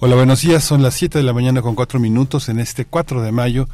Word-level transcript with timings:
Hola, 0.00 0.14
buenos 0.14 0.42
días. 0.42 0.62
Son 0.62 0.80
las 0.80 0.94
7 0.94 1.18
de 1.18 1.24
la 1.24 1.32
mañana 1.32 1.60
con 1.60 1.74
4 1.74 1.98
minutos 1.98 2.48
en 2.48 2.60
este 2.60 2.84
4 2.84 3.20
de 3.20 3.32
mayo 3.32 3.68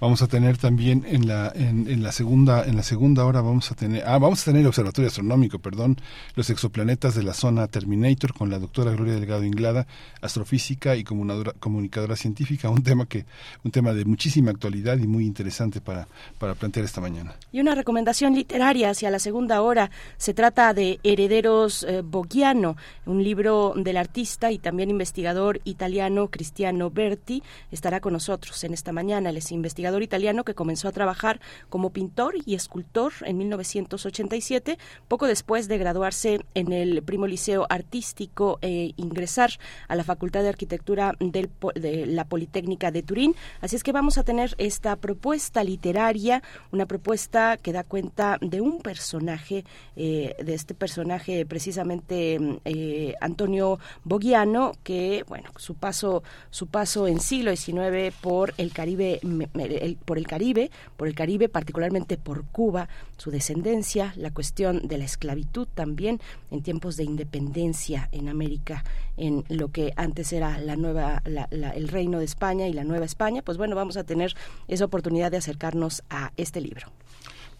Vamos 0.00 0.22
a 0.22 0.28
tener 0.28 0.56
también 0.56 1.04
en 1.06 1.28
la, 1.28 1.52
en, 1.54 2.02
la 2.02 2.10
segunda, 2.10 2.64
en 2.64 2.74
la 2.74 2.82
segunda 2.82 3.26
hora 3.26 3.42
vamos 3.42 3.70
a 3.70 3.74
tener, 3.74 4.02
ah, 4.06 4.18
vamos 4.18 4.40
a 4.40 4.44
tener 4.46 4.62
el 4.62 4.66
observatorio 4.66 5.08
astronómico, 5.08 5.58
perdón, 5.58 5.98
los 6.36 6.48
exoplanetas 6.48 7.14
de 7.14 7.22
la 7.22 7.34
zona 7.34 7.66
Terminator 7.66 8.32
con 8.32 8.48
la 8.48 8.58
doctora 8.58 8.92
Gloria 8.92 9.14
Delgado 9.14 9.44
Inglada, 9.44 9.86
astrofísica 10.22 10.96
y 10.96 11.04
comunicadora 11.04 12.16
científica, 12.16 12.70
un 12.70 12.82
tema 12.82 13.04
que, 13.04 13.26
un 13.62 13.70
tema 13.70 13.92
de 13.92 14.06
muchísima 14.06 14.50
actualidad 14.50 14.96
y 14.96 15.06
muy 15.06 15.26
interesante 15.26 15.82
para, 15.82 16.08
para 16.38 16.54
plantear 16.54 16.86
esta 16.86 17.02
mañana. 17.02 17.34
Y 17.52 17.60
una 17.60 17.74
recomendación 17.74 18.34
literaria 18.34 18.90
hacia 18.90 19.10
la 19.10 19.18
segunda 19.18 19.60
hora. 19.60 19.90
Se 20.16 20.32
trata 20.32 20.72
de 20.72 20.98
Herederos 21.02 21.82
eh, 21.82 22.00
Bogiano, 22.02 22.76
un 23.04 23.22
libro 23.22 23.74
del 23.76 23.98
artista 23.98 24.50
y 24.50 24.58
también 24.58 24.88
investigador 24.88 25.60
italiano 25.64 26.28
Cristiano 26.28 26.90
Berti. 26.90 27.42
Estará 27.70 28.00
con 28.00 28.14
nosotros 28.14 28.64
en 28.64 28.72
esta 28.72 28.92
mañana. 28.92 29.30
Él 29.30 29.36
es 29.36 29.52
italiano 29.98 30.44
que 30.44 30.54
comenzó 30.54 30.88
a 30.88 30.92
trabajar 30.92 31.40
como 31.68 31.90
pintor 31.90 32.34
y 32.46 32.54
escultor 32.54 33.12
en 33.24 33.38
1987, 33.38 34.78
poco 35.08 35.26
después 35.26 35.68
de 35.68 35.78
graduarse 35.78 36.40
en 36.54 36.72
el 36.72 37.02
Primo 37.02 37.26
Liceo 37.26 37.66
Artístico 37.68 38.58
e 38.62 38.92
ingresar 38.96 39.50
a 39.88 39.96
la 39.96 40.04
Facultad 40.04 40.42
de 40.42 40.48
Arquitectura 40.48 41.14
de 41.18 42.06
la 42.06 42.24
Politécnica 42.24 42.90
de 42.90 43.02
Turín. 43.02 43.34
Así 43.60 43.76
es 43.76 43.82
que 43.82 43.92
vamos 43.92 44.18
a 44.18 44.22
tener 44.22 44.54
esta 44.58 44.96
propuesta 44.96 45.64
literaria, 45.64 46.42
una 46.70 46.86
propuesta 46.86 47.56
que 47.56 47.72
da 47.72 47.84
cuenta 47.84 48.38
de 48.40 48.60
un 48.60 48.80
personaje, 48.80 49.64
eh, 49.96 50.36
de 50.42 50.54
este 50.54 50.74
personaje 50.74 51.44
precisamente 51.46 52.38
eh, 52.64 53.14
Antonio 53.20 53.78
Bogiano, 54.04 54.72
que 54.82 55.24
bueno, 55.28 55.50
su 55.56 55.74
paso, 55.74 56.22
su 56.50 56.66
paso 56.66 57.06
en 57.06 57.20
siglo 57.20 57.54
XIX 57.54 58.14
por 58.20 58.54
el 58.56 58.72
Caribe 58.72 59.20
por 60.04 60.18
el 60.18 60.26
Caribe, 60.26 60.70
por 60.96 61.08
el 61.08 61.14
Caribe, 61.14 61.48
particularmente 61.48 62.16
por 62.16 62.44
Cuba, 62.46 62.88
su 63.16 63.30
descendencia, 63.30 64.12
la 64.16 64.30
cuestión 64.30 64.86
de 64.86 64.98
la 64.98 65.04
esclavitud 65.04 65.68
también 65.74 66.20
en 66.50 66.62
tiempos 66.62 66.96
de 66.96 67.04
independencia 67.04 68.08
en 68.12 68.28
América, 68.28 68.84
en 69.16 69.44
lo 69.48 69.68
que 69.68 69.92
antes 69.96 70.32
era 70.32 70.58
la 70.58 70.76
nueva, 70.76 71.22
el 71.24 71.88
reino 71.88 72.18
de 72.18 72.24
España 72.24 72.68
y 72.68 72.72
la 72.72 72.84
nueva 72.84 73.04
España, 73.04 73.42
pues 73.42 73.58
bueno, 73.58 73.76
vamos 73.76 73.96
a 73.96 74.04
tener 74.04 74.34
esa 74.68 74.84
oportunidad 74.84 75.30
de 75.30 75.36
acercarnos 75.38 76.02
a 76.10 76.32
este 76.36 76.60
libro. 76.60 76.88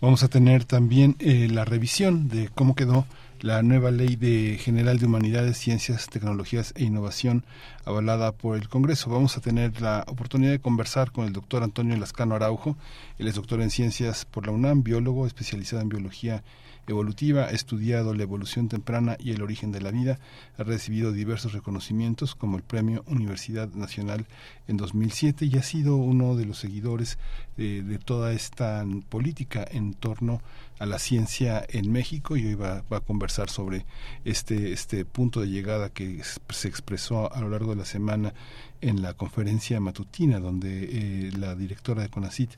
Vamos 0.00 0.22
a 0.22 0.28
tener 0.28 0.64
también 0.64 1.16
eh, 1.18 1.48
la 1.50 1.66
revisión 1.66 2.28
de 2.28 2.48
cómo 2.54 2.74
quedó 2.74 3.04
la 3.42 3.62
nueva 3.62 3.90
Ley 3.90 4.16
de 4.16 4.58
General 4.60 4.98
de 4.98 5.06
Humanidades, 5.06 5.56
Ciencias, 5.56 6.08
Tecnologías 6.08 6.74
e 6.76 6.84
Innovación 6.84 7.44
avalada 7.86 8.32
por 8.32 8.56
el 8.56 8.68
Congreso. 8.68 9.08
Vamos 9.08 9.36
a 9.36 9.40
tener 9.40 9.80
la 9.80 10.04
oportunidad 10.08 10.52
de 10.52 10.60
conversar 10.60 11.10
con 11.10 11.24
el 11.24 11.32
doctor 11.32 11.62
Antonio 11.62 11.96
Lascano 11.96 12.34
Araujo. 12.34 12.76
Él 13.18 13.28
es 13.28 13.36
doctor 13.36 13.62
en 13.62 13.70
Ciencias 13.70 14.26
por 14.26 14.46
la 14.46 14.52
UNAM, 14.52 14.82
biólogo 14.82 15.26
especializado 15.26 15.80
en 15.80 15.88
biología 15.88 16.42
evolutiva, 16.90 17.44
ha 17.44 17.50
estudiado 17.50 18.14
la 18.14 18.22
evolución 18.22 18.68
temprana 18.68 19.16
y 19.18 19.32
el 19.32 19.42
origen 19.42 19.72
de 19.72 19.80
la 19.80 19.90
vida, 19.90 20.18
ha 20.58 20.62
recibido 20.62 21.12
diversos 21.12 21.52
reconocimientos 21.52 22.34
como 22.34 22.56
el 22.56 22.62
Premio 22.62 23.04
Universidad 23.06 23.68
Nacional 23.70 24.26
en 24.68 24.76
2007 24.76 25.46
y 25.46 25.56
ha 25.56 25.62
sido 25.62 25.96
uno 25.96 26.36
de 26.36 26.46
los 26.46 26.58
seguidores 26.58 27.18
de, 27.56 27.98
toda 28.04 28.32
esta 28.32 28.84
política 29.08 29.66
en 29.70 29.94
torno 29.94 30.40
a 30.69 30.69
la 30.86 30.98
ciencia 30.98 31.64
en 31.68 31.92
México 31.92 32.36
y 32.36 32.46
hoy 32.46 32.54
va, 32.54 32.84
a 32.90 33.00
conversar 33.00 33.50
sobre 33.50 33.84
este, 34.24 34.72
este 34.72 35.04
punto 35.04 35.40
de 35.40 35.48
llegada 35.48 35.90
que 35.90 36.22
se 36.48 36.68
expresó 36.68 37.32
a 37.32 37.40
lo 37.40 37.50
largo 37.50 37.70
de 37.70 37.76
la 37.76 37.84
semana 37.84 38.34
en 38.80 39.02
la 39.02 39.14
conferencia 39.14 39.78
matutina 39.80 40.40
donde 40.40 40.84
eh, 40.84 41.30
la 41.36 41.54
directora 41.54 42.02
de 42.02 42.08
CONACIT 42.08 42.52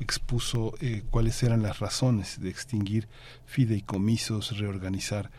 expuso 0.00 0.74
eh, 0.80 1.02
cuáles 1.10 1.42
eran 1.42 1.62
las 1.62 1.80
razones 1.80 2.40
de 2.40 2.48
extinguir 2.48 3.08
fideicomisos, 3.44 4.56
reorganizar 4.58 5.30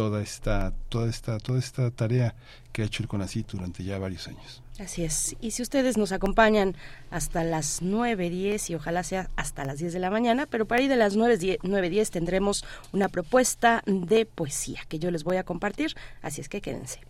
toda 0.00 0.22
esta, 0.22 0.72
toda 0.88 1.10
esta, 1.10 1.38
toda 1.38 1.58
esta 1.58 1.90
tarea 1.90 2.34
que 2.72 2.80
ha 2.80 2.86
hecho 2.86 3.02
el 3.02 3.08
CONACIT 3.08 3.50
durante 3.50 3.84
ya 3.84 3.98
varios 3.98 4.28
años. 4.28 4.62
Así 4.78 5.04
es. 5.04 5.36
Y 5.42 5.50
si 5.50 5.60
ustedes 5.60 5.98
nos 5.98 6.10
acompañan 6.12 6.74
hasta 7.10 7.44
las 7.44 7.82
9.10 7.82 8.70
y 8.70 8.76
ojalá 8.76 9.02
sea 9.02 9.28
hasta 9.36 9.66
las 9.66 9.78
10 9.78 9.92
de 9.92 9.98
la 9.98 10.08
mañana, 10.08 10.46
pero 10.46 10.64
para 10.64 10.80
ir 10.80 10.88
de 10.88 10.96
las 10.96 11.18
9.10 11.18 12.08
tendremos 12.08 12.64
una 12.94 13.10
propuesta 13.10 13.82
de 13.84 14.24
poesía 14.24 14.80
que 14.88 14.98
yo 14.98 15.10
les 15.10 15.22
voy 15.22 15.36
a 15.36 15.44
compartir, 15.44 15.94
así 16.22 16.40
es 16.40 16.48
que 16.48 16.62
quédense. 16.62 17.00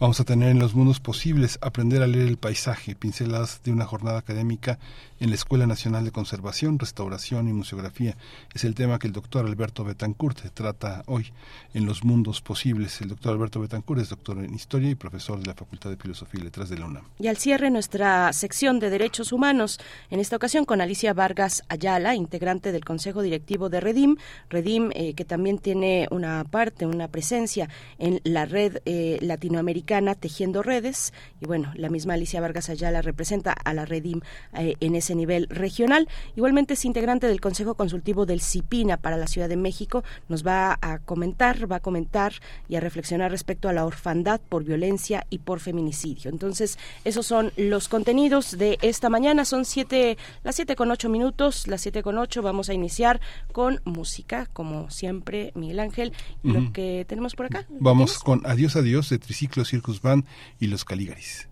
Vamos 0.00 0.18
a 0.18 0.24
tener 0.24 0.48
en 0.48 0.58
los 0.58 0.74
mundos 0.74 0.98
posibles 0.98 1.60
aprender 1.62 2.02
a 2.02 2.08
leer 2.08 2.26
el 2.26 2.38
paisaje, 2.38 2.96
pinceladas 2.96 3.62
de 3.62 3.70
una 3.70 3.84
jornada 3.84 4.18
académica 4.18 4.80
en 5.20 5.30
la 5.30 5.34
Escuela 5.34 5.66
Nacional 5.66 6.04
de 6.04 6.10
Conservación, 6.10 6.78
Restauración 6.78 7.48
y 7.48 7.52
Museografía. 7.52 8.16
Es 8.54 8.64
el 8.64 8.74
tema 8.74 8.98
que 8.98 9.06
el 9.06 9.12
doctor 9.12 9.46
Alberto 9.46 9.84
Betancourt 9.84 10.38
trata 10.54 11.02
hoy 11.06 11.32
en 11.74 11.86
los 11.86 12.04
mundos 12.04 12.40
posibles. 12.40 13.00
El 13.00 13.08
doctor 13.08 13.32
Alberto 13.32 13.60
Betancourt 13.60 14.00
es 14.00 14.08
doctor 14.08 14.38
en 14.38 14.54
Historia 14.54 14.90
y 14.90 14.94
profesor 14.94 15.38
de 15.38 15.46
la 15.46 15.54
Facultad 15.54 15.90
de 15.90 15.96
Filosofía 15.96 16.40
y 16.40 16.44
Letras 16.44 16.68
de 16.68 16.78
la 16.78 16.86
UNAM. 16.86 17.04
Y 17.18 17.28
al 17.28 17.36
cierre 17.36 17.70
nuestra 17.70 18.32
sección 18.32 18.78
de 18.78 18.90
Derechos 18.90 19.32
Humanos, 19.32 19.78
en 20.10 20.20
esta 20.20 20.36
ocasión 20.36 20.64
con 20.64 20.80
Alicia 20.80 21.12
Vargas 21.14 21.62
Ayala, 21.68 22.14
integrante 22.14 22.72
del 22.72 22.84
Consejo 22.84 23.22
Directivo 23.22 23.68
de 23.68 23.80
Redim. 23.80 24.16
Redim 24.50 24.90
eh, 24.94 25.14
que 25.14 25.24
también 25.24 25.58
tiene 25.58 26.08
una 26.10 26.44
parte, 26.44 26.86
una 26.86 27.08
presencia 27.08 27.68
en 27.98 28.20
la 28.24 28.44
red 28.44 28.78
eh, 28.84 29.18
latinoamericana 29.20 30.14
Tejiendo 30.14 30.62
Redes. 30.62 31.12
Y 31.40 31.46
bueno, 31.46 31.72
la 31.74 31.88
misma 31.88 32.14
Alicia 32.14 32.40
Vargas 32.40 32.68
Ayala 32.68 33.02
representa 33.02 33.52
a 33.52 33.74
la 33.74 33.84
Redim 33.84 34.20
eh, 34.54 34.74
en 34.80 34.94
ese 34.94 35.05
nivel 35.14 35.46
regional. 35.48 36.08
Igualmente 36.34 36.74
es 36.74 36.84
integrante 36.84 37.26
del 37.26 37.40
Consejo 37.40 37.74
Consultivo 37.74 38.26
del 38.26 38.40
CIPINA 38.40 38.96
para 38.96 39.16
la 39.16 39.26
Ciudad 39.26 39.48
de 39.48 39.56
México. 39.56 40.04
Nos 40.28 40.46
va 40.46 40.78
a 40.80 40.98
comentar, 40.98 41.70
va 41.70 41.76
a 41.76 41.80
comentar 41.80 42.32
y 42.68 42.76
a 42.76 42.80
reflexionar 42.80 43.30
respecto 43.30 43.68
a 43.68 43.72
la 43.72 43.84
orfandad 43.84 44.40
por 44.40 44.64
violencia 44.64 45.26
y 45.30 45.38
por 45.38 45.60
feminicidio. 45.60 46.30
Entonces, 46.30 46.78
esos 47.04 47.26
son 47.26 47.52
los 47.56 47.88
contenidos 47.88 48.56
de 48.58 48.78
esta 48.82 49.08
mañana. 49.08 49.44
Son 49.44 49.64
siete, 49.64 50.18
las 50.42 50.56
siete 50.56 50.76
con 50.76 50.90
ocho 50.90 51.08
minutos, 51.08 51.66
las 51.68 51.80
siete 51.80 52.02
con 52.02 52.18
ocho. 52.18 52.42
Vamos 52.42 52.68
a 52.68 52.74
iniciar 52.74 53.20
con 53.52 53.80
música, 53.84 54.46
como 54.52 54.90
siempre, 54.90 55.52
Miguel 55.54 55.80
Ángel. 55.80 56.12
Lo 56.42 56.72
que 56.72 57.04
tenemos 57.08 57.34
por 57.34 57.46
acá. 57.46 57.66
Vamos 57.68 58.18
con 58.18 58.46
Adiós, 58.46 58.76
Adiós 58.76 59.08
de 59.10 59.18
Triciclo 59.18 59.64
Circus 59.64 60.00
Band 60.00 60.24
y 60.58 60.66
los 60.68 60.84
Caligaris. 60.84 61.48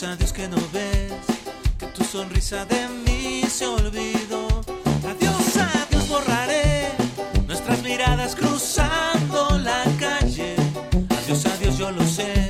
Adiós, 0.00 0.14
adiós 0.14 0.32
que 0.32 0.48
no 0.48 0.56
ves, 0.72 1.12
que 1.78 1.86
tu 1.88 2.02
sonrisa 2.02 2.64
de 2.64 2.88
mí 3.04 3.42
se 3.50 3.66
olvidó. 3.66 4.48
Adiós, 5.06 5.56
adiós 5.58 6.08
borraré 6.08 6.90
nuestras 7.46 7.82
miradas 7.82 8.34
cruzando 8.34 9.58
la 9.58 9.84
calle. 9.98 10.56
Adiós, 11.18 11.44
adiós 11.44 11.76
yo 11.76 11.90
lo 11.90 12.02
sé, 12.06 12.49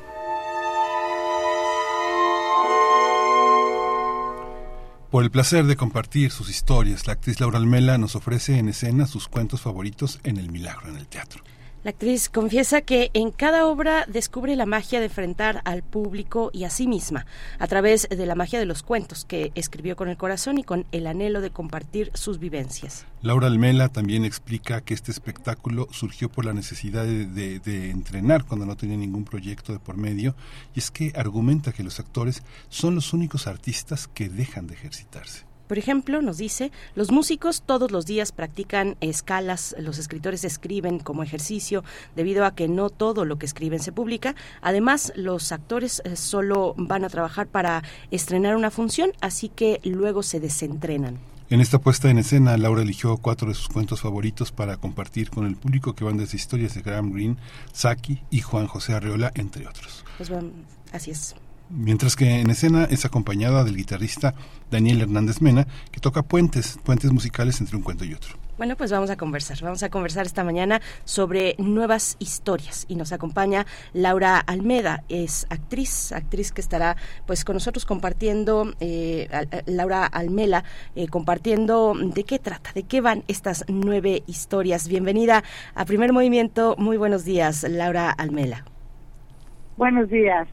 Por 5.21 5.25
el 5.27 5.31
placer 5.31 5.67
de 5.67 5.75
compartir 5.75 6.31
sus 6.31 6.49
historias, 6.49 7.05
la 7.05 7.13
actriz 7.13 7.39
Laura 7.39 7.59
Almela 7.59 7.99
nos 7.99 8.15
ofrece 8.15 8.57
en 8.57 8.69
escena 8.69 9.05
sus 9.05 9.27
cuentos 9.27 9.61
favoritos 9.61 10.19
en 10.23 10.37
El 10.37 10.49
Milagro. 10.49 10.90
La 11.83 11.89
actriz 11.89 12.29
confiesa 12.29 12.81
que 12.81 13.09
en 13.15 13.31
cada 13.31 13.65
obra 13.65 14.05
descubre 14.07 14.55
la 14.55 14.67
magia 14.67 14.99
de 14.99 15.05
enfrentar 15.05 15.61
al 15.65 15.81
público 15.81 16.51
y 16.53 16.65
a 16.65 16.69
sí 16.69 16.85
misma, 16.85 17.25
a 17.57 17.65
través 17.65 18.07
de 18.07 18.25
la 18.27 18.35
magia 18.35 18.59
de 18.59 18.67
los 18.67 18.83
cuentos 18.83 19.25
que 19.25 19.51
escribió 19.55 19.95
con 19.95 20.07
el 20.07 20.15
corazón 20.15 20.59
y 20.59 20.63
con 20.63 20.85
el 20.91 21.07
anhelo 21.07 21.41
de 21.41 21.49
compartir 21.49 22.11
sus 22.13 22.37
vivencias. 22.37 23.07
Laura 23.23 23.47
Almela 23.47 23.89
también 23.89 24.25
explica 24.25 24.81
que 24.81 24.93
este 24.93 25.09
espectáculo 25.09 25.87
surgió 25.89 26.29
por 26.29 26.45
la 26.45 26.53
necesidad 26.53 27.03
de, 27.03 27.89
entrenar 27.89 28.45
cuando 28.45 28.67
no 28.67 28.77
tenía 28.77 28.97
ningún 28.97 29.25
proyecto 29.25 29.73
de 29.73 29.79
por 29.79 29.97
medio, 29.97 30.35
y 30.75 30.79
es 30.79 30.91
que 30.91 31.13
argumenta 31.15 31.71
que 31.71 31.83
los 31.83 31.99
actores 31.99 32.43
son 32.69 32.93
los 32.93 33.11
únicos 33.11 33.47
artistas 33.47 34.07
que 34.07 34.29
dejan 34.29 34.67
de 34.67 34.75
ejercitarse. 34.75 35.50
Por 35.71 35.77
ejemplo, 35.77 36.21
nos 36.21 36.37
dice, 36.37 36.69
los 36.95 37.11
músicos 37.11 37.63
todos 37.65 37.91
los 37.91 38.05
días 38.05 38.33
practican 38.33 38.97
escalas, 38.99 39.73
los 39.79 39.99
escritores 39.99 40.43
escriben 40.43 40.99
como 40.99 41.23
ejercicio 41.23 41.85
debido 42.13 42.43
a 42.43 42.55
que 42.55 42.67
no 42.67 42.89
todo 42.89 43.23
lo 43.23 43.39
que 43.39 43.45
escriben 43.45 43.79
se 43.79 43.93
publica. 43.93 44.35
Además, 44.61 45.13
los 45.15 45.53
actores 45.53 46.01
eh, 46.03 46.17
solo 46.17 46.73
van 46.75 47.05
a 47.05 47.09
trabajar 47.09 47.47
para 47.47 47.83
estrenar 48.11 48.57
una 48.57 48.69
función, 48.69 49.13
así 49.21 49.47
que 49.47 49.79
luego 49.85 50.23
se 50.23 50.41
desentrenan. 50.41 51.19
En 51.49 51.61
esta 51.61 51.79
puesta 51.79 52.09
en 52.09 52.17
escena, 52.17 52.57
Laura 52.57 52.81
eligió 52.81 53.15
cuatro 53.15 53.47
de 53.47 53.55
sus 53.55 53.69
cuentos 53.69 54.01
favoritos 54.01 54.51
para 54.51 54.75
compartir 54.75 55.29
con 55.29 55.45
el 55.45 55.55
público 55.55 55.95
que 55.95 56.03
van 56.03 56.17
desde 56.17 56.35
historias 56.35 56.75
de 56.75 56.81
Graham 56.81 57.13
Greene, 57.13 57.37
Saki 57.71 58.21
y 58.29 58.41
Juan 58.41 58.67
José 58.67 58.91
Arreola, 58.91 59.31
entre 59.35 59.65
otros. 59.65 60.03
Pues 60.17 60.29
bueno, 60.29 60.49
así 60.91 61.11
es. 61.11 61.33
Mientras 61.73 62.15
que 62.15 62.41
en 62.41 62.49
escena 62.49 62.83
es 62.83 63.05
acompañada 63.05 63.63
del 63.63 63.77
guitarrista 63.77 64.33
Daniel 64.69 65.01
Hernández 65.01 65.41
Mena, 65.41 65.67
que 65.91 66.01
toca 66.01 66.21
puentes, 66.21 66.77
puentes 66.83 67.11
musicales 67.11 67.61
entre 67.61 67.77
un 67.77 67.83
cuento 67.83 68.03
y 68.03 68.13
otro. 68.13 68.35
Bueno, 68.57 68.75
pues 68.75 68.91
vamos 68.91 69.09
a 69.09 69.15
conversar. 69.15 69.57
Vamos 69.61 69.81
a 69.81 69.89
conversar 69.89 70.25
esta 70.25 70.43
mañana 70.43 70.81
sobre 71.05 71.55
nuevas 71.57 72.17
historias 72.19 72.85
y 72.89 72.95
nos 72.95 73.11
acompaña 73.11 73.65
Laura 73.93 74.37
Almeda, 74.37 75.03
es 75.09 75.47
actriz, 75.49 76.11
actriz 76.11 76.51
que 76.51 76.61
estará 76.61 76.95
pues 77.25 77.43
con 77.43 77.55
nosotros 77.55 77.85
compartiendo, 77.85 78.73
eh, 78.79 79.27
eh, 79.31 79.63
Laura 79.65 80.05
Almela, 80.05 80.63
eh, 80.95 81.07
compartiendo 81.07 81.95
de 81.95 82.23
qué 82.23 82.37
trata, 82.37 82.71
de 82.73 82.83
qué 82.83 83.01
van 83.01 83.23
estas 83.27 83.65
nueve 83.67 84.23
historias. 84.27 84.87
Bienvenida 84.87 85.43
a 85.73 85.85
Primer 85.85 86.13
Movimiento. 86.13 86.75
Muy 86.77 86.97
buenos 86.97 87.25
días, 87.25 87.63
Laura 87.67 88.11
Almela. 88.11 88.65
Buenos 89.77 90.09
días. 90.09 90.47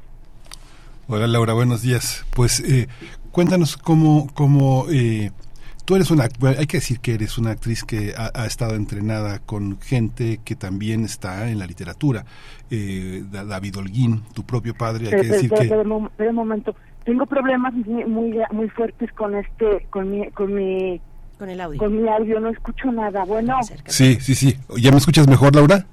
Hola 1.11 1.27
Laura, 1.27 1.55
buenos 1.55 1.81
días. 1.81 2.27
Pues 2.37 2.61
eh, 2.61 2.87
cuéntanos 3.33 3.79
cómo, 3.79 4.29
cómo 4.35 4.85
eh, 4.91 5.31
tú 5.87 5.97
eres 5.97 6.11
una, 6.11 6.25
hay 6.25 6.67
que 6.67 6.77
decir 6.77 7.01
que 7.01 7.15
eres 7.15 7.39
una 7.39 7.53
actriz 7.53 7.83
que 7.83 8.13
ha, 8.15 8.45
estado 8.45 8.75
entrenada 8.75 9.39
con 9.39 9.81
gente 9.81 10.41
que 10.45 10.55
también 10.55 11.07
está 11.07 11.51
en 11.51 11.61
la 11.61 11.67
literatura. 11.67 12.27
Eh, 12.71 13.25
David 13.31 13.79
Holguín, 13.79 14.23
tu 14.35 14.45
propio 14.45 14.75
padre, 14.75 15.07
hay 15.07 15.23
que 15.23 15.29
decir 15.29 15.51
que... 15.51 15.65
Pero, 15.67 15.81
un 15.81 16.35
momento, 16.35 16.77
tengo 17.07 17.25
problemas 17.25 17.73
muy, 17.73 18.37
muy, 18.53 18.69
fuertes 18.69 19.11
con 19.15 19.35
este, 19.35 19.87
con 19.89 20.11
mi, 20.11 20.31
con 20.33 20.53
mi... 20.55 21.01
Con 21.39 21.49
el 21.49 21.59
audio. 21.59 21.79
Con 21.79 22.03
mi 22.03 22.07
audio, 22.07 22.39
no 22.39 22.51
escucho 22.51 22.93
nada. 22.93 23.25
Bueno. 23.25 23.57
Sí, 23.87 24.19
sí, 24.21 24.35
sí. 24.35 24.59
¿Ya 24.77 24.91
me 24.91 24.99
escuchas 24.99 25.27
mejor, 25.27 25.57
Laura? 25.57 25.87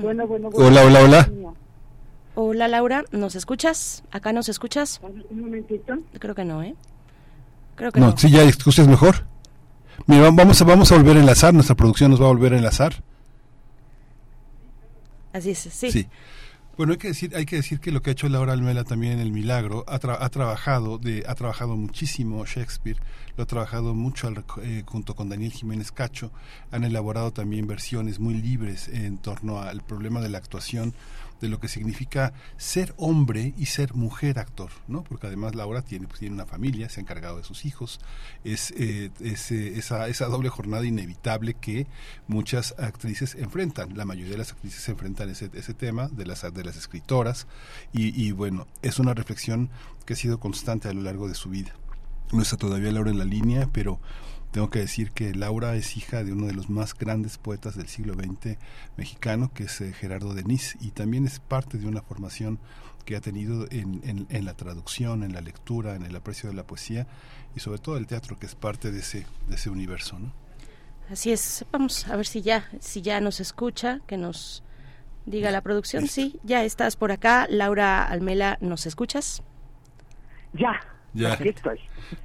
Bueno, 0.00 0.26
bueno, 0.26 0.48
bueno. 0.48 0.66
Hola, 0.66 0.82
hola, 0.86 1.00
hola. 1.02 1.54
Hola 2.40 2.68
Laura, 2.68 3.02
¿nos 3.10 3.34
escuchas? 3.34 4.04
¿Acá 4.12 4.32
nos 4.32 4.48
escuchas? 4.48 5.00
Un 5.02 5.40
momentito. 5.40 5.98
Creo 6.20 6.36
que 6.36 6.44
no, 6.44 6.62
¿eh? 6.62 6.76
Creo 7.74 7.90
que 7.90 7.98
no. 7.98 8.10
no. 8.10 8.16
sí, 8.16 8.30
ya 8.30 8.44
escuchas 8.44 8.86
mejor. 8.86 9.24
Mira, 10.06 10.30
vamos 10.30 10.62
a, 10.62 10.64
vamos 10.64 10.92
a 10.92 10.96
volver 10.98 11.16
a 11.16 11.20
enlazar, 11.20 11.52
nuestra 11.52 11.74
producción 11.74 12.12
nos 12.12 12.22
va 12.22 12.26
a 12.26 12.28
volver 12.28 12.52
a 12.52 12.58
enlazar. 12.58 13.02
Así 15.32 15.50
es, 15.50 15.58
sí. 15.58 15.90
Sí. 15.90 16.06
Bueno, 16.76 16.92
hay 16.92 16.98
que 16.98 17.08
decir, 17.08 17.34
hay 17.34 17.44
que 17.44 17.56
decir 17.56 17.80
que 17.80 17.90
lo 17.90 18.02
que 18.02 18.10
ha 18.10 18.12
hecho 18.12 18.28
Laura 18.28 18.52
Almela 18.52 18.84
también 18.84 19.14
en 19.14 19.18
El 19.18 19.32
Milagro, 19.32 19.84
ha, 19.88 19.96
ha 19.96 20.28
trabajado 20.28 20.98
de, 20.98 21.24
ha 21.26 21.34
trabajado 21.34 21.74
muchísimo 21.74 22.46
Shakespeare, 22.46 22.98
lo 23.36 23.42
ha 23.42 23.46
trabajado 23.46 23.96
mucho 23.96 24.32
eh, 24.62 24.84
junto 24.86 25.16
con 25.16 25.28
Daniel 25.28 25.50
Jiménez 25.50 25.90
Cacho, 25.90 26.30
han 26.70 26.84
elaborado 26.84 27.32
también 27.32 27.66
versiones 27.66 28.20
muy 28.20 28.34
libres 28.34 28.86
en 28.86 29.18
torno 29.18 29.60
al 29.60 29.82
problema 29.82 30.20
de 30.20 30.28
la 30.28 30.38
actuación 30.38 30.94
de 31.40 31.48
lo 31.48 31.60
que 31.60 31.68
significa 31.68 32.32
ser 32.56 32.94
hombre 32.96 33.54
y 33.56 33.66
ser 33.66 33.94
mujer 33.94 34.38
actor, 34.38 34.70
¿no? 34.86 35.04
Porque 35.04 35.26
además 35.26 35.54
Laura 35.54 35.82
tiene, 35.82 36.06
pues, 36.06 36.20
tiene 36.20 36.34
una 36.34 36.46
familia, 36.46 36.88
se 36.88 37.00
ha 37.00 37.02
encargado 37.02 37.38
de 37.38 37.44
sus 37.44 37.64
hijos, 37.64 38.00
es, 38.44 38.72
eh, 38.72 39.10
eh, 39.20 39.72
esa, 39.76 40.08
esa 40.08 40.26
doble 40.26 40.48
jornada 40.48 40.84
inevitable 40.84 41.54
que 41.54 41.86
muchas 42.26 42.74
actrices 42.78 43.34
enfrentan, 43.34 43.96
la 43.96 44.04
mayoría 44.04 44.32
de 44.32 44.38
las 44.38 44.52
actrices 44.52 44.88
enfrentan 44.88 45.30
ese, 45.30 45.50
ese 45.54 45.74
tema 45.74 46.08
de 46.08 46.26
las, 46.26 46.42
de 46.52 46.64
las 46.64 46.76
escritoras 46.76 47.46
y, 47.92 48.20
y 48.20 48.32
bueno, 48.32 48.66
es 48.82 48.98
una 48.98 49.14
reflexión 49.14 49.70
que 50.04 50.14
ha 50.14 50.16
sido 50.16 50.40
constante 50.40 50.88
a 50.88 50.92
lo 50.92 51.02
largo 51.02 51.28
de 51.28 51.34
su 51.34 51.50
vida. 51.50 51.72
No 52.32 52.42
está 52.42 52.56
todavía 52.56 52.92
Laura 52.92 53.10
en 53.10 53.18
la 53.18 53.24
línea, 53.24 53.68
pero 53.72 54.00
tengo 54.58 54.70
que 54.70 54.80
decir 54.80 55.12
que 55.12 55.36
Laura 55.36 55.76
es 55.76 55.96
hija 55.96 56.24
de 56.24 56.32
uno 56.32 56.48
de 56.48 56.52
los 56.52 56.68
más 56.68 56.92
grandes 56.92 57.38
poetas 57.38 57.76
del 57.76 57.86
siglo 57.86 58.14
XX 58.14 58.56
mexicano, 58.96 59.52
que 59.54 59.62
es 59.62 59.80
eh, 59.80 59.92
Gerardo 59.92 60.34
Denis, 60.34 60.76
y 60.80 60.90
también 60.90 61.26
es 61.26 61.38
parte 61.38 61.78
de 61.78 61.86
una 61.86 62.02
formación 62.02 62.58
que 63.04 63.14
ha 63.14 63.20
tenido 63.20 63.68
en, 63.70 64.26
en, 64.28 64.44
la 64.44 64.54
traducción, 64.54 65.22
en 65.22 65.32
la 65.32 65.42
lectura, 65.42 65.94
en 65.94 66.02
el 66.02 66.16
aprecio 66.16 66.50
de 66.50 66.56
la 66.56 66.64
poesía 66.64 67.06
y 67.54 67.60
sobre 67.60 67.78
todo 67.78 67.98
el 67.98 68.08
teatro, 68.08 68.36
que 68.36 68.46
es 68.46 68.56
parte 68.56 68.90
de 68.90 68.98
ese, 68.98 69.26
de 69.46 69.54
ese 69.54 69.70
universo. 69.70 70.18
¿no? 70.18 70.32
Así 71.08 71.30
es, 71.30 71.64
vamos 71.70 72.08
a 72.08 72.16
ver 72.16 72.26
si 72.26 72.42
ya, 72.42 72.68
si 72.80 73.00
ya 73.00 73.20
nos 73.20 73.38
escucha, 73.38 74.00
que 74.08 74.16
nos 74.16 74.64
diga 75.24 75.52
la 75.52 75.60
producción. 75.60 76.08
Sí, 76.08 76.40
ya 76.42 76.64
estás 76.64 76.96
por 76.96 77.12
acá. 77.12 77.46
Laura 77.48 78.02
Almela, 78.02 78.58
¿nos 78.60 78.86
escuchas? 78.86 79.40
Ya, 80.52 80.80
ya. 81.14 81.34
estoy. 81.34 81.78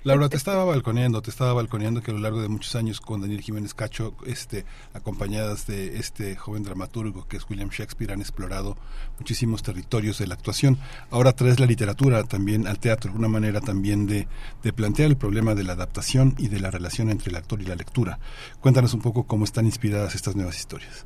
Laura, 0.04 0.30
te 0.30 0.38
estaba 0.38 0.63
balconeando, 0.66 1.22
te 1.22 1.30
estaba 1.30 1.54
balconeando 1.54 2.02
que 2.02 2.12
a 2.12 2.13
lo 2.13 2.20
largo 2.20 2.42
de 2.42 2.50
muchos 2.50 2.75
años 2.75 3.02
con 3.02 3.22
Daniel 3.22 3.42
Jiménez 3.42 3.74
Cacho, 3.74 4.16
este, 4.25 4.66
acompañadas 4.94 5.68
de 5.68 5.98
este 5.98 6.36
joven 6.36 6.63
dramaturgo 6.63 7.28
que 7.28 7.38
es 7.38 7.50
William 7.50 7.70
Shakespeare, 7.70 8.13
han 8.13 8.22
explorado 8.22 8.75
muchísimos 9.20 9.63
territorios 9.63 10.20
de 10.20 10.28
la 10.28 10.36
actuación. 10.36 10.78
Ahora 11.12 11.34
traes 11.34 11.60
la 11.60 11.66
literatura 11.66 12.24
también 12.24 12.68
al 12.68 12.80
teatro, 12.80 13.12
una 13.13 13.28
manera 13.28 13.62
también 13.62 14.08
de, 14.08 14.28
de 14.62 14.74
plantear 14.74 15.10
el 15.10 15.18
problema 15.18 15.56
de 15.56 15.63
la 15.63 15.74
adaptación 15.74 16.36
y 16.38 16.48
de 16.48 16.60
la 16.60 16.72
relación 16.72 17.10
entre 17.10 17.30
el 17.30 17.36
actor 17.36 17.62
y 17.62 17.66
la 17.66 17.75
lectura. 17.75 18.20
Cuéntanos 18.62 18.94
un 18.94 19.02
poco 19.02 19.24
cómo 19.24 19.46
están 19.46 19.66
inspiradas 19.66 20.16
estas 20.16 20.36
nuevas 20.36 20.58
historias. 20.58 21.06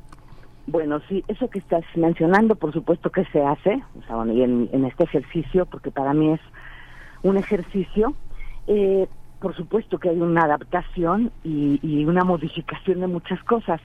Bueno, 0.66 1.00
sí, 1.08 1.24
eso 1.28 1.48
que 1.48 1.60
estás 1.60 1.82
mencionando, 1.96 2.54
por 2.54 2.74
supuesto 2.74 3.10
que 3.10 3.24
se 3.32 3.42
hace, 3.42 3.82
o 3.98 4.02
sea, 4.06 4.32
y 4.32 4.42
en, 4.42 4.68
en 4.70 4.84
este 4.84 5.04
ejercicio, 5.04 5.64
porque 5.64 5.90
para 5.90 6.12
mí 6.12 6.34
es 6.34 6.40
un 7.22 7.36
ejercicio. 7.36 8.14
Eh, 8.66 9.08
por 9.40 9.54
supuesto 9.54 9.98
que 9.98 10.08
hay 10.10 10.20
una 10.20 10.42
adaptación 10.42 11.30
y, 11.44 12.04
una 12.04 12.24
modificación 12.24 13.00
de 13.00 13.06
muchas 13.06 13.42
cosas, 13.44 13.80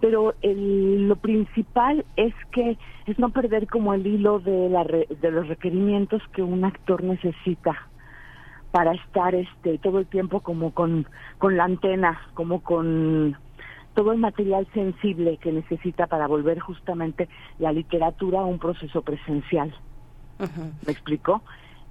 pero 0.00 0.34
lo 0.42 1.16
principal 1.16 2.04
es 2.16 2.34
que 2.52 2.78
es 3.06 3.18
no 3.18 3.30
perder 3.30 3.68
como 3.68 3.94
el 3.94 4.06
hilo 4.06 4.40
de, 4.40 4.68
la 4.68 4.84
de 4.84 5.30
los 5.30 5.48
requerimientos 5.48 6.22
que 6.32 6.42
un 6.42 6.64
actor 6.64 7.02
necesita 7.02 7.76
para 8.70 8.92
estar 8.92 9.34
este 9.34 9.78
todo 9.78 9.98
el 9.98 10.06
tiempo 10.06 10.40
como 10.40 10.72
con, 10.72 11.06
con 11.38 11.56
la 11.56 11.64
antena, 11.64 12.20
como 12.34 12.60
con 12.62 13.36
todo 13.94 14.12
el 14.12 14.18
material 14.18 14.66
sensible 14.74 15.38
que 15.38 15.52
necesita 15.52 16.06
para 16.06 16.26
volver 16.28 16.60
justamente 16.60 17.28
la 17.58 17.72
literatura 17.72 18.40
a 18.40 18.44
un 18.44 18.58
proceso 18.58 19.02
presencial. 19.02 19.74
¿Me 20.38 20.92
explico? 20.92 21.42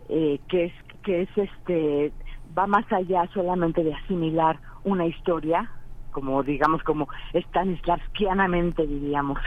Eh, 0.10 0.40
que 0.48 0.66
es 0.66 0.74
que 1.04 1.22
es 1.22 1.30
este 1.38 2.12
va 2.58 2.68
más 2.68 2.92
allá 2.92 3.28
solamente 3.34 3.84
de 3.84 3.94
asimilar 3.94 4.60
una 4.84 5.06
historia 5.06 5.70
como 6.12 6.42
digamos 6.44 6.82
como 6.84 7.08
Stanislavskianamente 7.34 8.86
diríamos. 8.86 9.40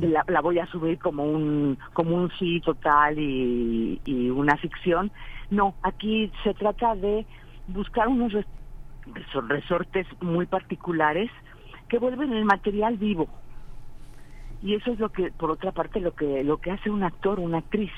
La, 0.00 0.24
la, 0.28 0.40
voy 0.40 0.58
a 0.60 0.66
subir 0.66 0.98
como 0.98 1.24
un 1.24 1.78
como 1.92 2.14
un 2.16 2.30
sí 2.38 2.60
total 2.60 3.18
y, 3.18 4.00
y 4.04 4.30
una 4.30 4.56
ficción. 4.56 5.10
No 5.50 5.74
aquí 5.82 6.30
se 6.44 6.54
trata 6.54 6.94
de 6.94 7.26
buscar 7.68 8.08
unos 8.08 8.32
resortes 9.48 10.06
muy 10.20 10.46
particulares 10.46 11.30
que 11.88 11.98
vuelven 11.98 12.32
el 12.32 12.44
material 12.44 12.96
vivo. 12.96 13.28
Y 14.62 14.74
eso 14.74 14.92
es 14.92 14.98
lo 14.98 15.10
que 15.10 15.30
por 15.30 15.50
otra 15.50 15.72
parte 15.72 16.00
lo 16.00 16.14
que 16.14 16.42
lo 16.42 16.58
que 16.58 16.70
hace 16.70 16.90
un 16.90 17.02
actor 17.02 17.38
una 17.38 17.58
actriz 17.58 17.92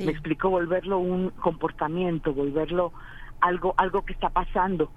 me 0.00 0.12
explico 0.12 0.50
volverlo 0.50 0.98
un 0.98 1.30
comportamiento, 1.30 2.32
volverlo 2.32 2.92
algo, 3.40 3.74
algo 3.76 4.02
que 4.02 4.12
está 4.12 4.30
pasando. 4.30 4.90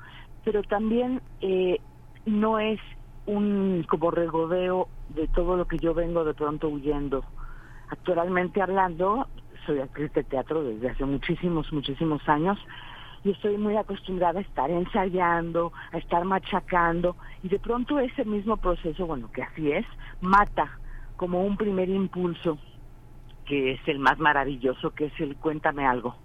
Pero 0.43 0.63
también 0.63 1.21
eh, 1.41 1.79
no 2.25 2.59
es 2.59 2.79
un 3.25 3.85
como 3.87 4.11
regodeo 4.11 4.87
de 5.09 5.27
todo 5.27 5.57
lo 5.57 5.65
que 5.65 5.77
yo 5.77 5.93
vengo 5.93 6.23
de 6.23 6.33
pronto 6.33 6.69
huyendo. 6.69 7.23
Actualmente 7.89 8.61
hablando, 8.61 9.27
soy 9.65 9.79
actriz 9.79 10.11
de 10.13 10.23
teatro 10.23 10.63
desde 10.63 10.89
hace 10.89 11.05
muchísimos, 11.05 11.71
muchísimos 11.71 12.27
años 12.27 12.57
y 13.23 13.31
estoy 13.31 13.57
muy 13.57 13.75
acostumbrada 13.75 14.39
a 14.39 14.43
estar 14.43 14.69
ensayando, 14.71 15.73
a 15.91 15.97
estar 15.97 16.23
machacando 16.23 17.15
y 17.43 17.49
de 17.49 17.59
pronto 17.59 17.99
ese 17.99 18.25
mismo 18.25 18.57
proceso, 18.57 19.05
bueno, 19.05 19.29
que 19.31 19.43
así 19.43 19.71
es, 19.71 19.85
mata 20.21 20.71
como 21.17 21.43
un 21.43 21.57
primer 21.57 21.89
impulso 21.89 22.57
que 23.49 23.71
es 23.71 23.79
el 23.87 23.97
más 23.97 24.19
maravilloso, 24.19 24.91
que 24.91 25.05
es 25.05 25.13
el 25.19 25.35
cuéntame 25.35 25.85
algo. 25.85 26.15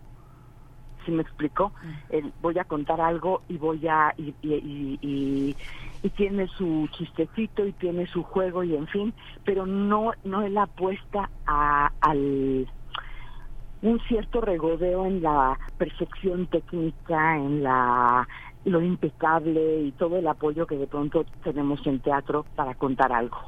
¿Sí 1.06 1.10
me 1.10 1.22
explico? 1.22 1.72
Mm. 1.82 1.92
El, 2.10 2.32
voy 2.42 2.58
a 2.58 2.64
contar 2.64 3.00
algo 3.00 3.42
y 3.48 3.56
voy 3.56 3.88
a... 3.88 4.12
Y, 4.18 4.34
y, 4.42 4.98
y, 5.00 5.56
tiene 6.16 6.46
su 6.48 6.86
chistecito 6.92 7.66
y 7.66 7.72
tiene 7.72 8.06
su 8.06 8.22
juego 8.22 8.62
y 8.62 8.76
en 8.76 8.86
fin, 8.86 9.14
pero 9.42 9.66
no, 9.66 10.12
no 10.22 10.42
es 10.42 10.52
la 10.52 10.64
apuesta 10.64 11.28
a, 11.46 11.90
al 12.00 12.68
un 13.82 14.00
cierto 14.06 14.40
regodeo 14.40 15.06
en 15.06 15.22
la 15.22 15.58
perfección 15.76 16.46
técnica, 16.46 17.36
en 17.36 17.62
la 17.62 18.28
lo 18.64 18.80
impecable 18.80 19.82
y 19.82 19.92
todo 19.92 20.18
el 20.18 20.26
apoyo 20.28 20.66
que 20.66 20.76
de 20.76 20.86
pronto 20.86 21.24
tenemos 21.42 21.84
en 21.86 22.00
teatro 22.00 22.46
para 22.54 22.74
contar 22.74 23.12
algo. 23.12 23.38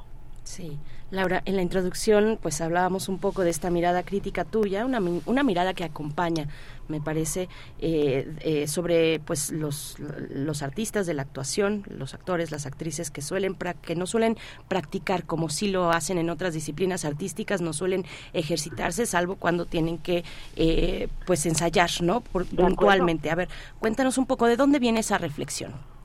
Sí. 0.43 0.79
Laura, 1.17 1.43
en 1.45 1.57
la 1.57 1.63
introducción 1.63 2.39
pues 2.41 2.61
hablábamos 2.61 3.09
un 3.09 3.19
poco 3.19 3.43
de 3.43 3.51
esta 3.51 3.71
mirada 3.71 4.03
crítica 4.03 4.45
tuya, 4.45 4.85
una, 4.85 5.01
una 5.27 5.43
mirada 5.43 5.75
que 5.75 5.85
acompaña, 5.85 6.49
me 6.89 7.01
parece, 7.01 7.49
eh, 7.81 8.33
eh, 8.41 8.69
sobre 8.69 9.19
pues 9.21 9.51
los, 9.51 9.97
los 9.99 10.63
artistas 10.63 11.07
de 11.07 11.15
la 11.15 11.23
actuación, 11.23 11.85
los 11.89 12.15
actores, 12.15 12.51
las 12.51 12.67
actrices 12.67 13.11
que 13.11 13.23
suelen 13.23 13.57
que 13.83 13.97
no 13.97 14.07
suelen 14.07 14.37
practicar 14.69 15.25
como 15.25 15.49
sí 15.49 15.69
lo 15.69 15.91
hacen 15.91 16.19
en 16.19 16.31
otras 16.31 16.55
disciplinas 16.55 17.05
artísticas, 17.05 17.61
no 17.61 17.73
suelen 17.73 18.05
ejercitarse 18.33 19.07
salvo 19.07 19.37
cuando 19.37 19.67
tienen 19.67 19.99
que 19.99 20.25
eh, 20.55 21.09
pues 21.27 21.45
ensayar, 21.47 21.91
¿no? 22.03 22.21
puntualmente. 22.21 23.31
A 23.31 23.35
ver, 23.35 23.49
cuéntanos 23.79 24.19
un 24.19 24.27
poco 24.27 24.47
de 24.47 24.57
dónde 24.57 24.79
viene 24.79 25.01
esa 25.01 25.19
reflexión. 25.19 25.96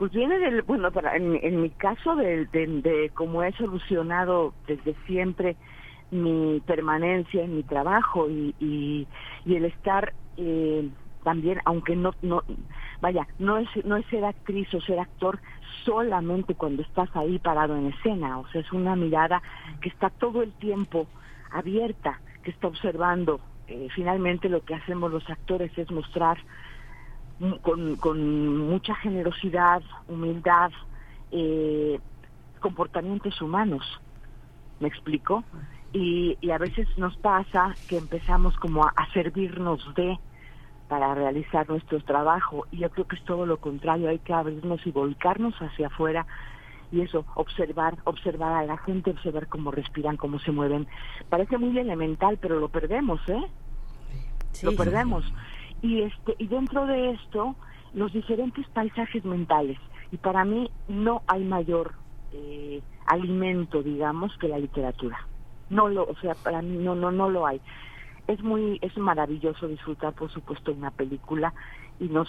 Pues 0.00 0.12
viene 0.12 0.38
del, 0.38 0.62
bueno, 0.62 0.90
para, 0.90 1.14
en, 1.14 1.60
mi 1.60 1.68
caso, 1.68 2.16
de, 2.16 2.46
de, 2.46 3.10
cómo 3.12 3.42
he 3.42 3.52
solucionado 3.52 4.54
desde 4.66 4.94
siempre 5.06 5.56
mi 6.10 6.62
permanencia 6.64 7.44
en 7.44 7.56
mi 7.56 7.62
trabajo 7.64 8.30
y, 8.30 8.54
y, 8.58 9.06
el 9.54 9.66
estar 9.66 10.14
eh, 10.38 10.88
también, 11.22 11.60
aunque 11.66 11.96
no, 11.96 12.14
no, 12.22 12.42
vaya, 13.02 13.28
no 13.38 13.58
es, 13.58 13.68
no 13.84 13.98
es 13.98 14.06
ser 14.06 14.24
actriz 14.24 14.72
o 14.72 14.80
ser 14.80 15.00
actor 15.00 15.38
solamente 15.84 16.54
cuando 16.54 16.80
estás 16.80 17.14
ahí 17.14 17.38
parado 17.38 17.76
en 17.76 17.88
escena, 17.88 18.38
o 18.38 18.48
sea, 18.48 18.62
es 18.62 18.72
una 18.72 18.96
mirada 18.96 19.42
que 19.82 19.90
está 19.90 20.08
todo 20.08 20.42
el 20.42 20.54
tiempo 20.54 21.08
abierta, 21.50 22.22
que 22.42 22.52
está 22.52 22.68
observando. 22.68 23.38
Eh, 23.68 23.88
finalmente 23.94 24.48
lo 24.48 24.64
que 24.64 24.76
hacemos 24.76 25.12
los 25.12 25.28
actores 25.28 25.76
es 25.76 25.90
mostrar 25.90 26.38
con, 27.62 27.96
con 27.96 28.58
mucha 28.68 28.94
generosidad, 28.96 29.82
humildad, 30.08 30.70
eh, 31.30 31.98
comportamientos 32.60 33.40
humanos. 33.40 33.84
¿Me 34.78 34.88
explico? 34.88 35.44
Y, 35.92 36.38
y, 36.40 36.50
a 36.50 36.58
veces 36.58 36.86
nos 36.96 37.16
pasa 37.16 37.74
que 37.88 37.98
empezamos 37.98 38.56
como 38.58 38.84
a, 38.84 38.92
a, 38.94 39.12
servirnos 39.12 39.82
de 39.94 40.18
para 40.88 41.14
realizar 41.14 41.68
nuestro 41.68 42.00
trabajo 42.00 42.66
y 42.70 42.78
yo 42.78 42.90
creo 42.90 43.06
que 43.06 43.16
es 43.16 43.24
todo 43.24 43.44
lo 43.44 43.58
contrario, 43.58 44.08
hay 44.08 44.18
que 44.20 44.32
abrirnos 44.32 44.86
y 44.86 44.90
volcarnos 44.92 45.54
hacia 45.60 45.88
afuera 45.88 46.26
y 46.92 47.00
eso, 47.02 47.24
observar, 47.34 47.98
observar 48.04 48.52
a 48.52 48.64
la 48.64 48.76
gente, 48.78 49.10
observar 49.10 49.46
cómo 49.48 49.70
respiran, 49.70 50.16
cómo 50.16 50.38
se 50.40 50.50
mueven. 50.50 50.88
Parece 51.28 51.56
muy 51.58 51.78
elemental, 51.78 52.38
pero 52.40 52.58
lo 52.58 52.68
perdemos, 52.68 53.20
¿eh? 53.28 53.42
Sí. 54.52 54.66
Lo 54.66 54.74
perdemos. 54.74 55.24
Y 55.82 56.02
este 56.02 56.34
y 56.38 56.46
dentro 56.46 56.86
de 56.86 57.10
esto, 57.12 57.56
los 57.94 58.12
diferentes 58.12 58.68
paisajes 58.68 59.24
mentales. 59.24 59.78
Y 60.12 60.16
para 60.16 60.44
mí 60.44 60.70
no 60.88 61.22
hay 61.26 61.44
mayor 61.44 61.94
eh, 62.32 62.82
alimento, 63.06 63.82
digamos, 63.82 64.36
que 64.38 64.48
la 64.48 64.58
literatura. 64.58 65.26
No 65.68 65.88
lo, 65.88 66.04
o 66.04 66.16
sea, 66.16 66.34
para 66.34 66.62
mí 66.62 66.76
no 66.78 66.94
no 66.94 67.10
no 67.10 67.30
lo 67.30 67.46
hay. 67.46 67.60
Es 68.26 68.42
muy 68.42 68.78
es 68.82 68.96
maravilloso 68.96 69.68
disfrutar, 69.68 70.12
por 70.14 70.30
supuesto, 70.30 70.72
una 70.72 70.90
película 70.90 71.52
y 71.98 72.08
nos 72.08 72.28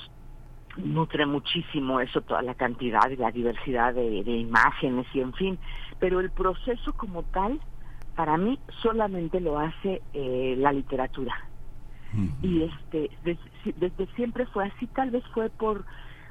nutre 0.77 1.25
muchísimo 1.25 1.99
eso, 1.99 2.21
toda 2.21 2.41
la 2.41 2.55
cantidad 2.55 3.09
y 3.09 3.17
la 3.17 3.31
diversidad 3.31 3.93
de, 3.93 4.19
imágenes 4.19 5.05
y 5.13 5.21
en 5.21 5.33
fin, 5.33 5.59
pero 5.99 6.19
el 6.19 6.31
proceso 6.31 6.93
como 6.93 7.23
tal, 7.23 7.59
para 8.15 8.37
mí 8.37 8.59
solamente 8.81 9.39
lo 9.39 9.59
hace 9.59 10.01
eh, 10.13 10.55
la 10.57 10.71
literatura. 10.71 11.33
Y 12.41 12.63
este, 12.63 13.09
desde, 13.23 13.73
desde, 13.77 14.05
siempre 14.15 14.45
fue 14.47 14.65
así, 14.65 14.87
tal 14.87 15.11
vez 15.11 15.23
fue 15.33 15.49
por 15.49 15.85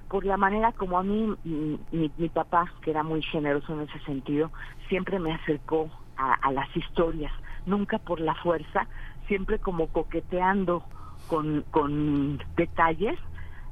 por 0.08 0.24
la 0.24 0.36
manera 0.36 0.72
como 0.72 0.98
a 0.98 1.04
mí, 1.04 1.36
mi, 1.44 1.78
mi, 1.92 2.28
papá, 2.30 2.64
que 2.82 2.90
era 2.90 3.04
muy 3.04 3.22
generoso 3.22 3.72
en 3.74 3.82
ese 3.82 4.00
sentido, 4.00 4.50
siempre 4.88 5.20
me 5.20 5.32
acercó 5.32 5.88
a, 6.16 6.34
a 6.34 6.50
las 6.50 6.66
historias, 6.76 7.30
nunca 7.64 7.98
por 7.98 8.18
la 8.18 8.34
fuerza, 8.34 8.88
siempre 9.28 9.60
como 9.60 9.86
coqueteando 9.86 10.82
con, 11.28 11.64
con 11.70 12.42
detalles 12.56 13.16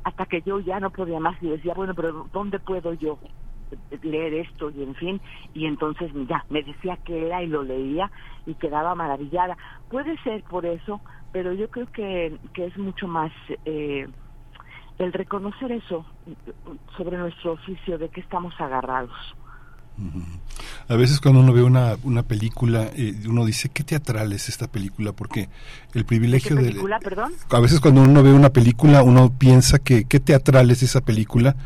hasta 0.05 0.27
que 0.27 0.43
yo 0.43 0.61
ya 0.61 0.79
no 0.79 0.91
podía 0.91 1.19
más 1.19 1.37
y 1.43 1.49
decía, 1.49 1.75
bueno, 1.75 1.93
pero 1.95 2.29
¿dónde 2.33 2.61
puedo 2.61 2.95
yo 2.95 3.19
leer 4.01 4.33
esto? 4.35 4.71
Y 4.71 4.85
en 4.85 4.95
fin, 4.95 5.21
y 5.55 5.67
entonces 5.67 6.11
ya, 6.29 6.45
me 6.49 6.63
decía 6.63 6.97
que 7.05 7.27
era 7.27 7.43
y 7.43 7.49
lo 7.49 7.65
leía 7.65 8.11
y 8.47 8.55
quedaba 8.55 8.95
maravillada. 8.95 9.59
Puede 9.91 10.17
ser 10.23 10.45
por 10.45 10.65
eso, 10.65 11.01
pero 11.33 11.53
yo 11.53 11.69
creo 11.71 11.87
que, 11.93 12.39
que 12.55 12.67
es 12.67 12.77
mucho 12.79 13.07
más 13.07 13.33
eh, 13.65 14.07
el 14.99 15.13
reconocer 15.13 15.73
eso 15.73 16.05
sobre 16.97 17.19
nuestro 17.19 17.53
oficio, 17.53 17.99
de 17.99 18.09
que 18.09 18.21
estamos 18.21 18.55
agarrados. 18.59 19.13
A 20.89 20.95
veces 20.95 21.21
cuando 21.21 21.41
uno 21.41 21.53
ve 21.53 21.63
una, 21.63 21.97
una 22.05 22.23
película, 22.23 22.89
eh, 22.95 23.15
uno 23.29 23.45
dice, 23.45 23.69
¿qué 23.69 23.83
teatral 23.83 24.33
es 24.33 24.49
esta 24.49 24.69
película? 24.69 25.13
Porque 25.13 25.49
el 25.93 26.05
privilegio 26.05 26.57
¿Qué 26.57 26.63
película, 26.63 26.99
de... 26.99 27.05
perdón? 27.05 27.33
A 27.51 27.61
veces 27.61 27.81
cuando 27.81 28.03
uno 28.03 28.23
ve 28.23 28.33
una 28.33 28.51
película, 28.51 29.03
uno 29.03 29.33
piensa 29.37 29.79
que 29.79 30.05
qué 30.05 30.21
teatral 30.21 30.71
es 30.71 30.83
esa 30.83 31.01
película, 31.01 31.57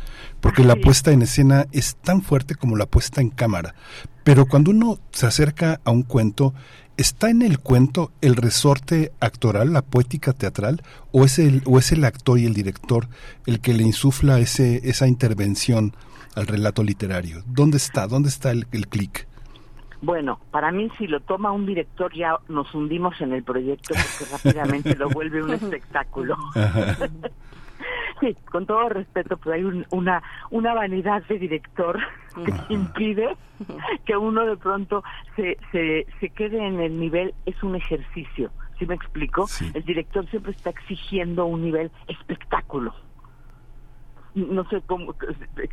porque 0.41 0.63
la 0.63 0.75
puesta 0.75 1.11
en 1.11 1.21
escena 1.21 1.67
es 1.71 1.95
tan 1.95 2.21
fuerte 2.21 2.55
como 2.55 2.75
la 2.75 2.85
puesta 2.85 3.21
en 3.21 3.29
cámara. 3.29 3.75
Pero 4.23 4.45
cuando 4.45 4.71
uno 4.71 4.99
se 5.11 5.27
acerca 5.27 5.79
a 5.85 5.91
un 5.91 6.03
cuento, 6.03 6.53
¿está 6.97 7.29
en 7.29 7.41
el 7.41 7.59
cuento 7.59 8.11
el 8.21 8.35
resorte 8.35 9.11
actoral, 9.19 9.73
la 9.73 9.81
poética 9.81 10.33
teatral, 10.33 10.81
o 11.11 11.25
es 11.25 11.39
el, 11.39 11.61
o 11.65 11.79
es 11.79 11.91
el 11.91 12.05
actor 12.05 12.39
y 12.39 12.45
el 12.45 12.53
director 12.53 13.07
el 13.45 13.59
que 13.59 13.73
le 13.73 13.83
insufla 13.83 14.39
ese, 14.39 14.87
esa 14.89 15.07
intervención? 15.07 15.93
al 16.35 16.47
relato 16.47 16.83
literario? 16.83 17.43
¿Dónde 17.45 17.77
está? 17.77 18.07
¿Dónde 18.07 18.29
está 18.29 18.51
el, 18.51 18.65
el 18.71 18.87
clic? 18.87 19.27
Bueno, 20.01 20.39
para 20.51 20.71
mí 20.71 20.89
si 20.97 21.07
lo 21.07 21.21
toma 21.21 21.51
un 21.51 21.65
director 21.65 22.13
ya 22.13 22.37
nos 22.49 22.73
hundimos 22.73 23.19
en 23.21 23.33
el 23.33 23.43
proyecto 23.43 23.93
porque 23.93 24.31
rápidamente 24.53 24.95
lo 24.95 25.09
vuelve 25.09 25.41
un 25.41 25.51
espectáculo. 25.51 26.35
Sí, 28.19 28.35
con 28.51 28.65
todo 28.65 28.89
respeto, 28.89 29.37
pero 29.37 29.55
hay 29.55 29.63
un, 29.63 29.85
una 29.91 30.21
una 30.49 30.73
vanidad 30.73 31.23
de 31.23 31.39
director 31.39 31.99
que 32.35 32.73
impide 32.73 33.35
que 34.05 34.17
uno 34.17 34.45
de 34.45 34.57
pronto 34.57 35.03
se, 35.35 35.57
se, 35.71 36.05
se 36.19 36.29
quede 36.29 36.65
en 36.65 36.79
el 36.79 36.99
nivel, 36.99 37.33
es 37.45 37.61
un 37.63 37.75
ejercicio. 37.75 38.51
¿Sí 38.79 38.85
me 38.87 38.95
explico? 38.95 39.47
Sí. 39.47 39.71
El 39.73 39.83
director 39.83 40.27
siempre 40.29 40.51
está 40.51 40.71
exigiendo 40.71 41.45
un 41.45 41.63
nivel 41.63 41.91
espectáculo 42.07 42.93
no 44.35 44.67
sé 44.69 44.81
cómo, 44.85 45.15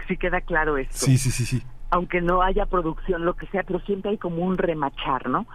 si 0.08 0.16
queda 0.16 0.40
claro 0.40 0.76
esto. 0.76 0.94
Sí, 0.94 1.18
sí, 1.18 1.30
sí, 1.30 1.44
sí. 1.44 1.62
Aunque 1.90 2.20
no 2.20 2.42
haya 2.42 2.66
producción, 2.66 3.24
lo 3.24 3.34
que 3.34 3.46
sea, 3.48 3.64
pero 3.64 3.80
siempre 3.80 4.12
hay 4.12 4.18
como 4.18 4.44
un 4.44 4.58
remachar, 4.58 5.28
¿no? 5.28 5.46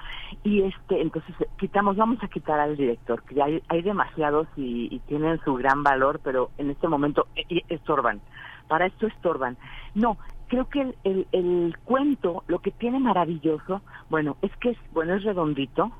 Y 0.43 0.63
este, 0.63 1.01
entonces 1.01 1.33
quitamos, 1.57 1.95
vamos 1.95 2.21
a 2.23 2.27
quitar 2.27 2.59
al 2.59 2.75
director, 2.75 3.23
que 3.23 3.41
hay, 3.41 3.63
hay 3.69 3.81
demasiados 3.81 4.47
y, 4.57 4.93
y 4.93 4.99
tienen 5.07 5.39
su 5.45 5.53
gran 5.55 5.83
valor, 5.83 6.19
pero 6.23 6.51
en 6.57 6.71
este 6.71 6.87
momento 6.87 7.27
estorban. 7.69 8.19
Para 8.67 8.87
esto 8.87 9.07
estorban. 9.07 9.57
No, 9.93 10.17
creo 10.47 10.67
que 10.67 10.81
el, 10.81 10.95
el, 11.03 11.27
el 11.31 11.77
cuento, 11.85 12.43
lo 12.47 12.59
que 12.59 12.71
tiene 12.71 12.99
maravilloso, 12.99 13.81
bueno, 14.09 14.35
es 14.41 14.51
que 14.57 14.71
es, 14.71 14.77
bueno, 14.91 15.13
es 15.13 15.23
redondito, 15.23 15.91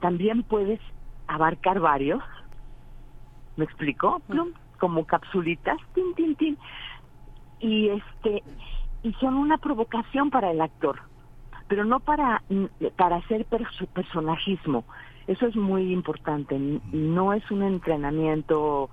también 0.00 0.42
puedes 0.42 0.80
abarcar 1.26 1.80
varios, 1.80 2.22
¿me 3.56 3.64
explico? 3.64 4.20
Plum, 4.26 4.52
como 4.84 5.06
capsulitas, 5.06 5.78
tin, 5.94 6.14
tin, 6.14 6.36
tin, 6.36 6.58
y 7.58 7.88
este, 7.88 8.42
y 9.02 9.14
son 9.14 9.32
una 9.32 9.56
provocación 9.56 10.28
para 10.28 10.50
el 10.50 10.60
actor, 10.60 11.00
pero 11.68 11.86
no 11.86 12.00
para, 12.00 12.42
para 12.94 13.16
hacer 13.16 13.46
personajismo. 13.94 14.84
Eso 15.26 15.46
es 15.46 15.56
muy 15.56 15.90
importante. 15.90 16.58
No 16.92 17.32
es 17.32 17.50
un 17.50 17.62
entrenamiento 17.62 18.90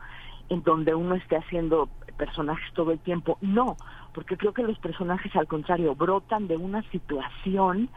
en 0.47 0.63
donde 0.63 0.95
uno 0.95 1.15
esté 1.15 1.36
haciendo 1.36 1.89
personajes 2.15 2.73
todo 2.73 2.93
el 2.93 2.99
tiempo. 2.99 3.38
No, 3.41 3.75
porque 4.13 4.38
creo 4.38 4.54
que 4.54 4.63
los 4.63 4.80
personajes 4.80 5.36
al 5.36 5.47
contrario 5.47 5.93
brotan 5.93 6.47
de 6.47 6.56
una 6.56 6.84
situación 6.84 7.89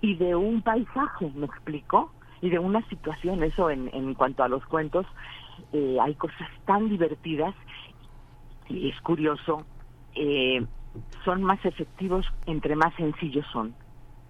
y 0.00 0.16
de 0.16 0.34
un 0.34 0.62
paisaje, 0.62 1.30
¿me 1.36 1.46
explico? 1.46 2.10
Y 2.40 2.50
de 2.50 2.58
una 2.58 2.82
situación, 2.88 3.44
eso 3.44 3.70
en, 3.70 3.88
en 3.92 4.14
cuanto 4.14 4.42
a 4.42 4.48
los 4.48 4.66
cuentos, 4.66 5.06
eh, 5.72 5.98
hay 6.00 6.14
cosas 6.14 6.48
tan 6.64 6.88
divertidas 6.88 7.54
y 8.68 8.90
es 8.90 9.00
curioso, 9.00 9.64
eh, 10.14 10.64
son 11.24 11.42
más 11.42 11.64
efectivos 11.64 12.26
entre 12.46 12.74
más 12.76 12.94
sencillos 12.94 13.46
son. 13.52 13.74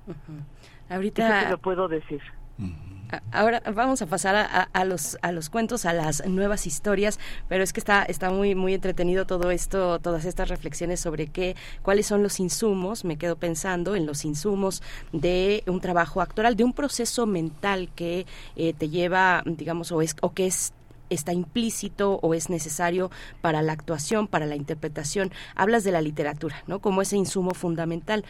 Uh 0.06 0.12
-huh. 0.12 0.94
Ahorita 0.94 1.26
Eso 1.26 1.44
te 1.46 1.50
lo 1.52 1.58
puedo 1.58 1.88
decir. 1.88 2.20
Uh 2.58 2.64
-huh. 2.64 2.96
Ahora 3.30 3.62
vamos 3.72 4.02
a 4.02 4.06
pasar 4.06 4.34
a, 4.34 4.62
a, 4.62 4.84
los 4.84 5.16
a 5.22 5.30
los 5.30 5.48
cuentos, 5.48 5.86
a 5.86 5.92
las 5.92 6.26
nuevas 6.26 6.66
historias, 6.66 7.20
pero 7.48 7.62
es 7.62 7.72
que 7.72 7.78
está 7.78 8.02
está 8.02 8.30
muy 8.30 8.56
muy 8.56 8.74
entretenido 8.74 9.26
todo 9.26 9.52
esto, 9.52 10.00
todas 10.00 10.24
estas 10.24 10.48
reflexiones 10.48 11.00
sobre 11.00 11.28
qué 11.28 11.54
cuáles 11.82 12.06
son 12.06 12.22
los 12.24 12.40
insumos. 12.40 13.04
Me 13.04 13.16
quedo 13.16 13.36
pensando 13.36 13.94
en 13.94 14.06
los 14.06 14.24
insumos 14.24 14.82
de 15.12 15.62
un 15.68 15.80
trabajo 15.80 16.20
actoral, 16.20 16.56
de 16.56 16.64
un 16.64 16.72
proceso 16.72 17.26
mental 17.26 17.90
que 17.94 18.26
eh, 18.56 18.72
te 18.74 18.88
lleva, 18.88 19.42
digamos, 19.46 19.92
o 19.92 20.02
es 20.02 20.16
o 20.20 20.32
que 20.32 20.46
es 20.46 20.72
está 21.10 21.32
implícito 21.32 22.18
o 22.22 22.34
es 22.34 22.50
necesario 22.50 23.10
para 23.40 23.62
la 23.62 23.72
actuación, 23.72 24.28
para 24.28 24.46
la 24.46 24.56
interpretación. 24.56 25.32
Hablas 25.54 25.84
de 25.84 25.92
la 25.92 26.00
literatura, 26.00 26.62
¿no? 26.66 26.80
Como 26.80 27.02
ese 27.02 27.16
insumo 27.16 27.52
fundamental. 27.52 28.24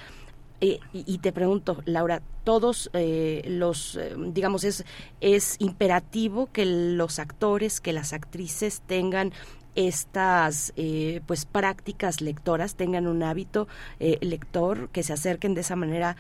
Eh, 0.62 0.81
y, 0.95 1.19
te 1.19 1.33
pregunto, 1.33 1.83
Laura, 1.85 2.23
todos 2.43 2.89
eh, 2.95 3.43
los, 3.47 3.97
eh, 3.97 4.15
digamos, 4.17 4.65
es, 4.65 4.87
es 5.21 5.57
imperativo 5.59 6.49
que 6.51 6.65
los 6.65 7.19
actores, 7.19 7.81
que 7.83 7.93
las 7.93 8.15
actrices 8.15 8.81
tengan 8.87 9.33
estas 9.77 10.73
eh, 10.77 11.21
pues 11.27 11.45
prácticas 11.45 12.21
lectoras, 12.21 12.75
tengan 12.75 13.07
un 13.07 13.23
hábito 13.23 13.69
eh, 14.01 14.19
lector, 14.23 14.89
que 14.89 15.03
se 15.03 15.12
acerquen 15.12 15.55
de 15.55 15.61
esa 15.61 15.77
manera 15.77 16.17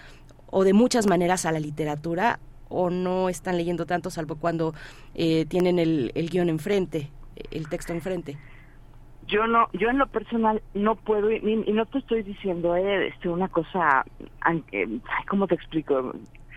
o 0.48 0.62
de 0.62 0.74
muchas 0.74 1.06
maneras 1.06 1.46
a 1.46 1.52
la 1.52 1.58
literatura 1.58 2.38
o 2.68 2.90
no 2.90 3.28
están 3.28 3.56
leyendo 3.56 3.86
tanto 3.86 4.10
salvo 4.10 4.36
cuando 4.36 4.74
eh, 5.14 5.46
tienen 5.46 5.78
el, 5.78 6.12
el 6.14 6.28
guion 6.28 6.48
enfrente, 6.48 7.10
el 7.50 7.68
texto 7.68 7.92
enfrente? 7.92 8.36
Yo 9.26 9.46
no, 9.46 9.68
yo 9.72 9.88
en 9.90 9.98
lo 9.98 10.06
personal 10.06 10.62
no 10.74 10.94
puedo 10.94 11.32
y, 11.32 11.64
y 11.66 11.72
no 11.72 11.84
te 11.86 11.98
estoy 11.98 12.22
diciendo 12.22 12.76
eh, 12.76 13.08
este, 13.08 13.28
una 13.28 13.48
cosa, 13.48 14.04
eh, 14.72 15.00
¿cómo 15.28 15.48
te 15.48 15.56
explico? 15.56 16.12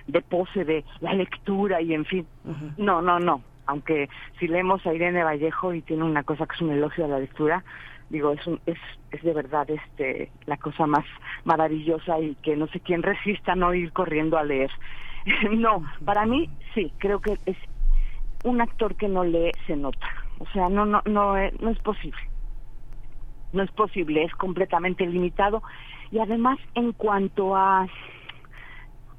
De 0.08 0.22
pose 0.22 0.66
de 0.66 0.84
la 1.02 1.14
lectura 1.14 1.82
y 1.82 1.94
en 1.94 2.06
fin. 2.06 2.28
Uh 2.46 2.52
-huh. 2.52 2.74
No, 2.78 3.02
no, 3.02 3.20
no. 3.20 3.42
Aunque 3.66 4.10
si 4.40 4.48
leemos 4.48 4.86
a 4.86 4.94
Irene 4.94 5.24
Vallejo 5.24 5.74
y 5.74 5.82
tiene 5.82 6.04
una 6.04 6.24
cosa 6.24 6.46
que 6.46 6.56
es 6.56 6.62
un 6.62 6.72
elogio 6.72 7.06
a 7.06 7.08
la 7.08 7.20
lectura, 7.20 7.64
digo 8.10 8.32
es 8.34 8.46
un, 8.48 8.60
es 8.66 8.78
es 9.12 9.22
de 9.24 9.34
verdad 9.34 9.68
este 9.70 10.32
la 10.46 10.58
cosa 10.58 10.86
más 10.86 11.06
maravillosa 11.46 12.20
y 12.20 12.36
que 12.44 12.56
no 12.56 12.68
sé 12.68 12.80
quién 12.80 13.04
resista 13.04 13.56
no 13.56 13.74
ir 13.74 13.92
corriendo 13.92 14.38
a 14.38 14.44
leer 14.44 14.72
no 15.52 15.84
para 16.06 16.26
mí 16.26 16.50
sí 16.74 16.94
creo 16.98 17.20
que 17.20 17.38
es 17.46 17.58
un 18.44 18.62
actor 18.62 18.96
que 18.96 19.08
no 19.08 19.24
lee 19.24 19.52
se 19.68 19.76
nota. 19.76 20.08
O 20.40 20.46
sea 20.48 20.70
no 20.70 20.86
no 20.86 21.02
no 21.06 21.34
no 21.60 21.70
es 21.70 21.80
posible. 21.80 22.20
No 23.52 23.64
es 23.64 23.72
posible, 23.72 24.24
es 24.24 24.34
completamente 24.36 25.06
limitado. 25.08 25.64
Y 26.12 26.20
además 26.20 26.60
en 26.76 26.94
cuanto 26.94 27.56
a 27.56 27.88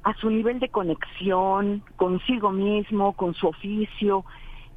a 0.03 0.13
su 0.15 0.29
nivel 0.29 0.59
de 0.59 0.69
conexión 0.69 1.83
consigo 1.95 2.51
mismo, 2.51 3.13
con 3.13 3.35
su 3.35 3.47
oficio, 3.47 4.25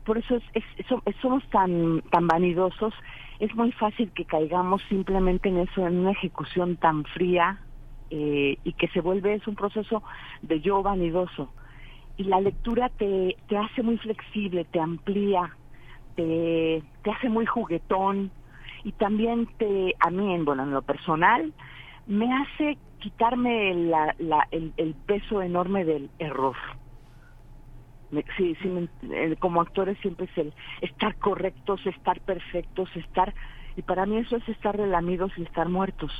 por 0.05 0.19
eso 0.19 0.39
es, 0.53 0.65
somos 1.23 1.43
tan 1.49 2.03
tan 2.11 2.27
vanidosos, 2.27 2.93
es 3.39 3.55
muy 3.55 3.73
fácil 3.73 4.13
que 4.13 4.27
caigamos 4.27 4.83
simplemente 4.89 5.49
en 5.49 5.59
eso, 5.59 5.87
en 5.87 6.01
una 6.01 6.13
ejecución 6.13 6.77
tan 6.77 7.05
fría 7.05 7.64
eh, 8.17 8.59
y 8.63 8.73
que 8.75 8.87
se 8.89 9.01
vuelve 9.01 9.35
es 9.35 9.49
un 9.49 9.57
proceso 9.57 10.05
de 10.41 10.61
yo 10.61 10.85
vanidoso. 10.85 11.53
Y 12.17 12.23
la 12.23 12.41
lectura 12.41 12.89
te, 12.91 13.37
te 13.49 13.57
hace 13.57 13.83
muy 13.83 13.99
flexible, 13.99 14.65
te 14.67 14.79
amplía, 14.79 15.57
te, 16.15 16.85
te 17.03 17.11
hace 17.11 17.29
muy 17.29 17.45
juguetón 17.45 18.31
y 18.85 18.93
también 18.93 19.49
te, 19.59 19.97
a 19.99 20.11
mí, 20.11 20.33
en, 20.33 20.45
bueno, 20.45 20.63
en 20.63 20.71
lo 20.71 20.83
personal, 20.83 21.53
me 22.07 22.33
hace 22.33 22.79
quitarme 23.01 23.75
la, 23.75 24.15
la, 24.21 24.47
el, 24.53 24.95
peso 25.07 25.43
enorme 25.43 25.85
del 25.85 26.09
error. 26.21 26.55
sí, 28.37 28.57
sí, 28.63 28.89
como 29.41 29.61
actores 29.61 29.99
siempre 29.99 30.27
es 30.27 30.39
el 30.39 30.55
estar 30.83 31.17
correctos, 31.17 31.85
estar 31.85 32.21
perfectos, 32.21 32.89
estar... 32.95 33.35
Y 33.77 33.83
para 33.83 34.07
mí 34.07 34.19
eso 34.19 34.37
es 34.37 34.49
estar 34.49 34.77
relamidos 34.77 35.33
y 35.37 35.43
estar 35.43 35.69
muertos. 35.69 36.13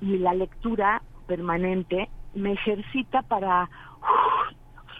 Y 0.00 0.18
la 0.18 0.34
lectura 0.34 1.02
permanente 1.26 2.08
me 2.34 2.52
ejercita 2.52 3.22
para 3.22 3.68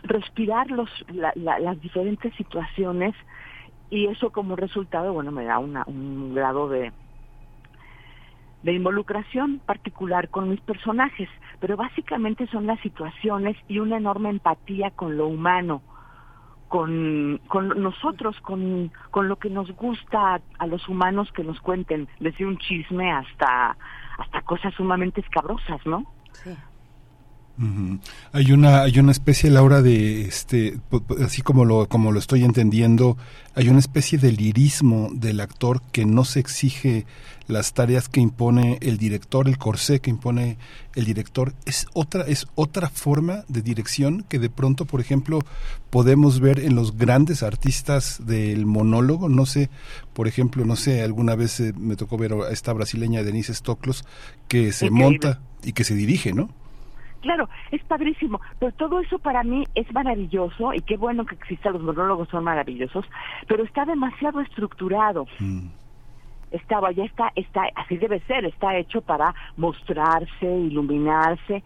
respirar 0.02 0.70
los, 0.70 0.88
las 1.12 1.80
diferentes 1.80 2.34
situaciones. 2.34 3.14
Y 3.90 4.06
eso 4.06 4.30
como 4.30 4.56
resultado, 4.56 5.12
bueno, 5.12 5.32
me 5.32 5.44
da 5.44 5.58
una, 5.58 5.84
un 5.86 6.34
grado 6.34 6.68
de, 6.68 6.92
de 8.62 8.72
involucración 8.72 9.60
particular 9.64 10.28
con 10.28 10.50
mis 10.50 10.60
personajes, 10.60 11.28
pero 11.60 11.76
básicamente 11.76 12.46
son 12.48 12.66
las 12.66 12.80
situaciones 12.80 13.56
y 13.68 13.78
una 13.78 13.96
enorme 13.96 14.30
empatía 14.30 14.90
con 14.90 15.16
lo 15.16 15.26
humano, 15.26 15.82
con, 16.68 17.40
con 17.48 17.68
nosotros, 17.82 18.38
con, 18.40 18.92
con 19.10 19.28
lo 19.28 19.36
que 19.36 19.50
nos 19.50 19.70
gusta 19.72 20.40
a, 20.58 20.66
los 20.66 20.88
humanos 20.88 21.32
que 21.32 21.42
nos 21.42 21.60
cuenten, 21.60 22.08
desde 22.20 22.46
un 22.46 22.58
chisme 22.58 23.10
hasta, 23.12 23.76
hasta 24.20 24.42
cosas 24.42 24.74
sumamente 24.74 25.20
escabrosas, 25.20 25.80
¿no? 25.86 26.04
Sí. 26.44 26.56
Hay 28.32 28.52
una 28.52 28.82
hay 28.82 28.98
una 28.98 29.12
especie 29.12 29.50
Laura 29.50 29.82
de 29.82 30.22
este 30.22 30.78
así 31.22 31.42
como 31.42 31.66
lo 31.66 31.88
como 31.88 32.10
lo 32.10 32.18
estoy 32.18 32.44
entendiendo, 32.44 33.18
hay 33.54 33.68
una 33.68 33.80
especie 33.80 34.16
de 34.16 34.32
lirismo 34.32 35.10
del 35.12 35.40
actor 35.40 35.82
que 35.92 36.06
no 36.06 36.24
se 36.24 36.40
exige 36.40 37.04
las 37.48 37.74
tareas 37.74 38.08
que 38.08 38.20
impone 38.20 38.78
el 38.80 38.96
director, 38.96 39.46
el 39.46 39.58
corsé 39.58 40.00
que 40.00 40.08
impone 40.08 40.56
el 40.94 41.04
director. 41.04 41.52
Es 41.66 41.86
otra 41.92 42.22
es 42.22 42.46
otra 42.54 42.88
forma 42.88 43.44
de 43.48 43.60
dirección 43.60 44.24
que 44.26 44.38
de 44.38 44.48
pronto, 44.48 44.86
por 44.86 45.02
ejemplo, 45.02 45.40
podemos 45.90 46.40
ver 46.40 46.60
en 46.60 46.74
los 46.74 46.96
grandes 46.96 47.42
artistas 47.42 48.22
del 48.24 48.64
monólogo, 48.64 49.28
no 49.28 49.44
sé, 49.44 49.68
por 50.14 50.28
ejemplo, 50.28 50.64
no 50.64 50.76
sé, 50.76 51.02
alguna 51.02 51.34
vez 51.34 51.60
eh, 51.60 51.74
me 51.76 51.96
tocó 51.96 52.16
ver 52.16 52.32
a 52.32 52.50
esta 52.52 52.72
brasileña 52.72 53.22
Denise 53.22 53.52
Stoklos 53.52 54.06
que 54.48 54.72
se 54.72 54.88
monta 54.88 55.40
y 55.62 55.74
que 55.74 55.84
se 55.84 55.94
dirige, 55.94 56.32
¿no? 56.32 56.48
Claro, 57.20 57.48
es 57.70 57.82
padrísimo, 57.84 58.40
pero 58.58 58.72
todo 58.72 59.00
eso 59.00 59.18
para 59.18 59.42
mí 59.42 59.64
es 59.74 59.92
maravilloso 59.92 60.72
y 60.72 60.80
qué 60.80 60.96
bueno 60.96 61.26
que 61.26 61.34
existan 61.34 61.74
los 61.74 61.82
monólogos, 61.82 62.28
son 62.28 62.44
maravillosos, 62.44 63.04
pero 63.46 63.64
está 63.64 63.84
demasiado 63.84 64.40
estructurado. 64.40 65.26
Mm. 65.38 65.68
Estaba, 66.50 66.90
ya 66.92 67.04
está, 67.04 67.30
está, 67.36 67.64
así 67.76 67.96
debe 67.96 68.20
ser, 68.20 68.44
está 68.44 68.76
hecho 68.76 69.02
para 69.02 69.34
mostrarse, 69.56 70.46
iluminarse. 70.46 71.62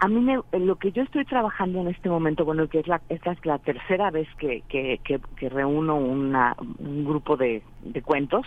A 0.00 0.08
mí 0.08 0.24
lo 0.52 0.76
que 0.76 0.92
yo 0.92 1.02
estoy 1.02 1.24
trabajando 1.24 1.80
en 1.80 1.88
este 1.88 2.08
momento, 2.08 2.44
bueno, 2.44 2.68
que 2.68 2.80
es 2.80 2.86
la, 2.88 3.00
esta 3.08 3.32
es 3.32 3.46
la 3.46 3.58
tercera 3.58 4.10
vez 4.10 4.28
que, 4.38 4.62
que, 4.68 5.00
que, 5.04 5.48
reúno 5.48 5.96
una, 5.96 6.56
un 6.78 7.04
grupo 7.04 7.36
de, 7.36 7.62
de 7.82 8.02
cuentos, 8.02 8.46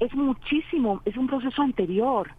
es 0.00 0.14
muchísimo, 0.14 1.00
es 1.04 1.16
un 1.16 1.28
proceso 1.28 1.62
anterior 1.62 2.30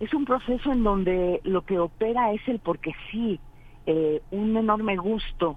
es 0.00 0.14
un 0.14 0.24
proceso 0.24 0.72
en 0.72 0.84
donde 0.84 1.40
lo 1.44 1.62
que 1.62 1.78
opera 1.78 2.32
es 2.32 2.46
el 2.46 2.60
porque 2.60 2.92
sí, 3.10 3.40
eh, 3.86 4.22
un 4.30 4.56
enorme 4.56 4.96
gusto. 4.96 5.56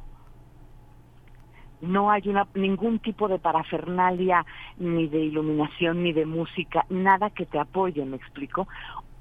No 1.82 2.12
hay 2.12 2.22
una, 2.28 2.48
ningún 2.54 3.00
tipo 3.00 3.28
de 3.28 3.40
parafernalia, 3.40 4.46
ni 4.78 5.08
de 5.08 5.20
iluminación, 5.20 6.04
ni 6.04 6.14
de 6.14 6.26
música, 6.26 6.86
nada 6.90 7.30
que 7.32 7.46
te 7.46 7.60
apoye, 7.60 8.06
me 8.06 8.18
explico. 8.18 8.68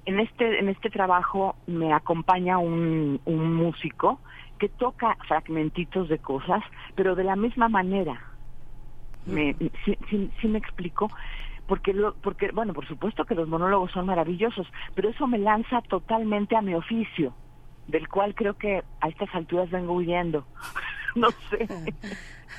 En 0.05 0.21
este, 0.21 0.59
en 0.59 0.69
este 0.69 0.91
trabajo 0.91 1.57
me 1.67 1.93
acompaña 1.93 2.59
un, 2.59 3.21
un 3.25 3.55
músico 3.55 4.21
que 4.59 4.69
toca 4.69 5.17
fragmentitos 5.27 6.09
de 6.09 6.19
cosas, 6.19 6.63
pero 6.95 7.15
de 7.15 7.25
la 7.25 7.37
misma 7.37 7.69
manera. 7.69 8.21
Me, 9.27 9.55
sí 9.85 10.49
me 10.49 10.59
explico 10.59 11.11
porque 11.71 11.95
porque 12.21 12.51
bueno 12.53 12.75
por 12.75 12.85
supuesto 12.89 13.25
que 13.25 13.37
los 13.37 13.47
monólogos 13.47 13.93
son 13.93 14.05
maravillosos 14.07 14.67
pero 14.97 15.09
eso 15.09 15.29
me 15.29 15.39
lanza 15.39 15.81
totalmente 15.83 16.57
a 16.57 16.63
mi 16.63 16.75
oficio 16.75 17.33
del 17.87 18.09
cual 18.09 18.35
creo 18.35 18.55
que 18.55 18.83
a 19.01 19.09
estas 19.09 19.33
alturas 19.35 19.71
vengo 19.71 19.95
huyendo. 19.95 20.45
No 21.17 21.27
sé. 21.51 21.67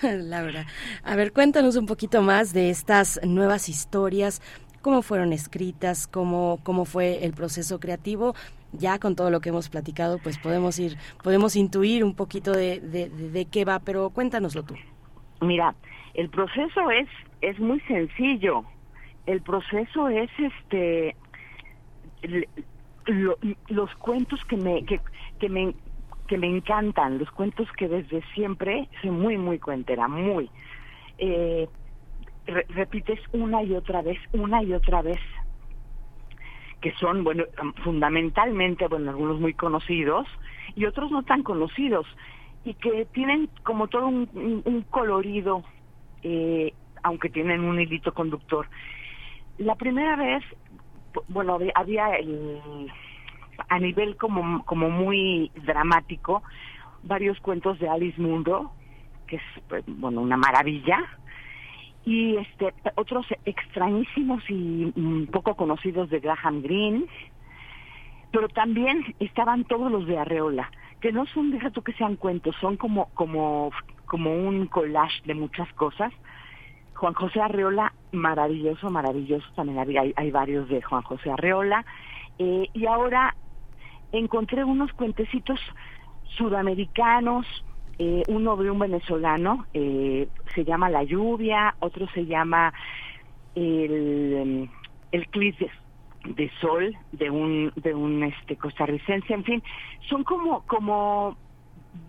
Laura 0.18 0.66
a 1.06 1.16
ver 1.16 1.32
cuéntanos 1.32 1.78
un 1.78 1.86
poquito 1.86 2.22
más 2.22 2.52
de 2.52 2.70
estas 2.70 3.18
nuevas 3.24 3.70
historias 3.70 4.42
cómo 4.82 5.02
fueron 5.02 5.32
escritas 5.32 6.06
cómo 6.06 6.60
cómo 6.64 6.84
fue 6.84 7.24
el 7.24 7.34
proceso 7.34 7.80
creativo. 7.80 8.36
Ya 8.74 9.00
con 9.00 9.16
todo 9.16 9.30
lo 9.30 9.40
que 9.40 9.50
hemos 9.50 9.70
platicado 9.70 10.20
pues 10.20 10.38
podemos 10.38 10.80
ir 10.80 10.98
podemos 11.24 11.56
intuir 11.56 12.04
un 12.04 12.14
poquito 12.14 12.52
de, 12.52 12.82
de, 12.82 13.10
de 13.10 13.46
qué 13.46 13.64
va 13.64 13.80
pero 13.80 14.10
cuéntanoslo 14.10 14.64
tú. 14.64 14.76
Mira 15.40 15.74
el 16.14 16.30
proceso 16.30 16.92
es 16.92 17.08
es 17.40 17.58
muy 17.58 17.80
sencillo 17.82 18.66
el 19.26 19.42
proceso 19.42 20.08
es 20.08 20.30
este 20.38 21.16
los 23.68 23.96
cuentos 23.96 24.44
que 24.46 24.58
me 24.58 24.86
que, 24.86 25.00
que 25.40 25.50
me 25.50 25.74
que 26.28 26.38
me 26.38 26.48
encantan 26.48 27.18
los 27.18 27.30
cuentos 27.32 27.68
que 27.74 27.88
desde 27.88 28.22
siempre 28.34 28.88
soy 29.02 29.12
muy 29.12 29.38
muy 29.38 29.60
cuentera 29.60 30.08
muy. 30.08 30.50
Eh, 31.18 31.68
repites 32.48 33.20
una 33.34 33.64
y 33.64 33.74
otra 33.76 34.02
vez 34.02 34.18
una 34.34 34.64
y 34.64 34.74
otra 34.74 35.02
vez 35.02 35.20
que 36.82 36.92
son 36.94 37.24
bueno 37.24 37.44
fundamentalmente 37.84 38.88
bueno 38.88 39.12
algunos 39.12 39.40
muy 39.40 39.54
conocidos 39.54 40.28
y 40.76 40.86
otros 40.86 41.12
no 41.12 41.24
tan 41.24 41.44
conocidos 41.44 42.08
y 42.66 42.74
que 42.74 43.06
tienen 43.14 43.50
como 43.64 43.88
todo 43.88 44.08
un, 44.08 44.62
un 44.66 44.82
colorido 44.90 45.64
eh, 46.24 46.74
aunque 47.04 47.30
tienen 47.30 47.62
un 47.62 47.80
hilito 47.80 48.14
conductor 48.14 48.68
la 49.62 49.76
primera 49.76 50.16
vez, 50.16 50.44
bueno, 51.28 51.60
había 51.76 52.16
el, 52.16 52.92
a 53.70 53.80
nivel 53.80 54.18
como, 54.18 54.66
como 54.66 54.90
muy 54.90 55.52
dramático, 55.64 56.42
varios 57.04 57.40
cuentos 57.40 57.80
de 57.80 57.88
Alice 57.88 58.20
Munro, 58.20 58.72
que 59.28 59.36
es, 59.38 59.44
pues, 59.68 59.84
bueno, 59.88 60.22
una 60.22 60.38
maravilla, 60.38 61.00
y 62.04 62.38
este 62.38 62.74
otros 62.96 63.28
extrañísimos 63.46 64.44
y 64.50 64.92
poco 65.32 65.56
conocidos 65.56 66.10
de 66.10 66.20
Graham 66.20 66.64
Greene, 66.64 67.06
pero 68.32 68.48
también 68.50 69.16
estaban 69.20 69.66
todos 69.66 69.92
los 69.92 70.08
de 70.08 70.18
Arreola, 70.18 70.72
que 71.00 71.12
no 71.12 71.28
son, 71.28 71.52
deja 71.52 71.70
tú 71.70 71.84
que 71.84 71.94
sean 71.94 72.16
cuentos, 72.16 72.56
son 72.60 72.78
como, 72.78 73.10
como, 73.14 73.72
como 74.06 74.34
un 74.34 74.66
collage 74.66 75.22
de 75.26 75.36
muchas 75.36 75.72
cosas, 75.74 76.12
Juan 77.02 77.16
José 77.16 77.42
Arreola, 77.42 77.92
maravilloso, 78.12 78.92
maravilloso, 78.92 79.48
también 79.56 79.80
hay, 79.80 80.14
hay 80.16 80.30
varios 80.30 80.70
de 80.70 80.84
Juan 80.84 81.02
José 81.02 81.32
Arreola, 81.32 81.84
eh, 82.38 82.68
y 82.76 82.86
ahora 82.86 83.36
encontré 84.12 84.64
unos 84.64 84.94
cuentecitos 84.94 85.60
sudamericanos, 86.38 87.48
eh, 87.98 88.22
uno 88.28 88.56
de 88.56 88.70
un 88.70 88.78
venezolano, 88.78 89.66
eh, 89.74 90.28
se 90.54 90.64
llama 90.64 90.92
La 90.92 91.04
Lluvia, 91.04 91.74
otro 91.80 92.08
se 92.14 92.28
llama 92.28 92.72
El, 93.56 94.70
el 95.12 95.28
Clip 95.30 95.58
de, 96.24 96.52
Sol, 96.62 96.96
de 97.14 97.32
un, 97.32 97.74
de 97.78 97.96
un 97.96 98.22
este, 98.26 98.58
costarricense, 98.58 99.34
en 99.34 99.44
fin, 99.44 99.64
son 100.08 100.24
como, 100.24 100.68
como 100.68 101.36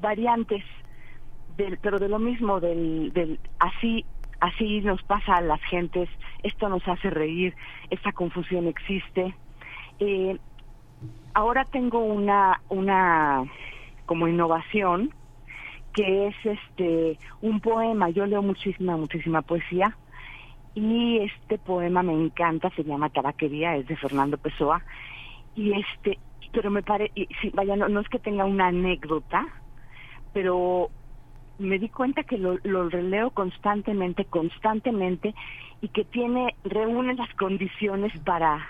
variantes, 0.03 0.63
del, 1.57 1.79
pero 1.79 1.99
de 1.99 2.11
lo 2.11 2.19
mismo, 2.19 2.61
del, 2.61 3.11
del 3.15 3.41
así 3.59 4.05
así 4.43 4.81
nos 4.81 5.01
pasa 5.05 5.37
a 5.37 5.41
las 5.41 5.63
gentes, 5.63 6.09
esto 6.43 6.69
nos 6.69 6.87
hace 6.89 7.11
reír, 7.11 7.55
esta 7.91 8.11
confusión 8.11 8.67
existe. 8.67 9.35
Eh, 10.01 10.37
ahora 11.33 11.65
tengo 11.65 12.01
una, 12.01 12.61
una 12.69 13.45
como 14.05 14.27
innovación 14.27 15.15
que 15.93 16.27
es 16.27 16.35
este 16.45 17.19
un 17.41 17.61
poema, 17.61 18.11
yo 18.11 18.27
leo 18.27 18.43
muchísima, 18.43 18.97
muchísima 18.97 19.43
poesía 19.43 19.97
y 20.75 21.19
este 21.19 21.59
poema 21.59 22.03
me 22.03 22.15
encanta, 22.15 22.69
se 22.71 22.83
llama 22.83 23.11
Tabaquería, 23.11 23.77
es 23.77 23.87
de 23.87 23.97
Fernando 23.97 24.39
Pessoa, 24.39 24.83
y 25.55 25.73
este, 25.73 26.19
pero 26.51 26.71
me 26.71 26.83
parece, 26.83 27.29
sí, 27.41 27.51
vaya, 27.55 27.77
no, 27.77 27.89
no 27.89 28.01
es 28.01 28.09
que 28.09 28.19
tenga 28.19 28.45
una 28.45 28.69
anécdota, 28.69 29.47
pero 30.33 30.91
me 31.63 31.79
di 31.79 31.89
cuenta 31.89 32.23
que 32.25 32.39
lo, 32.39 32.59
lo 32.65 32.89
releo 32.89 33.31
constantemente, 33.31 34.25
constantemente, 34.25 35.35
y 35.81 35.89
que 35.89 36.05
tiene, 36.05 36.55
reúne 36.65 37.15
las 37.15 37.33
condiciones 37.35 38.13
para, 38.21 38.67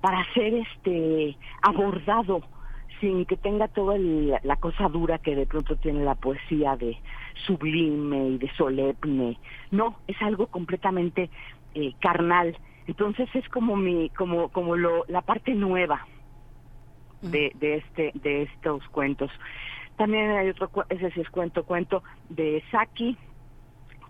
para 0.00 0.24
ser 0.32 0.54
este 0.54 1.36
abordado 1.62 2.42
sin 3.00 3.24
que 3.24 3.36
tenga 3.36 3.68
toda 3.68 3.96
la 3.98 4.56
cosa 4.56 4.88
dura 4.88 5.18
que 5.18 5.34
de 5.34 5.46
pronto 5.46 5.76
tiene 5.76 6.04
la 6.04 6.14
poesía 6.14 6.76
de 6.76 6.98
sublime 7.46 8.28
y 8.28 8.38
de 8.38 8.50
solemne. 8.56 9.38
No, 9.70 9.96
es 10.06 10.20
algo 10.20 10.46
completamente 10.48 11.30
eh, 11.74 11.94
carnal. 12.00 12.56
Entonces 12.86 13.28
es 13.34 13.48
como 13.48 13.76
mi, 13.76 14.10
como, 14.10 14.50
como 14.50 14.76
lo, 14.76 15.04
la 15.08 15.22
parte 15.22 15.54
nueva 15.54 16.06
de, 17.22 17.52
de 17.54 17.76
este, 17.76 18.10
de 18.14 18.42
estos 18.42 18.86
cuentos. 18.88 19.30
También 20.00 20.30
hay 20.30 20.48
otro, 20.48 20.70
ese 20.88 21.12
es 21.14 21.28
cuento, 21.28 21.64
cuento 21.64 22.02
de 22.30 22.64
Saki, 22.70 23.18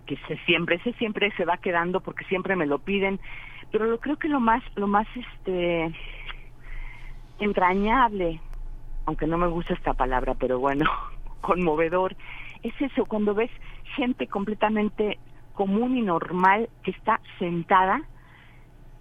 que 0.06 0.16
se 0.28 0.36
siempre, 0.46 0.76
ese 0.76 0.92
siempre 0.92 1.32
se 1.36 1.44
va 1.44 1.56
quedando 1.56 1.98
porque 1.98 2.24
siempre 2.26 2.54
me 2.54 2.64
lo 2.64 2.78
piden, 2.78 3.18
pero 3.72 3.86
lo 3.86 3.98
creo 3.98 4.16
que 4.16 4.28
lo 4.28 4.38
más, 4.38 4.62
lo 4.76 4.86
más 4.86 5.08
este 5.16 5.92
entrañable 7.40 8.40
aunque 9.04 9.26
no 9.26 9.36
me 9.36 9.48
gusta 9.48 9.74
esta 9.74 9.92
palabra, 9.92 10.36
pero 10.38 10.60
bueno, 10.60 10.88
conmovedor, 11.40 12.14
es 12.62 12.72
eso, 12.80 13.04
cuando 13.06 13.34
ves 13.34 13.50
gente 13.96 14.28
completamente 14.28 15.18
común 15.54 15.96
y 15.96 16.02
normal 16.02 16.68
que 16.84 16.92
está 16.92 17.20
sentada, 17.40 18.00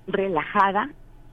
relajada, 0.08 0.89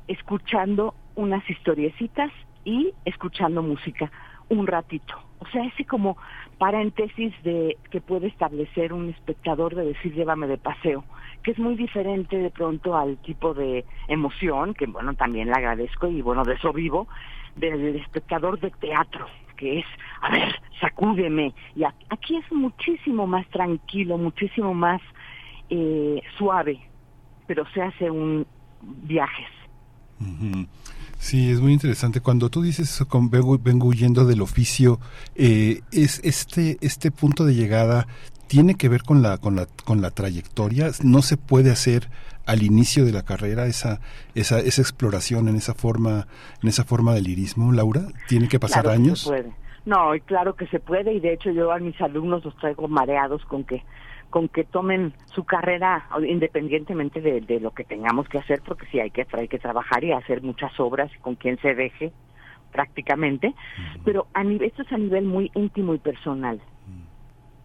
escuchando 0.07 0.95
unas 1.15 1.49
historiecitas 1.49 2.31
y 2.63 2.93
escuchando 3.07 3.63
música 3.63 4.13
un 4.49 4.67
ratito. 4.67 5.15
O 5.39 5.47
sea, 5.49 5.65
ese 5.65 5.85
como 5.85 6.17
paréntesis 6.59 7.35
de 7.43 7.77
que 7.91 8.01
puede 8.01 8.29
establecer 8.29 8.93
un 8.93 9.11
espectador 9.11 9.75
de 9.75 9.87
decir 9.87 10.15
llévame 10.15 10.47
de 10.47 10.57
paseo, 10.57 11.05
que 11.43 11.51
es 11.51 11.59
muy 11.59 11.77
diferente 11.77 12.37
de 12.39 12.51
pronto 12.51 12.97
al 12.97 13.19
tipo 13.19 13.53
de 13.55 13.85
emoción, 14.09 14.75
que 14.75 14.87
bueno, 14.87 15.15
también 15.15 15.49
le 15.49 15.55
agradezco 15.55 16.09
y 16.09 16.23
bueno, 16.23 16.45
de 16.45 16.55
eso 16.55 16.73
vivo, 16.73 17.07
del 17.57 17.97
espectador 17.97 18.59
de 18.61 18.71
teatro, 18.71 19.27
que 19.57 19.81
es, 19.81 19.87
a 20.23 20.31
ver, 20.31 20.55
sacúdeme. 20.81 21.55
Y 21.75 21.85
aquí 21.85 22.37
es 22.37 22.51
muchísimo 22.53 23.27
más 23.27 23.47
tranquilo, 23.49 24.19
muchísimo 24.19 24.75
más 24.75 25.03
eh, 25.69 26.23
suave, 26.39 26.81
pero 27.47 27.67
se 27.73 27.83
hace 27.83 28.11
un 28.11 28.47
viajes. 28.83 29.49
Sí, 31.27 31.51
es 31.51 31.61
muy 31.61 31.73
interesante. 31.73 32.21
Cuando 32.21 32.51
tú 32.51 32.63
dices 32.63 33.05
con 33.09 33.31
vengo, 33.31 33.59
vengo 33.59 33.89
huyendo 33.89 34.27
del 34.27 34.41
oficio, 34.43 35.01
eh, 35.35 35.81
es 35.91 36.21
este 36.23 36.77
este 36.81 37.11
punto 37.11 37.45
de 37.45 37.53
llegada 37.53 38.07
tiene 38.47 38.77
que 38.77 38.89
ver 38.89 39.03
con 39.03 39.23
la 39.23 39.37
con 39.39 39.57
la 39.57 39.67
con 39.85 40.01
la 40.01 40.13
trayectoria. 40.13 40.93
No 41.03 41.23
se 41.23 41.37
puede 41.37 41.73
hacer 41.73 42.11
al 42.47 42.63
inicio 42.63 43.05
de 43.05 43.11
la 43.11 43.25
carrera 43.25 43.67
esa 43.67 43.99
esa 44.37 44.61
esa 44.61 44.81
exploración 44.81 45.49
en 45.49 45.57
esa 45.57 45.75
forma 45.75 46.29
en 46.63 46.69
esa 46.69 46.85
forma 46.85 47.13
de 47.13 47.23
lirismo, 47.23 47.73
Laura. 47.73 48.03
Tiene 48.29 48.47
que 48.47 48.61
pasar 48.61 48.87
años. 48.87 49.23
se 49.23 49.31
puede. 49.31 49.53
No, 49.85 50.13
claro 50.27 50.55
que 50.55 50.69
se 50.69 50.79
puede 50.79 51.13
y 51.13 51.19
de 51.19 51.33
hecho 51.33 51.51
yo 51.51 51.73
a 51.73 51.81
mis 51.81 52.01
alumnos 52.01 52.45
los 52.45 52.57
traigo 52.59 52.87
mareados 52.87 53.45
con 53.47 53.65
que 53.65 53.83
con 54.37 54.51
que 54.51 54.65
tomen 54.65 55.15
su 55.35 55.45
carrera 55.45 56.11
independientemente 56.29 57.23
de, 57.23 57.59
lo 57.59 57.71
que 57.71 57.85
tengamos 57.85 58.29
que 58.29 58.37
hacer, 58.37 58.61
porque 58.61 58.85
sí 58.93 59.01
hay 59.01 59.11
que, 59.11 59.27
hay 59.33 59.49
que 59.49 59.59
trabajar 59.59 60.05
y 60.05 60.13
hacer 60.13 60.43
muchas 60.43 60.79
obras 60.79 61.11
con 61.23 61.37
quien 61.37 61.59
se 61.61 61.75
deje 61.75 62.13
prácticamente, 62.71 63.55
pero 64.05 64.27
a 64.35 64.45
nivel, 64.45 64.69
esto 64.69 64.83
es 64.83 64.93
a 64.93 64.99
nivel 64.99 65.25
muy 65.25 65.51
íntimo 65.55 65.95
y 65.95 65.99
personal. 65.99 66.61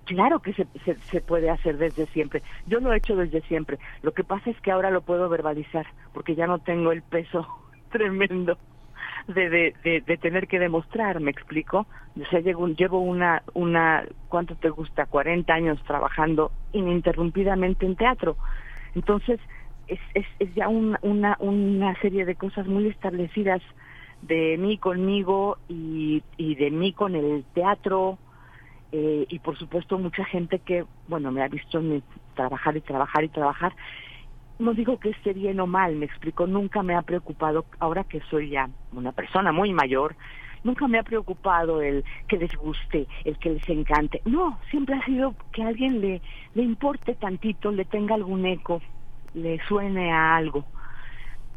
Claro 0.05 0.39
que 0.39 0.53
se, 0.53 0.65
se, 0.86 0.95
se, 1.12 1.19
puede 1.19 1.49
hacer 1.49 1.77
desde 1.77 2.05
siempre. 2.05 2.41
Yo 2.67 2.79
lo 2.79 2.93
he 2.93 2.97
hecho 2.99 3.17
desde 3.17 3.41
siempre. 3.41 3.77
Lo 4.01 4.13
que 4.13 4.23
pasa 4.23 4.49
es 4.49 4.60
que 4.62 4.71
ahora 4.71 4.91
lo 4.91 5.01
puedo 5.01 5.27
verbalizar, 5.27 5.86
porque 6.13 6.36
ya 6.36 6.47
no 6.47 6.60
tengo 6.60 6.93
el 6.93 7.01
peso 7.01 7.45
tremendo 7.91 8.57
de, 9.27 9.73
de, 9.84 10.01
de, 10.01 10.17
tener 10.17 10.47
que 10.47 10.60
demostrar, 10.60 11.19
¿me 11.19 11.31
explico? 11.31 11.88
O 12.19 12.25
sea, 12.29 12.39
llevo, 12.39 12.67
llevo 12.67 12.99
una, 12.99 13.43
una, 13.53 14.05
¿cuánto 14.29 14.55
te 14.55 14.69
gusta? 14.69 15.05
40 15.05 15.53
años 15.53 15.81
trabajando 15.86 16.51
ininterrumpidamente 16.73 17.86
en 17.86 17.95
teatro. 17.95 18.38
Entonces, 18.95 19.39
es, 19.88 19.99
es, 20.13 20.25
es 20.39 20.53
ya 20.55 20.67
una, 20.67 21.38
una 21.39 22.01
serie 22.01 22.25
de 22.25 22.36
cosas 22.36 22.67
muy 22.67 22.88
establecidas 22.88 23.62
de 24.21 24.57
mí 24.57 24.77
conmigo 24.77 25.57
y, 25.67 26.23
y 26.38 26.55
de 26.55 26.71
mí 26.71 26.93
con 26.93 27.15
el 27.15 27.43
teatro 27.53 28.19
eh, 28.91 29.25
y 29.29 29.39
por 29.39 29.57
supuesto 29.57 29.97
mucha 29.97 30.25
gente 30.25 30.60
que, 30.60 30.86
bueno, 31.07 31.31
me 31.31 31.41
ha 31.41 31.47
visto 31.47 31.81
trabajar 32.36 32.75
y 32.75 32.81
trabajar 32.81 33.23
y 33.23 33.29
trabajar 33.29 33.73
no 34.62 34.74
digo 34.74 34.97
que 34.97 35.10
esté 35.10 35.34
bien 35.34 35.60
o 35.60 35.67
mal, 35.67 35.95
me 35.95 36.06
explico, 36.06 36.47
nunca 36.47 36.84
me 36.84 36.95
ha 36.95 37.02
preocupado, 37.02 37.65
ahora 37.80 38.04
que 38.04 38.21
soy 38.30 38.52
ya 38.52 38.69
una 38.91 39.12
persona 39.12 39.52
muy 39.52 39.74
mayor, 39.74 40.15
nunca 40.63 40.88
me 40.88 41.00
ha 41.00 41.04
preocupado 41.04 41.82
el 41.82 42.06
que 42.28 42.38
les 42.38 42.56
guste, 42.56 43.08
el 43.26 43.38
que 43.39 43.50
les 43.52 43.67
encante. 43.69 44.21
No, 44.26 44.60
siempre 44.69 44.95
ha 44.95 45.06
sido 45.06 45.36
que 45.52 45.63
a 45.63 45.67
alguien 45.67 46.00
le, 46.00 46.21
le 46.54 46.63
importe 46.63 47.15
tantito, 47.15 47.71
le 47.71 47.86
tenga 47.86 48.15
algún 48.15 48.45
eco, 48.45 48.82
le 49.34 49.60
suene 49.67 50.12
a 50.12 50.36
algo. 50.36 50.65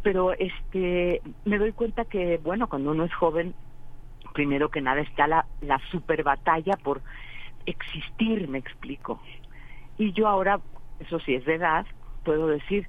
Pero 0.03 0.33
este 0.33 1.23
me 1.45 1.59
doy 1.59 1.73
cuenta 1.73 2.05
que, 2.05 2.39
bueno, 2.39 2.69
cuando 2.69 2.91
uno 2.91 3.05
es 3.05 3.15
joven, 3.15 3.55
primero 4.33 4.71
que 4.71 4.81
nada 4.81 5.01
está 5.01 5.27
la, 5.27 5.47
la 5.61 5.79
super 5.91 6.23
batalla 6.23 6.77
por 6.83 7.03
existir, 7.67 8.49
me 8.49 8.59
explico. 8.59 9.21
Y 9.99 10.13
yo 10.13 10.27
ahora, 10.29 10.61
eso 10.99 11.21
sí 11.21 11.35
es 11.35 11.45
de 11.45 11.55
edad, 11.55 11.87
puedo 12.25 12.49
decir, 12.49 12.89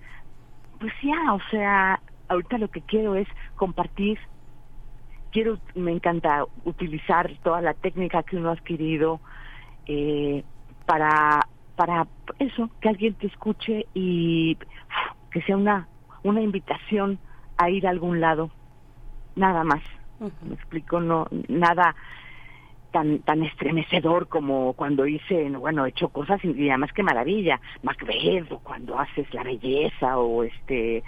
pues 0.79 0.93
ya, 1.03 1.33
o 1.33 1.39
sea, 1.51 2.01
ahorita 2.27 2.57
lo 2.57 2.69
que 2.69 2.81
quiero 2.81 3.15
es 3.15 3.27
compartir, 3.55 4.19
quiero, 5.31 5.59
me 5.75 5.91
encanta 5.91 6.45
utilizar 6.63 7.31
toda 7.43 7.61
la 7.61 7.73
técnica 7.73 8.23
que 8.23 8.37
uno 8.37 8.49
ha 8.49 8.53
adquirido 8.53 9.21
eh, 9.85 10.43
para, 10.85 11.47
para 11.75 12.07
eso, 12.39 12.69
que 12.79 12.89
alguien 12.89 13.15
te 13.15 13.27
escuche 13.27 13.87
y 13.93 14.57
que 15.31 15.41
sea 15.41 15.57
una, 15.57 15.87
una 16.23 16.41
invitación 16.41 17.19
a 17.57 17.69
ir 17.69 17.85
a 17.85 17.91
algún 17.91 18.19
lado, 18.19 18.51
nada 19.35 19.63
más. 19.63 19.83
Me 20.41 20.55
explico, 20.55 20.99
no, 21.01 21.27
nada, 21.49 21.95
tan 22.95 23.19
tan 23.23 23.43
estremecedor 23.43 24.29
como 24.29 24.71
cuando 24.71 25.05
hice, 25.05 25.49
bueno, 25.49 25.85
he 25.85 25.89
hecho 25.89 26.07
cosas 26.07 26.39
y 26.45 26.69
además 26.69 26.93
qué 26.93 27.03
maravilla, 27.03 27.59
Macbeth 27.83 28.49
o 28.53 28.59
cuando 28.59 28.97
haces 28.97 29.27
la 29.33 29.43
belleza 29.43 30.17
o 30.17 30.45
este 30.45 31.03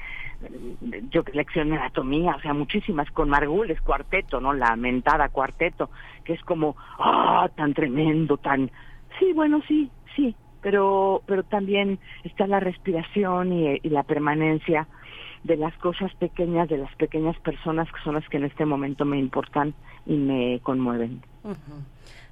yo 1.09 1.23
lección 1.31 1.69
de 1.69 1.77
anatomía, 1.77 2.35
o 2.35 2.41
sea, 2.41 2.53
muchísimas 2.53 3.09
con 3.11 3.29
Margules 3.29 3.79
cuarteto, 3.79 4.41
¿no? 4.41 4.51
La 4.51 4.75
mentada 4.75 5.29
cuarteto, 5.29 5.89
que 6.25 6.33
es 6.33 6.41
como 6.41 6.75
ah, 6.99 7.49
tan 7.55 7.73
tremendo, 7.73 8.35
tan 8.35 8.69
sí, 9.17 9.31
bueno, 9.31 9.61
sí, 9.65 9.89
sí, 10.13 10.35
pero 10.61 11.21
pero 11.25 11.43
también 11.43 11.99
está 12.25 12.47
la 12.47 12.59
respiración 12.59 13.53
y 13.53 13.79
la 13.83 14.03
permanencia 14.03 14.89
de 15.43 15.57
las 15.57 15.75
cosas 15.77 16.13
pequeñas, 16.15 16.69
de 16.69 16.77
las 16.77 16.93
pequeñas 16.95 17.37
personas 17.39 17.87
que 17.91 18.01
son 18.03 18.15
las 18.15 18.27
que 18.29 18.37
en 18.37 18.45
este 18.45 18.65
momento 18.65 19.05
me 19.05 19.17
importan 19.17 19.73
y 20.05 20.15
me 20.15 20.59
conmueven. 20.61 21.21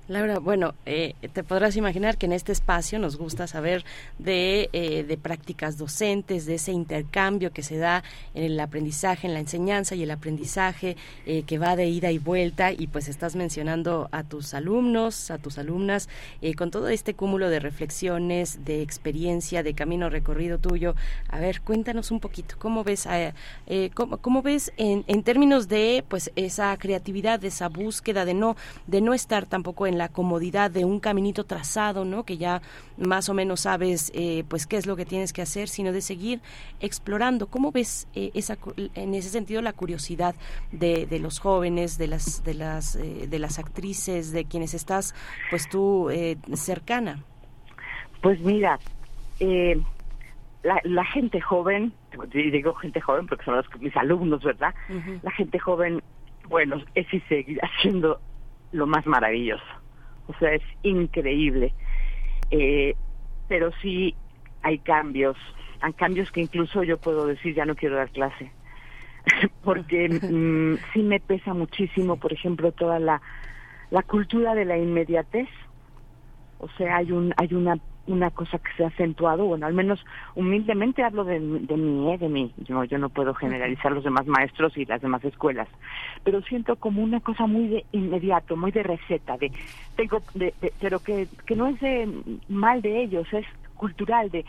Laura, 0.07 0.37
bueno, 0.37 0.75
eh, 0.85 1.15
te 1.33 1.43
podrás 1.43 1.75
imaginar 1.77 2.19
que 2.19 2.27
en 2.27 2.31
este 2.31 2.51
espacio 2.51 2.99
nos 2.99 3.17
gusta 3.17 3.47
saber 3.47 3.83
de, 4.19 4.69
eh, 4.71 5.03
de, 5.03 5.17
prácticas 5.17 5.79
docentes, 5.79 6.45
de 6.45 6.55
ese 6.55 6.71
intercambio 6.71 7.51
que 7.51 7.63
se 7.63 7.77
da 7.77 8.03
en 8.35 8.43
el 8.43 8.59
aprendizaje, 8.59 9.25
en 9.25 9.33
la 9.33 9.39
enseñanza 9.39 9.95
y 9.95 10.03
el 10.03 10.11
aprendizaje 10.11 10.95
eh, 11.25 11.41
que 11.41 11.57
va 11.57 11.75
de 11.75 11.87
ida 11.87 12.11
y 12.11 12.19
vuelta 12.19 12.71
y 12.71 12.85
pues 12.85 13.07
estás 13.07 13.35
mencionando 13.35 14.07
a 14.11 14.23
tus 14.23 14.53
alumnos, 14.53 15.31
a 15.31 15.39
tus 15.39 15.57
alumnas, 15.57 16.07
con 16.55 16.69
todo 16.69 16.89
este 16.89 17.15
cúmulo 17.15 17.49
de 17.49 17.59
reflexiones, 17.59 18.63
de 18.63 18.83
experiencia, 18.83 19.63
de 19.63 19.73
camino 19.73 20.11
recorrido 20.11 20.59
tuyo. 20.59 20.93
A 21.29 21.39
ver, 21.39 21.61
cuéntanos 21.61 22.11
un 22.11 22.19
poquito, 22.19 22.55
¿cómo 22.59 22.83
ves, 22.83 23.07
cómo, 23.95 24.17
cómo, 24.17 24.43
ves 24.43 24.71
en, 24.77 25.03
en 25.07 25.23
términos 25.23 25.67
de 25.67 26.03
pues 26.07 26.31
esa 26.35 26.77
creatividad, 26.77 27.39
de 27.39 27.47
esa 27.47 27.69
búsqueda 27.69 28.25
de 28.25 28.35
no, 28.35 28.55
de 28.85 29.01
no 29.01 29.15
estar 29.15 29.47
tampoco 29.47 29.87
en 29.87 29.94
la 29.97 30.09
comodidad 30.09 30.71
de 30.71 30.85
un 30.85 30.99
caminito 30.99 31.43
trazado, 31.43 32.05
¿no? 32.05 32.23
Que 32.23 32.37
ya 32.37 32.61
más 32.97 33.29
o 33.29 33.33
menos 33.33 33.61
sabes, 33.61 34.11
eh, 34.15 34.43
pues, 34.47 34.67
qué 34.67 34.77
es 34.77 34.85
lo 34.85 34.95
que 34.95 35.05
tienes 35.05 35.33
que 35.33 35.41
hacer, 35.41 35.67
sino 35.67 35.91
de 35.91 36.01
seguir 36.01 36.41
explorando. 36.79 37.47
¿Cómo 37.47 37.71
ves 37.71 38.07
eh, 38.15 38.31
esa, 38.33 38.57
en 38.95 39.13
ese 39.13 39.29
sentido 39.29 39.61
la 39.61 39.73
curiosidad 39.73 40.35
de, 40.71 41.05
de 41.05 41.19
los 41.19 41.39
jóvenes, 41.39 41.97
de 41.97 42.07
las, 42.07 42.43
de 42.43 42.53
las, 42.53 42.95
eh, 42.95 43.27
de 43.27 43.39
las 43.39 43.59
actrices, 43.59 44.31
de 44.31 44.45
quienes 44.45 44.73
estás, 44.73 45.15
pues, 45.49 45.69
tú 45.69 46.09
cercana? 46.53 47.23
Pues 48.21 48.39
mira, 48.39 48.79
la, 50.83 51.05
gente 51.05 51.39
joven, 51.41 51.93
digo 52.33 52.73
gente 52.75 52.99
joven 53.01 53.27
porque 53.27 53.45
son 53.45 53.57
los, 53.57 53.65
mis 53.79 53.95
alumnos, 53.95 54.43
¿verdad? 54.43 54.73
La 55.21 55.31
gente 55.31 55.59
joven, 55.59 56.01
bueno, 56.47 56.77
es 56.95 57.11
y 57.13 57.19
seguir 57.21 57.59
haciendo 57.63 58.19
lo 58.71 58.87
más 58.87 59.05
maravilloso. 59.05 59.63
O 60.27 60.33
sea, 60.39 60.53
es 60.53 60.63
increíble. 60.83 61.73
Eh, 62.51 62.95
pero 63.47 63.71
sí 63.81 64.15
hay 64.61 64.79
cambios, 64.79 65.37
hay 65.81 65.93
cambios 65.93 66.31
que 66.31 66.41
incluso 66.41 66.83
yo 66.83 66.97
puedo 66.97 67.27
decir 67.27 67.53
ya 67.53 67.65
no 67.65 67.75
quiero 67.75 67.95
dar 67.95 68.09
clase. 68.09 68.51
porque 69.63 70.09
mm, 70.09 70.77
sí 70.93 71.03
me 71.03 71.19
pesa 71.19 71.53
muchísimo, 71.53 72.17
por 72.17 72.33
ejemplo, 72.33 72.71
toda 72.71 72.99
la, 72.99 73.21
la 73.89 74.03
cultura 74.03 74.55
de 74.55 74.65
la 74.65 74.77
inmediatez. 74.77 75.49
O 76.57 76.69
sea, 76.77 76.97
hay 76.97 77.11
un 77.11 77.33
hay 77.37 77.53
una 77.53 77.77
una 78.07 78.31
cosa 78.31 78.59
que 78.59 78.71
se 78.77 78.83
ha 78.83 78.87
acentuado, 78.87 79.45
bueno, 79.45 79.65
al 79.65 79.73
menos 79.73 80.03
humildemente 80.35 81.03
hablo 81.03 81.23
de, 81.23 81.39
de 81.39 81.77
mí, 81.77 82.13
¿eh? 82.13 82.17
de 82.17 82.29
mí, 82.29 82.53
yo, 82.57 82.83
yo 82.83 82.97
no 82.97 83.09
puedo 83.09 83.33
generalizar 83.33 83.91
los 83.91 84.03
demás 84.03 84.25
maestros 84.27 84.77
y 84.77 84.85
las 84.85 85.01
demás 85.01 85.23
escuelas, 85.23 85.67
pero 86.23 86.41
siento 86.43 86.75
como 86.75 87.01
una 87.01 87.19
cosa 87.19 87.47
muy 87.47 87.67
de 87.67 87.85
inmediato, 87.91 88.55
muy 88.55 88.71
de 88.71 88.83
receta, 88.83 89.37
de 89.37 89.51
tengo, 89.95 90.21
de, 90.33 90.53
pero 90.79 90.99
que, 90.99 91.27
que 91.45 91.55
no 91.55 91.67
es 91.67 91.79
de 91.79 92.07
mal 92.47 92.81
de 92.81 93.03
ellos, 93.03 93.27
es 93.33 93.45
cultural, 93.75 94.29
de 94.29 94.45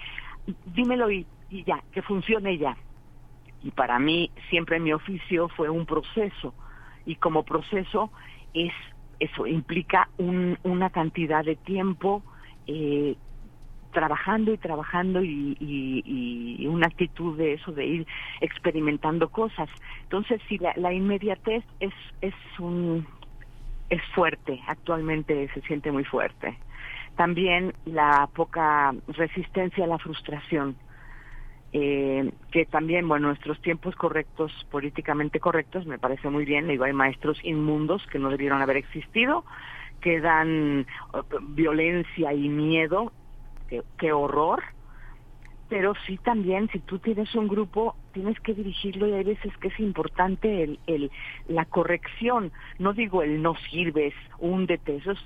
dímelo 0.75 1.11
y, 1.11 1.27
y 1.51 1.65
ya, 1.65 1.83
que 1.93 2.03
funcione 2.03 2.59
ya. 2.59 2.77
Y 3.63 3.71
para 3.71 3.99
mí 3.99 4.31
siempre 4.51 4.79
mi 4.79 4.93
oficio 4.93 5.49
fue 5.49 5.71
un 5.71 5.87
proceso, 5.87 6.55
y 7.07 7.17
como 7.17 7.43
proceso 7.43 8.11
es 8.53 8.73
eso 9.19 9.47
implica 9.47 10.11
un, 10.19 10.59
una 10.63 10.91
cantidad 10.91 11.45
de 11.45 11.57
tiempo 11.57 12.23
eh, 12.67 13.17
trabajando 13.97 14.53
y 14.53 14.59
trabajando 14.59 15.25
y, 15.25 16.67
una 16.69 16.87
actitud 16.87 17.39
de 17.39 17.55
eso, 17.55 17.73
de 17.73 17.87
ir 17.87 18.07
experimentando 18.43 19.31
cosas. 19.31 19.71
Entonces, 20.03 20.39
si 20.49 20.59
la, 20.59 20.93
inmediatez 20.93 21.65
es, 21.81 21.95
es, 22.21 22.35
un, 22.59 23.07
es 23.89 24.03
fuerte, 24.15 24.61
actualmente 24.67 25.49
se 25.55 25.63
siente 25.63 25.91
muy 25.91 26.05
fuerte. 26.05 26.59
También 27.17 27.73
la 27.87 28.29
poca 28.35 28.95
resistencia 29.09 29.85
a 29.85 29.89
la 29.89 29.99
frustración. 29.99 30.77
Eh, 31.73 32.31
que 32.53 32.67
también, 32.67 33.09
bueno, 33.09 33.29
nuestros 33.29 33.61
tiempos 33.63 33.97
correctos, 33.97 34.53
políticamente 34.71 35.41
correctos, 35.41 35.87
me 35.87 35.99
parece 35.99 36.29
muy 36.29 36.45
bien. 36.45 36.69
Digo, 36.69 36.85
hay 36.85 36.93
maestros 36.93 37.39
inmundos 37.43 38.07
que 38.09 38.19
no 38.19 38.29
debieron 38.29 38.61
haber 38.61 38.77
existido, 38.77 39.45
que 40.03 40.21
dan 40.21 40.81
eh, 41.15 41.19
violencia 41.49 42.35
y 42.35 42.51
miedo 42.51 43.13
qué, 43.67 44.13
horror, 44.13 44.63
pero 45.69 45.95
sí 46.07 46.19
también 46.19 46.69
si 46.71 46.79
tú 46.81 46.99
tienes 46.99 47.35
un 47.35 47.49
grupo 47.49 47.97
tienes 48.13 48.39
que 48.41 48.55
dirigirlo 48.55 49.09
y 49.09 49.13
hay 49.13 49.25
veces 49.25 49.57
que 49.59 49.69
es 49.69 49.81
importante 49.81 50.63
el, 50.63 50.79
el 50.87 51.11
la 51.49 51.65
corrección. 51.65 52.53
No 52.79 52.93
digo 52.93 53.23
el 53.23 53.43
no 53.43 53.55
sirves 53.71 54.15
húndete 54.39 54.97
eso 54.97 55.13
es 55.13 55.19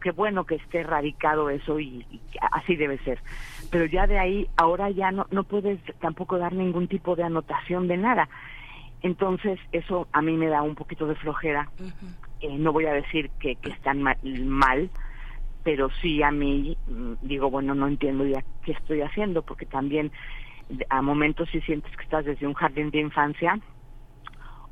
que, 0.00 0.10
bueno 0.12 0.44
que 0.44 0.54
esté 0.56 0.80
erradicado 0.80 1.50
eso 1.50 1.78
y, 1.78 2.06
así 2.52 2.76
debe 2.76 2.98
ser. 2.98 3.20
Pero 3.70 3.84
ya 3.84 4.06
de 4.06 4.18
ahí 4.18 4.48
ahora 4.56 4.90
ya 4.90 5.10
no 5.12 5.26
no 5.30 5.44
puedes 5.44 5.80
tampoco 6.00 6.38
dar 6.38 6.52
ningún 6.52 6.88
tipo 6.88 7.14
de 7.14 7.24
anotación 7.24 7.88
de 7.88 7.98
nada. 7.98 8.28
Entonces 9.02 9.58
eso 9.72 10.08
a 10.12 10.22
mí 10.22 10.36
me 10.36 10.48
da 10.48 10.62
un 10.62 10.74
poquito 10.74 11.06
de 11.06 11.16
flojera. 11.16 11.68
Eh, 12.40 12.56
no 12.58 12.72
voy 12.72 12.86
a 12.86 12.92
decir 12.92 13.30
que, 13.38 13.56
que 13.56 13.70
están 13.70 14.02
mal 14.02 14.90
pero 15.62 15.90
sí 16.00 16.22
a 16.22 16.30
mí 16.30 16.76
mm, 16.86 17.12
digo, 17.22 17.50
bueno, 17.50 17.74
no 17.74 17.86
entiendo 17.86 18.24
ya 18.26 18.44
qué 18.64 18.72
estoy 18.72 19.02
haciendo, 19.02 19.42
porque 19.42 19.66
también 19.66 20.10
a 20.88 21.02
momentos 21.02 21.48
sí 21.50 21.60
sientes 21.62 21.94
que 21.96 22.04
estás 22.04 22.24
desde 22.24 22.46
un 22.46 22.54
jardín 22.54 22.90
de 22.90 23.00
infancia 23.00 23.58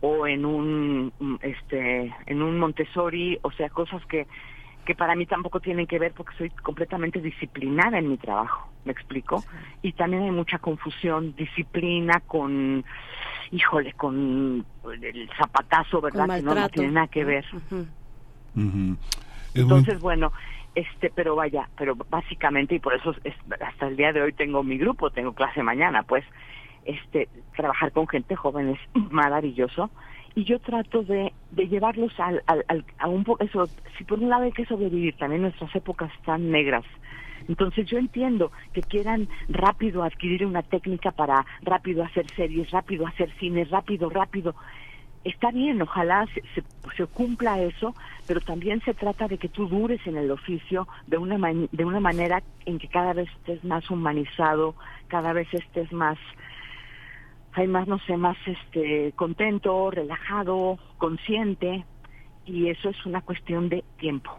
o 0.01 0.27
en 0.27 0.45
un 0.45 1.13
mm, 1.19 1.35
este 1.43 2.15
en 2.27 2.43
un 2.43 2.59
Montessori, 2.59 3.39
o 3.43 3.51
sea, 3.53 3.69
cosas 3.69 4.05
que 4.07 4.27
que 4.85 4.95
para 4.95 5.15
mí 5.15 5.27
tampoco 5.27 5.61
tienen 5.61 5.87
que 5.87 5.99
ver 5.99 6.13
porque 6.13 6.35
soy 6.37 6.51
completamente 6.51 7.21
disciplinada 7.21 7.99
en 7.99 8.09
mi 8.09 8.17
trabajo, 8.17 8.71
¿me 8.85 8.93
explico? 8.93 9.45
Y 9.83 9.93
también 9.93 10.23
hay 10.23 10.31
mucha 10.31 10.59
confusión, 10.59 11.35
disciplina 11.37 12.21
con, 12.27 12.83
híjole, 13.51 13.93
con 13.93 14.65
el 15.03 15.31
zapatazo, 15.39 16.01
¿verdad? 16.01 16.37
Que 16.37 16.43
no, 16.43 16.69
tiene 16.71 16.93
nada 16.93 17.07
que 17.09 17.25
ver. 17.25 17.45
Entonces, 19.55 20.01
bueno, 20.01 20.33
este 20.75 21.11
pero 21.11 21.35
vaya 21.35 21.69
pero 21.77 21.97
básicamente 22.09 22.77
y 22.77 22.79
por 22.79 22.95
eso 22.95 23.15
hasta 23.61 23.89
el 23.89 23.97
día 23.97 24.13
de 24.13 24.23
hoy 24.23 24.33
tengo 24.33 24.63
mi 24.63 24.79
grupo 24.79 25.11
tengo 25.11 25.33
clase 25.33 25.63
mañana 25.63 26.03
pues 26.05 26.25
este 26.85 27.29
trabajar 27.57 27.93
con 27.93 28.09
gente 28.09 28.37
joven 28.37 28.71
es 28.71 29.03
maravilloso. 29.11 29.91
Y 30.35 30.45
yo 30.45 30.61
trato 30.61 31.03
de, 31.03 31.33
de 31.51 31.67
llevarlos 31.67 32.13
al, 32.21 32.43
al, 32.47 32.85
a 32.99 33.09
un 33.09 33.25
poco 33.25 33.43
eso 33.43 33.67
si 33.99 34.05
por 34.05 34.21
un 34.21 34.29
lado 34.29 34.45
hay 34.45 34.53
que 34.53 34.65
sobrevivir 34.65 35.17
también 35.17 35.43
nuestras 35.43 35.75
épocas 35.75 36.13
están 36.15 36.51
negras 36.51 36.85
entonces 37.49 37.87
yo 37.89 37.99
entiendo 37.99 38.53
que 38.73 38.83
quieran 38.83 39.29
rápido 39.49 40.05
adquirir 40.05 40.47
una 40.47 40.63
técnica 40.63 41.11
para 41.11 41.45
rápido 41.63 42.05
hacer 42.05 42.27
series 42.37 42.71
rápido 42.71 43.09
hacer 43.09 43.33
cine 43.41 43.65
rápido 43.65 44.09
rápido 44.09 44.55
está 45.25 45.51
bien, 45.51 45.81
ojalá 45.83 46.27
se, 46.35 46.43
se, 46.97 47.07
cumpla 47.07 47.61
eso, 47.61 47.95
pero 48.27 48.41
también 48.41 48.81
se 48.83 48.95
trata 48.95 49.29
de 49.29 49.39
que 49.39 49.49
tú 49.49 49.69
dures 49.69 50.05
en 50.07 50.17
el 50.17 50.31
oficio 50.31 50.89
de 51.07 51.19
una, 51.19 51.37
de 51.73 51.85
una 51.85 52.01
manera 52.01 52.43
en 52.67 52.79
que 52.79 52.89
cada 52.89 53.13
vez 53.13 53.29
estés 53.39 53.63
más 53.65 53.91
humanizado, 53.91 54.75
cada 55.09 55.33
vez 55.33 55.53
estés 55.53 55.93
más, 55.93 56.19
hay 57.53 57.67
más, 57.67 57.89
no 57.89 57.99
sé, 58.01 58.17
más 58.17 58.37
este, 58.47 59.13
contento, 59.13 59.91
relajado, 59.91 60.79
consciente, 60.99 61.85
y 62.47 62.69
eso 62.69 62.89
es 62.89 63.07
una 63.07 63.21
cuestión 63.21 63.69
de 63.69 63.85
tiempo. 63.99 64.31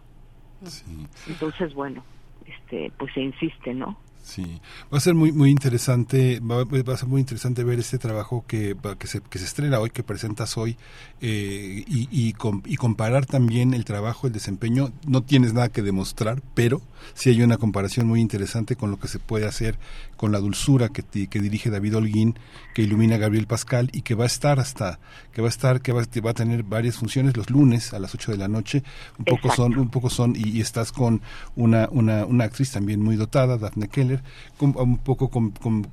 Entonces, 1.28 1.74
bueno, 1.74 2.04
este, 2.46 2.91
pues 2.98 3.13
se 3.13 3.22
insiste, 3.22 3.74
¿no? 3.74 3.98
Sí, 4.24 4.62
va 4.94 4.98
a 4.98 5.02
ser 5.02 5.16
muy 5.16 5.32
muy 5.32 5.50
interesante, 5.50 6.40
va, 6.40 6.62
a 6.62 6.98
ser 6.98 7.08
muy 7.08 7.22
interesante 7.22 7.64
ver 7.64 7.80
este 7.80 7.98
trabajo 7.98 8.46
que, 8.48 8.78
que, 8.98 9.08
se, 9.08 9.22
que 9.22 9.40
se 9.40 9.46
estrena 9.46 9.80
hoy, 9.80 9.90
que 9.90 10.04
presentas 10.04 10.58
hoy, 10.58 10.78
eh, 11.22 11.84
y, 11.88 12.08
y, 12.12 12.36
y, 12.66 12.76
comparar 12.78 13.26
también 13.26 13.74
el 13.74 13.84
trabajo, 13.84 14.28
el 14.28 14.34
desempeño. 14.34 14.92
No 15.08 15.24
tienes 15.24 15.54
nada 15.54 15.70
que 15.70 15.82
demostrar, 15.82 16.42
pero 16.54 16.82
sí 17.14 17.30
hay 17.30 17.42
una 17.42 17.58
comparación 17.58 18.08
muy 18.08 18.22
interesante 18.22 18.76
con 18.76 18.92
lo 18.92 19.00
que 19.00 19.08
se 19.08 19.20
puede 19.20 19.48
hacer 19.48 19.78
con 20.18 20.32
la 20.32 20.40
dulzura 20.40 20.90
que, 20.90 21.04
que 21.04 21.40
dirige 21.40 21.72
David 21.72 21.98
Holguín, 21.98 22.38
que 22.76 22.84
ilumina 22.84 23.18
Gabriel 23.18 23.48
Pascal 23.48 23.90
y 23.92 24.04
que 24.04 24.14
va 24.14 24.26
a 24.26 24.28
estar 24.28 24.60
hasta, 24.60 25.00
que 25.34 25.42
va 25.42 25.48
a 25.48 25.50
estar, 25.50 25.82
que 25.82 25.94
va, 25.94 26.04
va 26.24 26.30
a 26.30 26.34
tener 26.36 26.62
varias 26.62 26.96
funciones 26.96 27.36
los 27.36 27.50
lunes 27.50 27.92
a 27.94 28.00
las 28.00 28.14
8 28.14 28.34
de 28.34 28.38
la 28.38 28.48
noche. 28.48 28.84
Un 29.18 29.26
poco 29.26 29.52
son, 29.52 29.78
un 29.80 29.90
poco 29.90 30.12
son, 30.12 30.36
y, 30.36 30.62
estás 30.62 30.91
con 30.91 31.22
una, 31.56 31.89
una, 31.91 32.26
una 32.26 32.43
actriz 32.43 32.72
también 32.72 33.02
muy 33.02 33.16
dotada, 33.16 33.58
Daphne 33.58 33.88
Keller 33.88 34.11
un 34.59 34.97
poco 34.97 35.30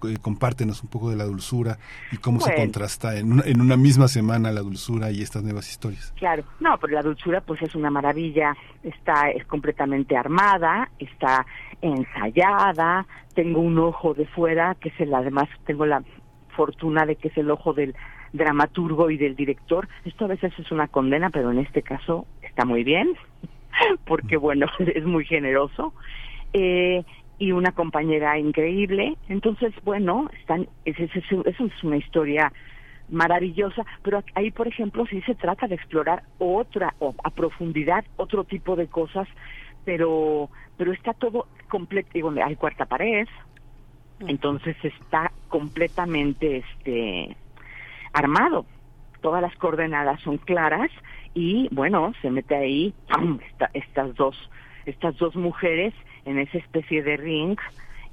eh, 0.08 0.16
compártenos 0.20 0.82
un 0.82 0.88
poco 0.88 1.10
de 1.10 1.16
la 1.16 1.24
dulzura 1.24 1.78
y 2.12 2.16
cómo 2.16 2.40
se 2.40 2.54
contrasta 2.54 3.16
en 3.16 3.32
una, 3.32 3.42
en 3.44 3.60
una 3.60 3.76
misma 3.76 4.08
semana 4.08 4.50
la 4.50 4.60
dulzura 4.60 5.10
y 5.10 5.22
estas 5.22 5.42
nuevas 5.42 5.70
historias. 5.70 6.12
Claro, 6.16 6.44
no, 6.60 6.78
pero 6.78 6.94
la 6.94 7.02
dulzura 7.02 7.40
pues 7.40 7.62
es 7.62 7.74
una 7.74 7.90
maravilla, 7.90 8.56
está 8.82 9.30
es 9.30 9.44
completamente 9.46 10.16
armada, 10.16 10.90
está 10.98 11.46
ensayada, 11.80 13.06
tengo 13.34 13.60
un 13.60 13.78
ojo 13.78 14.14
de 14.14 14.26
fuera 14.26 14.74
que 14.80 14.88
es 14.88 15.00
el 15.00 15.14
además 15.14 15.48
tengo 15.66 15.86
la 15.86 16.02
fortuna 16.56 17.06
de 17.06 17.16
que 17.16 17.28
es 17.28 17.38
el 17.38 17.50
ojo 17.50 17.72
del 17.72 17.94
dramaturgo 18.32 19.10
y 19.10 19.16
del 19.16 19.36
director. 19.36 19.88
Esto 20.04 20.24
a 20.24 20.28
veces 20.28 20.52
es 20.58 20.70
una 20.70 20.88
condena, 20.88 21.30
pero 21.30 21.50
en 21.50 21.58
este 21.58 21.82
caso 21.82 22.26
está 22.42 22.64
muy 22.64 22.84
bien, 22.84 23.14
porque 24.06 24.36
bueno, 24.36 24.66
es 24.78 25.04
muy 25.04 25.24
generoso. 25.24 25.94
Eh, 26.52 27.04
y 27.38 27.52
una 27.52 27.72
compañera 27.72 28.38
increíble. 28.38 29.16
Entonces, 29.28 29.72
bueno, 29.84 30.28
están, 30.38 30.68
eso 30.84 31.04
es, 31.04 31.82
una 31.84 31.96
historia 31.96 32.52
maravillosa, 33.08 33.84
pero 34.02 34.22
ahí, 34.34 34.50
por 34.50 34.68
ejemplo, 34.68 35.06
sí 35.06 35.22
se 35.22 35.34
trata 35.34 35.66
de 35.66 35.76
explorar 35.76 36.24
otra, 36.38 36.94
o 36.98 37.14
a 37.24 37.30
profundidad, 37.30 38.04
otro 38.16 38.44
tipo 38.44 38.76
de 38.76 38.88
cosas, 38.88 39.28
pero, 39.84 40.50
pero 40.76 40.92
está 40.92 41.14
todo 41.14 41.46
completo, 41.68 42.10
digo, 42.12 42.32
hay 42.44 42.56
cuarta 42.56 42.84
pared, 42.84 43.26
entonces 44.20 44.76
está 44.82 45.32
completamente 45.48 46.58
este 46.58 47.36
armado. 48.12 48.66
Todas 49.20 49.42
las 49.42 49.54
coordenadas 49.56 50.20
son 50.20 50.38
claras 50.38 50.90
y 51.34 51.68
bueno, 51.72 52.12
se 52.20 52.30
mete 52.30 52.54
ahí 52.54 52.94
estas 53.74 54.14
dos 54.14 54.50
estas 54.86 55.16
dos 55.18 55.36
mujeres 55.36 55.92
en 56.28 56.38
esa 56.38 56.58
especie 56.58 57.02
de 57.02 57.16
ring 57.16 57.58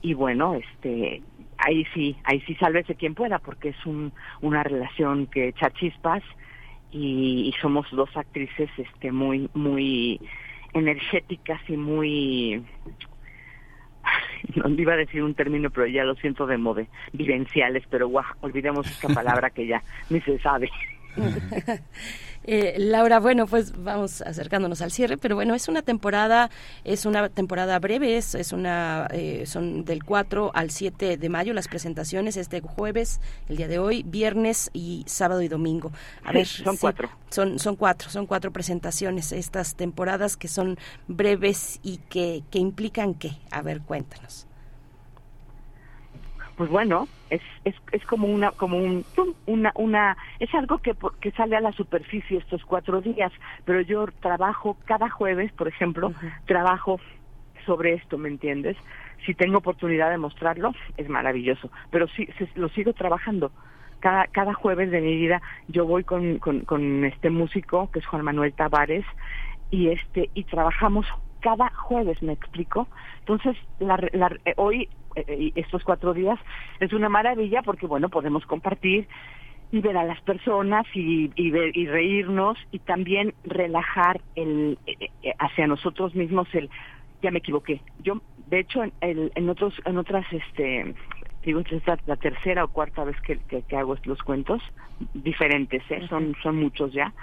y 0.01 0.13
bueno, 0.13 0.55
este 0.55 1.22
ahí 1.57 1.86
sí, 1.93 2.16
ahí 2.24 2.41
sí 2.41 2.55
sálvese 2.55 2.95
quien 2.95 3.13
pueda 3.13 3.39
porque 3.39 3.70
es 3.70 3.86
un, 3.86 4.13
una 4.41 4.63
relación 4.63 5.28
que 5.28 5.49
echa 5.49 5.70
chispas 5.72 6.24
y, 6.91 7.53
somos 7.61 7.88
dos 7.91 8.09
actrices 8.16 8.70
este 8.78 9.11
muy 9.11 9.49
muy 9.53 10.22
energéticas 10.74 11.59
y 11.68 11.76
muy 11.76 12.63
no 14.55 14.70
iba 14.70 14.93
a 14.93 14.97
decir 14.97 15.22
un 15.24 15.34
término, 15.34 15.70
pero 15.70 15.88
ya 15.88 16.03
lo 16.03 16.16
siento 16.16 16.45
de 16.45 16.57
moda, 16.57 16.86
vivenciales, 17.11 17.84
pero 17.89 18.07
guau, 18.07 18.26
olvidemos 18.41 18.88
esta 18.88 19.09
palabra 19.09 19.49
que 19.49 19.68
ya 19.68 19.84
ni 20.09 20.22
se 20.22 20.39
sabe. 20.39 20.70
Eh, 22.47 22.76
Laura, 22.78 23.20
bueno, 23.20 23.47
pues 23.47 23.74
vamos 23.76 24.22
acercándonos 24.22 24.84
al 24.84 24.91
cierre, 24.91 25.18
pero 25.18 25.34
bueno, 25.34 25.55
es 25.55 25.68
una 25.68 25.82
temporada, 25.82 26.51
es 26.84 27.07
una 27.07 27.28
temporada 27.30 27.80
breve, 27.80 28.18
es, 28.18 28.36
es 28.36 28.51
una, 28.51 29.07
eh, 29.11 29.45
son 29.47 29.84
del 29.84 30.03
4 30.03 30.51
al 30.53 30.70
7 30.70 31.18
de 31.18 31.30
mayo 31.30 31.55
las 31.55 31.68
presentaciones, 31.68 32.38
este 32.38 32.61
jueves, 32.61 33.20
el 33.49 33.57
día 33.57 33.68
de 33.68 33.80
hoy, 33.80 34.03
viernes 34.03 34.70
y 34.74 35.03
sábado 35.07 35.41
y 35.41 35.47
domingo. 35.47 35.91
A 36.24 36.34
ver, 36.34 36.45
son 36.45 36.78
cuatro. 36.78 37.09
Son, 37.32 37.57
son 37.57 37.76
cuatro, 37.76 38.11
son 38.11 38.28
cuatro 38.28 38.51
presentaciones 38.51 39.32
estas 39.32 39.74
temporadas 39.74 40.38
que 40.38 40.47
son 40.47 40.78
breves 41.07 41.80
y 41.82 41.97
que, 41.97 42.43
que 42.51 42.59
implican 42.59 43.16
qué. 43.16 43.32
A 43.49 43.63
ver, 43.63 43.82
cuéntanos 43.82 44.45
pues 46.56 46.70
bueno, 46.70 47.08
es, 47.30 47.41
es, 47.66 47.76
es 47.91 48.06
como 48.06 48.28
una, 48.28 48.51
como 48.51 48.78
un, 48.78 49.06
una, 49.45 49.72
una, 49.76 50.18
es 50.39 50.53
algo 50.53 50.78
que, 50.78 50.95
que 51.20 51.32
sale 51.32 51.56
a 51.56 51.62
la 51.62 51.72
superficie 51.74 52.38
estos 52.38 52.64
cuatro 52.66 53.01
días, 53.01 53.32
pero 53.66 53.82
yo 53.82 54.06
trabajo 54.22 54.78
cada 54.86 55.10
jueves, 55.10 55.51
por 55.53 55.68
ejemplo, 55.68 56.14
trabajo 56.45 56.99
sobre 57.66 57.93
esto, 57.93 58.18
¿me 58.18 58.30
entiendes? 58.30 58.78
Si 59.26 59.34
tengo 59.34 59.58
oportunidad 59.58 60.12
de 60.12 60.18
mostrarlo, 60.18 60.74
es 60.97 61.10
maravilloso, 61.10 61.70
pero 61.91 62.08
sí, 62.08 62.28
lo 62.56 62.70
sigo 62.70 62.93
trabajando. 62.93 63.51
Cada, 63.99 64.28
cada 64.28 64.53
jueves 64.53 64.91
de 64.91 65.01
mi 65.01 65.16
vida 65.16 65.41
yo 65.68 65.86
voy 65.86 66.03
con, 66.03 66.38
con, 66.38 66.62
con 66.62 67.06
este 67.06 67.32
músico, 67.32 67.89
que 67.91 67.99
es 67.99 68.06
Juan 68.06 68.24
Manuel 68.24 68.53
Tavares, 68.53 69.06
y 69.72 69.89
este, 69.89 70.30
y 70.36 70.43
trabajamos 70.43 71.08
cada 71.46 71.70
jueves, 71.76 72.20
¿me 72.24 72.34
explico? 72.34 72.88
Entonces, 73.20 73.56
la, 73.80 74.00
la, 74.14 74.36
eh, 74.46 74.56
hoy 74.58 74.89
eh, 75.16 75.52
estos 75.54 75.84
cuatro 75.84 76.16
días 76.16 76.39
es 76.80 76.91
una 76.91 77.08
maravilla 77.08 77.62
porque, 77.62 77.86
bueno, 77.86 78.10
podemos 78.10 78.43
compartir 78.48 79.08
y 79.72 79.80
ver 79.80 79.96
a 79.96 80.04
las 80.04 80.20
personas 80.22 80.88
y, 80.96 81.32
y, 81.36 81.52
ver, 81.52 81.78
y 81.78 81.86
reírnos 81.86 82.58
y 82.72 82.80
también 82.80 83.36
relajar 83.43 84.22
el 84.36 84.80
eh, 84.88 85.10
eh, 85.22 85.34
hacia 85.38 85.68
nosotros 85.68 86.16
mismos 86.16 86.48
el 86.54 86.70
ya 87.22 87.32
me 87.32 87.39
equivoqué 87.39 87.82
yo 88.04 88.22
de 88.48 88.60
hecho 88.60 88.84
en, 88.84 88.93
en 89.02 89.50
otros 89.50 89.74
en 89.86 89.98
otras 89.98 90.26
este 90.32 90.93
digo 91.43 91.62
esta 91.62 91.93
es 91.93 92.08
la 92.08 92.16
tercera 92.16 92.64
o 92.64 92.68
cuarta 92.68 93.04
vez 93.04 93.20
que, 93.22 93.38
que, 93.39 93.76
hago 93.76 93.96
los 94.06 94.22
cuentos 94.22 94.62
diferentes 95.14 95.82
¿eh? 95.89 96.06
son 96.10 96.36
son 96.43 96.58
muchos 96.58 96.93
ya 96.93 97.14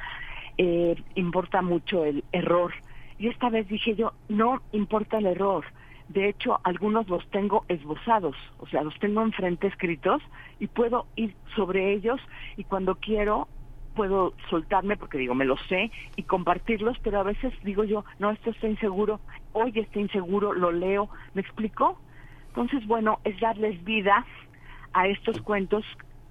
eh, 0.59 0.97
importa 1.15 1.63
mucho 1.63 2.05
el 2.05 2.25
error 2.33 2.73
y 3.19 3.29
esta 3.29 3.51
vez 3.51 3.69
dije 3.69 3.95
yo 3.95 4.13
no 4.29 4.63
importa 4.73 5.19
el 5.19 5.27
error 5.27 5.65
de 6.13 6.29
hecho, 6.29 6.61
algunos 6.65 7.09
los 7.09 7.27
tengo 7.31 7.65
esbozados, 7.69 8.37
o 8.59 8.67
sea, 8.67 8.83
los 8.83 8.99
tengo 8.99 9.23
enfrente 9.23 9.67
escritos 9.67 10.21
y 10.59 10.67
puedo 10.67 11.07
ir 11.17 11.35
sobre 11.57 11.95
ellos 11.95 12.21
y 12.57 12.65
cuando 12.65 12.97
quiero 12.97 13.49
puedo 13.95 14.35
soltarme 14.51 14.97
porque 14.97 15.19
digo, 15.19 15.35
me 15.35 15.45
lo 15.45 15.57
sé 15.69 15.91
y 16.17 16.23
compartirlos, 16.25 16.99
pero 17.03 17.21
a 17.21 17.23
veces 17.23 17.53
digo 17.63 17.85
yo, 17.85 18.05
no, 18.19 18.31
esto 18.31 18.51
está 18.51 18.69
inseguro, 18.69 19.21
hoy 19.53 19.73
está 19.75 20.01
inseguro, 20.01 20.53
lo 20.53 20.71
leo, 20.73 21.09
¿me 21.35 21.41
explico? 21.41 21.99
Entonces, 22.49 22.87
bueno, 22.87 23.21
es 23.25 23.39
darles 23.41 23.83
vida 23.85 24.27
a 24.93 25.07
estos 25.07 25.41
cuentos 25.41 25.85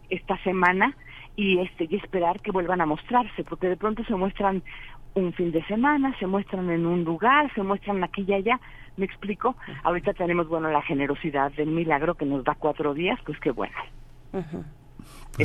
esta 0.09 0.37
semana 0.43 0.95
y 1.35 1.59
este 1.59 1.87
y 1.89 1.95
esperar 1.95 2.39
que 2.41 2.51
vuelvan 2.51 2.81
a 2.81 2.85
mostrarse, 2.85 3.43
porque 3.43 3.67
de 3.67 3.77
pronto 3.77 4.03
se 4.03 4.15
muestran 4.15 4.63
un 5.13 5.33
fin 5.33 5.51
de 5.51 5.63
semana, 5.65 6.15
se 6.19 6.27
muestran 6.27 6.69
en 6.69 6.85
un 6.85 7.03
lugar, 7.03 7.53
se 7.53 7.63
muestran 7.63 8.03
aquí 8.03 8.23
y 8.27 8.33
allá, 8.33 8.59
¿Me 8.97 9.05
explico? 9.05 9.55
Ahorita 9.83 10.13
tenemos, 10.13 10.47
bueno, 10.47 10.69
la 10.69 10.81
generosidad 10.81 11.51
del 11.53 11.69
milagro 11.69 12.15
que 12.15 12.25
nos 12.25 12.43
da 12.43 12.55
cuatro 12.55 12.93
días, 12.93 13.19
pues 13.25 13.39
qué 13.39 13.51
bueno. 13.51 13.75
Pues 14.31 14.45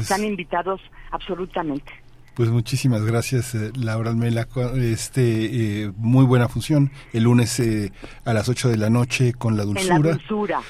Están 0.03 0.25
invitados 0.25 0.81
absolutamente. 1.11 1.93
Pues 2.37 2.51
muchísimas 2.51 3.03
gracias, 3.03 3.55
eh, 3.55 3.73
Laura 3.83 4.11
Almela. 4.11 4.47
Este, 4.75 5.85
eh, 5.85 5.93
muy 5.97 6.27
buena 6.27 6.49
función. 6.49 6.91
El 7.15 7.23
lunes 7.23 7.59
eh, 7.61 7.93
a 8.27 8.35
las 8.35 8.51
8 8.51 8.69
de 8.69 8.77
la 8.77 8.91
noche 8.91 9.33
con 9.33 9.57
la 9.57 9.65
dulzura. 9.65 9.97
En 9.97 10.03
la 10.03 10.11
dulzura. 10.11 10.61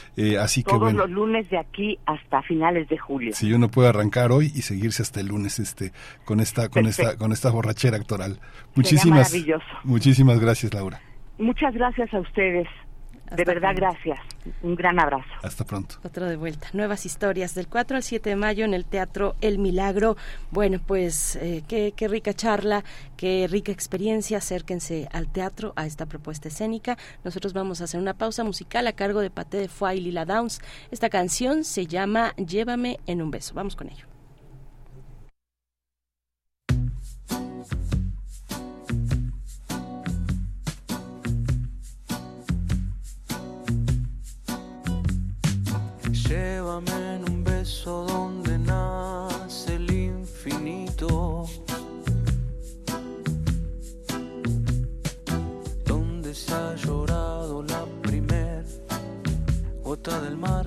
así 0.41 0.63
Todos 0.63 0.79
que 0.79 0.85
bueno. 0.85 0.99
los 1.01 1.11
lunes 1.11 1.51
de 1.51 1.59
aquí 1.59 1.99
hasta 2.07 2.41
finales 2.43 2.89
de 2.89 2.97
julio. 2.97 3.35
Si 3.35 3.53
uno 3.53 3.69
puede 3.69 3.89
arrancar 3.89 4.31
hoy 4.31 4.53
y 4.55 4.63
seguirse 4.63 5.03
hasta 5.03 5.19
el 5.19 5.27
lunes 5.27 5.59
este 5.59 5.91
con 6.25 6.39
esta 6.39 6.69
con 6.69 6.87
esta 6.87 7.17
con 7.17 7.33
esta 7.33 7.51
borrachera 7.51 7.97
actoral. 7.97 8.39
Muchísimas 8.77 9.35
Muchísimas 9.83 10.39
gracias, 10.39 10.73
Laura. 10.73 11.01
Muchas 11.37 11.75
gracias 11.75 12.15
a 12.15 12.21
ustedes. 12.21 12.69
De 13.31 13.45
verdad, 13.45 13.73
gracias. 13.75 14.19
Un 14.63 14.75
gran 14.77 14.99
abrazo. 15.01 15.29
Hasta 15.43 15.65
pronto. 15.65 15.97
Otro 16.05 16.27
de 16.27 16.37
vuelta. 16.37 16.69
Nuevas 16.73 17.07
historias 17.07 17.55
del 17.55 17.69
4 17.69 17.97
al 17.97 18.03
7 18.03 18.31
de 18.31 18.37
mayo 18.37 18.65
en 18.65 18.75
el 18.75 18.85
Teatro 18.85 19.35
El 19.41 19.59
Milagro. 19.59 20.17
Bueno, 20.51 20.81
pues 20.85 21.37
eh, 21.37 21.63
qué, 21.67 21.93
qué, 21.97 22.09
rica 22.09 22.35
charla, 22.35 22.85
qué 23.17 23.47
rica 23.51 23.73
experiencia. 23.73 24.39
Acérquense 24.39 25.09
al 25.13 25.29
teatro, 25.29 25.73
a 25.77 25.87
esta 25.87 26.07
propuesta 26.07 26.49
escénica. 26.49 26.97
Nosotros 27.25 27.53
vamos 27.53 27.81
a 27.81 27.85
hacer 27.85 28.01
una 28.01 28.15
pausa 28.15 28.45
musical 28.45 28.87
a 28.87 28.93
cargo 28.93 29.21
de 29.21 29.31
Pate 29.31 29.59
de 29.59 29.69
Foy 29.69 29.99
y 29.99 30.01
Lila 30.01 30.25
Downs. 30.25 30.61
Esta 30.91 31.11
canción 31.11 31.65
se 31.65 31.87
llama 31.87 32.35
Llévame 32.37 32.99
en 33.07 33.23
un 33.23 33.31
beso. 33.31 33.55
Vamos 33.55 33.77
con 33.77 33.89
ello. 33.89 34.16
Llévame 46.29 47.15
en 47.15 47.31
un 47.31 47.45
beso 47.45 48.05
donde 48.05 48.59
nace 48.59 49.77
el 49.77 49.89
infinito. 49.93 51.45
Donde 55.85 56.35
se 56.35 56.53
ha 56.53 56.75
llorado 56.75 57.63
la 57.63 57.85
primer 58.03 58.65
gota 59.85 60.21
del 60.21 60.37
mar. 60.37 60.67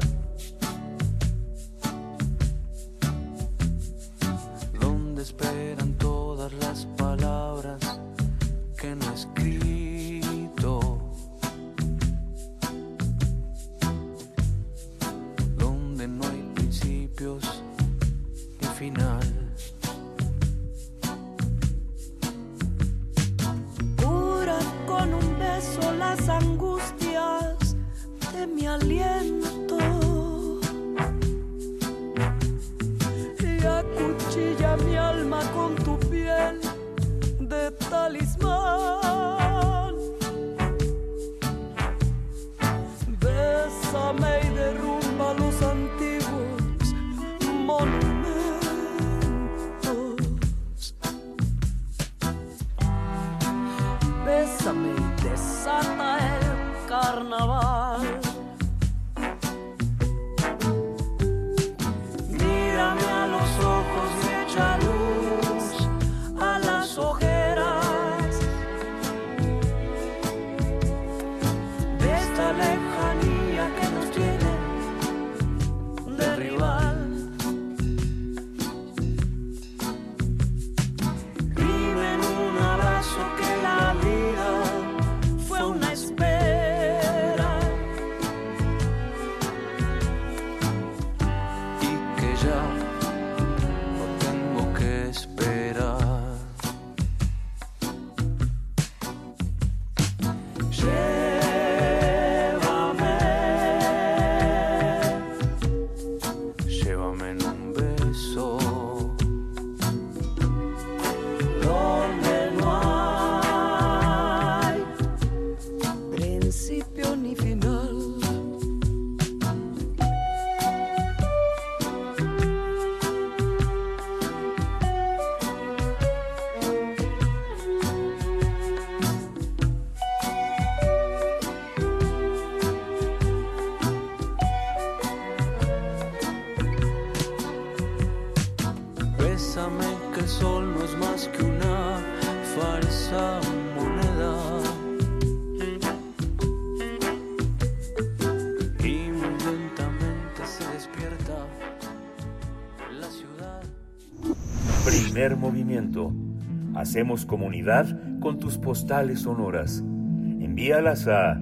Hacemos 156.75 157.25
comunidad 157.25 158.19
con 158.19 158.37
tus 158.39 158.57
postales 158.57 159.21
sonoras. 159.21 159.79
Envíalas 159.79 161.07
a 161.07 161.39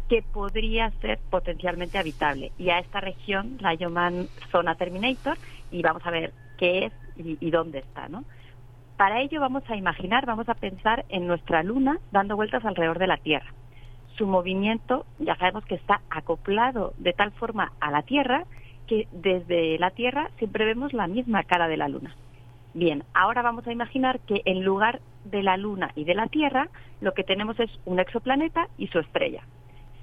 que 0.10 0.24
podría 0.24 0.90
ser 1.02 1.20
potencialmente 1.30 2.00
habitable. 2.00 2.52
Y 2.58 2.72
a 2.72 2.80
esta 2.80 3.00
región 3.00 3.58
la 3.60 3.76
llaman 3.76 4.28
zona 4.52 4.74
Terminator 4.74 5.38
y 5.72 5.84
vamos 5.84 6.04
a 6.06 6.12
ver 6.12 6.34
qué 6.58 6.86
es 6.86 6.94
y, 7.16 7.38
y 7.40 7.52
dónde 7.52 7.80
está, 7.80 8.08
¿no? 8.08 8.24
Para 8.98 9.22
ello 9.22 9.40
vamos 9.40 9.64
a 9.70 9.76
imaginar, 9.76 10.26
vamos 10.26 10.50
a 10.50 10.56
pensar 10.56 11.06
en 11.10 11.28
nuestra 11.28 11.62
Luna 11.62 12.00
dando 12.12 12.36
vueltas 12.36 12.66
alrededor 12.66 12.98
de 12.98 13.06
la 13.06 13.18
Tierra. 13.18 13.54
Su 14.18 14.26
movimiento 14.26 15.06
ya 15.20 15.36
sabemos 15.36 15.64
que 15.66 15.76
está 15.76 16.02
acoplado 16.10 16.94
de 16.98 17.14
tal 17.14 17.32
forma 17.34 17.74
a 17.80 17.92
la 17.92 18.02
Tierra 18.02 18.46
que 18.88 19.08
desde 19.12 19.78
la 19.78 19.92
Tierra 19.92 20.32
siempre 20.40 20.66
vemos 20.66 20.94
la 20.94 21.06
misma 21.06 21.44
cara 21.44 21.68
de 21.68 21.78
la 21.78 21.88
Luna. 21.88 22.16
Bien, 22.74 23.04
ahora 23.14 23.44
vamos 23.44 23.68
a 23.68 23.72
imaginar 23.72 24.20
que 24.22 24.42
en 24.46 24.64
lugar 24.64 25.00
de 25.26 25.44
la 25.44 25.58
Luna 25.58 25.92
y 25.96 26.04
de 26.04 26.16
la 26.16 26.26
Tierra, 26.26 26.70
lo 27.00 27.14
que 27.14 27.24
tenemos 27.24 27.60
es 27.60 27.70
un 27.86 28.00
exoplaneta 28.00 28.68
y 28.80 28.88
su 28.88 28.98
estrella. 28.98 29.44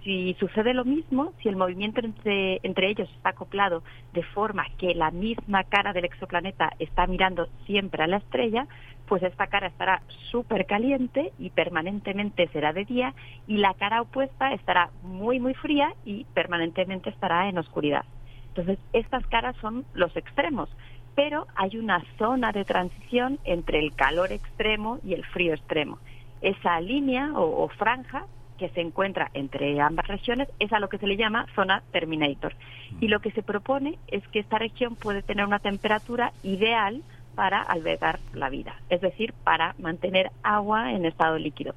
Si 0.04 0.36
sucede 0.38 0.74
lo 0.74 0.84
mismo, 0.84 1.32
si 1.42 1.48
el 1.48 1.56
movimiento 1.56 2.00
entre, 2.00 2.60
entre 2.62 2.90
ellos 2.90 3.08
está 3.16 3.30
acoplado 3.30 3.82
de 4.12 4.22
forma 4.22 4.66
que 4.76 4.94
la 4.94 5.10
misma 5.10 5.64
cara 5.64 5.94
del 5.94 6.04
exoplaneta 6.04 6.74
está 6.78 7.06
mirando 7.06 7.48
siempre 7.64 8.04
a 8.04 8.06
la 8.06 8.18
estrella, 8.18 8.66
pues 9.06 9.22
esta 9.22 9.46
cara 9.46 9.68
estará 9.68 10.02
súper 10.30 10.66
caliente 10.66 11.32
y 11.38 11.48
permanentemente 11.48 12.48
será 12.48 12.74
de 12.74 12.84
día 12.84 13.14
y 13.46 13.56
la 13.56 13.72
cara 13.72 14.02
opuesta 14.02 14.52
estará 14.52 14.90
muy 15.02 15.40
muy 15.40 15.54
fría 15.54 15.94
y 16.04 16.24
permanentemente 16.34 17.08
estará 17.08 17.48
en 17.48 17.56
oscuridad. 17.56 18.04
Entonces, 18.48 18.78
estas 18.92 19.26
caras 19.28 19.56
son 19.56 19.86
los 19.94 20.14
extremos, 20.16 20.68
pero 21.14 21.46
hay 21.56 21.78
una 21.78 22.04
zona 22.18 22.52
de 22.52 22.66
transición 22.66 23.38
entre 23.44 23.78
el 23.78 23.94
calor 23.94 24.32
extremo 24.32 24.98
y 25.02 25.14
el 25.14 25.24
frío 25.24 25.54
extremo. 25.54 25.98
Esa 26.42 26.78
línea 26.80 27.32
o, 27.34 27.64
o 27.64 27.68
franja 27.68 28.26
que 28.58 28.68
se 28.70 28.80
encuentra 28.80 29.30
entre 29.34 29.80
ambas 29.80 30.06
regiones 30.06 30.48
es 30.58 30.72
a 30.72 30.78
lo 30.78 30.88
que 30.88 30.98
se 30.98 31.06
le 31.06 31.16
llama 31.16 31.46
zona 31.54 31.82
Terminator. 31.92 32.54
Y 33.00 33.08
lo 33.08 33.20
que 33.20 33.30
se 33.32 33.42
propone 33.42 33.98
es 34.08 34.26
que 34.28 34.38
esta 34.38 34.58
región 34.58 34.96
puede 34.96 35.22
tener 35.22 35.44
una 35.44 35.58
temperatura 35.58 36.32
ideal 36.42 37.02
para 37.34 37.60
albergar 37.60 38.20
la 38.32 38.48
vida, 38.48 38.76
es 38.88 39.00
decir, 39.00 39.32
para 39.44 39.74
mantener 39.78 40.30
agua 40.42 40.92
en 40.92 41.04
estado 41.04 41.38
líquido. 41.38 41.74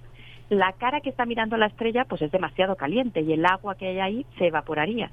La 0.49 0.71
cara 0.73 1.01
que 1.01 1.09
está 1.09 1.25
mirando 1.25 1.57
la 1.57 1.65
estrella 1.65 2.05
pues 2.05 2.21
es 2.21 2.31
demasiado 2.31 2.75
caliente 2.75 3.21
y 3.21 3.33
el 3.33 3.45
agua 3.45 3.75
que 3.75 3.87
hay 3.87 3.99
ahí 3.99 4.25
se 4.37 4.47
evaporaría. 4.47 5.11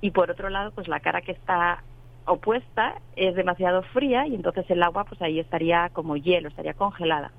Y 0.00 0.12
por 0.12 0.30
otro 0.30 0.48
lado, 0.48 0.70
pues 0.70 0.86
la 0.86 1.00
cara 1.00 1.22
que 1.22 1.32
está 1.32 1.82
opuesta 2.24 2.94
es 3.16 3.34
demasiado 3.34 3.82
fría 3.82 4.26
y 4.26 4.34
entonces 4.34 4.70
el 4.70 4.82
agua 4.82 5.04
pues 5.04 5.20
ahí 5.22 5.40
estaría 5.40 5.88
como 5.92 6.16
hielo, 6.16 6.48
estaría 6.48 6.74
congelada. 6.74 7.32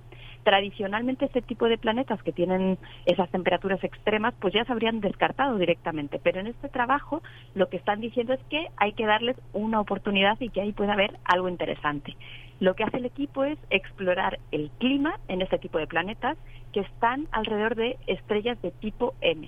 Tradicionalmente 0.43 1.25
este 1.25 1.43
tipo 1.43 1.67
de 1.67 1.77
planetas 1.77 2.21
que 2.23 2.31
tienen 2.31 2.79
esas 3.05 3.29
temperaturas 3.29 3.83
extremas 3.83 4.33
pues 4.39 4.53
ya 4.53 4.65
se 4.65 4.71
habrían 4.71 4.99
descartado 4.99 5.57
directamente, 5.57 6.19
pero 6.23 6.39
en 6.39 6.47
este 6.47 6.67
trabajo 6.67 7.21
lo 7.53 7.69
que 7.69 7.77
están 7.77 8.01
diciendo 8.01 8.33
es 8.33 8.43
que 8.49 8.67
hay 8.77 8.93
que 8.93 9.05
darles 9.05 9.37
una 9.53 9.79
oportunidad 9.79 10.39
y 10.39 10.49
que 10.49 10.61
ahí 10.61 10.71
puede 10.71 10.91
haber 10.91 11.19
algo 11.25 11.47
interesante. 11.47 12.15
Lo 12.59 12.73
que 12.73 12.83
hace 12.83 12.97
el 12.97 13.05
equipo 13.05 13.43
es 13.43 13.59
explorar 13.69 14.39
el 14.51 14.71
clima 14.79 15.19
en 15.27 15.41
este 15.43 15.59
tipo 15.59 15.77
de 15.77 15.87
planetas 15.87 16.37
que 16.73 16.79
están 16.81 17.27
alrededor 17.31 17.75
de 17.75 17.97
estrellas 18.07 18.59
de 18.63 18.71
tipo 18.71 19.13
M. 19.21 19.47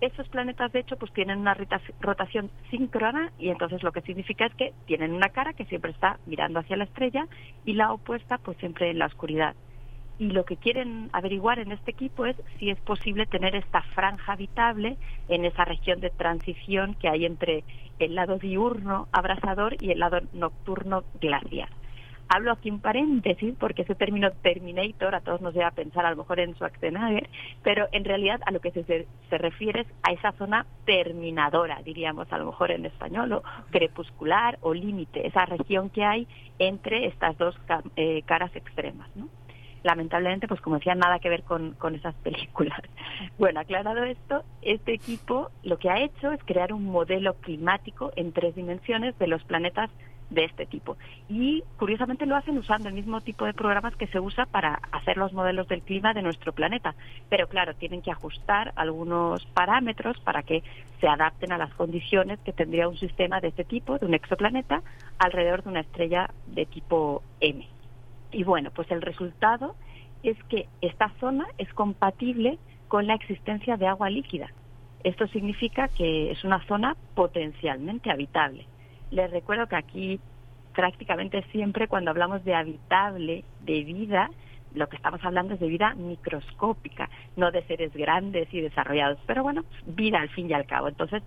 Estos 0.00 0.28
planetas, 0.28 0.72
de 0.72 0.80
hecho, 0.80 0.96
pues 0.96 1.12
tienen 1.12 1.38
una 1.38 1.54
rota- 1.54 1.80
rotación 2.00 2.50
síncrona 2.70 3.30
y 3.38 3.48
entonces 3.50 3.82
lo 3.84 3.92
que 3.92 4.02
significa 4.02 4.46
es 4.46 4.54
que 4.54 4.72
tienen 4.86 5.12
una 5.14 5.28
cara 5.28 5.52
que 5.52 5.64
siempre 5.66 5.92
está 5.92 6.18
mirando 6.26 6.58
hacia 6.58 6.76
la 6.76 6.84
estrella 6.84 7.26
y 7.64 7.74
la 7.74 7.92
opuesta 7.92 8.38
pues 8.38 8.58
siempre 8.58 8.90
en 8.90 8.98
la 8.98 9.06
oscuridad. 9.06 9.54
Y 10.18 10.30
lo 10.30 10.44
que 10.44 10.56
quieren 10.56 11.10
averiguar 11.12 11.58
en 11.58 11.72
este 11.72 11.90
equipo 11.90 12.24
es 12.26 12.36
si 12.58 12.70
es 12.70 12.78
posible 12.80 13.26
tener 13.26 13.56
esta 13.56 13.82
franja 13.82 14.32
habitable 14.32 14.96
en 15.28 15.44
esa 15.44 15.64
región 15.64 16.00
de 16.00 16.10
transición 16.10 16.94
que 16.94 17.08
hay 17.08 17.26
entre 17.26 17.64
el 17.98 18.14
lado 18.14 18.38
diurno 18.38 19.08
abrasador 19.12 19.76
y 19.80 19.90
el 19.90 19.98
lado 20.00 20.20
nocturno 20.32 21.04
glaciar. 21.20 21.68
Hablo 22.28 22.52
aquí 22.52 22.70
un 22.70 22.80
paréntesis 22.80 23.54
porque 23.58 23.82
ese 23.82 23.94
término 23.94 24.30
Terminator 24.30 25.14
a 25.14 25.20
todos 25.20 25.40
nos 25.40 25.52
lleva 25.52 25.68
a 25.68 25.72
pensar 25.72 26.06
a 26.06 26.10
lo 26.10 26.16
mejor 26.16 26.40
en 26.40 26.54
Schwarzenegger, 26.54 27.28
pero 27.62 27.86
en 27.92 28.04
realidad 28.04 28.40
a 28.46 28.50
lo 28.50 28.60
que 28.60 28.70
se, 28.70 29.06
se 29.28 29.38
refiere 29.38 29.82
es 29.82 29.86
a 30.02 30.12
esa 30.12 30.32
zona 30.32 30.66
terminadora, 30.86 31.82
diríamos 31.82 32.32
a 32.32 32.38
lo 32.38 32.46
mejor 32.46 32.70
en 32.70 32.86
español, 32.86 33.32
o 33.32 33.42
crepuscular 33.70 34.58
o 34.62 34.72
límite, 34.72 35.26
esa 35.26 35.44
región 35.44 35.90
que 35.90 36.04
hay 36.04 36.26
entre 36.58 37.06
estas 37.06 37.36
dos 37.36 37.54
eh, 37.96 38.22
caras 38.22 38.54
extremas, 38.56 39.14
¿no? 39.14 39.28
Lamentablemente, 39.84 40.48
pues 40.48 40.60
como 40.60 40.76
decía, 40.76 40.96
nada 40.96 41.20
que 41.20 41.28
ver 41.28 41.44
con, 41.44 41.74
con 41.74 41.94
esas 41.94 42.14
películas. 42.16 42.80
Bueno, 43.38 43.60
aclarado 43.60 44.04
esto, 44.04 44.44
este 44.62 44.94
equipo 44.94 45.50
lo 45.64 45.78
que 45.78 45.90
ha 45.90 46.00
hecho 46.00 46.30
es 46.30 46.40
crear 46.44 46.72
un 46.72 46.84
modelo 46.84 47.34
climático 47.34 48.12
en 48.16 48.32
tres 48.32 48.54
dimensiones 48.54 49.18
de 49.18 49.26
los 49.26 49.42
planetas 49.44 49.90
de 50.30 50.44
este 50.44 50.66
tipo. 50.66 50.96
Y 51.28 51.62
curiosamente 51.78 52.26
lo 52.26 52.36
hacen 52.36 52.56
usando 52.58 52.88
el 52.88 52.94
mismo 52.94 53.20
tipo 53.20 53.44
de 53.44 53.54
programas 53.54 53.96
que 53.96 54.06
se 54.06 54.20
usa 54.20 54.46
para 54.46 54.80
hacer 54.92 55.16
los 55.16 55.32
modelos 55.32 55.68
del 55.68 55.82
clima 55.82 56.14
de 56.14 56.22
nuestro 56.22 56.52
planeta. 56.52 56.94
Pero 57.28 57.48
claro, 57.48 57.74
tienen 57.74 58.02
que 58.02 58.10
ajustar 58.10 58.72
algunos 58.76 59.44
parámetros 59.46 60.18
para 60.20 60.42
que 60.42 60.62
se 61.00 61.08
adapten 61.08 61.52
a 61.52 61.58
las 61.58 61.74
condiciones 61.74 62.38
que 62.40 62.52
tendría 62.52 62.88
un 62.88 62.98
sistema 62.98 63.40
de 63.40 63.48
este 63.48 63.64
tipo, 63.64 63.98
de 63.98 64.06
un 64.06 64.14
exoplaneta, 64.14 64.82
alrededor 65.18 65.62
de 65.62 65.70
una 65.70 65.80
estrella 65.80 66.30
de 66.46 66.66
tipo 66.66 67.22
M. 67.40 67.66
Y 68.34 68.42
bueno, 68.42 68.70
pues 68.70 68.90
el 68.90 69.00
resultado 69.00 69.76
es 70.22 70.36
que 70.44 70.66
esta 70.80 71.10
zona 71.20 71.46
es 71.58 71.72
compatible 71.72 72.58
con 72.88 73.06
la 73.06 73.14
existencia 73.14 73.76
de 73.76 73.86
agua 73.86 74.10
líquida. 74.10 74.48
Esto 75.04 75.26
significa 75.28 75.88
que 75.88 76.32
es 76.32 76.44
una 76.44 76.64
zona 76.66 76.96
potencialmente 77.14 78.10
habitable. 78.10 78.66
Les 79.10 79.30
recuerdo 79.30 79.68
que 79.68 79.76
aquí 79.76 80.20
prácticamente 80.74 81.44
siempre 81.52 81.86
cuando 81.86 82.10
hablamos 82.10 82.44
de 82.44 82.54
habitable, 82.54 83.44
de 83.60 83.84
vida, 83.84 84.30
lo 84.74 84.88
que 84.88 84.96
estamos 84.96 85.22
hablando 85.24 85.54
es 85.54 85.60
de 85.60 85.68
vida 85.68 85.94
microscópica, 85.94 87.08
no 87.36 87.52
de 87.52 87.62
seres 87.64 87.92
grandes 87.94 88.52
y 88.52 88.60
desarrollados, 88.60 89.18
pero 89.26 89.44
bueno, 89.44 89.64
vida 89.86 90.18
al 90.20 90.30
fin 90.30 90.50
y 90.50 90.54
al 90.54 90.66
cabo. 90.66 90.88
Entonces, 90.88 91.22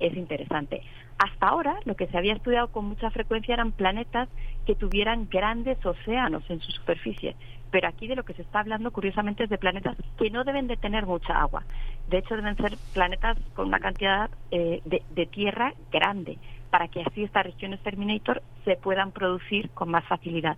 es 0.00 0.14
interesante. 0.16 0.82
Hasta 1.18 1.48
ahora, 1.48 1.78
lo 1.84 1.94
que 1.94 2.06
se 2.08 2.18
había 2.18 2.34
estudiado 2.34 2.68
con 2.68 2.86
mucha 2.86 3.10
frecuencia 3.10 3.54
eran 3.54 3.72
planetas 3.72 4.28
que 4.66 4.74
tuvieran 4.74 5.28
grandes 5.30 5.84
océanos 5.84 6.48
en 6.50 6.60
su 6.60 6.70
superficie, 6.72 7.36
pero 7.70 7.88
aquí 7.88 8.06
de 8.06 8.16
lo 8.16 8.24
que 8.24 8.34
se 8.34 8.42
está 8.42 8.60
hablando, 8.60 8.90
curiosamente, 8.90 9.44
es 9.44 9.50
de 9.50 9.58
planetas 9.58 9.96
que 10.18 10.30
no 10.30 10.44
deben 10.44 10.66
de 10.66 10.76
tener 10.76 11.06
mucha 11.06 11.40
agua. 11.40 11.64
De 12.08 12.18
hecho, 12.18 12.36
deben 12.36 12.56
ser 12.56 12.76
planetas 12.92 13.38
con 13.54 13.68
una 13.68 13.78
cantidad 13.78 14.30
eh, 14.50 14.82
de, 14.84 15.02
de 15.10 15.26
tierra 15.26 15.72
grande, 15.92 16.38
para 16.70 16.88
que 16.88 17.02
así 17.02 17.22
estas 17.22 17.44
regiones 17.44 17.80
Terminator 17.80 18.42
se 18.64 18.76
puedan 18.76 19.12
producir 19.12 19.70
con 19.70 19.90
más 19.90 20.04
facilidad. 20.04 20.56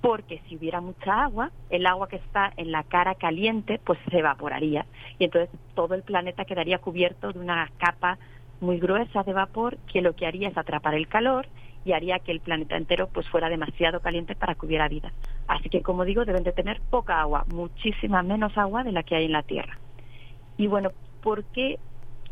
Porque 0.00 0.40
si 0.48 0.56
hubiera 0.56 0.80
mucha 0.80 1.24
agua, 1.24 1.50
el 1.70 1.84
agua 1.86 2.08
que 2.08 2.16
está 2.16 2.52
en 2.56 2.70
la 2.70 2.84
cara 2.84 3.16
caliente 3.16 3.80
pues 3.84 3.98
se 4.10 4.18
evaporaría. 4.18 4.86
Y 5.18 5.24
entonces 5.24 5.50
todo 5.74 5.94
el 5.94 6.04
planeta 6.04 6.44
quedaría 6.44 6.78
cubierto 6.78 7.32
de 7.32 7.40
una 7.40 7.68
capa 7.78 8.16
muy 8.60 8.78
gruesa 8.78 9.24
de 9.24 9.32
vapor 9.32 9.76
que 9.92 10.02
lo 10.02 10.14
que 10.14 10.26
haría 10.26 10.48
es 10.48 10.56
atrapar 10.56 10.94
el 10.94 11.08
calor 11.08 11.46
y 11.88 11.92
haría 11.94 12.18
que 12.18 12.32
el 12.32 12.40
planeta 12.40 12.76
entero 12.76 13.08
pues 13.08 13.26
fuera 13.30 13.48
demasiado 13.48 14.00
caliente 14.00 14.34
para 14.34 14.54
que 14.54 14.66
hubiera 14.66 14.88
vida. 14.88 15.10
Así 15.46 15.70
que 15.70 15.80
como 15.80 16.04
digo, 16.04 16.26
deben 16.26 16.44
de 16.44 16.52
tener 16.52 16.82
poca 16.90 17.20
agua, 17.20 17.44
muchísima 17.48 18.22
menos 18.22 18.56
agua 18.58 18.84
de 18.84 18.92
la 18.92 19.02
que 19.02 19.16
hay 19.16 19.24
en 19.24 19.32
la 19.32 19.42
Tierra. 19.42 19.78
Y 20.58 20.66
bueno, 20.66 20.90
¿por 21.22 21.44
qué 21.44 21.78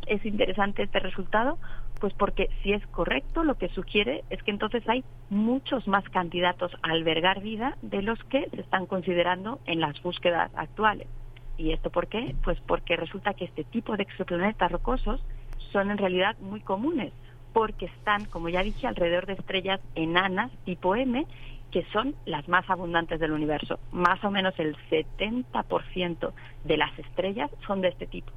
es 0.07 0.25
interesante 0.27 0.83
este 0.83 1.01
resultado? 1.01 1.59
Pues 2.01 2.13
porque 2.13 2.51
si 2.63 2.75
es 2.75 2.87
correcto, 2.89 3.45
lo 3.45 3.55
que 3.55 3.71
sugiere 3.71 4.25
es 4.29 4.43
que 4.43 4.51
entonces 4.51 4.87
hay 4.89 5.03
muchos 5.31 5.89
más 5.89 6.05
candidatos 6.11 6.71
a 6.83 6.91
albergar 6.91 7.41
vida 7.41 7.79
de 7.81 8.03
los 8.03 8.23
que 8.25 8.51
se 8.51 8.61
están 8.61 8.85
considerando 8.85 9.59
en 9.65 9.81
las 9.81 10.03
búsquedas 10.03 10.51
actuales. 10.55 11.09
¿Y 11.57 11.73
esto 11.73 11.89
por 11.89 12.09
qué? 12.09 12.35
Pues 12.45 12.61
porque 12.67 12.97
resulta 12.97 13.33
que 13.33 13.47
este 13.47 13.65
tipo 13.65 13.97
de 13.97 14.03
exoplanetas 14.03 14.71
rocosos 14.71 15.25
son 15.73 15.91
en 15.91 15.97
realidad 15.97 16.37
muy 16.41 16.61
comunes, 16.61 17.15
porque 17.57 17.87
están, 17.87 18.27
como 18.27 18.51
ya 18.51 18.63
dije, 18.63 18.87
alrededor 18.87 19.25
de 19.25 19.33
estrellas 19.33 19.81
enanas 19.95 20.53
tipo 20.67 20.95
M, 20.95 21.27
que 21.71 21.87
son 21.91 22.15
las 22.27 22.47
más 22.49 22.69
abundantes 22.69 23.19
del 23.19 23.33
universo. 23.33 23.79
Más 23.93 24.23
o 24.25 24.31
menos 24.31 24.53
el 24.59 24.77
70% 24.91 26.33
de 26.65 26.77
las 26.77 26.99
estrellas 26.99 27.51
son 27.67 27.81
de 27.81 27.89
este 27.89 28.07
tipo. 28.07 28.31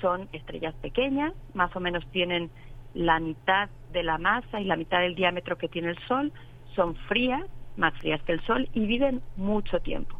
Son 0.00 0.30
estrellas 0.32 0.74
pequeñas, 0.76 1.34
más 1.52 1.76
o 1.76 1.80
menos 1.80 2.06
tienen 2.12 2.48
la 2.94 3.20
mitad 3.20 3.68
de 3.92 4.02
la 4.02 4.16
masa 4.16 4.58
y 4.58 4.64
la 4.64 4.76
mitad 4.76 5.00
del 5.00 5.16
diámetro 5.16 5.58
que 5.58 5.68
tiene 5.68 5.90
el 5.90 5.98
Sol, 6.08 6.32
son 6.74 6.94
frías, 7.08 7.44
más 7.76 7.92
frías 7.98 8.22
que 8.22 8.32
el 8.32 8.40
Sol, 8.46 8.70
y 8.72 8.86
viven 8.86 9.20
mucho 9.36 9.80
tiempo. 9.80 10.15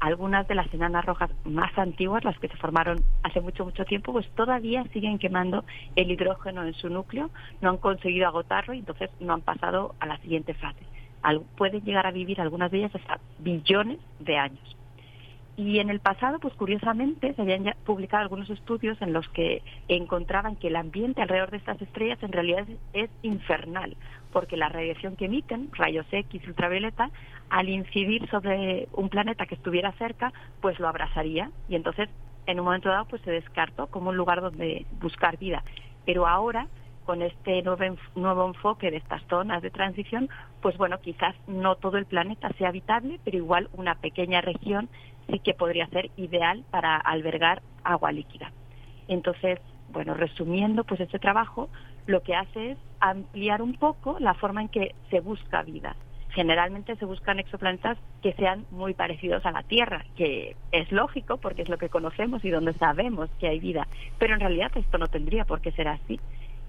Algunas 0.00 0.46
de 0.46 0.54
las 0.54 0.72
enanas 0.72 1.04
rojas 1.04 1.30
más 1.44 1.76
antiguas, 1.76 2.24
las 2.24 2.38
que 2.38 2.48
se 2.48 2.56
formaron 2.56 2.98
hace 3.24 3.40
mucho, 3.40 3.64
mucho 3.64 3.84
tiempo, 3.84 4.12
pues 4.12 4.28
todavía 4.36 4.84
siguen 4.92 5.18
quemando 5.18 5.64
el 5.96 6.10
hidrógeno 6.10 6.64
en 6.64 6.74
su 6.74 6.88
núcleo, 6.88 7.30
no 7.60 7.70
han 7.70 7.78
conseguido 7.78 8.28
agotarlo 8.28 8.74
y 8.74 8.78
entonces 8.78 9.10
no 9.18 9.34
han 9.34 9.40
pasado 9.40 9.96
a 9.98 10.06
la 10.06 10.18
siguiente 10.18 10.54
fase. 10.54 10.86
pueden 11.56 11.84
llegar 11.84 12.06
a 12.06 12.12
vivir 12.12 12.40
algunas 12.40 12.70
de 12.70 12.78
ellas 12.78 12.94
hasta 12.94 13.18
billones 13.38 13.98
de 14.20 14.38
años. 14.38 14.77
Y 15.58 15.80
en 15.80 15.90
el 15.90 15.98
pasado, 15.98 16.38
pues 16.38 16.54
curiosamente, 16.54 17.34
se 17.34 17.42
habían 17.42 17.64
publicado 17.84 18.22
algunos 18.22 18.48
estudios 18.48 18.96
en 19.02 19.12
los 19.12 19.28
que 19.30 19.64
encontraban 19.88 20.54
que 20.54 20.68
el 20.68 20.76
ambiente 20.76 21.20
alrededor 21.20 21.50
de 21.50 21.56
estas 21.56 21.82
estrellas 21.82 22.22
en 22.22 22.30
realidad 22.30 22.64
es, 22.92 23.10
infernal, 23.22 23.96
porque 24.32 24.56
la 24.56 24.68
radiación 24.68 25.16
que 25.16 25.24
emiten, 25.24 25.70
rayos 25.72 26.06
X, 26.12 26.46
ultravioleta, 26.46 27.10
al 27.50 27.68
incidir 27.68 28.30
sobre 28.30 28.86
un 28.92 29.08
planeta 29.08 29.46
que 29.46 29.56
estuviera 29.56 29.90
cerca, 29.98 30.32
pues 30.60 30.78
lo 30.78 30.86
abrasaría 30.86 31.50
y 31.68 31.74
entonces 31.74 32.08
en 32.46 32.60
un 32.60 32.66
momento 32.66 32.88
dado 32.88 33.06
pues 33.06 33.20
se 33.22 33.32
descartó 33.32 33.88
como 33.88 34.10
un 34.10 34.16
lugar 34.16 34.40
donde 34.40 34.86
buscar 35.00 35.38
vida. 35.38 35.64
Pero 36.06 36.28
ahora 36.28 36.68
con 37.04 37.22
este 37.22 37.62
nuevo, 37.62 37.96
nuevo 38.14 38.46
enfoque 38.46 38.90
de 38.90 38.98
estas 38.98 39.22
zonas 39.28 39.62
de 39.62 39.70
transición, 39.70 40.28
pues 40.60 40.76
bueno, 40.76 41.00
quizás 41.00 41.34
no 41.46 41.74
todo 41.74 41.96
el 41.96 42.04
planeta 42.04 42.50
sea 42.58 42.68
habitable, 42.68 43.18
pero 43.24 43.38
igual 43.38 43.70
una 43.72 43.94
pequeña 43.94 44.42
región 44.42 44.90
sí 45.28 45.38
que 45.40 45.54
podría 45.54 45.86
ser 45.88 46.10
ideal 46.16 46.64
para 46.70 46.96
albergar 46.96 47.62
agua 47.84 48.12
líquida. 48.12 48.52
Entonces, 49.08 49.58
bueno, 49.90 50.14
resumiendo, 50.14 50.84
pues 50.84 51.00
este 51.00 51.18
trabajo 51.18 51.68
lo 52.06 52.22
que 52.22 52.34
hace 52.34 52.72
es 52.72 52.78
ampliar 53.00 53.62
un 53.62 53.74
poco 53.74 54.16
la 54.18 54.34
forma 54.34 54.62
en 54.62 54.68
que 54.68 54.94
se 55.10 55.20
busca 55.20 55.62
vida. 55.62 55.96
Generalmente 56.30 56.94
se 56.96 57.04
buscan 57.04 57.38
exoplanetas 57.38 57.98
que 58.22 58.34
sean 58.34 58.66
muy 58.70 58.94
parecidos 58.94 59.44
a 59.46 59.50
la 59.50 59.62
Tierra, 59.62 60.04
que 60.14 60.56
es 60.72 60.92
lógico 60.92 61.38
porque 61.38 61.62
es 61.62 61.68
lo 61.68 61.78
que 61.78 61.88
conocemos 61.88 62.44
y 62.44 62.50
donde 62.50 62.74
sabemos 62.74 63.30
que 63.40 63.48
hay 63.48 63.58
vida, 63.58 63.88
pero 64.18 64.34
en 64.34 64.40
realidad 64.40 64.70
esto 64.74 64.98
no 64.98 65.06
tendría 65.06 65.44
por 65.44 65.60
qué 65.60 65.72
ser 65.72 65.88
así 65.88 66.20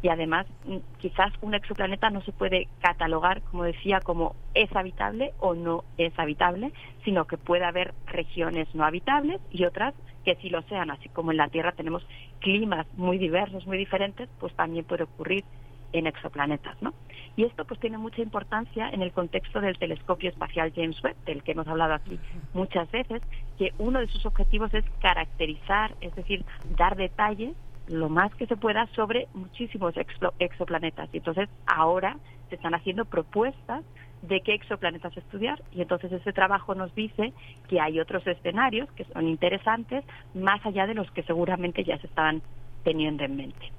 y 0.02 0.10
además 0.10 0.45
mm, 0.66 0.78
quizás 0.97 1.32
un 1.41 1.54
exoplaneta 1.54 2.10
no 2.10 2.22
se 2.22 2.32
puede 2.32 2.68
catalogar, 2.82 3.41
como 3.43 3.64
decía, 3.64 4.00
como 4.00 4.36
es 4.54 4.74
habitable 4.76 5.34
o 5.39 5.54
no 5.56 5.84
es 5.97 6.18
habitable, 6.18 6.72
sino 7.04 7.26
que 7.26 7.38
puede 7.38 7.66
haber 7.66 7.93
regiones 8.08 8.74
no 8.74 8.86
habitables 8.86 9.41
y 9.52 9.66
otras 9.66 9.93
que 10.24 10.36
sí 10.36 10.50
lo 10.50 10.62
sean, 10.64 10.91
así 10.91 11.10
como 11.10 11.32
en 11.32 11.38
la 11.38 11.50
Tierra 11.50 11.72
tenemos 11.72 12.06
climas 12.39 12.86
muy 12.95 13.18
diversos, 13.18 13.66
muy 13.66 13.78
diferentes, 13.78 14.30
pues 14.39 14.54
también 14.54 14.86
puede 14.86 15.04
ocurrir 15.04 15.43
en 15.91 16.08
exoplanetas, 16.08 16.80
¿no? 16.82 16.93
Y 17.36 17.45
esto 17.45 17.66
pues 17.66 17.80
tiene 17.80 17.97
mucha 17.97 18.22
importancia 18.22 18.89
en 18.89 19.02
el 19.02 19.12
contexto 19.12 19.62
del 19.62 19.78
telescopio 19.78 20.30
espacial 20.30 20.74
James 20.76 21.02
Webb, 21.04 21.16
del 21.26 21.43
que 21.43 21.54
hemos 21.54 21.68
hablado 21.68 21.93
aquí 21.93 22.20
muchas 22.54 22.89
veces, 22.91 23.22
que 23.58 23.74
uno 23.78 24.00
de 24.00 24.08
sus 24.08 24.26
objetivos 24.26 24.74
es 24.74 24.84
caracterizar, 25.02 25.95
es 26.02 26.14
decir, 26.16 26.45
dar 26.78 26.95
detalles 26.95 27.56
lo 27.90 28.10
más 28.10 28.34
que 28.36 28.46
se 28.48 28.56
pueda 28.56 28.88
sobre 28.96 29.28
muchísimos 29.34 29.96
exoplanetas. 30.40 31.10
Y 31.12 31.18
entonces 31.18 31.50
ahora 31.66 32.18
se 32.50 32.56
están 32.56 32.76
haciendo 32.76 33.06
propuestas 33.06 33.84
de 34.22 34.42
qué 34.42 34.54
exoplanetas 34.54 35.16
estudiar 35.16 35.62
y 35.72 35.82
entonces 35.82 36.12
ese 36.12 36.34
trabajo 36.34 36.76
nos 36.76 36.94
dice 36.94 37.34
que 37.70 37.80
hay 37.80 38.00
otros 38.00 38.26
escenarios 38.28 38.92
que 38.92 39.06
son 39.06 39.28
interesantes 39.28 40.04
más 40.34 40.66
allá 40.66 40.88
de 40.88 40.94
los 40.94 41.10
que 41.12 41.24
seguramente 41.24 41.84
ya 41.84 41.98
se 42.00 42.08
estaban 42.08 42.42
teniendo 42.84 43.24
en 43.24 43.38
mente. 43.38 43.72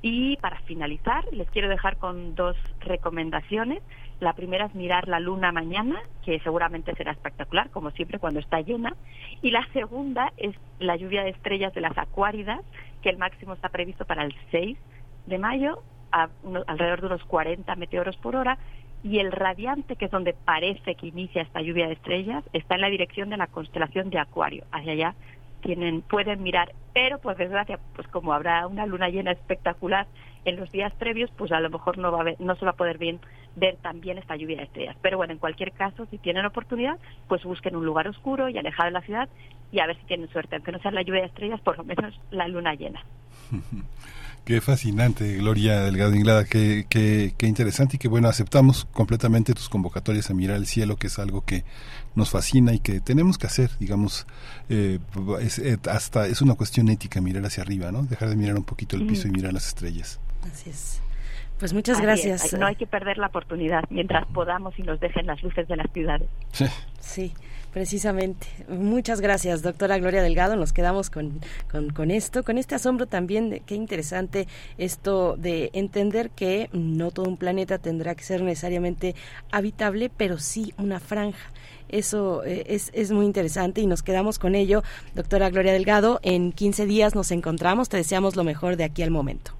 Y 0.00 0.36
para 0.36 0.60
finalizar, 0.60 1.24
les 1.32 1.50
quiero 1.50 1.68
dejar 1.68 1.96
con 1.96 2.34
dos 2.34 2.56
recomendaciones. 2.80 3.82
La 4.20 4.32
primera 4.32 4.66
es 4.66 4.74
mirar 4.74 5.08
la 5.08 5.18
luna 5.18 5.50
mañana, 5.50 6.00
que 6.24 6.38
seguramente 6.40 6.94
será 6.94 7.12
espectacular, 7.12 7.70
como 7.70 7.90
siempre 7.90 8.20
cuando 8.20 8.38
está 8.38 8.60
llena. 8.60 8.94
Y 9.42 9.50
la 9.50 9.66
segunda 9.72 10.32
es 10.36 10.54
la 10.78 10.94
lluvia 10.96 11.24
de 11.24 11.30
estrellas 11.30 11.74
de 11.74 11.80
las 11.80 11.98
acuáridas, 11.98 12.60
que 13.02 13.10
el 13.10 13.18
máximo 13.18 13.54
está 13.54 13.68
previsto 13.68 14.04
para 14.04 14.24
el 14.24 14.34
6 14.50 14.78
de 15.26 15.38
mayo, 15.38 15.82
a 16.12 16.28
alrededor 16.66 17.00
de 17.00 17.06
unos 17.08 17.24
40 17.24 17.74
meteoros 17.76 18.16
por 18.16 18.36
hora, 18.36 18.58
y 19.02 19.18
el 19.18 19.30
radiante, 19.30 19.96
que 19.96 20.06
es 20.06 20.10
donde 20.10 20.32
parece 20.32 20.94
que 20.96 21.06
inicia 21.06 21.42
esta 21.42 21.60
lluvia 21.60 21.86
de 21.86 21.92
estrellas, 21.94 22.44
está 22.52 22.74
en 22.74 22.80
la 22.80 22.90
dirección 22.90 23.30
de 23.30 23.36
la 23.36 23.46
constelación 23.46 24.10
de 24.10 24.18
Acuario. 24.18 24.64
Hacia 24.72 24.92
allá 24.92 25.14
tienen, 25.60 26.02
pueden 26.02 26.42
mirar, 26.42 26.72
pero 26.94 27.18
por 27.18 27.36
desgracia, 27.36 27.78
pues 27.94 28.08
como 28.08 28.32
habrá 28.32 28.66
una 28.66 28.86
luna 28.86 29.08
llena 29.08 29.32
espectacular 29.32 30.06
en 30.44 30.56
los 30.56 30.70
días 30.72 30.92
previos, 30.94 31.30
pues 31.36 31.52
a 31.52 31.60
lo 31.60 31.70
mejor 31.70 31.98
no 31.98 32.10
va 32.10 32.20
a 32.20 32.24
ver, 32.24 32.36
no 32.40 32.54
se 32.56 32.64
va 32.64 32.72
a 32.72 32.76
poder 32.76 32.98
bien 32.98 33.20
ver 33.56 33.76
también 33.76 34.18
esta 34.18 34.36
lluvia 34.36 34.56
de 34.56 34.64
estrellas. 34.64 34.96
Pero 35.02 35.16
bueno, 35.16 35.32
en 35.32 35.38
cualquier 35.38 35.72
caso, 35.72 36.06
si 36.06 36.18
tienen 36.18 36.46
oportunidad, 36.46 36.98
pues 37.28 37.44
busquen 37.44 37.76
un 37.76 37.84
lugar 37.84 38.08
oscuro 38.08 38.48
y 38.48 38.58
alejado 38.58 38.86
de 38.86 38.92
la 38.92 39.02
ciudad 39.02 39.28
y 39.72 39.80
a 39.80 39.86
ver 39.86 39.98
si 39.98 40.06
tienen 40.06 40.28
suerte, 40.30 40.56
aunque 40.56 40.72
no 40.72 40.78
sea 40.78 40.90
la 40.90 41.02
lluvia 41.02 41.22
de 41.22 41.26
estrellas, 41.26 41.60
por 41.60 41.76
lo 41.78 41.84
menos 41.84 42.18
la 42.30 42.48
luna 42.48 42.74
llena. 42.74 43.02
Qué 44.44 44.62
fascinante, 44.62 45.36
Gloria 45.36 45.82
Delgado 45.82 46.14
Inglada, 46.14 46.46
qué, 46.46 46.86
qué, 46.88 47.34
qué, 47.36 47.46
interesante 47.46 47.96
y 47.96 47.98
que 47.98 48.08
bueno, 48.08 48.28
aceptamos 48.28 48.86
completamente 48.86 49.52
tus 49.52 49.68
convocatorias 49.68 50.30
a 50.30 50.34
mirar 50.34 50.56
el 50.56 50.64
cielo, 50.64 50.96
que 50.96 51.08
es 51.08 51.18
algo 51.18 51.42
que 51.42 51.64
nos 52.14 52.30
fascina 52.30 52.72
y 52.72 52.78
que 52.78 53.00
tenemos 53.00 53.36
que 53.36 53.46
hacer, 53.46 53.70
digamos, 53.78 54.26
eh, 54.70 55.00
es, 55.42 55.58
eh, 55.58 55.76
hasta 55.90 56.26
es 56.26 56.40
una 56.40 56.54
cuestión 56.54 56.88
ética 56.88 57.20
mirar 57.20 57.44
hacia 57.44 57.62
arriba, 57.62 57.92
¿no? 57.92 58.04
Dejar 58.04 58.30
de 58.30 58.36
mirar 58.36 58.56
un 58.56 58.64
poquito 58.64 58.96
el 58.96 59.06
piso 59.06 59.28
y 59.28 59.32
mirar 59.32 59.52
las 59.52 59.66
estrellas. 59.66 60.18
Así 60.50 60.70
es. 60.70 61.02
Pues 61.58 61.74
muchas 61.74 62.00
gracias. 62.00 62.54
No 62.54 62.66
hay 62.66 62.76
que 62.76 62.86
perder 62.86 63.18
la 63.18 63.26
oportunidad 63.26 63.84
mientras 63.90 64.26
podamos 64.28 64.78
y 64.78 64.82
nos 64.82 64.98
dejen 64.98 65.26
las 65.26 65.42
luces 65.42 65.68
de 65.68 65.76
las 65.76 65.92
ciudades. 65.92 66.28
Sí. 66.52 66.64
Sí. 67.00 67.34
Precisamente. 67.78 68.48
Muchas 68.68 69.20
gracias, 69.20 69.62
doctora 69.62 69.98
Gloria 69.98 70.20
Delgado. 70.20 70.56
Nos 70.56 70.72
quedamos 70.72 71.10
con, 71.10 71.40
con, 71.94 72.10
esto, 72.10 72.42
con 72.42 72.58
este 72.58 72.74
asombro 72.74 73.06
también 73.06 73.50
de 73.50 73.60
qué 73.60 73.76
interesante 73.76 74.48
esto 74.78 75.36
de 75.36 75.70
entender 75.74 76.30
que 76.30 76.70
no 76.72 77.12
todo 77.12 77.28
un 77.28 77.36
planeta 77.36 77.78
tendrá 77.78 78.16
que 78.16 78.24
ser 78.24 78.42
necesariamente 78.42 79.14
habitable, 79.52 80.10
pero 80.10 80.38
sí 80.38 80.74
una 80.76 80.98
franja. 80.98 81.52
Eso 81.88 82.42
eh, 82.42 82.64
es, 82.66 82.90
es 82.94 83.12
muy 83.12 83.24
interesante 83.24 83.80
y 83.80 83.86
nos 83.86 84.02
quedamos 84.02 84.40
con 84.40 84.56
ello. 84.56 84.82
Doctora 85.14 85.48
Gloria 85.48 85.72
Delgado, 85.72 86.18
en 86.24 86.50
15 86.50 86.84
días 86.84 87.14
nos 87.14 87.30
encontramos. 87.30 87.88
Te 87.88 87.96
deseamos 87.96 88.34
lo 88.34 88.42
mejor 88.42 88.76
de 88.76 88.82
aquí 88.82 89.04
al 89.04 89.12
momento. 89.12 89.52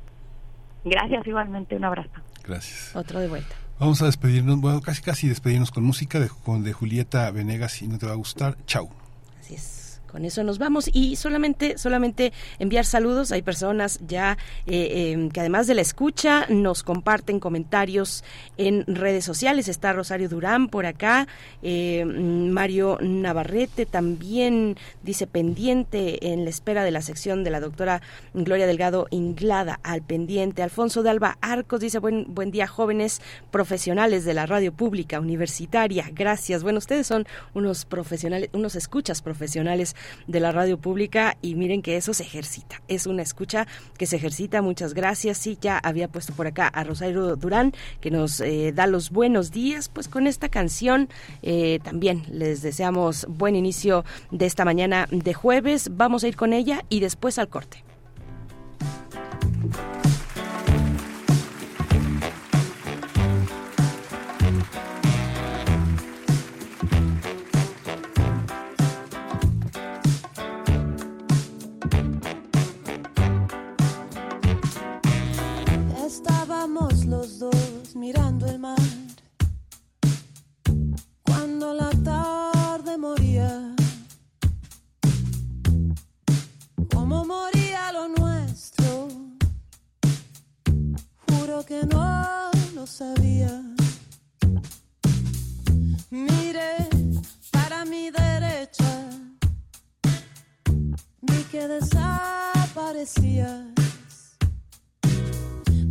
Gracias, 0.85 1.25
igualmente. 1.25 1.77
Un 1.77 1.85
abrazo. 1.85 2.11
Gracias. 2.43 2.97
Otro 2.97 3.21
de 3.21 3.29
vuelta. 3.29 3.55
Vamos 3.79 4.03
a 4.03 4.07
despedirnos, 4.07 4.61
bueno, 4.61 4.81
casi 4.81 5.03
casi 5.03 5.29
despedirnos 5.29 5.71
con 5.71 5.85
música 5.85 6.19
de, 6.19 6.29
de 6.29 6.73
Julieta 6.73 7.31
Venegas 7.31 7.81
y 7.81 7.87
no 7.87 7.99
te 7.99 8.07
va 8.07 8.13
a 8.13 8.17
gustar. 8.17 8.57
Chau. 8.67 8.91
Así 9.41 9.55
es. 9.55 9.78
Con 10.11 10.25
eso 10.25 10.43
nos 10.43 10.59
vamos 10.59 10.91
y 10.93 11.17
solamente, 11.17 11.79
solamente 11.79 12.33
enviar 12.59 12.85
saludos. 12.85 13.31
Hay 13.31 13.43
personas 13.43 14.01
ya 14.07 14.39
eh, 14.67 15.13
em, 15.13 15.31
que 15.31 15.41
además 15.41 15.67
de 15.67 15.75
la 15.75 15.83
escucha 15.83 16.47
nos 16.49 16.83
comparten 16.83 17.41
comentarios 17.41 18.25
en 18.57 18.85
redes 18.87 19.25
sociales. 19.25 19.69
Está 19.69 19.93
Rosario 19.93 20.29
Durán 20.29 20.69
por 20.69 20.87
acá, 20.87 21.29
eh, 21.63 22.05
Mario 22.05 22.99
Navarrete 23.01 23.87
también 23.87 24.77
dice 25.03 25.27
pendiente 25.27 26.33
en 26.33 26.45
la 26.45 26.51
espera 26.51 26.85
de 26.85 26.91
la 26.91 27.03
sección 27.03 27.45
de 27.45 27.51
la 27.51 27.61
doctora 27.61 28.01
Gloria 28.35 28.67
Delgado 28.67 29.07
Inglada 29.11 29.79
al 29.83 30.03
pendiente. 30.03 30.63
Alfonso 30.63 31.03
de 31.03 31.11
Alba 31.11 31.39
Arcos 31.41 31.81
dice 31.81 31.99
buen, 31.99 32.35
buen 32.35 32.51
día 32.51 32.67
jóvenes 32.67 33.21
profesionales 33.51 34.25
de 34.25 34.35
la 34.35 34.47
radio 34.47 34.73
pública 34.73 35.21
universitaria. 35.21 36.11
Gracias. 36.13 36.63
Bueno, 36.63 36.79
ustedes 36.79 37.07
son 37.07 37.27
unos 37.55 37.85
profesionales, 37.85 38.51
unos 38.53 38.77
escuchas 38.77 39.23
profesionales 39.23 39.95
de 40.27 40.41
la 40.41 40.53
radio 40.53 40.79
pública 40.79 41.37
y 41.43 41.55
miren 41.55 41.83
que 41.83 41.97
eso 41.97 42.15
se 42.15 42.23
ejercita. 42.23 42.83
Es 42.89 43.07
una 43.07 43.23
escucha 43.23 43.67
que 43.97 44.07
se 44.07 44.17
ejercita. 44.17 44.63
Muchas 44.63 44.95
gracias. 44.95 45.39
Sí, 45.39 45.59
ya 45.61 45.79
había 45.79 46.09
puesto 46.09 46.33
por 46.33 46.47
acá 46.47 46.69
a 46.69 46.85
Rosario 46.85 47.37
Durán 47.37 47.73
que 48.01 48.11
nos 48.11 48.41
eh, 48.41 48.73
da 48.75 48.87
los 48.87 49.11
buenos 49.11 49.51
días. 49.51 49.89
Pues 49.89 50.09
con 50.09 50.27
esta 50.27 50.49
canción 50.49 51.09
eh, 51.43 51.81
también 51.83 52.25
les 52.31 52.63
deseamos 52.63 53.27
buen 53.29 53.57
inicio 53.57 54.05
de 54.31 54.47
esta 54.47 54.65
mañana 54.65 55.09
de 55.11 55.35
jueves. 55.35 55.91
Vamos 55.93 56.25
a 56.25 56.29
ir 56.29 56.37
con 56.37 56.53
ella 56.53 56.85
y 56.89 57.01
después 57.01 57.39
al 57.39 57.49
corte. 57.49 57.85
Los 77.07 77.39
dos 77.39 77.95
mirando 77.95 78.47
el 78.47 78.59
mar. 78.59 78.77
Cuando 81.23 81.75
la 81.75 81.91
tarde 82.05 82.99
moría, 82.99 83.75
como 86.95 87.25
moría 87.25 87.93
lo 87.93 88.09
nuestro, 88.09 89.09
juro 91.27 91.65
que 91.65 91.87
no 91.87 92.51
lo 92.75 92.87
sabía. 92.87 93.63
Mire 96.11 96.89
para 97.51 97.85
mi 97.85 98.11
derecha, 98.11 99.09
vi 101.23 101.43
que 101.51 101.69
desaparecía 101.69 103.69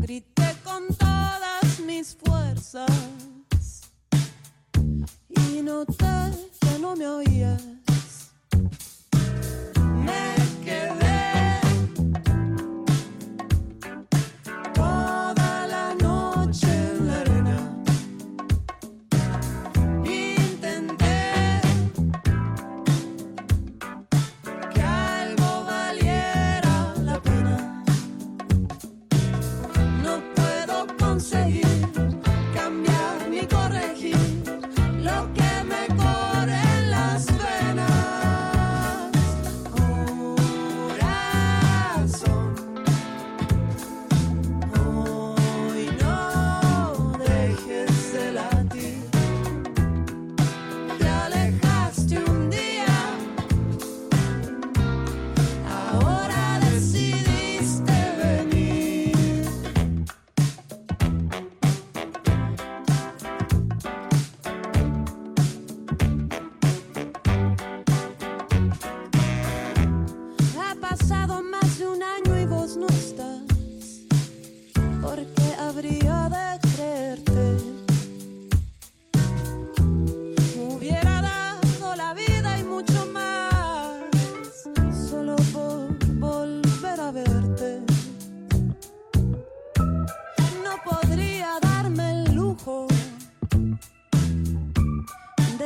grité 0.07 0.36
con 0.67 0.87
todas 0.97 1.79
mis 1.85 2.15
fuerzas 2.15 2.91
y 5.29 5.61
noté 5.61 6.31
que 6.59 6.79
no 6.79 6.95
me 6.95 7.07
oías. 7.07 7.61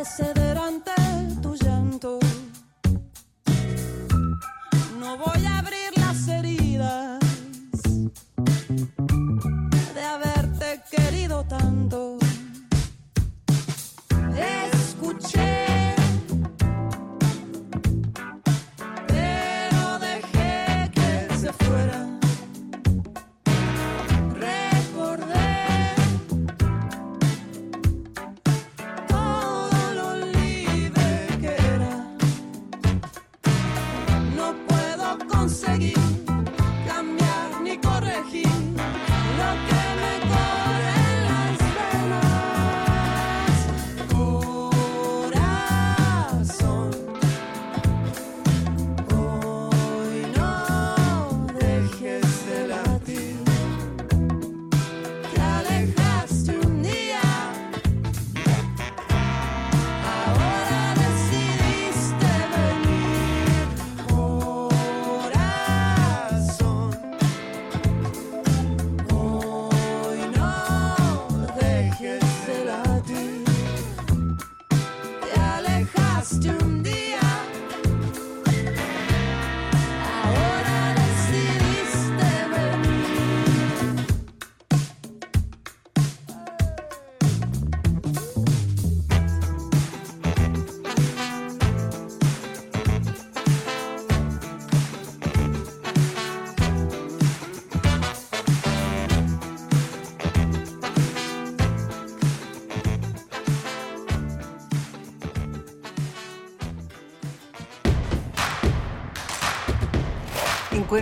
perseverante. 0.04 1.01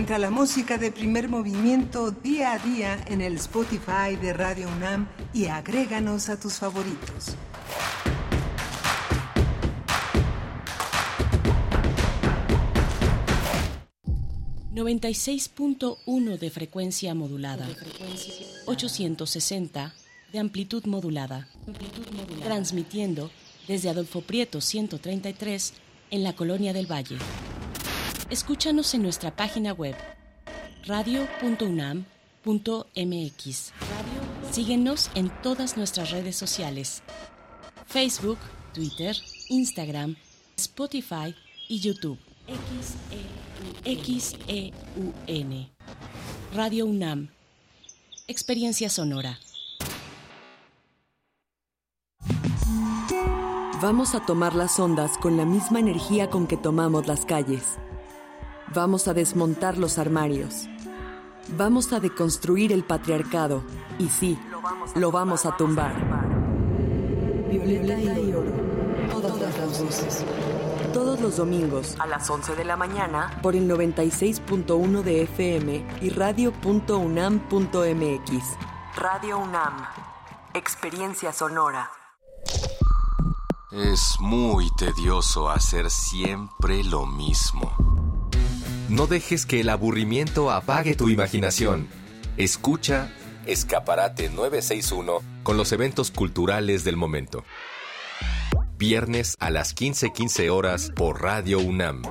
Encuentra 0.00 0.18
la 0.18 0.30
música 0.30 0.78
de 0.78 0.90
primer 0.90 1.28
movimiento 1.28 2.10
día 2.10 2.54
a 2.54 2.58
día 2.58 2.98
en 3.08 3.20
el 3.20 3.34
Spotify 3.34 4.16
de 4.18 4.32
Radio 4.32 4.66
UNAM 4.74 5.06
y 5.34 5.48
agréganos 5.48 6.30
a 6.30 6.40
tus 6.40 6.54
favoritos. 6.54 7.36
...96.1 14.72 16.38
de 16.38 16.48
frecuencia 16.48 17.14
modulada... 17.14 17.68
...860 18.64 19.92
de 20.32 20.38
amplitud 20.38 20.86
modulada... 20.86 21.46
...transmitiendo 22.42 23.30
desde 23.68 23.90
Adolfo 23.90 24.22
Prieto 24.22 24.62
133... 24.62 25.74
...en 26.10 26.24
la 26.24 26.32
Colonia 26.32 26.72
del 26.72 26.90
Valle... 26.90 27.18
Escúchanos 28.30 28.94
en 28.94 29.02
nuestra 29.02 29.34
página 29.34 29.72
web 29.72 29.96
radio.unam.mx. 30.86 32.06
Síguenos 34.52 35.10
en 35.16 35.30
todas 35.42 35.76
nuestras 35.76 36.12
redes 36.12 36.36
sociales: 36.36 37.02
Facebook, 37.86 38.38
Twitter, 38.72 39.16
Instagram, 39.48 40.14
Spotify 40.56 41.34
y 41.68 41.80
YouTube. 41.80 42.20
XEUN. 43.84 45.68
Radio 46.54 46.86
UNAM. 46.86 47.30
Experiencia 48.28 48.88
sonora. 48.90 49.40
Vamos 53.82 54.14
a 54.14 54.24
tomar 54.24 54.54
las 54.54 54.78
ondas 54.78 55.18
con 55.18 55.36
la 55.36 55.44
misma 55.44 55.80
energía 55.80 56.30
con 56.30 56.46
que 56.46 56.56
tomamos 56.56 57.08
las 57.08 57.24
calles. 57.24 57.78
Vamos 58.72 59.08
a 59.08 59.14
desmontar 59.14 59.78
los 59.78 59.98
armarios. 59.98 60.68
Vamos 61.56 61.92
a 61.92 61.98
deconstruir 61.98 62.72
el 62.72 62.84
patriarcado. 62.84 63.64
Y 63.98 64.08
sí, 64.08 64.38
lo 64.94 65.10
vamos 65.10 65.44
a 65.44 65.56
tumbar. 65.56 65.92
Violeta 67.50 68.20
y 68.20 68.32
oro. 68.32 68.52
Todas 69.10 69.40
las 69.40 69.82
voces. 69.82 70.24
Todos 70.92 71.20
los 71.20 71.36
domingos 71.36 71.96
a 71.98 72.06
las 72.06 72.30
11 72.30 72.54
de 72.54 72.64
la 72.64 72.76
mañana 72.76 73.40
por 73.42 73.56
el 73.56 73.68
96.1 73.68 75.02
de 75.02 75.22
FM 75.22 75.98
y 76.00 76.10
radio.unam.mx. 76.10 76.70
Radio 78.96 79.38
UNAM. 79.38 79.84
Experiencia 80.54 81.32
sonora. 81.32 81.90
Es 83.72 84.16
muy 84.20 84.70
tedioso 84.76 85.48
hacer 85.48 85.90
siempre 85.90 86.84
lo 86.84 87.04
mismo. 87.06 87.72
No 88.90 89.06
dejes 89.06 89.46
que 89.46 89.60
el 89.60 89.68
aburrimiento 89.68 90.50
apague 90.50 90.96
tu 90.96 91.08
imaginación. 91.08 91.86
Escucha 92.36 93.08
Escaparate 93.46 94.30
961 94.30 95.20
con 95.44 95.56
los 95.56 95.70
eventos 95.70 96.10
culturales 96.10 96.82
del 96.82 96.96
momento. 96.96 97.44
Viernes 98.78 99.36
a 99.38 99.50
las 99.50 99.76
15:15 99.76 100.50
horas 100.50 100.90
por 100.90 101.22
Radio 101.22 101.60
UNAM. 101.60 102.02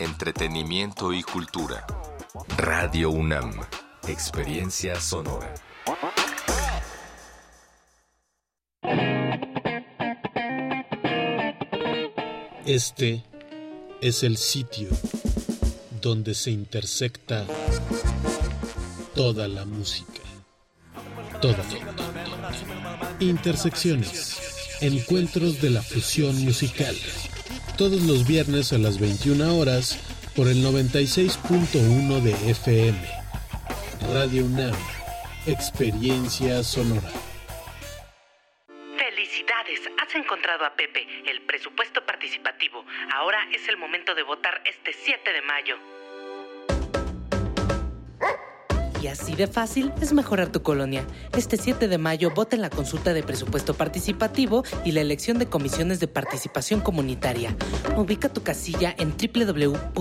Entretenimiento 0.00 1.12
y 1.12 1.22
cultura. 1.22 1.86
Radio 2.56 3.10
UNAM. 3.10 3.52
Experiencia 4.08 5.00
sonora. 5.00 5.54
Este 12.66 13.24
es 14.00 14.24
el 14.24 14.36
sitio 14.36 14.88
donde 16.00 16.34
se 16.34 16.50
intersecta 16.50 17.44
toda 19.14 19.48
la 19.48 19.64
música. 19.64 20.20
Toda. 21.40 21.64
Intersecciones. 23.20 24.36
Encuentros 24.80 25.60
de 25.60 25.70
la 25.70 25.82
fusión 25.82 26.44
musical. 26.44 26.96
Todos 27.76 28.02
los 28.02 28.26
viernes 28.26 28.72
a 28.72 28.78
las 28.78 28.98
21 28.98 29.56
horas 29.56 29.98
por 30.34 30.48
el 30.48 30.64
96.1 30.64 32.20
de 32.22 32.50
FM. 32.50 32.98
Radio 34.12 34.44
UNAM. 34.44 34.74
Experiencia 35.46 36.62
sonora. 36.62 37.27
Has 40.08 40.14
encontrado 40.14 40.64
a 40.64 40.70
Pepe, 40.74 41.06
el 41.26 41.42
presupuesto 41.42 42.06
participativo. 42.06 42.82
Ahora 43.12 43.46
es 43.52 43.68
el 43.68 43.76
momento 43.76 44.14
de 44.14 44.22
votar 44.22 44.62
este 44.64 44.94
7 44.94 45.32
de 45.34 45.42
mayo. 45.42 45.76
Y 49.02 49.08
así 49.08 49.34
de 49.34 49.46
fácil 49.46 49.92
es 50.00 50.14
mejorar 50.14 50.50
tu 50.50 50.62
colonia. 50.62 51.04
Este 51.36 51.58
7 51.58 51.88
de 51.88 51.98
mayo 51.98 52.30
vota 52.30 52.56
en 52.56 52.62
la 52.62 52.70
consulta 52.70 53.12
de 53.12 53.22
presupuesto 53.22 53.74
participativo 53.74 54.64
y 54.82 54.92
la 54.92 55.02
elección 55.02 55.38
de 55.38 55.50
comisiones 55.50 56.00
de 56.00 56.08
participación 56.08 56.80
comunitaria. 56.80 57.54
Ubica 57.94 58.30
tu 58.30 58.42
casilla 58.42 58.94
en 58.96 59.14
www.ism.mx. 59.14 59.92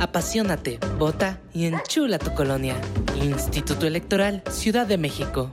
Apasionate, 0.00 0.78
vota 0.96 1.38
y 1.52 1.66
enchula 1.66 2.18
tu 2.18 2.32
colonia. 2.32 2.80
Instituto 3.16 3.86
Electoral, 3.86 4.42
Ciudad 4.48 4.86
de 4.86 4.96
México. 4.96 5.52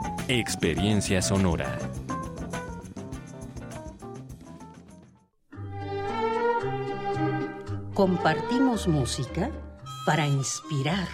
Experiencia 0.27 1.21
sonora. 1.21 1.77
Compartimos 7.93 8.87
música 8.87 9.51
para 10.05 10.27
inspirar 10.27 11.07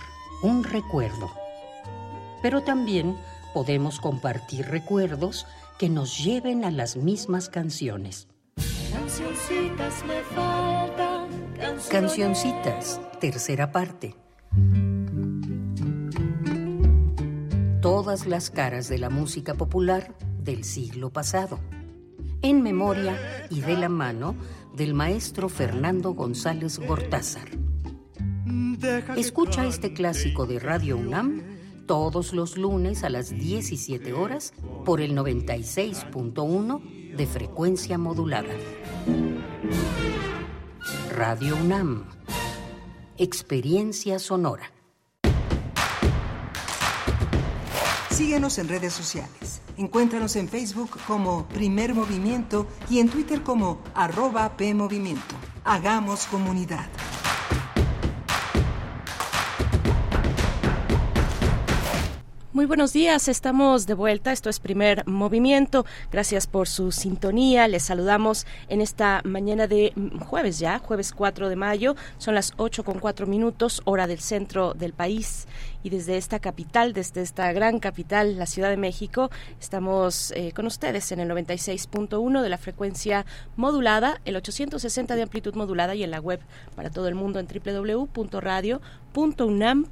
un 0.44 0.64
recuerdo. 0.64 1.32
Pero 2.42 2.62
también 2.62 3.18
podemos 3.54 4.00
compartir 4.00 4.68
recuerdos 4.68 5.48
que 5.80 5.90
nos 5.90 6.24
lleven 6.24 6.66
a 6.66 6.72
las 6.72 6.98
mismas 6.98 7.50
canciones. 7.50 8.28
Cancioncitas 8.92 10.04
me 10.06 10.22
faltan. 10.36 11.28
Cancioncitas, 11.90 13.02
tercera 13.20 13.72
parte. 13.72 14.16
Todas 17.88 18.28
las 18.28 18.50
caras 18.50 18.90
de 18.90 18.98
la 18.98 19.10
música 19.10 19.54
popular 19.54 20.14
del 20.44 20.66
siglo 20.66 21.10
pasado. 21.10 21.58
En 22.42 22.62
memoria 22.62 23.18
y 23.50 23.62
de 23.62 23.78
la 23.78 23.88
mano 23.88 24.36
del 24.76 24.94
maestro 24.94 25.48
Fernando 25.48 26.12
González 26.12 26.80
Gortázar. 26.80 27.48
Escucha 29.16 29.66
este 29.66 29.94
clásico 29.94 30.46
de 30.46 30.60
Radio 30.60 30.98
UNAM 30.98 31.42
todos 31.86 32.34
los 32.34 32.58
lunes 32.58 33.06
a 33.06 33.10
las 33.10 33.30
17 33.30 34.12
horas 34.12 34.52
por 34.84 35.00
el 35.00 35.16
96.1 35.16 37.16
de 37.16 37.26
frecuencia 37.26 37.98
modulada. 37.98 38.54
Radio 41.16 41.56
UNAM. 41.56 42.04
Experiencia 43.18 44.20
sonora. 44.20 44.74
Síguenos 48.18 48.58
en 48.58 48.68
redes 48.68 48.94
sociales. 48.94 49.62
Encuéntranos 49.78 50.36
en 50.38 50.50
Facebook 50.50 50.98
como 51.06 51.48
Primer 51.50 51.94
Movimiento 51.94 52.66
y 52.90 52.98
en 52.98 53.10
Twitter 53.10 53.44
como 53.44 53.80
arroba 53.94 54.58
PMovimiento. 54.58 55.36
Hagamos 55.64 56.26
comunidad. 56.26 56.88
Muy 62.58 62.66
buenos 62.66 62.92
días, 62.92 63.28
estamos 63.28 63.86
de 63.86 63.94
vuelta. 63.94 64.32
Esto 64.32 64.50
es 64.50 64.60
Primer 64.60 65.06
Movimiento. 65.06 65.86
Gracias 66.12 66.48
por 66.48 66.68
su 66.68 66.92
sintonía. 66.92 67.68
Les 67.68 67.84
saludamos 67.84 68.48
en 68.68 68.82
esta 68.82 69.22
mañana 69.26 69.68
de 69.68 69.94
jueves 70.26 70.58
ya, 70.58 70.80
jueves 70.80 71.14
4 71.14 71.50
de 71.50 71.56
mayo. 71.56 71.96
Son 72.18 72.34
las 72.34 72.54
8 72.58 72.84
con 72.84 72.98
4 72.98 73.28
minutos, 73.28 73.84
hora 73.86 74.08
del 74.08 74.22
centro 74.22 74.74
del 74.74 74.94
país. 74.94 75.46
Y 75.84 75.90
desde 75.90 76.18
esta 76.18 76.40
capital, 76.40 76.94
desde 76.94 77.22
esta 77.22 77.52
gran 77.54 77.80
capital, 77.80 78.38
la 78.38 78.46
Ciudad 78.46 78.70
de 78.70 78.78
México, 78.78 79.30
estamos 79.60 80.32
eh, 80.32 80.52
con 80.54 80.66
ustedes 80.66 81.12
en 81.12 81.20
el 81.20 81.30
96.1 81.30 82.42
de 82.42 82.50
la 82.50 82.58
frecuencia 82.58 83.26
modulada, 83.56 84.22
el 84.26 84.36
860 84.36 85.16
de 85.16 85.22
amplitud 85.22 85.56
modulada 85.56 85.96
y 85.96 86.04
en 86.04 86.12
la 86.12 86.20
web 86.20 86.40
para 86.76 86.90
todo 86.90 87.08
el 87.08 87.16
mundo 87.16 87.40
en 87.40 87.48
www.radio 87.48 88.82
.unam.mx. 89.18 89.90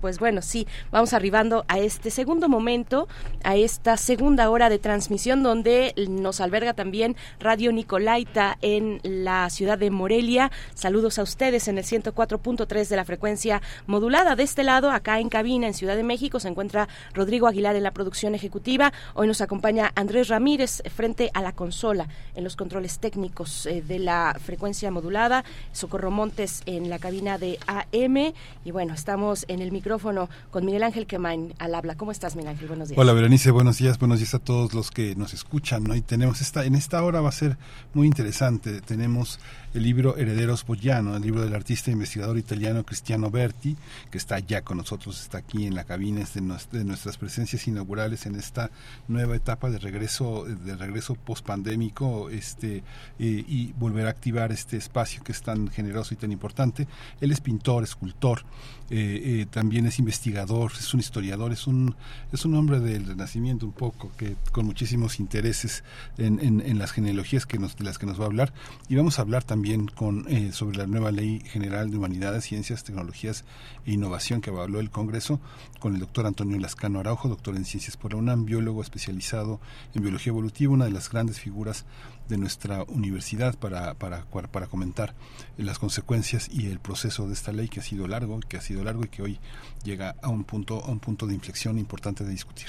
Pues 0.00 0.18
bueno, 0.18 0.42
sí, 0.42 0.66
vamos 0.90 1.14
arribando 1.14 1.64
a 1.68 1.78
este 1.78 2.10
segundo 2.10 2.48
momento, 2.48 3.08
a 3.42 3.56
esta 3.56 3.96
segunda 3.96 4.50
hora 4.50 4.68
de 4.68 4.78
transmisión 4.78 5.42
donde 5.42 5.94
nos 6.08 6.40
alberga 6.40 6.74
también 6.74 7.16
Radio 7.40 7.72
Nicolaita 7.72 8.58
en 8.60 9.00
la 9.02 9.48
ciudad 9.50 9.78
de 9.78 9.90
Morelia. 9.90 10.50
Saludos 10.74 11.18
a 11.18 11.22
ustedes 11.22 11.66
en 11.68 11.78
el 11.78 11.84
104.3 11.84 12.88
de 12.88 12.96
la 12.96 13.04
frecuencia 13.04 13.62
modulada. 13.86 14.13
De 14.14 14.44
este 14.44 14.62
lado, 14.62 14.92
acá 14.92 15.18
en 15.18 15.28
cabina 15.28 15.66
en 15.66 15.74
Ciudad 15.74 15.96
de 15.96 16.04
México, 16.04 16.38
se 16.38 16.46
encuentra 16.46 16.88
Rodrigo 17.14 17.48
Aguilar 17.48 17.74
en 17.74 17.82
la 17.82 17.90
producción 17.90 18.36
ejecutiva. 18.36 18.92
Hoy 19.14 19.26
nos 19.26 19.40
acompaña 19.40 19.90
Andrés 19.96 20.28
Ramírez 20.28 20.82
frente 20.94 21.32
a 21.34 21.42
la 21.42 21.50
consola 21.50 22.06
en 22.36 22.44
los 22.44 22.54
controles 22.54 23.00
técnicos 23.00 23.66
eh, 23.66 23.82
de 23.82 23.98
la 23.98 24.36
frecuencia 24.40 24.92
modulada. 24.92 25.44
Socorro 25.72 26.12
Montes 26.12 26.62
en 26.64 26.90
la 26.90 27.00
cabina 27.00 27.38
de 27.38 27.58
AM. 27.66 28.32
Y 28.64 28.70
bueno, 28.70 28.94
estamos 28.94 29.46
en 29.48 29.60
el 29.60 29.72
micrófono 29.72 30.30
con 30.52 30.64
Miguel 30.64 30.84
Ángel 30.84 31.06
Quemain 31.06 31.52
al 31.58 31.74
habla. 31.74 31.96
¿Cómo 31.96 32.12
estás, 32.12 32.36
Miguel 32.36 32.52
Ángel? 32.52 32.68
Buenos 32.68 32.90
días. 32.90 32.98
Hola, 32.98 33.14
Berenice, 33.14 33.50
buenos 33.50 33.78
días. 33.78 33.98
Buenos 33.98 34.20
días 34.20 34.32
a 34.34 34.38
todos 34.38 34.74
los 34.74 34.92
que 34.92 35.16
nos 35.16 35.34
escuchan. 35.34 35.82
¿no? 35.82 35.96
Y 35.96 36.02
tenemos 36.02 36.40
esta, 36.40 36.64
en 36.64 36.76
esta 36.76 37.02
hora 37.02 37.20
va 37.20 37.30
a 37.30 37.32
ser 37.32 37.58
muy 37.92 38.06
interesante. 38.06 38.80
Tenemos 38.80 39.40
el 39.74 39.82
libro 39.82 40.16
Herederos 40.16 40.64
Boyano, 40.64 41.16
el 41.16 41.22
libro 41.22 41.42
del 41.42 41.54
artista 41.54 41.90
e 41.90 41.94
investigador 41.94 42.38
italiano 42.38 42.84
Cristiano 42.84 43.28
Berti, 43.28 43.76
que 44.08 44.18
está 44.18 44.38
ya 44.38 44.62
con 44.62 44.78
nosotros, 44.78 45.20
está 45.20 45.38
aquí 45.38 45.66
en 45.66 45.74
la 45.74 45.82
cabina, 45.82 46.20
es 46.20 46.34
de, 46.34 46.84
nuestras 46.84 47.18
presencias 47.18 47.66
inaugurales 47.66 48.24
en 48.26 48.36
esta 48.36 48.70
nueva 49.08 49.34
etapa 49.34 49.70
de 49.70 49.78
regreso, 49.78 50.44
de 50.44 50.76
regreso 50.76 51.16
post-pandémico 51.16 52.30
este, 52.30 52.78
eh, 52.78 52.82
y 53.18 53.72
volver 53.72 54.06
a 54.06 54.10
activar 54.10 54.52
este 54.52 54.76
espacio 54.76 55.24
que 55.24 55.32
es 55.32 55.42
tan 55.42 55.68
generoso 55.68 56.14
y 56.14 56.18
tan 56.18 56.30
importante. 56.30 56.86
Él 57.20 57.32
es 57.32 57.40
pintor, 57.40 57.82
escultor, 57.82 58.44
eh, 58.90 59.40
eh, 59.40 59.46
también 59.50 59.86
es 59.86 59.98
investigador, 59.98 60.72
es 60.78 60.92
un 60.92 61.00
historiador, 61.00 61.52
es 61.52 61.66
un, 61.66 61.94
es 62.32 62.44
un 62.44 62.54
hombre 62.54 62.80
del 62.80 63.06
Renacimiento 63.06 63.64
un 63.64 63.72
poco, 63.72 64.12
que 64.16 64.36
con 64.52 64.66
muchísimos 64.66 65.20
intereses 65.20 65.84
en, 66.18 66.38
en, 66.40 66.78
las 66.78 66.92
genealogías 66.92 67.46
que 67.46 67.58
nos, 67.58 67.76
de 67.76 67.84
las 67.84 67.98
que 67.98 68.04
nos 68.04 68.20
va 68.20 68.24
a 68.24 68.26
hablar. 68.26 68.52
Y 68.88 68.96
vamos 68.96 69.18
a 69.18 69.22
hablar 69.22 69.42
también 69.42 69.86
con, 69.86 70.26
eh, 70.28 70.52
sobre 70.52 70.76
la 70.76 70.86
nueva 70.86 71.12
Ley 71.12 71.40
General 71.46 71.90
de 71.90 71.96
Humanidades, 71.96 72.44
Ciencias, 72.44 72.84
Tecnologías 72.84 73.44
e 73.86 73.92
Innovación 73.92 74.42
que 74.42 74.50
habló 74.50 74.80
el 74.80 74.90
Congreso 74.90 75.40
con 75.80 75.94
el 75.94 76.00
doctor 76.00 76.26
Antonio 76.26 76.58
Lascano 76.58 77.00
Araujo, 77.00 77.28
doctor 77.28 77.56
en 77.56 77.64
Ciencias 77.64 77.96
por 77.96 78.12
la 78.12 78.18
UNAM, 78.18 78.44
biólogo 78.44 78.82
especializado 78.82 79.60
en 79.94 80.02
Biología 80.02 80.30
Evolutiva, 80.30 80.72
una 80.72 80.84
de 80.84 80.90
las 80.90 81.10
grandes 81.10 81.40
figuras 81.40 81.86
de 82.28 82.38
nuestra 82.38 82.84
universidad 82.84 83.56
para, 83.56 83.94
para, 83.94 84.24
para 84.24 84.66
comentar 84.66 85.14
las 85.56 85.78
consecuencias 85.78 86.48
y 86.50 86.68
el 86.68 86.78
proceso 86.78 87.26
de 87.26 87.34
esta 87.34 87.52
ley 87.52 87.68
que 87.68 87.80
ha 87.80 87.82
sido 87.82 88.06
largo, 88.06 88.40
que 88.40 88.56
ha 88.56 88.60
sido 88.60 88.84
largo 88.84 89.04
y 89.04 89.08
que 89.08 89.22
hoy 89.22 89.40
llega 89.82 90.16
a 90.22 90.28
un 90.28 90.44
punto, 90.44 90.82
a 90.84 90.90
un 90.90 91.00
punto 91.00 91.26
de 91.26 91.34
inflexión 91.34 91.78
importante 91.78 92.24
de 92.24 92.30
discutir. 92.30 92.68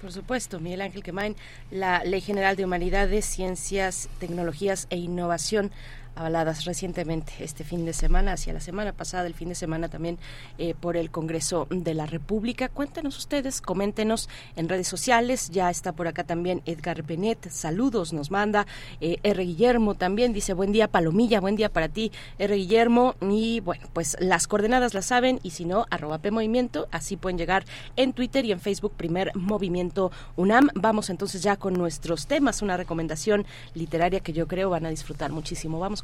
Por 0.00 0.12
supuesto, 0.12 0.60
Miguel 0.60 0.82
Ángel 0.82 1.02
Quemain, 1.02 1.34
la 1.70 2.04
Ley 2.04 2.20
General 2.20 2.56
de 2.56 2.64
Humanidades, 2.66 3.24
Ciencias, 3.24 4.10
Tecnologías 4.18 4.86
e 4.90 4.98
Innovación 4.98 5.70
avaladas 6.14 6.64
recientemente 6.64 7.32
este 7.40 7.64
fin 7.64 7.84
de 7.84 7.92
semana, 7.92 8.32
hacia 8.32 8.52
la 8.52 8.60
semana 8.60 8.92
pasada, 8.92 9.26
el 9.26 9.34
fin 9.34 9.48
de 9.48 9.54
semana 9.54 9.88
también 9.88 10.18
eh, 10.58 10.74
por 10.78 10.96
el 10.96 11.10
Congreso 11.10 11.66
de 11.70 11.94
la 11.94 12.06
República. 12.06 12.68
Cuéntenos 12.68 13.18
ustedes, 13.18 13.60
coméntenos 13.60 14.28
en 14.56 14.68
redes 14.68 14.88
sociales. 14.88 15.50
Ya 15.50 15.70
está 15.70 15.92
por 15.92 16.08
acá 16.08 16.24
también 16.24 16.62
Edgar 16.66 17.02
Benet. 17.02 17.50
Saludos, 17.50 18.12
nos 18.12 18.30
manda 18.30 18.66
eh, 19.00 19.18
R. 19.22 19.44
Guillermo 19.44 19.94
también. 19.94 20.32
Dice 20.32 20.52
buen 20.54 20.72
día, 20.72 20.88
Palomilla, 20.88 21.40
buen 21.40 21.56
día 21.56 21.68
para 21.68 21.88
ti, 21.88 22.12
R. 22.38 22.54
Guillermo. 22.54 23.14
Y 23.20 23.60
bueno, 23.60 23.86
pues 23.92 24.16
las 24.20 24.46
coordenadas 24.46 24.94
las 24.94 25.06
saben 25.06 25.40
y 25.42 25.50
si 25.50 25.64
no, 25.64 25.86
arroba 25.90 26.18
P 26.18 26.30
Movimiento. 26.30 26.88
Así 26.90 27.16
pueden 27.16 27.38
llegar 27.38 27.64
en 27.96 28.12
Twitter 28.12 28.44
y 28.44 28.52
en 28.52 28.60
Facebook, 28.60 28.92
primer 28.96 29.34
Movimiento 29.34 30.12
UNAM. 30.36 30.68
Vamos 30.74 31.10
entonces 31.10 31.42
ya 31.42 31.56
con 31.56 31.74
nuestros 31.74 32.26
temas, 32.26 32.62
una 32.62 32.76
recomendación 32.76 33.46
literaria 33.74 34.20
que 34.20 34.32
yo 34.32 34.46
creo 34.46 34.70
van 34.70 34.86
a 34.86 34.90
disfrutar 34.90 35.32
muchísimo. 35.32 35.78
Vamos 35.78 36.03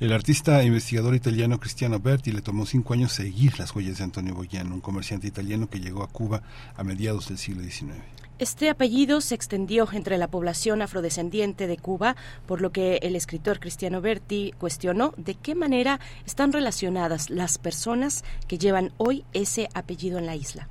El 0.00 0.12
artista 0.12 0.60
e 0.60 0.66
investigador 0.66 1.14
italiano 1.14 1.60
Cristiano 1.60 2.00
Berti 2.00 2.32
le 2.32 2.42
tomó 2.42 2.66
cinco 2.66 2.94
años 2.94 3.12
seguir 3.12 3.60
las 3.60 3.72
huellas 3.74 3.98
de 3.98 4.04
Antonio 4.04 4.34
Boyano, 4.34 4.74
un 4.74 4.80
comerciante 4.80 5.28
italiano 5.28 5.70
que 5.70 5.78
llegó 5.78 6.02
a 6.02 6.08
Cuba 6.08 6.42
a 6.74 6.82
mediados 6.82 7.28
del 7.28 7.38
siglo 7.38 7.62
XIX. 7.62 7.94
Este 8.40 8.68
apellido 8.70 9.20
se 9.20 9.36
extendió 9.36 9.88
entre 9.92 10.18
la 10.18 10.26
población 10.26 10.82
afrodescendiente 10.82 11.68
de 11.68 11.76
Cuba, 11.76 12.16
por 12.44 12.60
lo 12.60 12.72
que 12.72 12.96
el 13.02 13.14
escritor 13.14 13.60
Cristiano 13.60 14.00
Berti 14.00 14.52
cuestionó 14.58 15.14
de 15.16 15.36
qué 15.36 15.54
manera 15.54 16.00
están 16.26 16.52
relacionadas 16.52 17.30
las 17.30 17.58
personas 17.58 18.24
que 18.48 18.58
llevan 18.58 18.92
hoy 18.96 19.24
ese 19.32 19.68
apellido 19.74 20.18
en 20.18 20.26
la 20.26 20.34
isla. 20.34 20.68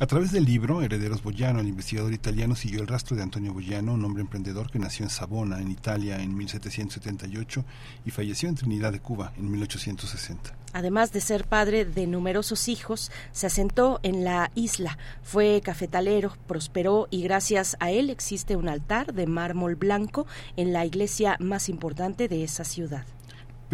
A 0.00 0.06
través 0.06 0.32
del 0.32 0.44
libro 0.44 0.82
Herederos 0.82 1.22
Boyano, 1.22 1.60
el 1.60 1.68
investigador 1.68 2.12
italiano 2.12 2.56
siguió 2.56 2.80
el 2.80 2.88
rastro 2.88 3.16
de 3.16 3.22
Antonio 3.22 3.52
Boyano, 3.52 3.94
un 3.94 4.04
hombre 4.04 4.22
emprendedor 4.22 4.68
que 4.68 4.80
nació 4.80 5.04
en 5.04 5.10
Savona, 5.10 5.60
en 5.60 5.70
Italia, 5.70 6.20
en 6.20 6.36
1778 6.36 7.64
y 8.04 8.10
falleció 8.10 8.48
en 8.48 8.56
Trinidad 8.56 8.90
de 8.90 8.98
Cuba 8.98 9.32
en 9.36 9.48
1860. 9.52 10.52
Además 10.72 11.12
de 11.12 11.20
ser 11.20 11.44
padre 11.44 11.84
de 11.84 12.08
numerosos 12.08 12.66
hijos, 12.66 13.12
se 13.30 13.46
asentó 13.46 14.00
en 14.02 14.24
la 14.24 14.50
isla, 14.56 14.98
fue 15.22 15.60
cafetalero, 15.62 16.36
prosperó 16.48 17.06
y 17.12 17.22
gracias 17.22 17.76
a 17.78 17.92
él 17.92 18.10
existe 18.10 18.56
un 18.56 18.68
altar 18.68 19.14
de 19.14 19.28
mármol 19.28 19.76
blanco 19.76 20.26
en 20.56 20.72
la 20.72 20.84
iglesia 20.84 21.36
más 21.38 21.68
importante 21.68 22.26
de 22.26 22.42
esa 22.42 22.64
ciudad. 22.64 23.06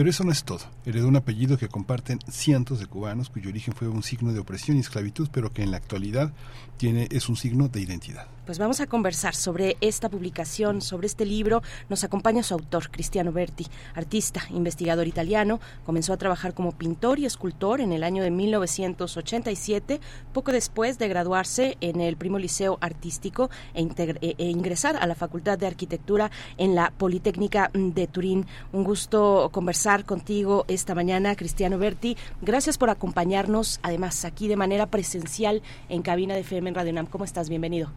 Pero 0.00 0.08
eso 0.08 0.24
no 0.24 0.32
es 0.32 0.44
todo. 0.44 0.60
Heredó 0.86 1.08
un 1.08 1.16
apellido 1.16 1.58
que 1.58 1.68
comparten 1.68 2.20
cientos 2.26 2.78
de 2.78 2.86
cubanos 2.86 3.28
cuyo 3.28 3.50
origen 3.50 3.74
fue 3.74 3.86
un 3.86 4.02
signo 4.02 4.32
de 4.32 4.40
opresión 4.40 4.78
y 4.78 4.80
esclavitud, 4.80 5.28
pero 5.30 5.52
que 5.52 5.62
en 5.62 5.70
la 5.70 5.76
actualidad 5.76 6.32
tiene, 6.80 7.08
es 7.10 7.28
un 7.28 7.36
signo 7.36 7.68
de 7.68 7.82
identidad. 7.82 8.26
Pues 8.46 8.58
vamos 8.58 8.80
a 8.80 8.86
conversar 8.86 9.34
sobre 9.34 9.76
esta 9.82 10.08
publicación, 10.08 10.80
sobre 10.80 11.06
este 11.06 11.26
libro. 11.26 11.62
Nos 11.90 12.04
acompaña 12.04 12.42
su 12.42 12.54
autor, 12.54 12.90
Cristiano 12.90 13.32
Berti, 13.32 13.66
artista, 13.94 14.40
investigador 14.48 15.06
italiano. 15.06 15.60
Comenzó 15.84 16.14
a 16.14 16.16
trabajar 16.16 16.54
como 16.54 16.72
pintor 16.72 17.18
y 17.18 17.26
escultor 17.26 17.82
en 17.82 17.92
el 17.92 18.02
año 18.02 18.22
de 18.22 18.30
1987, 18.30 20.00
poco 20.32 20.52
después 20.52 20.98
de 20.98 21.08
graduarse 21.08 21.76
en 21.82 22.00
el 22.00 22.16
Primo 22.16 22.38
Liceo 22.38 22.78
Artístico 22.80 23.50
e, 23.74 23.82
e, 23.82 24.34
e 24.38 24.44
ingresar 24.48 24.96
a 24.96 25.06
la 25.06 25.14
Facultad 25.14 25.58
de 25.58 25.66
Arquitectura 25.66 26.30
en 26.56 26.74
la 26.74 26.92
Politécnica 26.96 27.70
de 27.74 28.06
Turín. 28.06 28.46
Un 28.72 28.84
gusto 28.84 29.50
conversar 29.52 30.06
contigo 30.06 30.64
esta 30.66 30.94
mañana, 30.94 31.36
Cristiano 31.36 31.76
Berti. 31.76 32.16
Gracias 32.40 32.78
por 32.78 32.88
acompañarnos, 32.88 33.80
además 33.82 34.24
aquí 34.24 34.48
de 34.48 34.56
manera 34.56 34.86
presencial 34.86 35.62
en 35.90 36.00
cabina 36.00 36.34
de 36.34 36.40
FM 36.40 36.69
en 36.70 36.74
Radio 36.76 36.92
NAM. 36.92 37.06
¿Cómo 37.06 37.24
estás? 37.24 37.48
Bienvenido. 37.48 37.90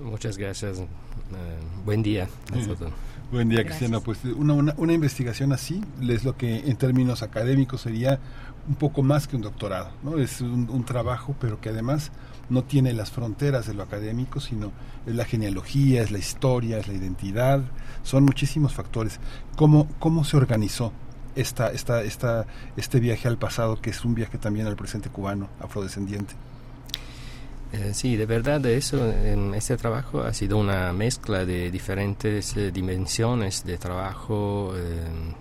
Muchas 0.00 0.36
gracias. 0.38 0.78
Uh, 0.78 0.86
buen 1.84 2.02
día. 2.02 2.28
Buen 3.30 3.48
día, 3.50 3.64
Cristiano. 3.64 4.00
Pues 4.00 4.24
una, 4.24 4.54
una, 4.54 4.74
una, 4.78 4.92
investigación 4.94 5.52
así 5.52 5.82
es 6.00 6.24
lo 6.24 6.36
que 6.36 6.70
en 6.70 6.76
términos 6.76 7.22
académicos 7.22 7.82
sería 7.82 8.18
un 8.66 8.76
poco 8.76 9.02
más 9.02 9.28
que 9.28 9.36
un 9.36 9.42
doctorado. 9.42 9.90
¿no? 10.02 10.18
Es 10.18 10.40
un, 10.40 10.70
un, 10.70 10.84
trabajo, 10.84 11.36
pero 11.38 11.60
que 11.60 11.68
además 11.68 12.10
no 12.48 12.64
tiene 12.64 12.94
las 12.94 13.10
fronteras 13.10 13.66
de 13.66 13.74
lo 13.74 13.82
académico, 13.82 14.40
sino 14.40 14.72
es 15.06 15.14
la 15.14 15.26
genealogía, 15.26 16.02
es 16.02 16.10
la 16.10 16.18
historia, 16.18 16.78
es 16.78 16.88
la 16.88 16.94
identidad. 16.94 17.60
Son 18.02 18.24
muchísimos 18.24 18.72
factores. 18.72 19.20
¿Cómo, 19.56 19.86
cómo 19.98 20.24
se 20.24 20.38
organizó 20.38 20.92
esta, 21.36 21.70
esta, 21.72 22.02
esta, 22.02 22.46
este 22.76 23.00
viaje 23.00 23.28
al 23.28 23.36
pasado, 23.36 23.80
que 23.82 23.90
es 23.90 24.02
un 24.04 24.14
viaje 24.14 24.38
también 24.38 24.66
al 24.66 24.76
presente 24.76 25.10
cubano, 25.10 25.50
afrodescendiente? 25.60 26.34
Eh, 27.72 27.92
sí, 27.92 28.16
de 28.16 28.24
verdad 28.24 28.64
eso, 28.66 29.12
en 29.12 29.54
este 29.54 29.76
trabajo 29.76 30.22
ha 30.22 30.32
sido 30.32 30.56
una 30.56 30.92
mezcla 30.94 31.44
de 31.44 31.70
diferentes 31.70 32.56
eh, 32.56 32.70
dimensiones 32.72 33.62
de 33.64 33.76
trabajo, 33.76 34.72
eh, 34.74 35.34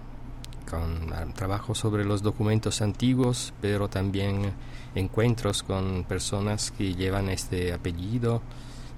con 0.69 1.13
ah, 1.13 1.25
trabajo 1.33 1.73
sobre 1.73 2.03
los 2.03 2.21
documentos 2.21 2.81
antiguos, 2.81 3.53
pero 3.61 3.87
también 3.87 4.51
encuentros 4.93 5.63
con 5.63 6.03
personas 6.03 6.71
que 6.71 6.93
llevan 6.95 7.29
este 7.29 7.71
apellido. 7.71 8.41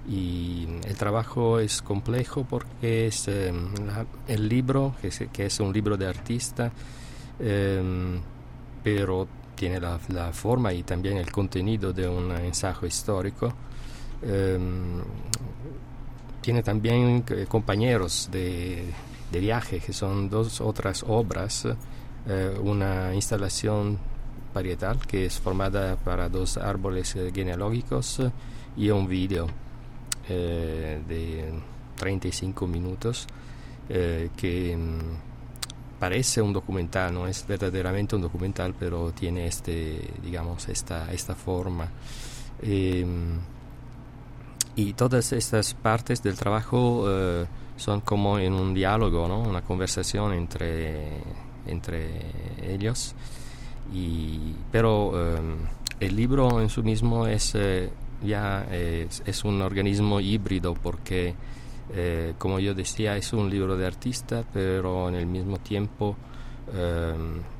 Y 0.08 0.66
el 0.88 0.96
trabajo 0.96 1.60
es 1.60 1.82
complejo 1.82 2.44
porque 2.48 3.06
es 3.06 3.28
la- 3.28 4.06
el 4.26 4.48
libro, 4.48 4.96
que 5.00 5.08
es, 5.08 5.22
que 5.32 5.46
es 5.46 5.60
un 5.60 5.72
libro 5.72 5.96
de 5.96 6.08
artista, 6.08 6.72
pero 8.82 9.28
tiene 9.60 9.78
la, 9.78 10.32
forma 10.32 10.72
y 10.72 10.84
también 10.84 11.18
el 11.18 11.30
contenido 11.30 11.92
de 11.92 12.08
un 12.08 12.32
ensayo 12.32 12.86
histórico. 12.86 13.52
Em, 14.22 15.02
tiene 16.40 16.62
también 16.62 17.22
eh, 17.28 17.44
compañeros 17.46 18.30
de, 18.32 18.86
de 19.30 19.38
viaje, 19.38 19.78
que 19.80 19.92
son 19.92 20.30
dos 20.30 20.62
otras 20.62 21.04
obras, 21.06 21.66
eh, 22.26 22.58
una 22.62 23.14
instalación 23.14 23.98
parietal 24.54 24.98
que 25.06 25.26
es 25.26 25.38
formada 25.38 25.96
para 25.96 26.30
dos 26.30 26.56
árboles 26.56 27.14
eh, 27.16 27.30
genealógicos 27.34 28.22
y 28.78 28.88
un 28.88 29.06
vídeo 29.06 29.46
eh, 30.26 31.02
de 31.06 31.52
35 31.96 32.66
minutos 32.66 33.26
que 33.90 34.74
mm, 34.74 35.29
parece 36.00 36.40
un 36.40 36.54
documental, 36.54 37.12
no 37.12 37.26
es 37.26 37.46
verdaderamente 37.46 38.16
un 38.16 38.22
documental, 38.22 38.74
pero 38.76 39.12
tiene 39.12 39.46
este, 39.46 40.00
digamos, 40.22 40.66
esta, 40.68 41.12
esta 41.12 41.34
forma. 41.34 41.88
Em, 42.62 43.38
y 44.76 44.94
todas 44.94 45.32
estas 45.32 45.74
partes 45.74 46.22
del 46.22 46.36
trabajo 46.36 47.04
eh, 47.06 47.46
son 47.76 48.00
como 48.00 48.38
en 48.38 48.54
un 48.54 48.72
diálogo, 48.72 49.28
¿no? 49.28 49.40
una 49.40 49.60
conversación 49.60 50.32
entre, 50.32 51.18
entre 51.66 52.08
ellos. 52.62 53.14
Y, 53.92 54.54
pero 54.72 55.12
eh, 55.14 55.38
el 56.00 56.16
libro 56.16 56.62
en 56.62 56.70
sí 56.70 56.80
mismo 56.82 57.26
es 57.26 57.54
eh, 57.54 57.90
ya 58.22 58.66
es, 58.70 59.22
es 59.26 59.44
un 59.44 59.60
organismo 59.60 60.18
híbrido 60.20 60.72
porque, 60.74 61.34
eh, 61.92 62.34
como 62.38 62.60
yo 62.60 62.74
decía, 62.74 63.16
es 63.16 63.32
un 63.32 63.50
libro 63.50 63.76
de 63.76 63.86
artista, 63.86 64.44
pero 64.52 65.08
en 65.08 65.16
el 65.16 65.26
mismo 65.26 65.58
tiempo 65.58 66.16
eh, 66.72 67.14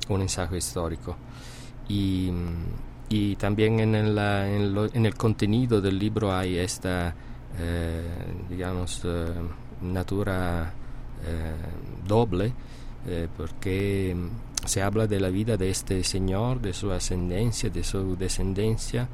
un 0.08 0.20
ensayo 0.20 0.56
histórico. 0.56 1.16
Y, 1.88 2.30
también 3.38 3.80
en 3.80 3.94
el, 3.96 4.16
en, 4.94 5.06
el 5.06 5.14
contenido 5.16 5.80
del 5.80 5.98
libro 5.98 6.32
hay 6.32 6.58
esta, 6.58 7.12
eh, 7.58 8.04
digamos, 8.48 9.04
natura 9.82 10.72
doble, 12.06 12.52
porque 13.36 14.14
se 14.64 14.80
habla 14.80 15.08
de 15.08 15.18
la 15.18 15.28
vida 15.28 15.56
de 15.56 15.70
este 15.70 16.04
señor, 16.04 16.60
de 16.60 16.72
su 16.72 16.92
ascendencia, 16.92 17.68
de 17.68 17.82
su 17.82 18.14
descendencia, 18.16 19.08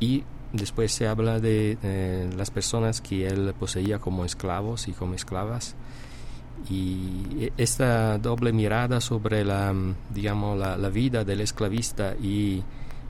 y 0.00 0.24
después 0.54 0.90
se 0.92 1.06
habla 1.06 1.38
de 1.40 1.76
eh, 1.82 2.30
las 2.36 2.50
personas 2.50 3.00
que 3.02 3.26
él 3.26 3.52
poseía 3.58 3.98
como 3.98 4.24
esclavos 4.24 4.88
y 4.88 4.92
como 4.92 5.14
esclavas 5.14 5.74
y 6.70 7.50
esta 7.58 8.16
doble 8.18 8.52
mirada 8.52 9.00
sobre 9.00 9.44
la 9.44 9.72
mm, 9.72 9.94
digamos 10.14 10.58
la, 10.58 10.76
la 10.78 10.88
vida 10.88 11.24
del 11.24 11.40
esclavista 11.42 12.14
y 12.22 12.62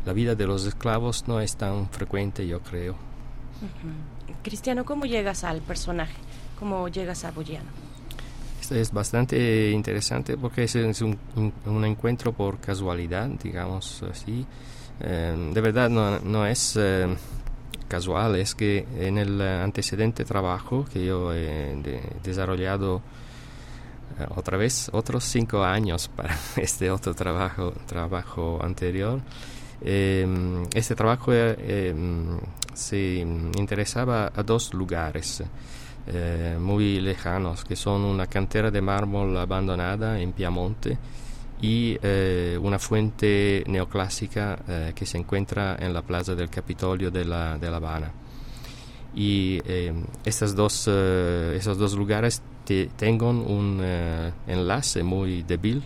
la 0.05 0.13
vida 0.13 0.35
de 0.35 0.47
los 0.47 0.67
esclavos 0.67 1.29
no 1.29 1.41
es 1.41 1.55
tan 1.57 1.89
frecuente 1.91 2.47
yo 2.47 2.61
creo. 2.61 2.97
Cristiano, 4.43 4.85
¿cómo 4.85 5.07
llegas 5.07 5.45
al 5.45 5.61
personaje? 5.61 6.15
¿Cómo 6.59 6.89
llegas 6.89 7.25
a 7.25 7.31
Boyano? 7.31 7.71
Esto 8.61 8.75
es 8.75 8.93
bastante 8.93 9.71
interesante 9.71 10.37
porque 10.37 10.65
es, 10.65 10.75
un- 11.03 11.17
un 11.67 11.85
encuentro 11.85 12.33
por 12.33 12.59
casualidad, 12.59 13.29
digamos 13.43 14.03
así. 14.11 14.45
Eh, 15.01 15.51
de 15.53 15.61
verdad 15.61 15.91
no, 15.91 16.47
es 16.47 16.77
eh, 16.79 17.07
casual, 17.89 18.37
es 18.37 18.55
que 18.55 18.87
en 18.99 19.19
el 19.19 19.41
antecedente 19.41 20.25
trabajo 20.25 20.85
que 20.93 21.05
yo 21.05 21.33
he 21.33 21.75
de- 21.83 22.01
desarrollado 22.23 23.03
eh, 24.21 24.27
otra 24.37 24.57
vez 24.57 24.89
otros 24.93 25.25
cinco 25.25 25.65
años 25.65 26.09
para 26.17 26.37
este 26.57 26.91
otro 26.91 27.15
trabajo, 27.15 27.73
trabajo 27.87 28.61
anterior, 28.63 29.21
eh, 29.81 30.27
este 30.75 30.95
trabajo 30.95 31.33
se 32.75 33.17
interesaba 33.17 34.33
a 34.35 34.43
dos 34.43 34.73
lugares 34.75 35.43
eh, 36.07 36.57
muy 36.61 37.01
lejanos, 37.01 37.65
que 37.65 37.77
son 37.77 38.03
una 38.03 38.27
cantera 38.27 38.71
de 38.71 38.81
mármol 38.81 39.37
abandonada 39.37 40.21
en 40.21 40.33
Piamonte 40.33 40.97
y 41.65 41.97
eh, 42.03 42.59
una 42.61 42.79
fuente 42.79 43.65
neoclásica 43.67 44.59
eh, 44.69 44.93
que 44.95 45.07
se 45.07 45.17
encuentra 45.17 45.77
en 45.81 45.95
la 45.95 46.03
plaza 46.03 46.35
del 46.35 46.51
Capitolio 46.51 47.11
de 47.11 47.25
La, 47.25 47.57
de 47.57 47.71
la 47.71 47.79
Habana. 47.79 48.13
Y 49.15 49.61
eh, 49.65 49.95
dos, 50.55 50.85
eh, 50.93 51.55
esos 51.57 51.79
dos 51.79 51.95
lugares 51.95 52.43
te- 52.67 52.91
un 53.41 53.81
eh, 53.83 54.31
enlace 54.47 55.03
muy 55.03 55.43
débil, 55.43 55.83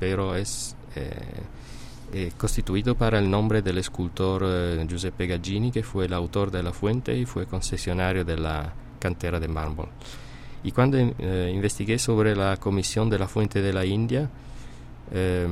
pero 0.00 0.34
es 0.34 0.74
eh, 0.96 2.30
constituido 2.38 2.94
para 2.94 3.18
el 3.18 3.28
nombre 3.28 3.60
del 3.60 3.76
escultor 3.78 4.44
Giuseppe 4.88 5.26
Gaggini, 5.26 5.70
que 5.70 5.82
fue 5.82 6.06
el 6.06 6.14
autor 6.14 6.50
de 6.50 6.62
la 6.62 6.72
fuente 6.72 7.14
y 7.14 7.26
fue 7.26 7.44
concesionario 7.44 8.24
de 8.24 8.38
la 8.38 8.72
cantera 8.98 9.38
de 9.40 9.48
mármol. 9.48 9.88
Y 10.64 10.70
cuando 10.72 10.96
investigué 10.98 11.98
sobre 11.98 12.34
la 12.34 12.56
comisión 12.56 13.10
de 13.10 13.18
la 13.18 13.26
fuente 13.26 13.60
de 13.60 13.72
la 13.72 13.84
India, 13.84 14.30
eh, 15.12 15.46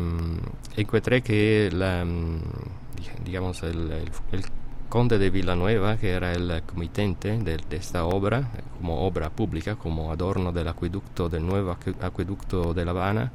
encontré 0.77 1.23
que 1.23 1.70
la, 1.73 2.05
dig- 2.05 3.23
digamos 3.24 3.62
el, 3.62 3.91
el- 3.93 4.11
el 4.32 4.45
conde 4.89 5.19
de 5.19 5.31
Villanueva, 5.31 5.97
que 5.99 6.11
era 6.11 6.32
el 6.32 6.62
comitente 6.65 7.39
de, 7.39 7.59
de 7.59 7.77
esta 7.77 8.05
obra, 8.05 8.51
eh, 8.57 8.61
como 8.78 9.07
obra 9.07 9.31
pública, 9.31 9.77
como 9.77 10.11
adorno 10.11 10.51
del 10.53 10.66
acueducto, 10.69 11.28
del 11.28 11.47
nuevo 11.47 11.73
acu- 11.73 11.95
acueducto 12.03 12.74
de 12.74 12.85
La 12.85 12.91
Habana, 12.91 13.31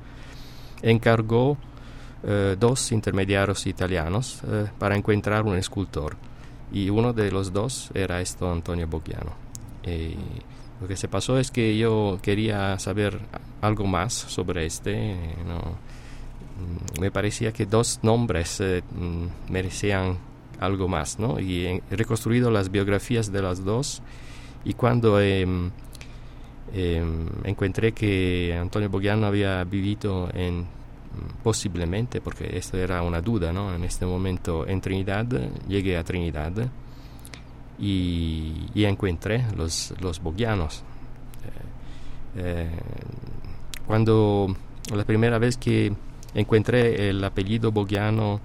encargó 0.82 1.58
eh, 2.24 2.56
dos 2.60 2.92
intermediarios 2.92 3.66
italianos 3.68 4.42
eh, 4.48 4.68
para 4.78 4.96
encontrar 4.96 5.44
un 5.44 5.56
escultor. 5.58 6.16
Y 6.72 6.90
uno 6.90 7.14
de 7.14 7.32
los 7.32 7.54
dos 7.54 7.90
era 7.94 8.20
esto 8.22 8.52
Antonio 8.52 8.88
Bocchiano. 8.88 9.32
Y 9.86 10.16
lo 10.82 10.88
que 10.88 10.98
se 10.98 11.08
pasó 11.08 11.38
es 11.40 11.52
que 11.52 11.78
yo 11.78 12.18
quería 12.22 12.78
saber 12.80 13.20
algo 13.62 13.86
más 13.86 14.14
sobre 14.14 14.66
este. 14.66 14.94
eh, 15.14 15.36
no, 15.48 15.78
me 17.00 17.12
parecía 17.12 17.52
que 17.52 17.66
dos 17.66 18.00
nombres 18.04 18.60
eh, 18.62 18.82
mm, 18.98 19.52
merecían 19.52 20.18
algo 20.60 20.88
más, 20.88 21.20
¿no? 21.20 21.40
Y 21.40 21.66
he 21.66 21.96
reconstruido 21.96 22.50
las 22.50 22.72
biografías 22.72 23.32
de 23.32 23.42
las 23.42 23.64
dos 23.64 24.02
y 24.64 24.74
cuando 24.74 25.20
em, 25.20 25.70
em, 26.74 27.28
encontré 27.44 27.92
que 27.92 28.58
Antonio 28.60 28.90
Boggiano 28.90 29.28
había 29.28 29.64
vivido 29.66 30.30
en 30.34 30.62
mm, 30.62 31.44
posiblemente, 31.44 32.22
porque 32.22 32.58
esto 32.58 32.78
era 32.78 33.02
una 33.02 33.22
duda, 33.22 33.52
¿no? 33.52 33.76
En 33.76 33.84
este 33.84 34.06
momento 34.06 34.66
en 34.68 34.82
Trinidad, 34.82 35.26
llegué 35.68 35.98
a 35.98 36.04
Trinidad 36.04 36.54
y, 37.78 38.68
y 38.74 38.86
encontré 38.86 39.46
los, 39.56 39.94
los 40.00 40.22
Boggianos. 40.22 40.84
Eh, 41.44 42.38
eh, 42.38 42.70
cuando 43.86 44.56
la 44.94 45.04
primera 45.04 45.38
vez 45.38 45.58
que 45.58 45.94
encontré 46.36 47.10
el 47.10 47.24
apellido 47.24 47.72
Boggiano 47.72 48.40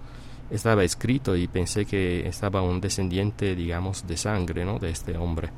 estaba 0.51 0.83
escrito 0.85 1.37
y 1.37 1.47
pensé 1.49 1.85
que 1.85 2.27
estaba 2.27 2.63
un 2.63 2.81
descendiente, 2.81 3.55
digamos, 3.55 4.07
de 4.07 4.17
sangre, 4.17 4.65
¿no? 4.65 4.79
De 4.79 4.91
este 4.91 5.17
hombre, 5.17 5.51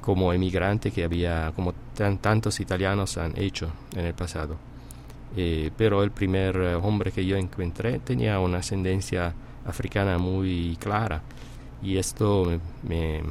como 0.00 0.32
emigrante 0.32 0.90
que 0.90 1.04
había, 1.04 1.52
como 1.54 1.72
tan, 1.94 2.18
tantos 2.18 2.60
italianos 2.60 3.16
han 3.16 3.32
hecho 3.40 3.70
en 3.94 4.06
el 4.06 4.14
pasado. 4.14 4.56
Eh, 5.36 5.70
pero 5.76 6.02
el 6.02 6.10
primer 6.10 6.56
hombre 6.82 7.12
que 7.12 7.24
yo 7.24 7.36
encontré 7.36 8.00
tenía 8.00 8.40
una 8.40 8.58
ascendencia 8.58 9.32
africana 9.64 10.18
muy 10.18 10.76
clara 10.80 11.22
y 11.82 11.96
esto 11.96 12.58
me, 12.82 13.22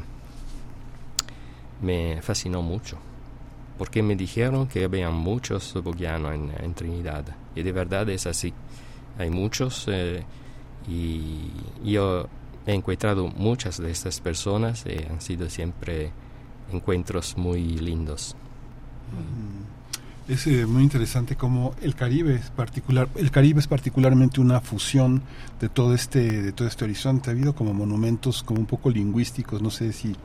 me 1.81 2.21
fascinó 2.21 2.61
mucho 2.61 2.97
porque 3.77 4.01
me 4.01 4.15
dijeron 4.15 4.67
que 4.67 4.85
había 4.85 5.09
muchos 5.09 5.73
boggianos 5.83 6.35
en, 6.35 6.51
en 6.57 6.73
Trinidad 6.73 7.25
de 7.63 7.71
verdad 7.71 8.09
es 8.09 8.27
así. 8.27 8.53
Hay 9.17 9.29
muchos 9.29 9.85
eh, 9.87 10.23
y 10.87 11.51
yo 11.83 12.27
he 12.65 12.73
encontrado 12.73 13.27
muchas 13.27 13.77
de 13.79 13.91
estas 13.91 14.19
personas 14.19 14.85
y 14.85 15.03
han 15.03 15.21
sido 15.21 15.49
siempre 15.49 16.11
encuentros 16.71 17.37
muy 17.37 17.77
lindos. 17.77 18.35
Es 20.27 20.45
eh, 20.45 20.67
muy 20.67 20.83
interesante 20.83 21.35
cómo 21.35 21.73
el 21.81 21.95
Caribe 21.95 22.35
es 22.35 22.51
particular, 22.51 23.09
el 23.15 23.31
Caribe 23.31 23.59
es 23.59 23.67
particularmente 23.67 24.39
una 24.39 24.61
fusión 24.61 25.23
de 25.59 25.69
todo 25.69 25.95
este, 25.95 26.43
de 26.43 26.51
todo 26.51 26.67
este 26.67 26.85
horizonte. 26.85 27.31
Ha 27.31 27.33
habido 27.33 27.55
como 27.55 27.73
monumentos 27.73 28.43
como 28.43 28.59
un 28.59 28.67
poco 28.67 28.91
lingüísticos, 28.91 29.59
no 29.59 29.71
sé 29.71 29.91
si 29.91 30.15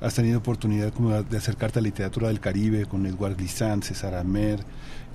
has 0.00 0.14
tenido 0.14 0.38
oportunidad 0.38 0.94
como 0.94 1.22
de 1.22 1.36
acercarte 1.36 1.78
a 1.78 1.82
la 1.82 1.88
literatura 1.88 2.28
del 2.28 2.40
Caribe 2.40 2.86
con 2.86 3.04
Edward 3.04 3.36
Glissant, 3.36 3.84
César 3.84 4.14
Amer, 4.14 4.60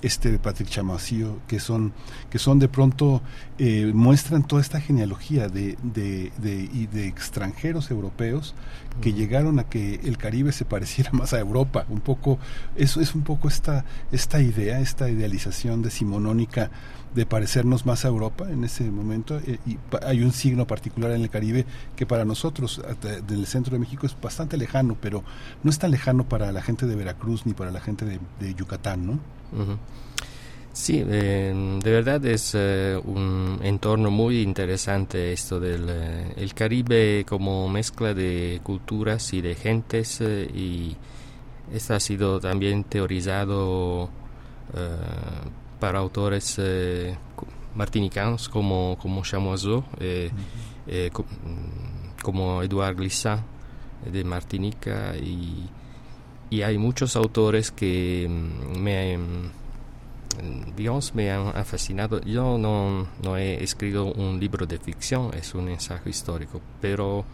este 0.02 0.38
Patrick 0.38 0.68
Chamasio, 0.68 1.40
que 1.46 1.60
son, 1.60 1.92
que 2.30 2.38
son 2.38 2.58
de 2.58 2.68
pronto, 2.68 3.22
eh, 3.58 3.90
muestran 3.94 4.46
toda 4.46 4.62
esta 4.62 4.80
genealogía 4.80 5.48
de, 5.48 5.76
de, 5.82 6.32
de, 6.38 6.88
de 6.92 7.06
extranjeros 7.06 7.90
europeos 7.90 8.54
que 9.00 9.12
llegaron 9.12 9.58
a 9.58 9.64
que 9.64 10.00
el 10.04 10.18
Caribe 10.18 10.52
se 10.52 10.64
pareciera 10.64 11.10
más 11.12 11.32
a 11.32 11.38
Europa, 11.38 11.86
un 11.88 12.00
poco, 12.00 12.38
eso 12.76 13.00
es 13.00 13.14
un 13.14 13.22
poco 13.22 13.48
esta, 13.48 13.84
esta 14.12 14.40
idea, 14.40 14.80
esta 14.80 15.08
idealización 15.08 15.82
decimonónica 15.82 16.70
de 17.14 17.24
parecernos 17.24 17.86
más 17.86 18.04
a 18.04 18.08
Europa 18.08 18.46
en 18.50 18.62
ese 18.62 18.84
momento 18.90 19.38
eh, 19.38 19.58
y 19.66 19.78
hay 20.04 20.22
un 20.22 20.32
signo 20.32 20.66
particular 20.66 21.12
en 21.12 21.22
el 21.22 21.30
Caribe 21.30 21.64
que 21.96 22.04
para 22.04 22.26
nosotros 22.26 22.82
del 23.26 23.46
centro 23.46 23.72
de 23.72 23.78
México 23.78 24.04
es 24.06 24.14
bastante 24.20 24.58
lejano, 24.58 24.96
pero 25.00 25.24
no 25.62 25.70
es 25.70 25.78
tan 25.78 25.90
lejano 25.90 26.28
para 26.28 26.52
la 26.52 26.60
gente 26.60 26.86
de 26.86 26.94
Veracruz 26.94 27.46
ni 27.46 27.54
para 27.54 27.70
la 27.70 27.80
gente 27.80 28.04
de, 28.04 28.54
Yucatán, 28.54 29.06
¿no? 29.06 29.18
Sí, 30.72 31.02
eh, 31.06 31.78
de 31.82 31.90
verdad 31.90 32.24
es 32.26 32.52
eh, 32.54 33.00
un 33.02 33.60
entorno 33.62 34.10
muy 34.10 34.42
interesante 34.42 35.32
esto 35.32 35.58
del 35.58 35.88
el 36.36 36.54
Caribe 36.54 37.24
como 37.26 37.66
mezcla 37.68 38.12
de 38.12 38.60
culturas 38.62 39.32
y 39.32 39.40
de 39.40 39.54
gentes 39.54 40.20
y 40.20 40.94
esto 41.72 41.94
ha 41.94 42.00
sido 42.00 42.38
también 42.40 42.84
teorizado 42.84 44.10
para 45.78 45.98
autores 45.98 46.56
eh, 46.58 47.16
martinicanos 47.74 48.48
como, 48.48 48.96
como 49.00 49.22
Chamoiseau, 49.22 49.84
eh, 50.00 50.30
eh, 50.86 51.10
mm, 51.12 52.22
como 52.22 52.62
Edouard 52.62 52.96
Glissant 52.96 53.42
de 54.10 54.24
Martinica 54.24 55.16
y, 55.16 55.68
y, 56.56 56.62
hay 56.62 56.78
muchos 56.78 57.16
autores 57.16 57.70
que 57.70 58.26
mm, 58.28 58.78
me, 58.78 59.18
mm, 59.18 60.76
digamos, 60.76 61.14
me 61.14 61.30
han, 61.30 61.52
fascinado. 61.64 62.20
Yo 62.22 62.58
no, 62.58 63.06
no 63.22 63.36
he 63.36 63.62
escrito 63.62 64.12
un 64.12 64.38
libro 64.38 64.66
de 64.66 64.78
ficción, 64.78 65.32
es 65.34 65.54
un 65.54 65.68
ensayo 65.68 66.08
histórico, 66.08 66.60
pero 66.80 67.24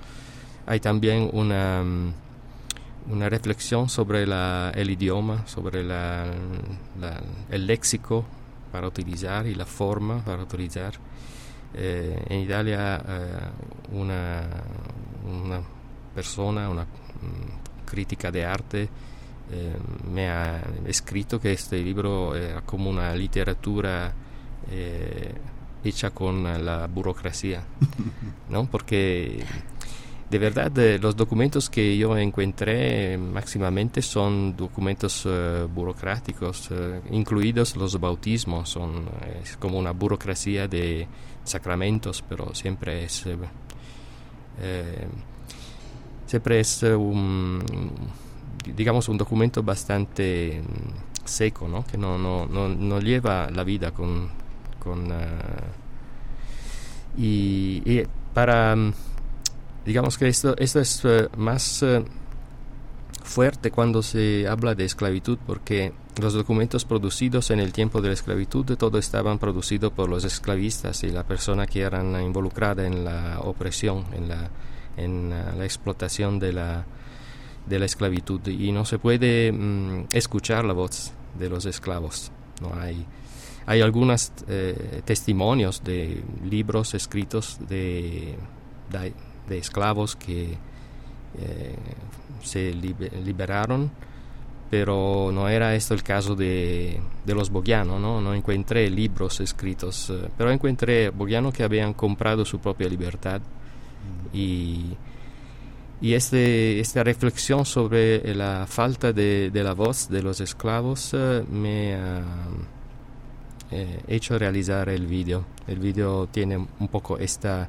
hay 0.67 0.81
también 0.81 1.31
una 1.33 1.83
una 3.09 3.29
reflexión 3.29 3.89
sobre 3.89 4.23
el 4.23 4.91
idioma, 4.91 5.47
sobre 5.47 5.83
la, 5.83 6.27
el 7.51 7.67
léxico 7.67 8.25
para 8.71 8.87
utilizar 8.87 9.47
y 9.47 9.55
la 9.55 9.67
forma 9.67 10.25
para 10.25 10.43
utilizar. 10.43 10.95
Eh, 11.75 12.23
en 12.29 12.41
Italia 12.41 13.03
eh, 13.09 13.93
una, 13.93 14.43
una, 15.27 15.61
persona, 16.15 16.69
una 16.69 16.83
mm, 16.83 17.72
crítica 17.93 18.31
de 18.31 18.45
arte, 18.45 18.89
eh, 19.53 19.77
me 20.11 20.31
ha 20.31 20.63
escrito 20.87 21.39
que 21.39 21.53
este 21.53 21.83
libro 21.83 22.35
era 22.35 22.63
como 22.63 22.89
una 22.89 23.15
literatura 23.15 24.13
hecha 25.85 26.11
con 26.11 26.65
la 26.65 26.87
burocracia, 26.87 27.65
¿no? 28.49 28.67
porque 28.67 29.45
de 30.31 30.39
verdad, 30.39 30.73
los 30.99 31.15
documentos 31.15 31.69
que 31.69 31.99
yo 31.99 32.17
encontré 32.17 33.19
máximamente 33.19 34.01
son 34.01 34.57
documentos 34.57 35.29
burocráticos, 35.75 36.71
incluidos 37.11 37.77
los 37.77 38.01
bautismos, 38.01 38.71
son 38.71 39.05
es 39.43 39.59
como 39.59 39.79
una 39.79 39.91
burocracia 39.91 40.69
de 40.69 41.07
sacramentos, 41.45 42.25
pero 42.27 42.55
siempre 42.55 43.05
es 43.05 43.27
eh, 44.61 45.07
siempre 46.33 46.61
es 46.61 46.83
un 46.83 47.63
digamos 48.75 49.07
un 49.11 49.19
documento 49.19 49.63
bastante 49.63 50.63
seco, 51.27 51.69
¿no? 51.69 51.85
que 51.85 51.99
no, 51.99 52.17
no, 52.17 52.47
no, 52.47 52.71
no 52.71 53.01
lleva 53.01 53.51
la 53.51 53.65
vida 53.65 53.91
con, 53.91 54.31
con 54.79 55.13
uh, 55.13 55.15
y, 57.19 58.03
para 58.33 58.75
digamos 59.85 60.17
que 60.17 60.29
esto, 60.29 60.57
esto 60.57 60.81
es 60.81 61.05
eh, 61.05 61.29
más 61.37 61.83
eh, 61.83 62.03
fuerte 63.23 63.71
cuando 63.71 64.03
se 64.03 64.49
habla 64.49 64.75
de 64.75 64.87
esclavitud 64.87 65.37
porque 65.47 65.93
los 66.19 66.33
documentos 66.33 66.87
producidos 66.87 67.51
en 67.51 67.61
el 67.61 67.75
tiempo 67.75 68.01
de 68.01 68.09
la 68.09 68.15
esclavitud 68.15 68.65
todo 68.79 68.97
estaban 68.97 69.39
producidos 69.39 69.93
por 69.93 70.09
los 70.09 70.25
esclavistas 70.25 71.05
y 71.05 71.11
la 71.11 71.25
persona 71.25 71.67
que 71.67 71.83
eran 71.83 72.19
involucrada 72.23 72.87
en 72.87 73.05
la 73.05 73.41
opresión, 73.41 74.07
en 74.15 74.29
la, 74.31 74.49
en 74.97 75.31
la, 75.31 75.65
explotación 75.65 76.39
de 76.39 76.53
la, 76.53 76.85
de 77.67 77.79
la 77.79 77.87
esclavitud 77.87 78.47
y 78.47 78.73
no 78.73 78.85
se 78.85 78.99
puede 78.99 79.53
mm, 79.53 80.07
escuchar 80.13 80.65
la 80.65 80.73
voz 80.73 81.13
de 81.39 81.49
los 81.49 81.67
esclavos. 81.67 82.31
No 82.61 82.73
hay 82.79 83.07
hay 83.67 83.81
algunos 83.81 84.33
eh, 84.49 85.03
testimonios 85.05 85.83
de 85.85 86.23
libros 86.49 86.95
escritos 86.95 87.59
de, 87.69 88.37
de 89.49 89.59
esclavos 89.59 90.17
que 90.17 90.57
eh, 91.39 91.77
se 92.43 92.73
liberaron, 92.75 93.91
pero 94.71 95.31
no 95.33 95.49
era 95.49 95.75
esto 95.75 95.95
el 95.95 96.03
caso 96.03 96.35
de, 96.35 97.01
de 97.25 97.35
los 97.35 97.51
bogianos, 97.51 98.01
¿no? 98.01 98.21
no 98.21 98.35
encontré 98.35 98.91
libros 98.91 99.41
escritos, 99.41 100.11
eh, 100.11 100.29
pero 100.37 100.51
encontré 100.51 101.11
bogianos 101.11 101.55
que 101.55 101.63
habían 101.63 101.95
comprado 101.95 102.45
su 102.45 102.59
propia 102.59 102.89
libertad. 102.89 103.41
Y, 104.33 104.97
y 106.01 106.15
este, 106.15 106.81
esta 106.81 107.05
reflexión 107.05 107.65
sobre 107.65 108.35
la 108.35 108.67
falta 108.67 109.13
de, 109.13 109.51
de 109.51 109.63
la 109.63 109.75
voz 109.75 110.09
de 110.09 110.23
los 110.23 110.41
esclavos 110.41 111.13
eh, 111.15 111.45
me 111.51 111.95
ha 111.95 112.23
hecho 114.07 114.39
realizar 114.39 114.89
el 114.91 115.07
video. 115.07 115.45
El 115.67 115.79
video 115.79 116.27
tiene 116.27 116.57
un 116.57 116.89
poco 116.89 117.17
esta 117.19 117.69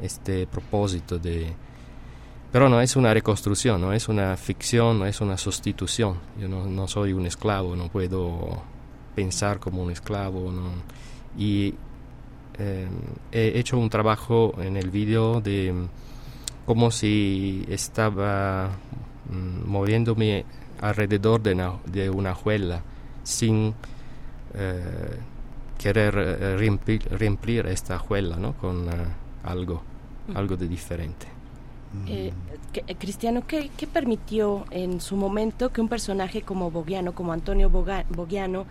este 0.00 0.46
propósito 0.46 1.18
de... 1.18 1.52
Pero 2.52 2.68
no 2.68 2.80
es 2.80 2.94
una 2.94 3.12
reconstrucción, 3.12 3.80
no 3.80 3.92
es 3.92 4.08
una 4.08 4.36
ficción, 4.36 5.00
no 5.00 5.06
es 5.06 5.20
una 5.20 5.36
sustitución. 5.36 6.18
Yo 6.38 6.46
no, 6.48 6.86
soy 6.86 7.12
un 7.12 7.26
esclavo, 7.26 7.74
no 7.74 7.88
puedo 7.88 8.62
pensar 9.14 9.58
como 9.58 9.82
un 9.82 9.90
esclavo. 9.90 10.52
Eh, 12.58 12.88
he 13.32 13.58
hecho 13.58 13.78
un 13.78 13.90
trabajo 13.90 14.54
en 14.60 14.76
el 14.76 14.90
vídeo 14.90 15.40
de 15.40 15.74
como 16.66 16.90
si 16.90 17.64
estaba 17.68 18.70
mm, 19.30 19.68
moviéndome 19.68 20.44
alrededor 20.80 21.42
de 21.42 21.52
una, 21.52 21.72
de 21.86 22.10
una 22.10 22.34
juela 22.34 22.82
sin 23.22 23.74
eh, 24.54 25.18
querer 25.78 26.14
eh, 26.16 26.56
reemplir, 27.16 27.66
esta 27.66 27.98
juela 27.98 28.36
¿no? 28.36 28.54
con 28.54 28.86
algo 29.42 29.82
algo 30.34 30.56
de 30.56 30.68
diferente. 30.68 31.26
Eh, 32.08 32.32
eh, 32.74 32.94
Cristiano, 32.96 33.44
¿qué, 33.46 33.70
permitió 33.92 34.64
en 34.70 35.00
su 35.00 35.16
momento 35.16 35.70
que 35.70 35.80
un 35.80 35.88
personaje 35.88 36.42
como 36.42 36.70
Bogiano, 36.70 37.12
como 37.12 37.32
Antonio 37.32 37.70
Bogiano, 37.70 38.66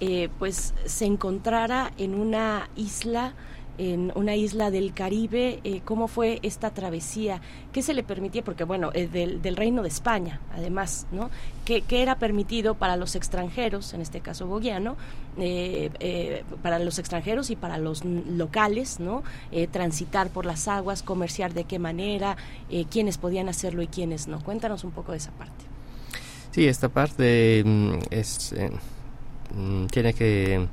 eh, 0.00 0.28
pues 0.38 0.74
se 0.84 1.06
encontrara 1.06 1.92
en 1.98 2.14
una 2.14 2.68
isla 2.76 3.34
en 3.78 4.12
una 4.14 4.36
isla 4.36 4.70
del 4.70 4.94
Caribe, 4.94 5.60
eh, 5.64 5.80
cómo 5.84 6.06
fue 6.06 6.38
esta 6.42 6.70
travesía, 6.70 7.40
qué 7.72 7.82
se 7.82 7.94
le 7.94 8.02
permitía, 8.02 8.42
porque 8.44 8.64
bueno, 8.64 8.90
eh, 8.94 9.08
del, 9.08 9.42
del, 9.42 9.56
Reino 9.56 9.82
de 9.82 9.88
España, 9.88 10.40
además, 10.52 11.06
¿no? 11.10 11.30
¿Qué, 11.64 11.82
era 11.90 12.18
permitido 12.18 12.74
para 12.74 12.96
los 12.96 13.16
extranjeros, 13.16 13.94
en 13.94 14.00
este 14.00 14.20
caso 14.20 14.46
boguiano, 14.46 14.96
eh, 15.38 16.44
para 16.62 16.78
los 16.78 16.98
extranjeros 16.98 17.50
y 17.50 17.56
para 17.56 17.78
los 17.78 18.04
locales, 18.04 19.00
¿no? 19.00 19.22
transitar 19.70 20.28
por 20.28 20.44
las 20.44 20.68
aguas, 20.68 21.02
comerciar 21.02 21.54
de 21.54 21.64
qué 21.64 21.78
manera, 21.78 22.36
quiénes 22.90 23.18
podían 23.18 23.48
hacerlo 23.48 23.82
y 23.82 23.86
quiénes 23.86 24.28
no. 24.28 24.40
Cuéntanos 24.40 24.84
un 24.84 24.90
poco 24.90 25.12
de 25.12 25.18
esa 25.18 25.30
parte. 25.32 25.64
Sí, 26.50 26.66
esta 26.66 26.88
parte 26.88 27.62
mm, 27.64 27.94
es, 28.10 28.54
tiene 29.90 30.14
que 30.14 30.66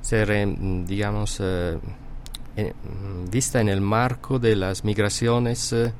ser, 0.00 0.48
digamos, 0.86 1.40
Mm, 2.56 3.30
vista 3.30 3.60
en 3.60 3.68
el 3.68 3.80
marco 3.80 4.38
de 4.38 4.54
las 4.54 4.84
migraciones 4.84 5.72
eh, 5.72 5.92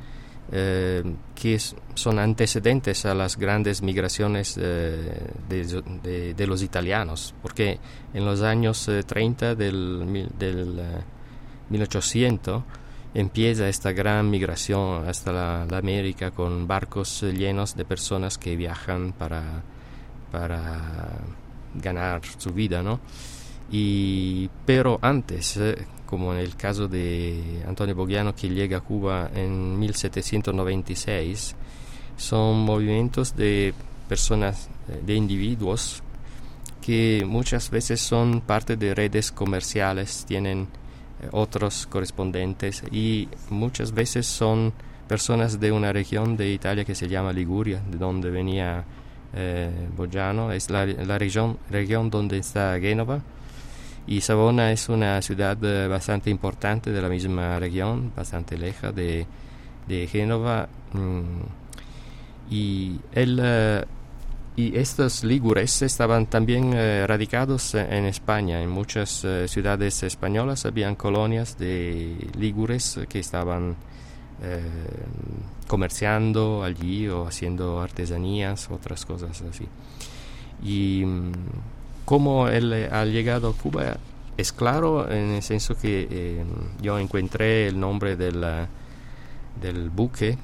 eh, 0.53 1.03
que 1.35 1.59
son 1.95 2.19
antecedentes 2.21 3.05
a 3.07 3.15
las 3.15 3.37
grandes 3.37 3.83
migraciones 3.83 4.57
eh, 4.61 5.31
de, 5.49 6.47
los 6.47 6.63
italianos, 6.63 7.35
porque 7.43 7.81
en 8.13 8.25
los 8.25 8.43
años 8.43 8.89
30 9.07 9.57
del, 9.57 10.29
del 10.39 10.81
1800 11.71 12.63
empieza 13.15 13.69
esta 13.69 13.91
gran 13.91 14.31
migración 14.31 15.09
hasta 15.09 15.33
la, 15.33 15.63
América 15.63 16.31
con 16.31 16.69
barcos 16.69 17.23
llenos 17.23 17.75
de 17.75 17.85
personas 17.85 18.39
que 18.39 18.55
viajan 18.55 19.13
para, 19.13 19.63
para 20.31 21.19
ganar 21.75 22.23
su 22.39 22.53
vida, 22.53 22.83
¿no? 22.83 23.01
Y, 23.71 24.51
pero 24.67 24.99
antes, 25.03 25.57
eh, 25.57 25.87
como 26.07 26.33
en 26.33 26.41
el 26.41 26.57
caso 26.57 26.87
de 26.87 27.63
Antonio 27.67 27.95
Bogiano 27.95 28.35
que 28.35 28.49
llega 28.49 28.79
a 28.79 28.81
Cuba 28.81 29.31
en 29.35 29.79
1796, 29.79 31.57
son 32.17 32.59
movimientos 32.61 33.35
de 33.35 33.75
personas, 34.09 34.69
eh, 34.89 35.01
de 35.05 35.15
individuos 35.15 36.03
que 36.85 37.25
muchas 37.27 37.71
veces 37.71 38.01
son 38.01 38.43
parte 38.43 38.77
de 38.77 38.95
redes 38.95 39.33
comerciales, 39.33 40.27
tienen 40.27 40.69
eh, 41.23 41.29
otros 41.33 41.87
correspondientes 41.87 42.83
y 42.93 43.29
muchas 43.49 43.93
veces 43.93 44.27
son 44.27 44.75
personas 45.09 45.59
de 45.61 45.73
una 45.73 45.93
región 45.93 46.37
de 46.37 46.53
Italia 46.53 46.85
que 46.85 46.95
se 46.95 47.09
llama 47.09 47.33
Liguria, 47.33 47.83
de 47.91 47.97
donde 47.97 48.31
venía 48.31 48.85
eh, 49.35 49.71
Bogiano, 49.97 50.53
es 50.53 50.71
la, 50.71 50.87
región, 51.19 51.59
región 51.71 52.11
donde 52.11 52.39
está 52.39 52.79
Génova 52.81 53.21
y 54.07 54.21
Savona 54.21 54.71
es 54.71 54.89
una 54.89 55.21
ciudad 55.23 55.57
eh, 55.63 55.89
bastante 55.89 56.29
importante 56.29 56.91
de 56.91 57.01
la 57.01 57.09
misma 57.09 57.59
región, 57.59 58.13
bastante 58.15 58.59
leja 58.59 58.93
de, 58.93 59.27
de 59.89 60.07
Génova. 60.07 60.69
Mm, 60.93 61.41
y, 62.51 63.01
él, 63.15 63.41
eh, 63.43 63.85
y 64.57 64.77
estos 64.77 65.25
ligures 65.25 65.81
estaban 65.81 66.27
también 66.27 66.73
eh, 66.75 67.07
radicados 67.07 67.75
en 67.75 68.05
España. 68.05 68.61
En 68.63 68.69
muchas 68.69 69.27
ciudades 69.47 70.03
españolas 70.03 70.67
habían 70.67 70.97
colonias 70.97 71.57
de 71.57 72.29
ligures 72.39 73.01
que 73.09 73.21
estaban 73.21 73.77
comerciando 75.67 76.63
allí 76.63 77.09
o 77.09 77.27
haciendo 77.27 77.81
artesanías, 77.81 78.71
otras 78.71 79.07
cosas 79.07 79.43
así. 79.43 79.67
Y 80.63 81.05
mm, 81.05 81.33
cómo 82.05 82.49
él 82.49 82.73
eh, 82.73 82.89
ha 82.91 83.05
llegado 83.05 83.49
a 83.49 83.53
Cuba 83.55 83.97
es 84.37 84.53
claro 84.53 85.11
en 85.11 85.31
el 85.31 85.43
senso 85.43 85.77
que 85.77 86.09
eh, 86.11 86.45
yo 86.81 86.99
encontré 86.99 87.69
el 87.69 87.79
nombre 87.79 88.17
del, 88.17 88.45
del 89.61 89.91
buque 89.91 90.31
eh, 90.31 90.37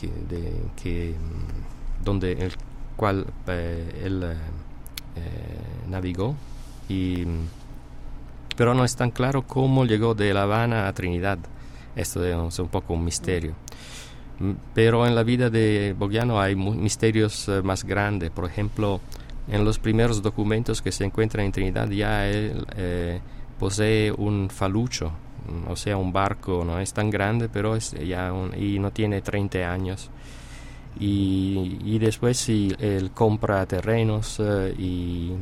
que, 0.00 0.08
de, 0.28 1.14
mm, 1.14 2.04
donde 2.04 2.32
el 2.32 2.52
cual 2.96 3.26
él 3.46 4.36
navegó 5.88 6.34
y 6.88 7.24
mm, 7.26 7.46
pero 8.56 8.74
no 8.74 8.84
es 8.84 8.96
tan 8.96 9.10
claro 9.10 9.42
cómo 9.42 9.84
llegó 9.84 10.14
de 10.14 10.34
La 10.34 10.42
Habana 10.42 10.88
a 10.88 10.92
Trinidad 10.92 11.38
esto 11.96 12.24
es 12.24 12.58
un 12.58 12.68
poco 12.68 12.94
un 12.94 13.04
misterio 13.04 13.54
mm, 14.38 14.52
pero 14.74 15.06
en 15.06 15.14
la 15.14 15.22
vida 15.22 15.50
de 15.50 15.94
Bogiano 15.98 16.40
hay 16.40 16.56
misterios 16.56 17.50
más 17.62 17.84
grandes 17.84 18.30
por 18.30 18.44
ejemplo 18.44 19.00
en 19.50 19.64
los 19.64 19.78
primeros 19.78 20.22
documentos 20.22 20.82
que 20.82 20.92
se 20.92 21.04
encuentran 21.04 21.46
en 21.46 21.52
Trinidad 21.52 21.88
ya 21.88 22.28
él 22.28 22.66
eh, 22.76 23.20
posee 23.58 24.12
un 24.12 24.48
falucho, 24.50 25.10
o 25.68 25.76
sea, 25.76 25.96
un 25.96 26.12
barco, 26.12 26.64
no 26.64 26.78
es 26.78 26.92
tan 26.92 27.10
grande, 27.10 27.48
pero 27.48 27.74
es 27.74 27.92
ya 27.92 28.32
y 28.56 28.78
no 28.78 28.90
tiene 28.92 29.20
30 29.20 29.70
años. 29.70 30.10
Y, 31.00 31.78
y 31.84 31.98
después 31.98 32.38
sí, 32.38 32.74
él 32.78 33.10
compra 33.12 33.66
terrenos 33.66 34.40
eh, 34.40 34.74
y 34.78 35.32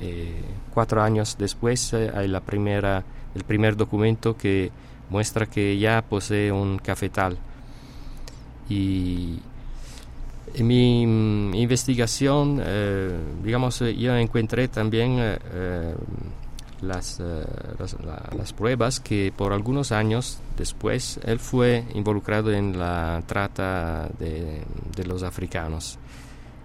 eh, 0.00 0.42
cuatro 0.72 1.02
años 1.02 1.36
después 1.38 1.94
hay 1.94 2.28
la 2.28 2.40
primera, 2.40 3.02
el 3.34 3.44
primer 3.44 3.76
documento 3.76 4.36
que 4.36 4.70
muestra 5.10 5.46
que 5.46 5.78
ya 5.78 6.02
posee 6.02 6.50
un 6.50 6.78
cafetal. 6.78 7.36
Y, 8.68 9.40
en 10.54 10.66
mi 10.66 11.06
mm, 11.06 11.54
investigación, 11.54 12.60
eh, 12.64 13.16
digamos, 13.42 13.80
eh, 13.82 13.94
yo 13.96 14.16
encontré 14.16 14.68
también 14.68 15.16
eh, 15.18 15.94
las, 16.82 17.20
las, 17.78 18.52
pruebas 18.54 19.00
que 19.00 19.32
por 19.36 19.52
algunos 19.52 19.92
años 19.92 20.38
después 20.56 21.20
él 21.24 21.38
fue 21.38 21.84
involucrado 21.94 22.52
en 22.52 22.78
la 22.78 23.22
trata 23.26 24.08
de, 24.18 24.62
de 24.96 25.04
los 25.04 25.22
africanos. 25.22 25.98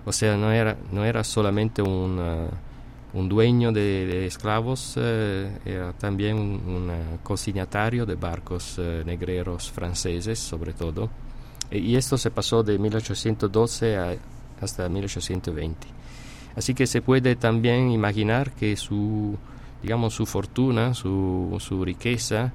O 0.05 0.11
sea, 0.11 0.37
no 0.37 0.51
era, 0.51 0.77
no 0.91 1.03
era 1.03 1.23
solamente 1.23 1.81
un, 1.81 2.19
un 3.15 3.27
dueño 3.27 3.71
de, 3.71 4.27
esclavos, 4.27 4.97
era 4.97 5.93
también 5.97 6.37
un, 6.37 6.61
un, 6.67 6.91
cocinatario 7.23 8.05
de 8.05 8.15
barcos 8.15 8.79
negreros 9.05 9.71
franceses, 9.71 10.37
sobre 10.37 10.73
todo 10.73 11.09
y 11.71 11.95
esto 11.95 12.17
se 12.17 12.31
pasó 12.31 12.63
de 12.63 12.77
1812 12.77 13.97
hasta 14.61 14.89
1820. 14.89 15.87
Así 16.55 16.73
que 16.73 16.87
se 16.87 17.01
puede 17.01 17.35
también 17.35 17.91
imaginar 17.91 18.51
que 18.51 18.75
su, 18.77 19.37
digamos, 19.81 20.13
su 20.13 20.25
fortuna, 20.25 20.93
su, 20.93 21.57
su 21.59 21.83
riqueza, 21.83 22.53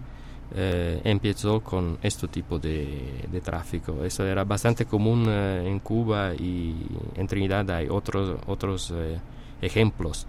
eh, 0.55 1.01
empezó 1.05 1.61
con 1.61 1.99
este 2.03 2.29
tipo 2.29 2.59
de, 2.59 3.27
de, 3.31 3.41
tráfico. 3.41 4.03
Eso 4.05 4.27
era 4.27 4.45
bastante 4.45 4.87
común 4.87 5.27
eh, 5.29 5.65
en 5.67 5.79
Cuba 5.81 6.35
y 6.35 6.75
en 7.15 7.27
Trinidad 7.27 7.71
hay 7.71 7.89
otros, 7.89 8.41
otros 8.47 8.93
eh, 8.97 9.21
ejemplos, 9.61 10.27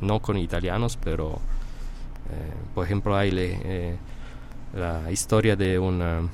no 0.00 0.20
con 0.20 0.38
italianos, 0.38 0.98
pero 1.02 1.38
por 2.74 2.84
ejemplo 2.84 3.16
hay 3.16 3.30
la 4.74 5.10
historia 5.10 5.56
de 5.56 5.78
una 5.78 6.28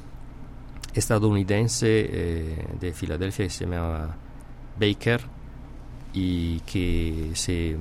estadounidense 0.95 2.07
eh, 2.09 2.67
de 2.81 2.93
Filadelfia 2.93 3.47
que 3.47 3.51
se 3.51 3.65
llamaba 3.65 4.17
Baker 4.79 5.21
y 6.13 6.61
que 6.61 7.33
se 7.35 7.77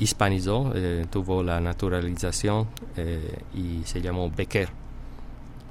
hispanizó, 0.00 0.72
eh, 0.74 1.06
tuvo 1.10 1.42
la 1.42 1.60
naturalización 1.60 2.68
eh, 2.96 3.38
y 3.54 3.82
se 3.84 4.00
llamó 4.00 4.30
Becker. 4.30 4.70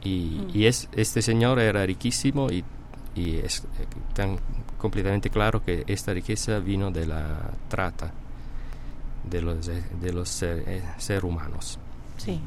Y, 0.03 0.41
mm. 0.45 0.49
y, 0.53 0.65
es, 0.67 0.89
este 0.91 1.21
señor 1.21 1.59
era 1.59 1.85
riquísimo 1.85 2.51
y, 2.51 2.63
y 3.15 3.37
es 3.37 3.63
tan 4.13 4.37
completamente 4.77 5.31
claro 5.31 5.63
que 5.63 5.83
esta 5.87 6.13
riqueza 6.13 6.59
vino 6.59 6.91
de 6.91 7.07
la 7.07 7.51
trata 7.67 8.11
de 9.29 9.41
los, 9.41 9.67
de 9.67 10.13
los 10.13 10.29
seres 10.29 11.23
humanos. 11.23 11.79
Sí. 12.17 12.39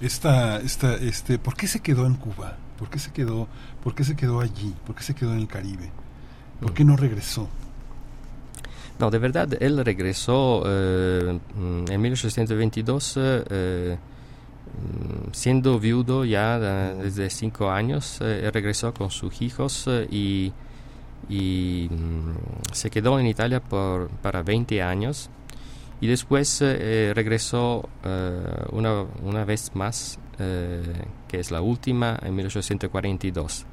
Esta, 0.00 0.60
esta, 0.60 0.94
este, 0.96 1.38
¿Por 1.38 1.54
qué 1.54 1.68
se 1.68 1.80
quedó 1.80 2.06
en 2.06 2.14
Cuba? 2.14 2.56
¿Por 2.78 2.90
qué 2.90 2.98
se 2.98 3.12
quedó, 3.12 3.46
por 3.84 3.94
qué 3.94 4.02
se 4.02 4.16
quedó 4.16 4.40
allí? 4.40 4.74
¿Por 4.84 4.96
qué 4.96 5.04
se 5.04 5.14
quedó 5.14 5.32
en 5.32 5.38
el 5.38 5.46
Caribe? 5.46 5.90
¿Por 6.60 6.74
qué 6.74 6.84
no 6.84 6.96
regresó? 6.96 7.48
No, 8.98 9.10
de 9.10 9.18
verdad, 9.18 9.48
él 9.60 9.84
regresó 9.84 10.64
eh, 10.66 11.38
en 11.88 12.00
1822, 12.00 13.14
eh, 13.16 13.96
mm, 14.76 15.32
siendo 15.32 15.78
viudo 15.78 16.24
ya 16.24 16.58
desde 16.58 17.30
cinco 17.30 17.70
años, 17.70 18.18
eh, 18.20 18.50
regresó 18.52 18.92
con 18.92 19.10
sus 19.10 19.40
hijos 19.40 19.88
y, 20.10 20.52
y 21.28 21.88
mm, 21.90 22.72
se 22.72 22.90
quedó 22.90 23.20
en 23.20 23.26
Italia 23.26 23.60
por, 23.60 24.08
para 24.08 24.42
20 24.42 24.82
años 24.82 25.30
y 26.02 26.06
después 26.08 26.60
regresó 26.60 27.88
una, 28.72 29.06
una, 29.22 29.44
vez 29.46 29.70
más 29.74 30.18
eh, 30.38 30.82
que 31.28 31.40
es 31.40 31.50
la 31.50 31.60
última 31.60 32.18
en 32.22 32.34
1842. 32.34 33.64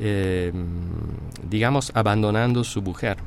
Eh, 0.00 0.52
digamos, 1.48 1.92
abandonando 1.94 2.64
su 2.64 2.82
mujer, 2.82 3.18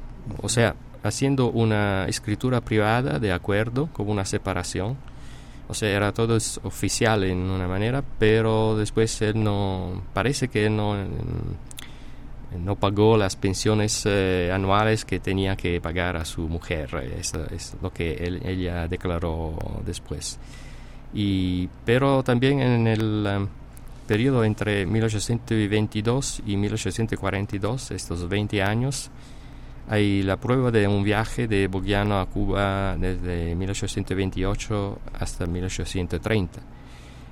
o 0.42 0.50
sea, 0.50 0.76
haciendo 1.04 1.52
una 1.52 2.08
escritura 2.08 2.62
privada 2.62 3.20
de 3.20 3.32
acuerdo, 3.32 3.90
como 3.94 4.12
una 4.12 4.26
separación. 4.26 4.98
O 5.68 5.74
sea, 5.74 5.90
era 5.90 6.12
todo 6.12 6.38
oficial 6.64 7.24
en 7.24 7.38
una 7.38 7.68
manera, 7.68 8.04
pero 8.20 8.76
después 8.76 9.22
él 9.22 9.42
no, 9.42 10.02
parece 10.14 10.50
que 10.50 10.66
él 10.66 10.76
no, 10.76 10.98
no 12.60 12.76
pagó 12.76 13.18
las 13.18 13.36
pensiones 13.36 14.04
eh, 14.06 14.52
anuales 14.54 15.06
que 15.06 15.20
tenía 15.20 15.56
que 15.56 15.80
pagar 15.80 16.18
a 16.18 16.26
su 16.26 16.48
mujer. 16.48 16.90
Es, 17.18 17.34
es 17.34 17.76
lo 17.82 17.92
que 17.92 18.40
ella 18.44 18.88
declaró 18.88 19.58
después. 19.86 20.40
Pero 21.86 22.24
también 22.24 22.60
en 22.62 22.88
el 22.88 23.28
um, 23.28 23.48
periodo 24.08 24.44
entre 24.44 24.86
1822 24.86 26.44
y 26.46 26.58
1842, 26.58 27.92
estos 27.92 28.30
20 28.30 28.62
años, 28.62 29.10
hay 29.90 30.24
la 30.24 30.38
prueba 30.38 30.72
de 30.72 30.88
un 30.88 31.04
viaje 31.04 31.48
de 31.48 31.68
Bogiano 31.68 32.20
a 32.20 32.26
Cuba 32.26 32.96
desde 32.98 33.56
1828 33.56 35.00
hasta 35.20 35.46
1830. 35.46 36.62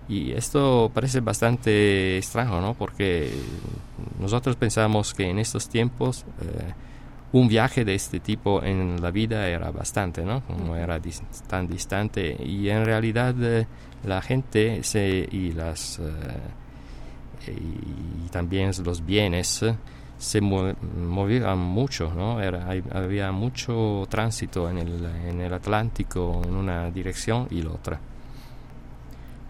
Y 0.10 0.32
esto 0.32 0.90
parece 0.92 1.20
bastante 1.20 2.18
extraño, 2.18 2.60
¿no? 2.60 2.74
Porque 2.74 3.32
nosotros 4.20 4.56
pensamos 4.56 5.14
que 5.14 5.30
en 5.30 5.38
estos 5.38 5.70
tiempos 5.70 6.26
eh, 6.42 6.74
un 7.32 7.48
viaje 7.48 7.86
de 7.86 7.94
este 7.94 8.20
tipo 8.20 8.64
en 8.64 9.00
la 9.02 9.12
vida 9.12 9.48
era 9.48 9.70
bastante, 9.70 10.24
¿no? 10.26 10.42
Como 10.42 10.76
era 10.76 11.00
tan 11.48 11.68
distante 11.68 12.36
y 12.44 12.70
en 12.70 12.86
realidad 12.86 13.36
eh, 13.40 13.68
la 14.04 14.20
gente 14.24 14.84
se, 14.84 15.30
y 15.32 15.52
las 15.52 16.00
eh, 16.00 17.52
y 17.52 18.30
también 18.30 18.72
los 18.84 19.06
bienes 19.06 19.64
se 20.18 20.42
movían 20.42 21.60
mucho, 21.60 22.12
¿no? 22.16 22.42
Era, 22.42 22.68
había 22.92 23.32
mucho 23.32 24.08
tránsito 24.10 24.70
en 24.70 24.80
el, 24.80 25.06
en 25.28 25.40
el 25.42 25.54
Atlántico 25.54 26.42
en 26.44 26.56
una 26.56 26.90
dirección 26.92 27.48
y 27.52 27.62
la 27.62 27.70
otra. 27.70 28.00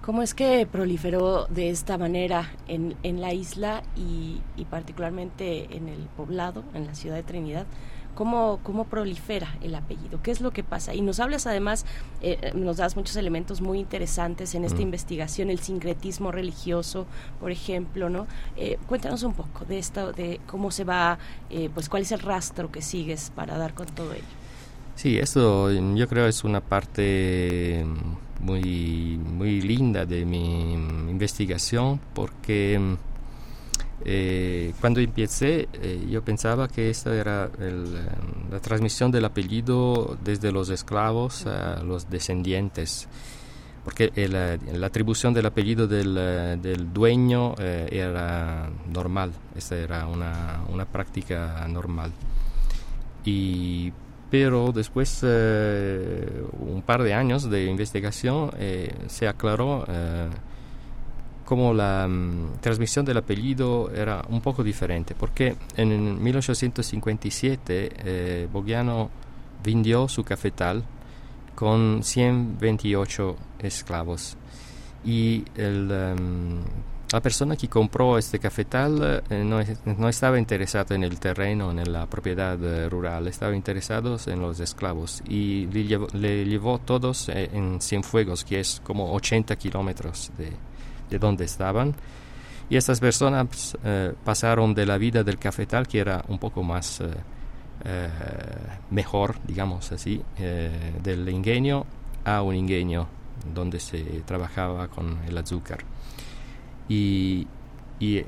¿Cómo 0.10 0.24
es 0.24 0.34
que 0.34 0.66
proliferó 0.66 1.46
de 1.52 1.70
esta 1.70 2.00
manera 2.00 2.50
en, 2.68 2.96
en 3.04 3.22
la 3.22 3.32
isla 3.32 3.84
y, 3.96 4.42
y, 4.58 4.66
particularmente 4.66 5.78
en 5.78 5.88
el 5.88 6.00
poblado, 6.18 6.64
en 6.74 6.88
la 6.88 6.96
ciudad 6.96 7.16
de 7.16 7.22
Trinidad? 7.22 7.68
¿Cómo, 8.16 8.60
¿Cómo 8.64 8.86
prolifera 8.86 9.56
el 9.62 9.76
apellido? 9.76 10.20
¿Qué 10.24 10.32
es 10.32 10.42
lo 10.42 10.50
que 10.50 10.64
pasa? 10.64 10.96
Y 10.96 11.02
nos 11.02 11.20
hablas 11.20 11.46
además, 11.46 11.86
eh, 12.24 12.54
nos 12.56 12.78
das 12.78 12.96
muchos 12.96 13.18
elementos 13.18 13.62
muy 13.62 13.78
interesantes 13.78 14.56
en 14.56 14.64
esta 14.64 14.80
mm. 14.80 14.82
investigación, 14.82 15.52
el 15.52 15.60
sincretismo 15.60 16.32
religioso, 16.32 17.06
por 17.40 17.52
ejemplo, 17.52 18.10
¿no? 18.10 18.26
Eh, 18.58 18.80
cuéntanos 18.88 19.22
un 19.22 19.36
poco 19.36 19.64
de 19.66 19.78
esto, 19.78 20.12
de 20.12 20.42
cómo 20.48 20.72
se 20.72 20.86
va, 20.86 21.20
eh, 21.52 21.70
pues 21.72 21.88
cuál 21.88 22.02
es 22.02 22.12
el 22.12 22.22
rastro 22.22 22.72
que 22.72 22.82
sigues 22.82 23.32
para 23.36 23.60
dar 23.60 23.76
con 23.76 23.86
todo 23.86 24.12
ello. 24.14 24.24
Sí, 24.96 25.20
esto 25.20 25.72
yo 25.72 26.08
creo 26.08 26.26
es 26.26 26.44
una 26.44 26.62
parte 26.62 27.86
muy, 28.40 29.18
muy 29.18 29.62
linda 29.62 30.06
de 30.06 30.26
mi 30.26 30.74
investigación 30.74 32.00
porque 32.14 32.98
eh, 34.06 34.74
cuando 34.80 35.00
empecé 35.00 35.68
eh, 35.74 36.08
yo 36.10 36.24
pensaba 36.24 36.68
que 36.68 36.90
esta 36.90 37.14
era 37.14 37.50
la 38.50 38.60
transmisión 38.60 39.12
del 39.12 39.26
apellido 39.26 40.18
desde 40.24 40.52
los 40.52 40.70
esclavos 40.70 41.46
a 41.46 41.84
los 41.84 42.10
descendientes 42.10 43.10
porque 43.84 44.12
la 44.28 44.86
atribución 44.86 45.34
del 45.34 45.46
apellido 45.46 45.88
del, 45.88 46.14
del 46.62 46.94
dueño 46.94 47.56
eh, 47.58 47.88
era 47.92 48.70
normal, 48.94 49.32
esta 49.56 49.78
era 49.78 50.06
una, 50.06 50.62
una 50.70 50.86
práctica 50.86 51.66
normal. 51.68 52.12
Y 53.26 53.92
pero 54.30 54.72
después 54.72 55.20
eh, 55.24 56.44
un 56.60 56.84
par 56.84 57.02
de 57.04 57.14
años 57.14 57.50
de 57.50 57.66
investigación 57.66 58.52
eh, 58.58 58.94
se 59.08 59.28
aclaró 59.28 59.84
eh, 59.88 60.30
cómo 61.46 61.74
la 61.74 62.08
mm, 62.08 62.60
transmisión 62.62 63.04
del 63.06 63.18
apellido 63.18 63.92
era 63.92 64.24
un 64.30 64.42
poco 64.42 64.64
diferente, 64.64 65.16
porque 65.18 65.56
en 65.76 66.22
1857 66.22 68.48
Bogiano 68.52 69.10
vendió 69.64 70.08
su 70.08 70.24
cafetal 70.24 70.84
con 71.56 72.04
128 72.04 73.36
esclavos. 73.60 74.38
Y 75.04 75.44
el, 75.56 75.90
em, 75.92 76.60
la 77.12 77.22
persona 77.22 77.56
que 77.56 77.68
compró 77.68 78.18
este 78.18 78.38
cafetal 78.38 79.24
eh, 79.30 79.44
no, 79.44 80.10
estaba 80.10 80.38
interesada 80.38 80.96
en 80.96 81.04
el 81.04 81.20
terreno, 81.20 81.72
en 81.72 81.92
la 81.92 82.06
propiedad 82.06 82.64
eh, 82.64 82.88
rural, 82.88 83.28
estaba 83.28 83.56
interesado 83.56 84.18
en 84.28 84.40
los 84.40 84.60
esclavos 84.60 85.24
y 85.28 85.66
le 85.68 85.86
llevó, 85.86 86.08
le 86.14 86.60
todos 86.86 87.30
eh, 87.30 87.50
en 87.52 87.82
Cienfuegos, 87.82 88.44
que 88.44 88.60
es 88.60 88.82
como 88.84 89.12
80 89.14 89.56
kilómetros 89.56 90.32
de, 90.38 90.52
de, 91.10 91.20
donde 91.20 91.46
estaban. 91.46 91.96
Y 92.70 92.78
estas 92.78 93.00
personas 93.00 93.76
pasaron 94.24 94.76
de 94.76 94.86
la 94.86 95.00
vida 95.00 95.24
del 95.24 95.40
cafetal, 95.40 95.88
que 95.88 95.98
era 95.98 96.24
un 96.28 96.38
poco 96.38 96.62
más 96.62 97.02
mejor, 98.92 99.38
digamos 99.48 99.92
así, 99.92 100.22
del 101.02 101.28
ingenio, 101.30 101.88
a 102.26 102.44
un 102.44 102.56
ingenio 102.56 103.08
donde 103.56 103.80
se 103.80 104.04
trabajaba 104.24 104.88
con 104.88 105.18
el 105.28 105.36
azúcar. 105.40 105.80
Y, 106.90 107.46
mm, 108.00 108.20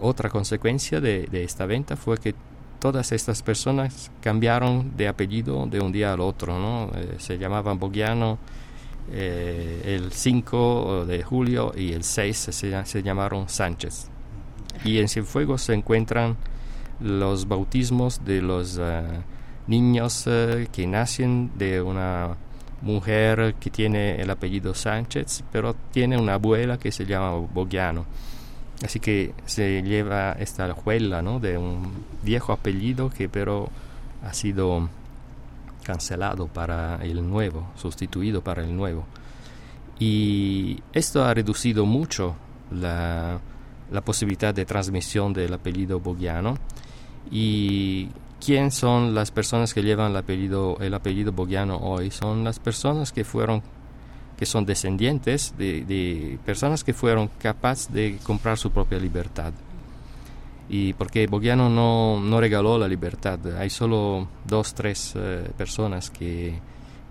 otra 0.00 0.28
consecuencia 0.28 1.00
de, 1.00 1.28
esta 1.32 1.64
venta 1.66 1.96
fue 1.96 2.18
que 2.18 2.34
todas 2.80 3.12
estas 3.12 3.42
personas 3.42 4.10
cambiaron 4.20 4.96
de 4.96 5.08
apellido 5.08 5.66
de 5.66 5.80
un 5.80 5.92
día 5.92 6.12
al 6.12 6.20
otro, 6.20 6.58
¿no? 6.58 6.90
Eh, 6.94 7.16
se 7.18 7.38
llamaban 7.38 7.78
Bogiano 7.78 8.38
eh, 9.10 9.82
el 9.96 10.12
5 10.12 11.06
de 11.06 11.22
julio 11.22 11.72
y 11.76 11.92
el 11.92 12.04
6 12.04 12.36
se, 12.36 12.84
se 12.84 13.02
llamaron 13.02 13.48
Sánchez. 13.48 14.08
Y 14.84 14.98
en 14.98 15.08
Cienfuegos 15.08 15.62
se 15.62 15.74
encuentran 15.74 16.36
los 17.00 17.48
bautismos 17.48 18.24
de 18.24 18.42
los 18.42 18.78
eh, 18.80 19.02
niños 19.66 20.28
que 20.72 20.86
nacen 20.86 21.50
de 21.56 21.80
una 21.82 22.36
mujer 22.82 23.54
que 23.58 23.70
tiene 23.70 24.20
el 24.20 24.30
apellido 24.30 24.74
Sánchez, 24.74 25.44
pero 25.50 25.74
tiene 25.92 26.16
una 26.16 26.34
abuela 26.34 26.78
que 26.78 26.92
se 26.92 27.06
llama 27.06 27.32
Bogiano. 27.32 28.06
Así 28.84 29.00
que 29.00 29.34
se 29.44 29.82
lleva 29.82 30.32
esta 30.32 30.72
huella 30.72 31.20
¿no? 31.20 31.40
de 31.40 31.58
un 31.58 31.92
viejo 32.22 32.52
apellido 32.52 33.10
que 33.10 33.28
pero 33.28 33.68
ha 34.22 34.32
sido 34.32 34.88
cancelado 35.82 36.46
para 36.46 36.96
el 37.02 37.28
nuevo, 37.28 37.68
sustituido 37.76 38.42
para 38.42 38.62
el 38.62 38.76
nuevo. 38.76 39.04
Y 39.98 40.80
esto 40.92 41.24
ha 41.24 41.34
reducido 41.34 41.86
mucho 41.86 42.36
la, 42.70 43.40
la 43.90 44.00
posibilidad 44.02 44.54
de 44.54 44.64
transmisión 44.64 45.32
del 45.32 45.54
apellido 45.54 45.98
Bogiano 45.98 46.56
¿Quién 48.44 48.70
son 48.70 49.14
las 49.14 49.30
personas 49.30 49.74
que 49.74 49.82
llevan 49.82 50.12
el 50.12 50.16
apellido, 50.16 50.78
el 50.80 50.94
hoy? 51.82 52.10
Son 52.10 52.44
las 52.44 52.58
personas 52.58 53.12
que 53.12 53.24
fueron 53.24 53.62
que 54.38 54.46
son 54.46 54.64
descendientes 54.64 55.52
de, 55.58 56.38
personas 56.46 56.84
que 56.84 56.94
fueron 56.94 57.28
capaces 57.38 57.92
de 57.92 58.18
comprar 58.22 58.56
su 58.56 58.70
propia 58.70 58.98
libertad. 58.98 59.52
Y 60.68 60.92
porque 60.92 61.26
Bogiano 61.26 61.68
no, 61.68 62.20
no 62.20 62.40
regaló 62.40 62.78
la 62.78 62.86
libertad, 62.86 63.40
hay 63.58 63.68
solo 63.68 64.28
dos, 64.46 64.74
tres 64.74 65.14
eh, 65.16 65.50
personas 65.56 66.10
que, 66.10 66.60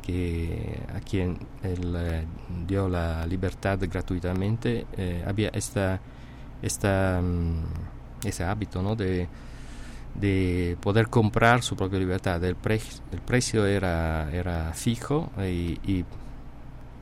que, 0.02 0.80
a 0.96 1.02
quien 1.02 1.38
él 1.64 1.94
eh, 1.98 2.26
dio 2.66 2.88
la 2.88 3.26
libertad 3.26 3.80
gratuitamente. 3.82 4.86
Eh, 4.96 5.26
había 5.28 5.50
esta, 5.50 6.00
esta, 6.62 7.20
mm, 7.22 8.28
ese 8.28 8.44
hábito 8.46 8.82
¿no? 8.82 8.96
de 8.96 9.28
de 10.16 10.78
poder 10.82 11.08
comprar 11.08 11.62
su 11.64 11.76
propia 11.76 12.00
libertad. 12.00 12.44
El, 12.44 12.56
el 13.12 13.22
precio 13.26 13.66
era, 13.66 14.30
era 14.32 14.74
fijo 14.74 15.32
y, 15.40 16.06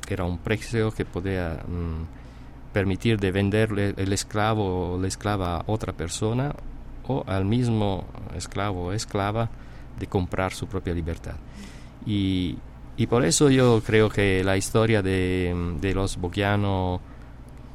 era 0.07 0.23
un 0.23 0.38
precio 0.38 0.91
que 0.91 1.03
podía 1.03 1.64
mm, 1.68 2.73
permitir 2.73 3.19
de 3.19 3.32
venderle 3.32 3.95
el 3.98 4.14
esclavo 4.14 4.94
o 4.94 5.02
la 5.02 5.07
esclava 5.07 5.57
a 5.57 5.64
otra 5.65 5.94
persona 5.94 6.53
o 7.07 7.23
al 7.26 7.44
mismo 7.44 8.06
esclavo 8.36 8.88
o 8.88 8.91
esclava 8.91 9.49
de 9.98 10.06
comprar 10.07 10.53
su 10.53 10.68
propia 10.68 10.94
libertad. 10.94 11.36
Y, 12.06 12.57
y 12.98 13.07
por 13.07 13.26
eso 13.26 13.49
yo 13.49 13.82
creo 13.84 14.10
que 14.10 14.44
la 14.44 14.57
historia 14.57 15.02
de, 15.02 15.76
de 15.82 15.94
los 15.95 16.18
boquianos 16.18 16.99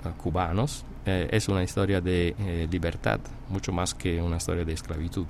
eh, 0.04 0.10
cubanos 0.16 0.84
eh, 1.06 1.28
es 1.32 1.48
una 1.48 1.62
historia 1.62 2.00
de 2.00 2.34
eh, 2.38 2.68
libertad, 2.70 3.20
mucho 3.48 3.72
más 3.72 3.94
que 3.94 4.20
una 4.20 4.36
historia 4.36 4.64
de 4.64 4.72
esclavitud. 4.72 5.26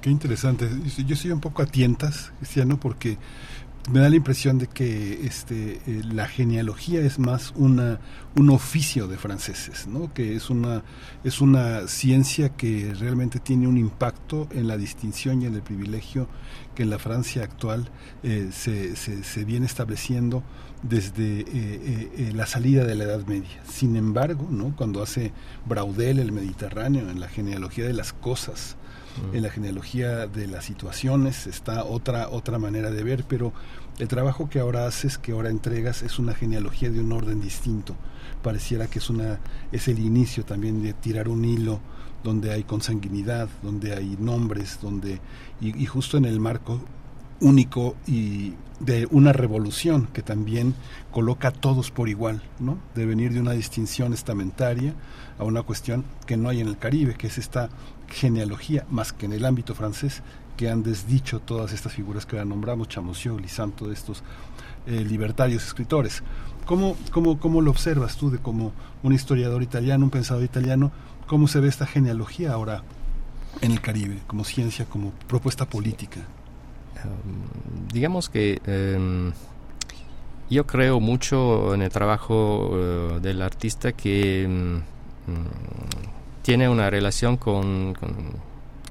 Qué 0.00 0.10
interesante. 0.10 0.68
Yo 1.06 1.14
soy 1.14 1.30
un 1.30 1.40
poco 1.40 1.62
a 1.62 1.66
tientas, 1.66 2.32
Cristiano, 2.38 2.80
porque 2.80 3.16
me 3.92 4.00
da 4.00 4.08
la 4.08 4.16
impresión 4.16 4.58
de 4.58 4.66
que 4.66 5.24
este 5.24 5.80
eh, 5.86 6.02
la 6.04 6.26
genealogía 6.26 7.00
es 7.00 7.18
más 7.18 7.52
una 7.56 8.00
un 8.36 8.50
oficio 8.50 9.08
de 9.08 9.16
franceses 9.16 9.86
no 9.86 10.12
que 10.12 10.36
es 10.36 10.50
una 10.50 10.82
es 11.24 11.40
una 11.40 11.88
ciencia 11.88 12.50
que 12.50 12.92
realmente 12.94 13.38
tiene 13.38 13.66
un 13.66 13.78
impacto 13.78 14.48
en 14.50 14.68
la 14.68 14.76
distinción 14.76 15.40
y 15.40 15.46
en 15.46 15.54
el 15.54 15.62
privilegio 15.62 16.28
que 16.74 16.82
en 16.82 16.90
la 16.90 16.98
Francia 16.98 17.42
actual 17.42 17.88
se, 18.22 18.96
se, 18.96 19.24
se, 19.24 19.44
viene 19.44 19.64
estableciendo 19.64 20.44
desde 20.82 21.40
eh, 21.40 21.46
eh, 21.52 22.12
eh, 22.16 22.32
la 22.34 22.46
salida 22.46 22.84
de 22.84 22.94
la 22.94 23.04
Edad 23.04 23.26
Media. 23.26 23.62
Sin 23.68 23.96
embargo, 23.96 24.46
¿no? 24.50 24.74
cuando 24.76 25.02
hace 25.02 25.32
Braudel 25.66 26.18
el 26.18 26.32
Mediterráneo, 26.32 27.10
en 27.10 27.20
la 27.20 27.28
genealogía 27.28 27.84
de 27.84 27.92
las 27.92 28.12
cosas, 28.12 28.76
mm. 29.30 29.36
en 29.36 29.42
la 29.42 29.50
genealogía 29.50 30.26
de 30.26 30.46
las 30.46 30.64
situaciones, 30.64 31.46
está 31.46 31.84
otra, 31.84 32.28
otra 32.30 32.58
manera 32.58 32.90
de 32.90 33.02
ver, 33.02 33.24
pero 33.28 33.52
el 33.98 34.08
trabajo 34.08 34.48
que 34.48 34.60
ahora 34.60 34.86
haces, 34.86 35.18
que 35.18 35.32
ahora 35.32 35.50
entregas, 35.50 36.02
es 36.02 36.18
una 36.18 36.34
genealogía 36.34 36.90
de 36.90 37.00
un 37.00 37.12
orden 37.12 37.40
distinto. 37.40 37.94
Pareciera 38.42 38.86
que 38.86 39.00
es, 39.00 39.10
una, 39.10 39.38
es 39.72 39.88
el 39.88 39.98
inicio 39.98 40.44
también 40.44 40.82
de 40.82 40.94
tirar 40.94 41.28
un 41.28 41.44
hilo 41.44 41.80
donde 42.24 42.52
hay 42.52 42.64
consanguinidad, 42.64 43.48
donde 43.62 43.94
hay 43.94 44.16
nombres, 44.18 44.78
donde 44.80 45.20
y 45.60 45.84
justo 45.86 46.16
en 46.16 46.26
el 46.26 46.38
marco 46.38 46.80
único 47.40 47.96
y 48.06 48.54
de 48.80 49.06
una 49.10 49.32
revolución 49.32 50.08
que 50.12 50.22
también 50.22 50.74
coloca 51.10 51.48
a 51.48 51.52
todos 51.52 51.90
por 51.90 52.08
igual, 52.08 52.42
¿no? 52.58 52.78
De 52.94 53.04
venir 53.04 53.32
de 53.32 53.40
una 53.40 53.52
distinción 53.52 54.12
estamentaria 54.14 54.94
a 55.38 55.44
una 55.44 55.62
cuestión 55.62 56.04
que 56.26 56.36
no 56.36 56.48
hay 56.48 56.60
en 56.60 56.68
el 56.68 56.78
Caribe, 56.78 57.14
que 57.14 57.26
es 57.26 57.38
esta 57.38 57.68
genealogía, 58.08 58.86
más 58.90 59.12
que 59.12 59.26
en 59.26 59.32
el 59.32 59.44
ámbito 59.44 59.74
francés, 59.74 60.22
que 60.56 60.70
han 60.70 60.82
desdicho 60.82 61.40
todas 61.40 61.72
estas 61.72 61.92
figuras 61.92 62.26
que 62.26 62.36
ahora 62.36 62.48
nombramos, 62.48 62.88
Chamoció, 62.88 63.38
Lisanto, 63.38 63.86
de 63.86 63.94
estos 63.94 64.22
eh, 64.86 65.04
libertarios 65.04 65.64
escritores. 65.64 66.22
¿Cómo, 66.66 66.96
cómo, 67.10 67.38
¿Cómo 67.38 67.60
lo 67.62 67.70
observas 67.70 68.16
tú 68.16 68.30
de 68.30 68.38
como 68.38 68.72
un 69.02 69.12
historiador 69.12 69.62
italiano, 69.62 70.04
un 70.04 70.10
pensador 70.10 70.44
italiano, 70.44 70.92
¿Cómo 71.30 71.46
se 71.46 71.60
ve 71.60 71.68
esta 71.68 71.86
genealogía 71.86 72.52
ahora 72.52 72.82
en 73.60 73.70
el 73.70 73.80
Caribe, 73.80 74.18
como 74.26 74.42
ciencia, 74.42 74.86
como 74.86 75.12
propuesta 75.28 75.64
política? 75.64 76.22
Um, 77.04 77.88
digamos 77.92 78.28
que 78.28 78.60
em, 78.66 79.32
yo 80.48 80.66
creo 80.66 81.00
mucho 81.00 81.74
en 81.74 81.82
el 81.82 81.90
trabajo 81.90 82.70
eh, 82.72 83.18
del 83.20 83.40
artista 83.42 83.92
que 83.92 84.42
em, 84.42 84.82
tiene 86.42 86.68
una 86.68 86.90
relación 86.90 87.36
con, 87.36 87.94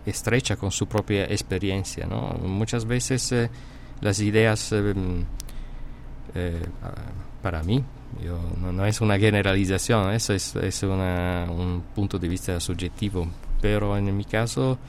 estrecha 0.06 0.56
con 0.56 0.72
su 0.72 0.88
propia 0.88 1.26
experiencia. 1.26 2.06
¿no? 2.08 2.34
Muchas 2.42 2.86
veces 2.86 3.32
eh, 3.32 3.50
las 4.02 4.20
ideas 4.22 4.72
em, 4.72 5.26
eh, 6.34 6.66
para 7.42 7.62
mí 7.64 7.84
no, 8.62 8.86
es 8.86 9.02
una 9.02 9.20
generalización, 9.20 10.12
eso 10.14 10.34
es, 10.34 10.56
es 10.56 10.84
un 10.84 11.84
punto 11.94 12.18
de 12.18 12.28
vista 12.28 12.60
subjetivo, 12.60 13.28
pero 13.62 13.96
en 13.98 14.16
mi 14.16 14.26
caso 14.26 14.80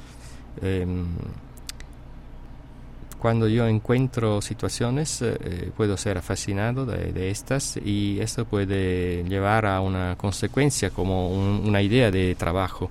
cuando 3.20 3.46
yo 3.48 3.68
encuentro 3.68 4.40
situaciones 4.40 5.20
eh, 5.20 5.36
eh, 5.40 5.70
puedo 5.76 5.96
ser 5.98 6.22
fascinado 6.22 6.86
de, 6.86 7.30
estas 7.30 7.76
y 7.76 8.18
esto 8.18 8.46
puede 8.46 9.22
llevar 9.24 9.66
a 9.66 9.82
una 9.82 10.16
consecuencia 10.16 10.88
como 10.88 11.28
una 11.28 11.82
idea 11.82 12.10
de 12.10 12.34
trabajo. 12.34 12.90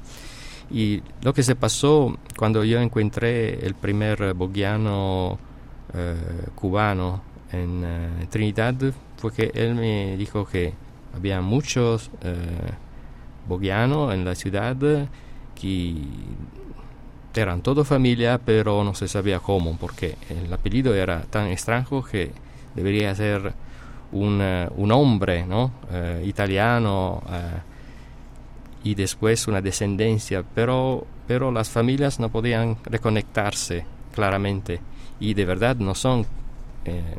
Y 0.69 1.01
lo 1.23 1.33
que 1.33 1.41
se 1.41 1.55
pasó 1.55 2.15
cuando 2.37 2.63
yo 2.63 2.79
encontré 2.79 3.65
el 3.65 3.73
primer 3.73 4.35
bogiano 4.35 5.39
eh, 5.95 6.15
cubano 6.53 7.23
en 7.51 7.83
Trinidad 8.29 8.75
fue 9.17 9.33
que 9.33 9.51
él 9.55 9.73
me 9.73 10.15
dijo 10.15 10.45
que 10.45 10.71
había 11.15 11.41
muchos 11.41 12.11
bogianos 13.47 14.13
en 14.13 14.23
la 14.23 14.35
ciudad 14.35 14.77
que 15.55 15.95
eran 17.39 17.61
todo 17.61 17.83
familia, 17.83 18.39
pero 18.43 18.83
no 18.83 18.93
se 18.93 19.07
sabía 19.07 19.39
cómo, 19.39 19.77
porque 19.77 20.15
el 20.29 20.51
apellido 20.51 20.93
era 20.93 21.21
tan 21.23 21.47
extraño 21.47 22.03
que 22.03 22.31
debería 22.75 23.13
ser 23.15 23.53
un, 24.11 24.39
eh, 24.41 24.67
un 24.75 24.91
hombre 24.91 25.45
¿no? 25.45 25.71
Eh, 25.91 26.23
italiano 26.25 27.21
eh, 27.29 27.59
y 28.83 28.95
después 28.95 29.47
una 29.47 29.61
descendencia, 29.61 30.43
pero, 30.55 31.05
pero 31.27 31.51
las 31.51 31.69
familias 31.69 32.19
no 32.19 32.29
podían 32.29 32.77
reconectarse 32.85 33.85
claramente 34.13 34.79
y 35.19 35.33
de 35.33 35.45
verdad 35.45 35.75
no 35.75 35.95
son, 35.95 36.25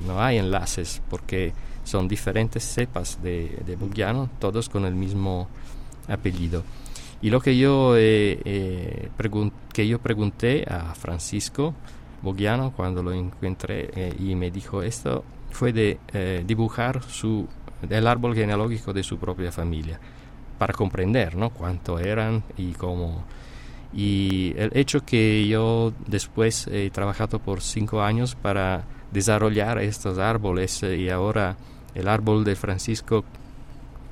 no 0.07 0.21
hay 0.21 0.39
enlaces 0.39 1.03
porque 1.11 1.53
son 1.85 2.09
diferentes 2.09 2.65
cepas 2.65 3.23
de, 3.23 3.59
de 3.67 3.77
todos 4.39 4.69
con 4.71 4.87
el 4.87 4.95
mismo 4.95 5.49
apellido. 6.09 6.65
Y 7.23 7.31
lo 7.31 7.41
que 7.41 7.57
yo, 7.57 7.97
eh, 7.97 8.41
eh, 8.45 9.11
que 9.73 9.87
yo 9.87 9.99
pregunté 9.99 10.65
a 10.69 10.95
Francisco 10.95 11.75
Bogiano 12.23 12.73
cuando 12.73 13.03
lo 13.03 13.13
encontré 13.13 13.91
eh, 13.95 14.15
y 14.19 14.35
me 14.35 14.51
dijo 14.51 14.83
esto 14.83 15.25
fue 15.51 15.73
de 15.73 15.99
dibujar 16.47 17.03
su, 17.03 17.49
el 17.89 18.07
árbol 18.07 18.35
genealógico 18.35 18.93
de 18.93 19.03
su 19.03 19.19
propia 19.19 19.51
familia 19.51 19.99
para 20.59 20.73
comprender 20.73 21.35
¿no? 21.35 21.51
cuánto 21.51 21.99
eran 21.99 22.45
y 22.57 22.73
cómo. 22.73 23.25
Y 23.93 24.55
el 24.57 24.71
hecho 24.75 25.05
que 25.05 25.49
yo 25.49 25.93
después 26.07 26.69
he 26.69 26.91
trabajado 26.91 27.41
por 27.41 27.63
cinco 27.63 28.03
años 28.03 28.37
para 28.37 28.85
desarrollar 29.11 29.79
estos 29.79 30.19
árboles 30.19 30.83
y 30.85 31.11
ahora 31.11 31.57
el 31.95 32.07
árbol 32.07 32.45
de 32.45 32.55
Francisco 32.55 33.25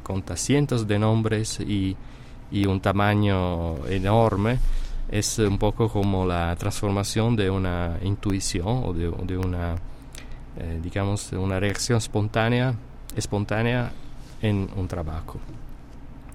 conta 0.03 0.37
cientos 0.37 0.89
de 0.89 0.99
nombres 0.99 1.61
y 1.61 1.97
y 2.51 2.67
un 2.67 2.81
tamaño 2.81 3.87
enorme, 3.87 4.59
es 5.09 5.39
un 5.39 5.59
poco 5.59 5.89
como 5.89 6.27
la 6.27 6.55
transformación 6.57 7.35
de 7.35 7.51
una 7.51 7.99
intuición 8.03 8.83
o 8.85 8.93
de, 8.93 9.37
una, 9.37 9.77
eh, 10.57 10.81
digamos, 10.83 11.33
una 11.33 11.59
reacción 11.59 11.99
espontánea, 11.99 12.75
espontánea 13.17 13.91
en 14.43 14.69
un 14.77 14.87
trabajo. 14.87 15.39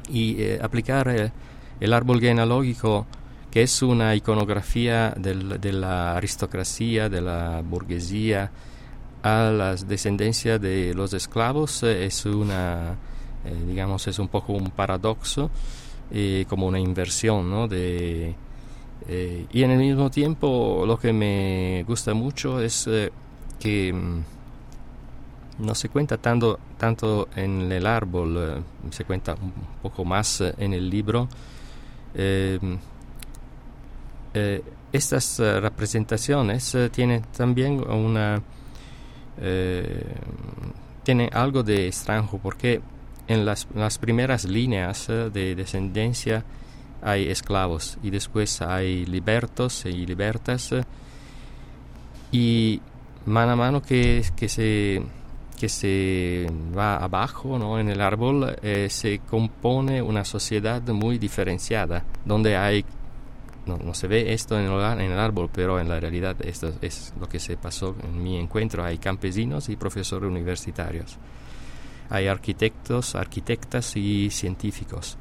Y 0.09 0.41
eh, 0.41 0.59
aplicar 0.61 1.07
eh, 1.09 1.31
el 1.79 1.93
árbol 1.93 2.19
genealógico, 2.19 3.05
que 3.51 3.61
es 3.61 3.81
una 3.83 4.15
iconografía 4.15 5.13
de 5.15 5.73
la 5.73 6.17
aristocracia, 6.17 7.09
de 7.09 7.21
la 7.21 7.61
burguesía, 7.63 8.51
a 9.21 9.51
la 9.51 9.75
descendencia 9.75 10.57
de 10.57 10.93
los 10.95 11.13
esclavos, 11.13 11.83
es 11.83 12.25
una, 12.25 12.95
digamos, 13.67 14.07
es 14.07 14.19
un 14.19 14.27
poco 14.27 14.53
un 14.53 14.71
paradoxo 14.71 15.49
eh, 16.15 16.45
como 16.47 16.67
una 16.67 16.79
inversión, 16.79 17.49
¿no? 17.49 17.67
Eh, 17.71 18.35
y 19.51 19.63
en 19.63 19.71
el 19.71 19.79
mismo 19.79 20.11
tiempo 20.11 20.83
lo 20.85 20.99
que 20.99 21.11
me 21.11 21.83
gusta 21.87 22.13
mucho 22.13 22.61
es 22.61 22.85
eh, 22.85 23.11
que 23.59 23.91
mm, 23.91 24.23
no 25.65 25.73
se 25.73 25.89
cuenta 25.89 26.19
tanto, 26.19 26.59
tanto 26.77 27.29
en 27.35 27.71
el 27.71 27.87
árbol, 27.87 28.63
se 28.91 29.05
cuenta 29.05 29.33
un 29.33 29.51
poco 29.81 30.05
más 30.05 30.41
en 30.41 30.73
el 30.73 30.87
libro. 30.87 31.27
estas 34.91 35.39
representaciones 35.39 36.77
tienen 36.91 37.23
también 37.35 37.83
una 37.89 38.39
tienen 41.03 41.29
algo 41.33 41.63
de 41.63 41.87
extraño 41.87 42.39
porque 42.41 42.81
en 43.27 43.45
las, 43.45 43.97
primeras 43.99 44.45
líneas 44.45 45.09
eh, 45.09 45.29
de 45.31 45.55
descendencia 45.55 46.43
hay 47.01 47.29
esclavos 47.29 47.97
y 48.03 48.09
después 48.09 48.61
hay 48.61 49.05
libertos 49.05 49.85
y 49.85 50.05
libertas 50.05 50.71
eh, 50.71 50.83
y 52.31 52.81
mano 53.25 53.53
a 53.53 53.55
mano 53.55 53.81
que, 53.81 54.25
que, 54.35 54.49
se, 54.49 55.01
que 55.59 55.69
se 55.69 56.47
va 56.77 56.97
abajo 56.97 57.57
¿no? 57.57 57.79
en 57.79 57.89
el 57.89 58.01
árbol 58.01 58.55
eh, 58.61 58.87
se 58.89 59.19
compone 59.19 60.01
una 60.01 60.25
sociedad 60.25 60.81
muy 60.89 61.17
diferenciada 61.17 62.03
donde 62.25 62.57
hay 62.57 62.85
no, 63.65 63.93
se 63.93 64.07
ve 64.07 64.33
esto 64.33 64.59
en 64.59 64.65
el, 64.65 64.99
en 64.99 65.11
el, 65.11 65.17
árbol, 65.17 65.49
pero 65.49 65.79
en 65.79 65.87
la 65.87 65.97
realidad 65.97 66.35
esto 66.45 66.73
es 66.81 67.13
lo 67.17 67.29
que 67.29 67.39
se 67.39 67.55
pasó 67.55 67.95
en 68.03 68.21
mi 68.21 68.37
encuentro. 68.37 68.83
Hay 68.83 68.97
campesinos 68.97 69.69
y 69.69 69.77
profesores 69.77 70.29
universitarios 70.29 71.17
hay 72.13 72.27
arquitectos, 72.27 73.15
arquitectas 73.15 73.97
y 73.97 74.29
científicos. 74.29 75.17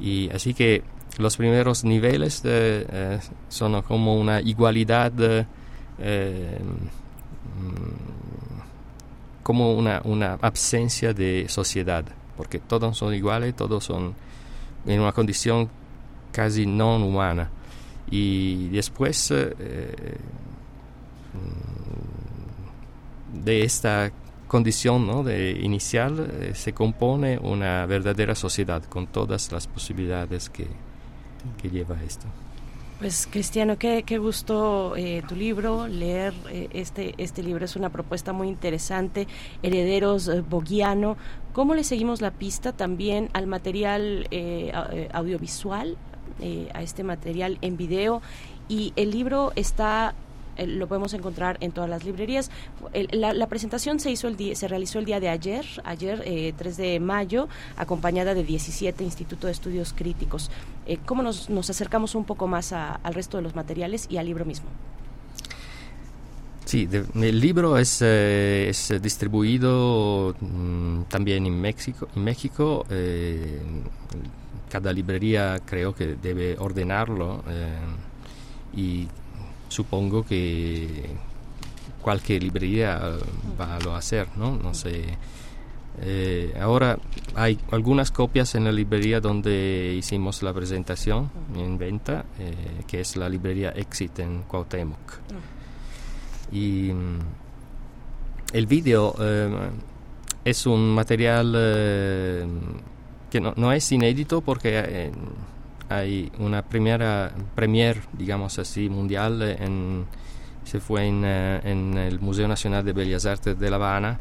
Y 0.00 0.30
así 0.30 0.54
que 0.54 0.82
los 1.18 1.36
primeros 1.36 1.84
niveles 1.84 2.40
eh, 2.44 3.20
son 3.50 3.82
como 3.82 4.18
una 4.18 4.40
igualdad, 4.40 5.12
eh, 5.98 6.58
mm, 7.60 9.42
como 9.42 9.74
una, 9.74 10.00
una 10.04 10.38
absencia 10.40 11.12
de 11.12 11.44
sociedad, 11.50 12.06
porque 12.38 12.58
todos 12.58 12.96
son 12.96 13.12
iguales, 13.12 13.54
todos 13.54 13.84
son 13.84 14.14
en 14.86 15.00
una 15.00 15.12
condición 15.12 15.68
casi 16.32 16.64
no 16.64 16.96
humana. 16.96 17.50
Y 18.10 18.68
después 18.68 19.30
eh, 19.30 20.16
mm, 23.34 23.44
de 23.44 23.64
esta 23.64 24.10
condición 24.46 25.06
¿no? 25.06 25.22
de 25.22 25.52
inicial 25.52 26.30
eh, 26.30 26.52
se 26.54 26.72
compone 26.72 27.38
una 27.38 27.86
verdadera 27.86 28.34
sociedad 28.34 28.82
con 28.84 29.06
todas 29.06 29.50
las 29.52 29.66
posibilidades 29.66 30.50
que, 30.50 30.66
que 31.60 31.70
lleva 31.70 31.96
esto. 32.02 32.26
Pues 32.98 33.26
Cristiano, 33.30 33.76
qué, 33.76 34.04
qué 34.04 34.18
gusto 34.18 34.94
eh, 34.96 35.22
tu 35.28 35.34
libro, 35.34 35.88
leer 35.88 36.32
eh, 36.48 36.68
este, 36.72 37.14
este 37.18 37.42
libro 37.42 37.64
es 37.64 37.74
una 37.74 37.90
propuesta 37.90 38.32
muy 38.32 38.48
interesante, 38.48 39.26
Herederos 39.62 40.30
Bogiano. 40.48 41.16
¿Cómo 41.52 41.74
le 41.74 41.84
seguimos 41.84 42.20
la 42.20 42.30
pista 42.30 42.72
también 42.72 43.30
al 43.32 43.46
material 43.46 44.28
audiovisual, 45.12 45.96
a 46.72 46.82
este 46.82 47.04
material 47.04 47.58
en 47.60 47.76
video? 47.76 48.22
Y 48.68 48.92
el 48.96 49.10
libro 49.10 49.52
está 49.54 50.14
eh, 50.56 50.66
lo 50.66 50.86
podemos 50.86 51.14
encontrar 51.14 51.58
en 51.60 51.72
todas 51.72 51.90
las 51.90 52.04
librerías. 52.04 52.50
la, 53.12 53.46
presentación 53.46 54.00
se 54.00 54.10
hizo 54.10 54.28
el 54.28 54.56
se 54.56 54.68
realizó 54.68 54.98
el 54.98 55.04
día 55.04 55.20
de 55.20 55.28
ayer, 55.28 55.64
ayer 55.84 56.54
3 56.56 56.78
eh, 56.78 56.82
de 56.82 57.00
mayo, 57.00 57.48
acompañada 57.76 58.34
de 58.34 58.44
17 58.44 59.04
Instituto 59.04 59.46
de 59.46 59.52
Estudios 59.52 59.92
Críticos. 59.92 60.50
Eh, 60.86 60.98
¿Cómo 61.04 61.22
nos, 61.22 61.48
acercamos 61.70 62.14
un 62.14 62.24
poco 62.24 62.46
más 62.46 62.72
al 62.72 63.14
resto 63.14 63.36
de 63.36 63.42
los 63.42 63.54
materiales 63.54 64.06
y 64.08 64.16
al 64.16 64.26
libro 64.26 64.44
mismo? 64.44 64.68
Sí, 66.64 66.88
el 66.90 67.40
libro 67.40 67.76
es, 67.78 68.00
es 68.00 68.92
distribuido 69.00 70.34
mm, 70.40 71.02
también 71.08 71.46
en 71.46 71.60
México. 71.60 72.08
En 72.16 72.24
México 72.24 72.84
cada 74.70 74.92
librería 74.92 75.60
creo 75.64 75.94
que 75.94 76.16
debe 76.16 76.56
ordenarlo 76.58 77.44
y 78.76 79.06
supongo 79.74 80.24
que 80.24 81.10
cualquier 82.00 82.42
librería 82.42 83.00
va 83.60 83.76
a 83.76 83.80
lo 83.80 83.96
hacer, 83.96 84.28
¿no? 84.36 84.56
No 84.56 84.72
sé. 84.72 85.04
Eh, 86.00 86.54
ahora 86.60 86.98
hay 87.34 87.58
algunas 87.70 88.10
copias 88.10 88.54
en 88.54 88.64
la 88.64 88.72
librería 88.72 89.20
donde 89.20 89.94
hicimos 89.96 90.42
la 90.42 90.52
presentación 90.52 91.30
en 91.56 91.78
venta, 91.78 92.24
eh, 92.38 92.82
que 92.86 93.00
es 93.00 93.16
la 93.16 93.28
librería 93.28 93.70
Exit 93.70 94.18
en 94.20 94.42
Cuauhtémoc. 94.42 95.18
Y 96.52 96.92
mm, 96.92 97.18
el 98.52 98.66
video 98.66 99.14
eh, 99.20 99.70
es 100.44 100.66
un 100.66 100.94
material 100.94 101.52
eh, 101.56 102.46
que 103.30 103.40
no, 103.40 103.54
no 103.56 103.72
es 103.72 103.90
inédito 103.90 104.40
porque 104.40 104.82
eh, 104.86 105.12
hay 105.98 106.30
una 106.38 106.62
primera 106.62 107.32
premier, 107.54 108.00
digamos 108.12 108.58
así, 108.58 108.88
mundial 108.88 109.42
en, 109.42 110.06
se 110.64 110.80
fue 110.80 111.06
en, 111.06 111.22
eh, 111.24 111.60
en 111.64 111.96
el 111.96 112.20
Museo 112.20 112.48
Nacional 112.48 112.84
de 112.84 112.92
Bellas 112.92 113.26
Artes 113.26 113.58
de 113.58 113.70
La 113.70 113.76
Habana, 113.76 114.18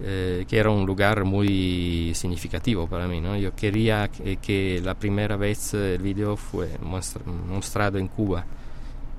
eh, 0.00 0.44
que 0.48 0.58
era 0.58 0.70
un 0.70 0.86
lugar 0.86 1.24
muy 1.24 2.12
significativo 2.14 2.86
para 2.86 3.08
mí. 3.08 3.20
¿no? 3.20 3.36
Yo 3.36 3.54
quería 3.54 4.08
que, 4.08 4.36
que 4.36 4.80
la 4.84 4.94
primera 4.94 5.36
vez 5.36 5.74
eh, 5.74 5.94
el 5.94 6.02
video 6.02 6.36
fue 6.36 6.70
mostrado 6.80 7.98
en 7.98 8.08
Cuba, 8.08 8.44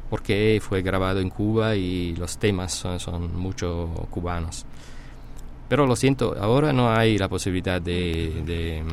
porque 0.10 0.62
fue 0.62 0.82
grabado 0.82 1.20
en 1.20 1.30
Cuba 1.30 1.76
y 1.76 2.16
los 2.16 2.38
temas 2.38 2.74
son, 2.74 3.00
son 3.00 3.36
mucho 3.36 4.08
cubanos. 4.10 4.66
Pero 5.70 5.86
lo 5.86 5.96
siento, 5.96 6.36
ahora 6.40 6.72
no 6.72 6.90
hay 6.92 7.18
la 7.18 7.28
posibilidad 7.28 7.82
de, 7.82 8.42
de- 8.46 8.84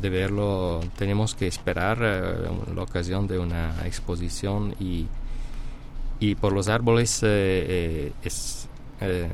de 0.00 0.10
verlo. 0.10 0.80
Tenemos 0.96 1.34
que 1.34 1.46
esperar 1.46 1.98
eh, 2.02 2.34
la 2.74 2.82
ocasión 2.82 3.26
de 3.26 3.38
una 3.38 3.74
exposición 3.86 4.74
y, 4.78 5.06
y 6.20 6.34
por 6.34 6.52
los 6.52 6.68
árboles 6.68 7.22
eh, 7.22 7.26
eh, 7.28 8.12
es 8.22 8.68
eh, 9.00 9.30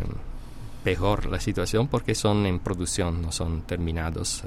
peor 0.85 1.27
la 1.27 1.41
situación 1.41 1.89
porque 1.89 2.15
son 2.15 2.47
en 2.47 2.61
producción, 2.61 3.21
no 3.23 3.33
son 3.33 3.63
terminados. 3.63 4.45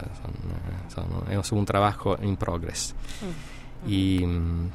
son, 0.95 1.05
son- 1.27 1.31
es 1.39 1.51
un 1.51 1.65
trabajo 1.65 2.17
en 2.21 2.37
progress. 2.37 2.95
Y 3.87 4.25
mm, 4.25 4.69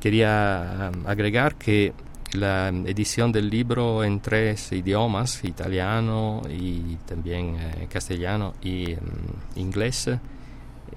quería 0.00 0.88
agregar 1.06 1.56
que 1.56 1.92
la 2.36 2.68
edición 2.68 3.32
del 3.32 3.50
libro 3.50 4.04
en 4.04 4.20
tres 4.20 4.70
idiomas, 4.72 5.42
italiano 5.44 6.42
y 6.50 6.96
también 7.06 7.56
eh, 7.56 7.88
castellano 7.90 8.54
y 8.62 8.94
mm, 8.94 9.58
inglés, 9.58 10.10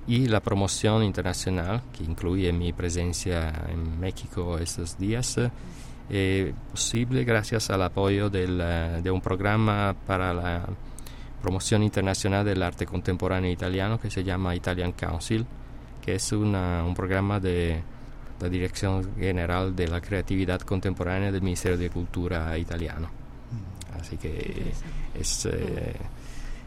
y 0.08 0.28
la 0.28 0.40
promoción 0.40 1.04
internacional, 1.04 1.82
que 1.96 2.04
incluye 2.04 2.52
mi 2.54 2.74
presencia 2.74 3.52
en 3.72 4.00
México 4.00 4.58
estos 4.60 4.98
días, 4.98 5.38
eh, 6.10 6.54
posible 6.72 7.24
gracias 7.24 7.70
al 7.70 7.84
apoyo 7.84 8.30
del, 8.30 8.60
eh, 8.62 9.00
de 9.04 9.12
un 9.12 9.22
programa 9.22 9.96
para 10.08 10.34
la 10.34 10.66
promoción 11.42 11.84
internacional 11.84 12.44
del 12.44 12.62
arte 12.64 12.86
contemporáneo 12.86 13.52
italiano 13.52 14.00
que 14.00 14.10
se 14.10 14.24
llama 14.24 14.56
Italian 14.56 14.92
Council, 14.94 15.46
que 16.04 16.16
es 16.16 16.32
una- 16.32 16.84
un 16.84 16.94
programa 16.96 17.40
de 17.40 17.82
la 18.40 18.50
Dirección 18.50 19.16
General 19.18 19.76
de 19.76 19.88
la 19.88 20.00
Creatividad 20.02 20.62
Contemporánea 20.62 21.32
del 21.32 21.42
Ministerio 21.42 21.78
de 21.78 21.90
Cultura 21.90 22.58
italiano. 22.58 23.10
Así 24.00 24.18
que 24.18 24.72
es 25.14 25.46
eh, 25.52 25.96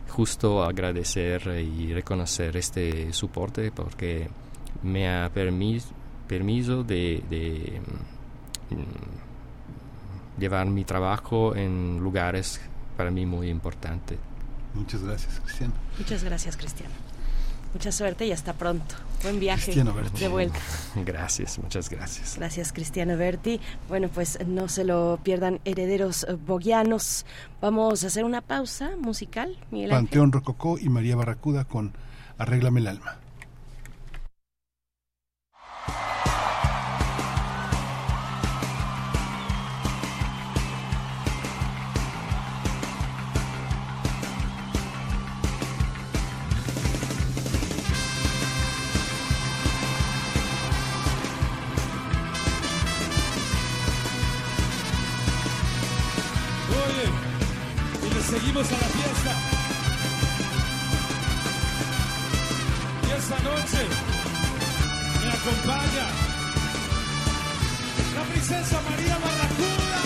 justo 0.09 0.63
agradecer 0.63 1.47
y 1.59 1.93
reconocer 1.95 2.57
este 2.57 3.13
soporte 3.13 3.71
porque 3.73 4.29
me 4.83 5.09
ha 5.09 5.33
permis- 5.33 5.91
permiso 6.27 6.83
de, 6.85 7.23
de, 7.31 7.81
mm, 8.71 10.41
llevar 10.41 10.67
mi 10.67 10.85
trabajo 10.85 11.55
en 11.57 11.99
lugares 12.01 12.61
para 12.97 13.11
mí 13.11 13.25
muy 13.27 13.49
importantes. 13.49 14.19
Muchas 14.75 15.03
gracias, 15.03 15.41
Cristiano. 15.41 15.75
Muchas 15.99 16.25
gracias, 16.25 16.57
Cristiano. 16.57 16.95
Mucha 17.73 17.91
suerte 17.93 18.27
y 18.27 18.33
hasta 18.33 18.53
pronto. 18.53 18.95
Buen 19.23 19.39
viaje 19.39 19.65
Cristiano 19.65 19.95
Berti. 19.95 20.21
de 20.21 20.29
vuelta. 20.29 20.59
Gracias, 21.07 21.59
muchas 21.59 21.89
gracias. 21.89 22.37
Gracias, 22.37 22.73
Cristiano 22.73 23.17
Berti. 23.17 23.61
Bueno, 23.89 24.09
pues 24.09 24.39
no 24.47 24.69
se 24.69 24.85
lo 24.85 25.21
pierdan, 25.23 25.61
herederos 25.65 26.25
eh, 26.25 26.33
boguianos. 26.35 27.25
Vamos 27.61 28.03
a 28.03 28.09
hacer 28.09 28.25
una 28.25 28.41
pausa 28.41 28.93
musical, 28.99 29.57
Miguel 29.71 29.93
Ángel. 29.93 30.07
Panteón 30.07 30.33
Rococó 30.33 30.79
y 30.79 30.89
María 30.89 31.17
Barracuda 31.17 31.65
con 31.65 31.93
Arréglame 32.37 32.81
el 32.81 32.89
alma. 32.89 33.22
Seguimos 58.43 58.67
a 58.67 58.73
la 58.73 58.79
fiesta. 58.79 59.33
Y 63.07 63.11
esta 63.19 63.39
noche 63.39 63.81
me 65.23 65.31
acompaña 65.31 66.07
la 68.17 68.23
princesa 68.33 68.81
María 68.91 69.19
Barracuda. 69.19 70.01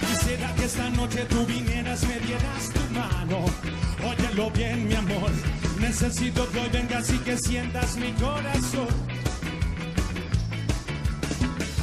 Quisiera 0.00 0.54
que 0.56 0.64
esta 0.64 0.90
noche 0.90 1.24
tú 1.26 1.46
vinieras, 1.46 2.02
me 2.08 2.18
dieras 2.18 2.70
tu 2.74 2.80
mano. 2.92 3.44
Óyelo 4.02 4.50
bien, 4.50 4.88
mi 4.88 4.94
amor. 4.96 5.59
Necesito 5.80 6.48
que 6.50 6.60
hoy 6.60 6.68
vengas 6.68 7.10
y 7.10 7.18
que 7.18 7.36
sientas 7.38 7.96
mi 7.96 8.12
corazón. 8.12 8.88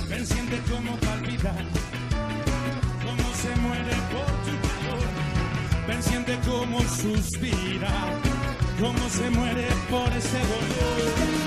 Ven, 0.07 0.25
siente 0.25 0.61
cómo 0.69 0.95
palpita, 0.97 1.53
cómo 3.03 3.33
se 3.41 3.55
muere 3.61 3.95
por 4.11 4.29
tu 4.45 4.53
calor. 4.67 5.07
Ven, 5.87 6.03
siente 6.03 6.39
cómo 6.45 6.79
suspira, 6.81 7.89
cómo 8.79 9.09
se 9.09 9.29
muere 9.31 9.67
por 9.89 10.13
ese 10.13 10.39
dolor. 10.39 11.46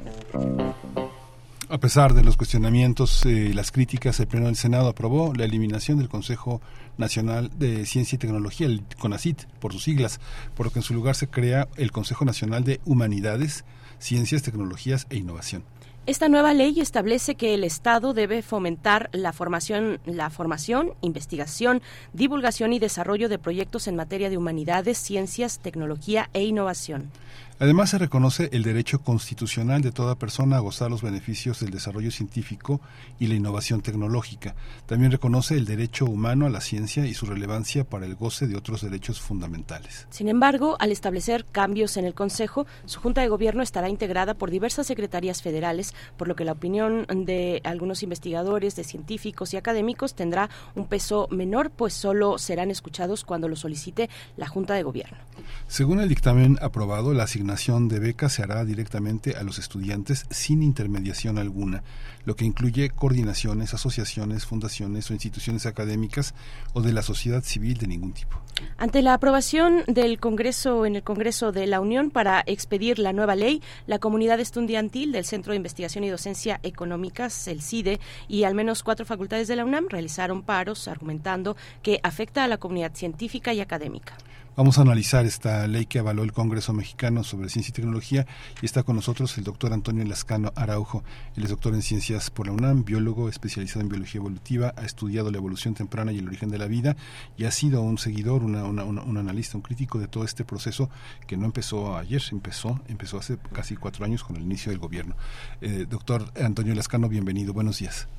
A 1.71 1.77
pesar 1.77 2.13
de 2.13 2.21
los 2.21 2.35
cuestionamientos 2.35 3.25
y 3.25 3.29
eh, 3.29 3.53
las 3.53 3.71
críticas, 3.71 4.19
el 4.19 4.27
Pleno 4.27 4.47
del 4.47 4.57
Senado 4.57 4.89
aprobó 4.89 5.33
la 5.33 5.45
eliminación 5.45 5.97
del 5.97 6.09
Consejo 6.09 6.59
Nacional 6.97 7.49
de 7.57 7.85
Ciencia 7.85 8.17
y 8.17 8.19
Tecnología, 8.19 8.67
el 8.67 8.83
CONACIT, 8.99 9.45
por 9.61 9.71
sus 9.71 9.83
siglas, 9.83 10.19
por 10.53 10.65
lo 10.65 10.73
que 10.73 10.79
en 10.79 10.83
su 10.83 10.93
lugar 10.93 11.15
se 11.15 11.29
crea 11.29 11.69
el 11.77 11.93
Consejo 11.93 12.25
Nacional 12.25 12.65
de 12.65 12.81
Humanidades, 12.83 13.63
Ciencias, 13.99 14.41
Tecnologías 14.41 15.07
e 15.09 15.15
Innovación. 15.15 15.63
Esta 16.07 16.27
nueva 16.27 16.53
ley 16.53 16.81
establece 16.81 17.35
que 17.35 17.53
el 17.53 17.63
Estado 17.63 18.13
debe 18.13 18.41
fomentar 18.41 19.09
la 19.13 19.31
formación, 19.31 20.01
la 20.03 20.29
formación, 20.29 20.93
investigación, 21.01 21.81
divulgación 22.11 22.73
y 22.73 22.79
desarrollo 22.79 23.29
de 23.29 23.39
proyectos 23.39 23.87
en 23.87 23.95
materia 23.95 24.29
de 24.29 24.35
humanidades, 24.35 24.97
ciencias, 24.97 25.59
tecnología 25.59 26.29
e 26.33 26.43
innovación. 26.43 27.11
Además, 27.61 27.91
se 27.91 27.99
reconoce 27.99 28.49
el 28.53 28.63
derecho 28.63 29.03
constitucional 29.03 29.83
de 29.83 29.91
toda 29.91 30.15
persona 30.15 30.57
a 30.57 30.61
gozar 30.61 30.89
los 30.89 31.03
beneficios 31.03 31.59
del 31.59 31.69
desarrollo 31.69 32.09
científico 32.09 32.81
y 33.19 33.27
la 33.27 33.35
innovación 33.35 33.81
tecnológica. 33.81 34.55
También 34.87 35.11
reconoce 35.11 35.57
el 35.57 35.65
derecho 35.65 36.05
humano 36.05 36.47
a 36.47 36.49
la 36.49 36.59
ciencia 36.59 37.05
y 37.05 37.13
su 37.13 37.27
relevancia 37.27 37.83
para 37.83 38.07
el 38.07 38.15
goce 38.15 38.47
de 38.47 38.55
otros 38.57 38.81
derechos 38.81 39.21
fundamentales. 39.21 40.07
Sin 40.09 40.27
embargo, 40.27 40.75
al 40.79 40.91
establecer 40.91 41.45
cambios 41.51 41.97
en 41.97 42.05
el 42.05 42.15
Consejo, 42.15 42.65
su 42.85 42.99
Junta 42.99 43.21
de 43.21 43.27
Gobierno 43.27 43.61
estará 43.61 43.89
integrada 43.89 44.33
por 44.33 44.49
diversas 44.49 44.87
secretarías 44.87 45.43
federales, 45.43 45.93
por 46.17 46.27
lo 46.27 46.35
que 46.35 46.45
la 46.45 46.53
opinión 46.53 47.05
de 47.13 47.61
algunos 47.63 48.01
investigadores, 48.01 48.75
de 48.75 48.83
científicos 48.83 49.53
y 49.53 49.57
académicos 49.57 50.15
tendrá 50.15 50.49
un 50.73 50.87
peso 50.87 51.27
menor, 51.29 51.69
pues 51.69 51.93
solo 51.93 52.39
serán 52.39 52.71
escuchados 52.71 53.23
cuando 53.23 53.47
lo 53.47 53.55
solicite 53.55 54.09
la 54.35 54.47
Junta 54.47 54.73
de 54.73 54.81
Gobierno. 54.81 55.19
Según 55.67 55.99
el 55.99 56.09
dictamen 56.09 56.57
aprobado, 56.59 57.13
la 57.13 57.25
asignación 57.25 57.50
de 57.51 57.99
becas 57.99 58.33
se 58.33 58.43
hará 58.43 58.63
directamente 58.63 59.35
a 59.35 59.43
los 59.43 59.59
estudiantes 59.59 60.25
sin 60.29 60.63
intermediación 60.63 61.37
alguna, 61.37 61.83
lo 62.23 62.37
que 62.37 62.45
incluye 62.45 62.89
coordinaciones, 62.89 63.73
asociaciones, 63.73 64.45
fundaciones 64.45 65.11
o 65.11 65.13
instituciones 65.13 65.65
académicas 65.65 66.33
o 66.73 66.81
de 66.81 66.93
la 66.93 67.01
sociedad 67.01 67.43
civil 67.43 67.77
de 67.77 67.87
ningún 67.87 68.13
tipo. 68.13 68.41
Ante 68.77 69.01
la 69.01 69.13
aprobación 69.13 69.83
del 69.87 70.19
Congreso 70.19 70.85
en 70.85 70.95
el 70.95 71.03
Congreso 71.03 71.51
de 71.51 71.67
la 71.67 71.81
Unión 71.81 72.09
para 72.09 72.41
expedir 72.45 72.99
la 72.99 73.11
nueva 73.11 73.35
ley, 73.35 73.61
la 73.85 73.99
comunidad 73.99 74.39
estudiantil 74.39 75.11
del 75.11 75.25
Centro 75.25 75.51
de 75.51 75.57
Investigación 75.57 76.05
y 76.05 76.09
Docencia 76.09 76.61
Económicas, 76.63 77.49
el 77.49 77.61
CIDE, 77.61 77.99
y 78.29 78.43
al 78.45 78.55
menos 78.55 78.81
cuatro 78.81 79.05
facultades 79.05 79.49
de 79.49 79.57
la 79.57 79.65
UNAM 79.65 79.87
realizaron 79.89 80.43
paros 80.43 80.87
argumentando 80.87 81.57
que 81.83 81.99
afecta 82.01 82.45
a 82.45 82.47
la 82.47 82.57
comunidad 82.57 82.95
científica 82.95 83.53
y 83.53 83.59
académica. 83.59 84.15
Vamos 84.57 84.77
a 84.77 84.81
analizar 84.81 85.25
esta 85.25 85.65
ley 85.65 85.85
que 85.85 85.99
avaló 85.99 86.23
el 86.23 86.33
Congreso 86.33 86.73
mexicano 86.73 87.23
sobre 87.23 87.47
ciencia 87.47 87.71
y 87.71 87.73
tecnología 87.73 88.25
y 88.61 88.65
está 88.65 88.83
con 88.83 88.97
nosotros 88.97 89.37
el 89.37 89.45
doctor 89.45 89.71
Antonio 89.71 90.03
Lascano 90.03 90.51
Araujo. 90.57 91.05
Él 91.37 91.45
es 91.45 91.51
doctor 91.51 91.73
en 91.73 91.81
ciencias 91.81 92.29
por 92.29 92.47
la 92.47 92.51
UNAM, 92.51 92.83
biólogo 92.83 93.29
especializado 93.29 93.79
en 93.79 93.87
biología 93.87 94.19
evolutiva, 94.19 94.73
ha 94.75 94.83
estudiado 94.83 95.31
la 95.31 95.37
evolución 95.37 95.73
temprana 95.73 96.11
y 96.11 96.19
el 96.19 96.27
origen 96.27 96.49
de 96.49 96.57
la 96.57 96.65
vida 96.67 96.97
y 97.37 97.45
ha 97.45 97.51
sido 97.51 97.81
un 97.81 97.97
seguidor, 97.97 98.43
una, 98.43 98.65
una, 98.65 98.83
un 98.83 99.17
analista, 99.17 99.55
un 99.55 99.63
crítico 99.63 99.99
de 99.99 100.09
todo 100.09 100.25
este 100.25 100.43
proceso 100.43 100.89
que 101.27 101.37
no 101.37 101.45
empezó 101.45 101.95
ayer, 101.95 102.21
empezó, 102.33 102.81
empezó 102.89 103.19
hace 103.19 103.37
casi 103.53 103.77
cuatro 103.77 104.03
años 104.03 104.21
con 104.21 104.35
el 104.35 104.41
inicio 104.41 104.69
del 104.69 104.79
gobierno. 104.79 105.15
Eh, 105.61 105.85
doctor 105.89 106.25
Antonio 106.35 106.75
Lascano, 106.75 107.07
bienvenido, 107.07 107.53
buenos 107.53 107.79
días. 107.79 108.09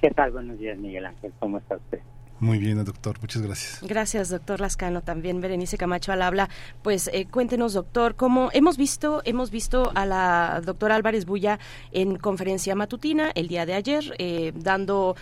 ¿Qué 0.00 0.10
tal? 0.12 0.30
Buenos 0.30 0.56
días, 0.56 0.78
Miguel 0.78 1.06
Ángel, 1.06 1.32
¿cómo 1.40 1.58
está 1.58 1.76
usted? 1.76 1.98
Muy 2.40 2.58
bien, 2.58 2.84
doctor. 2.84 3.18
Muchas 3.20 3.42
gracias. 3.42 3.78
Gracias, 3.82 4.28
doctor 4.28 4.60
Lascano. 4.60 5.02
También 5.02 5.40
Berenice 5.40 5.78
Camacho 5.78 6.12
al 6.12 6.22
habla. 6.22 6.48
Pues 6.82 7.08
eh, 7.12 7.26
cuéntenos, 7.30 7.72
doctor, 7.72 8.16
cómo 8.16 8.50
hemos 8.52 8.76
visto, 8.76 9.22
hemos 9.24 9.50
visto 9.50 9.92
a 9.94 10.04
la 10.04 10.60
doctora 10.64 10.96
Álvarez 10.96 11.24
Bulla 11.24 11.58
en 11.92 12.16
conferencia 12.16 12.74
matutina 12.74 13.30
el 13.34 13.48
día 13.48 13.66
de 13.66 13.74
ayer, 13.74 14.14
eh, 14.18 14.52
dando 14.56 15.16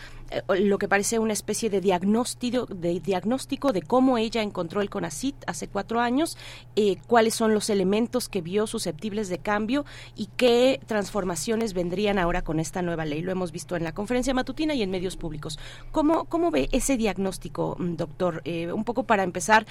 lo 0.49 0.79
que 0.79 0.89
parece 0.89 1.19
una 1.19 1.33
especie 1.33 1.71
de 1.71 1.81
diagnóstico, 1.81 2.67
de 2.67 3.01
diagnóstico 3.01 3.73
de 3.73 3.83
cómo 3.83 4.19
ella 4.19 4.43
encontró 4.43 4.81
el 4.81 4.91
CONACIT 4.91 5.37
hace 5.47 5.69
cuatro 5.69 6.01
años, 6.01 6.37
eh, 6.77 6.97
cuáles 7.07 7.35
son 7.35 7.55
los 7.55 7.71
elementos 7.71 8.29
que 8.29 8.41
vio 8.41 8.67
susceptibles 8.67 9.29
de 9.29 9.39
cambio 9.39 9.85
y 10.17 10.29
qué 10.37 10.81
transformaciones 10.87 11.75
vendrían 11.75 12.19
ahora 12.19 12.43
con 12.43 12.61
esta 12.61 12.83
nueva 12.83 13.05
ley. 13.05 13.23
Lo 13.23 13.33
hemos 13.33 13.53
visto 13.53 13.77
en 13.77 13.85
la 13.85 13.93
conferencia 13.93 14.35
matutina 14.35 14.75
y 14.75 14.83
en 14.83 14.91
medios 14.91 15.17
públicos. 15.17 15.59
¿Cómo, 15.91 16.25
cómo 16.27 16.51
ve 16.51 16.69
ese 16.73 16.97
diagnóstico, 16.97 17.77
mm, 17.79 17.95
doctor? 17.97 18.43
Eh, 18.45 18.73
un 18.73 18.85
poco 18.85 19.05
para 19.05 19.23
empezar 19.23 19.67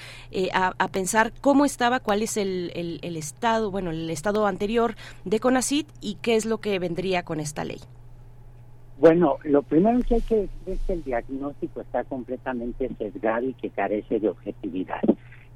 a, 0.53 0.73
a, 0.77 0.87
pensar 0.89 1.33
cómo 1.41 1.65
estaba, 1.65 1.99
cuál 1.99 2.21
es 2.23 2.37
el, 2.37 2.71
el, 2.75 2.99
el 3.01 3.17
estado, 3.17 3.71
bueno, 3.71 3.91
el 3.91 4.09
estado 4.09 4.47
anterior 4.47 4.95
de 5.25 5.39
CONACIT 5.39 5.87
y 6.01 6.15
qué 6.15 6.35
es 6.35 6.45
lo 6.45 6.59
que 6.59 6.79
vendría 6.79 7.23
con 7.23 7.39
esta 7.39 7.63
ley. 7.63 7.81
Bueno, 9.01 9.39
lo 9.45 9.63
primero 9.63 9.99
que 10.01 10.13
hay 10.13 10.21
que 10.21 10.35
decir 10.35 10.49
es 10.67 10.79
que 10.81 10.93
el 10.93 11.03
diagnóstico 11.03 11.81
está 11.81 12.03
completamente 12.03 12.87
sesgado 12.99 13.47
y 13.47 13.55
que 13.55 13.71
carece 13.71 14.19
de 14.19 14.29
objetividad. 14.29 15.01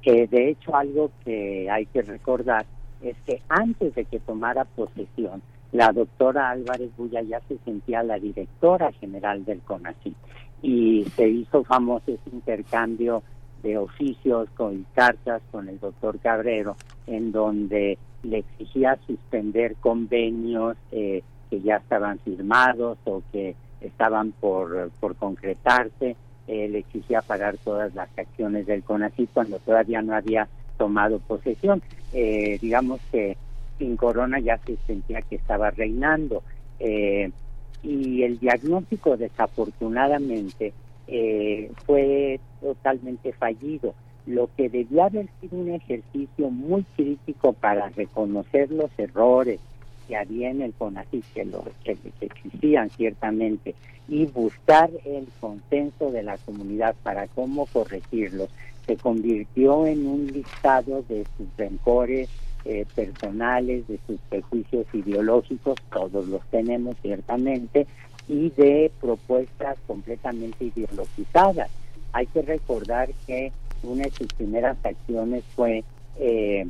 Eh, 0.02 0.26
de 0.26 0.50
hecho, 0.50 0.74
algo 0.74 1.12
que 1.24 1.70
hay 1.70 1.86
que 1.86 2.02
recordar 2.02 2.66
es 3.00 3.16
que 3.24 3.40
antes 3.48 3.94
de 3.94 4.04
que 4.04 4.18
tomara 4.18 4.64
posesión, 4.64 5.42
la 5.70 5.92
doctora 5.92 6.50
Álvarez 6.50 6.90
Bulla 6.96 7.22
ya 7.22 7.40
se 7.46 7.58
sentía 7.58 8.02
la 8.02 8.18
directora 8.18 8.90
general 8.90 9.44
del 9.44 9.60
CONACYT 9.60 10.16
y 10.62 11.04
se 11.14 11.28
hizo 11.28 11.62
famoso 11.62 12.10
ese 12.10 12.30
intercambio 12.32 13.22
de 13.62 13.78
oficios 13.78 14.48
con 14.56 14.84
cartas 14.92 15.40
con 15.52 15.68
el 15.68 15.78
doctor 15.78 16.18
Cabrero, 16.18 16.74
en 17.06 17.30
donde 17.30 17.96
le 18.24 18.38
exigía 18.38 18.98
suspender 19.06 19.76
convenios, 19.76 20.76
eh, 20.90 21.22
que 21.50 21.60
ya 21.60 21.76
estaban 21.76 22.18
firmados 22.20 22.98
o 23.04 23.22
que 23.32 23.54
estaban 23.80 24.32
por, 24.32 24.90
por 25.00 25.16
concretarse. 25.16 26.16
Eh, 26.48 26.68
le 26.68 26.78
exigía 26.78 27.22
pagar 27.22 27.56
todas 27.58 27.94
las 27.94 28.08
acciones 28.16 28.66
del 28.66 28.84
CONACYT 28.84 29.30
cuando 29.32 29.58
todavía 29.58 30.00
no 30.02 30.14
había 30.14 30.48
tomado 30.78 31.18
posesión. 31.18 31.82
Eh, 32.12 32.58
digamos 32.60 33.00
que 33.10 33.36
sin 33.78 33.96
Corona 33.96 34.38
ya 34.38 34.58
se 34.58 34.76
sentía 34.86 35.22
que 35.22 35.36
estaba 35.36 35.70
reinando. 35.70 36.42
Eh, 36.78 37.30
y 37.82 38.22
el 38.22 38.38
diagnóstico, 38.38 39.16
desafortunadamente, 39.16 40.72
eh, 41.06 41.70
fue 41.84 42.40
totalmente 42.60 43.32
fallido. 43.32 43.94
Lo 44.26 44.50
que 44.56 44.68
debía 44.68 45.04
haber 45.06 45.28
sido 45.40 45.58
un 45.58 45.70
ejercicio 45.70 46.50
muy 46.50 46.84
crítico 46.96 47.52
para 47.52 47.88
reconocer 47.90 48.70
los 48.72 48.90
errores, 48.98 49.60
que 50.06 50.16
había 50.16 50.50
en 50.50 50.62
el 50.62 50.72
CONACYT, 50.74 51.24
que, 51.34 51.44
lo, 51.44 51.64
que, 51.84 51.96
existían 52.20 52.90
ciertamente, 52.90 53.74
y 54.08 54.26
buscar 54.26 54.90
el 55.04 55.26
consenso 55.40 56.10
de 56.10 56.22
la 56.22 56.38
comunidad 56.38 56.94
para 57.02 57.26
cómo 57.28 57.66
corregirlos, 57.66 58.48
se 58.86 58.96
convirtió 58.96 59.86
en 59.86 60.06
un 60.06 60.26
listado 60.28 61.02
de 61.08 61.26
sus 61.36 61.48
rencores 61.56 62.28
eh, 62.64 62.86
personales, 62.94 63.86
de 63.88 63.98
sus 64.06 64.20
prejuicios 64.28 64.86
ideológicos, 64.92 65.76
todos 65.90 66.26
los 66.28 66.44
tenemos 66.50 66.96
ciertamente, 67.02 67.86
y 68.28 68.50
de 68.50 68.90
propuestas 69.00 69.78
completamente 69.86 70.64
ideologizadas. 70.64 71.70
Hay 72.12 72.26
que 72.26 72.42
recordar 72.42 73.10
que 73.26 73.52
una 73.82 74.04
de 74.04 74.10
sus 74.10 74.28
primeras 74.28 74.76
acciones 74.84 75.44
fue 75.54 75.84
eh, 76.18 76.66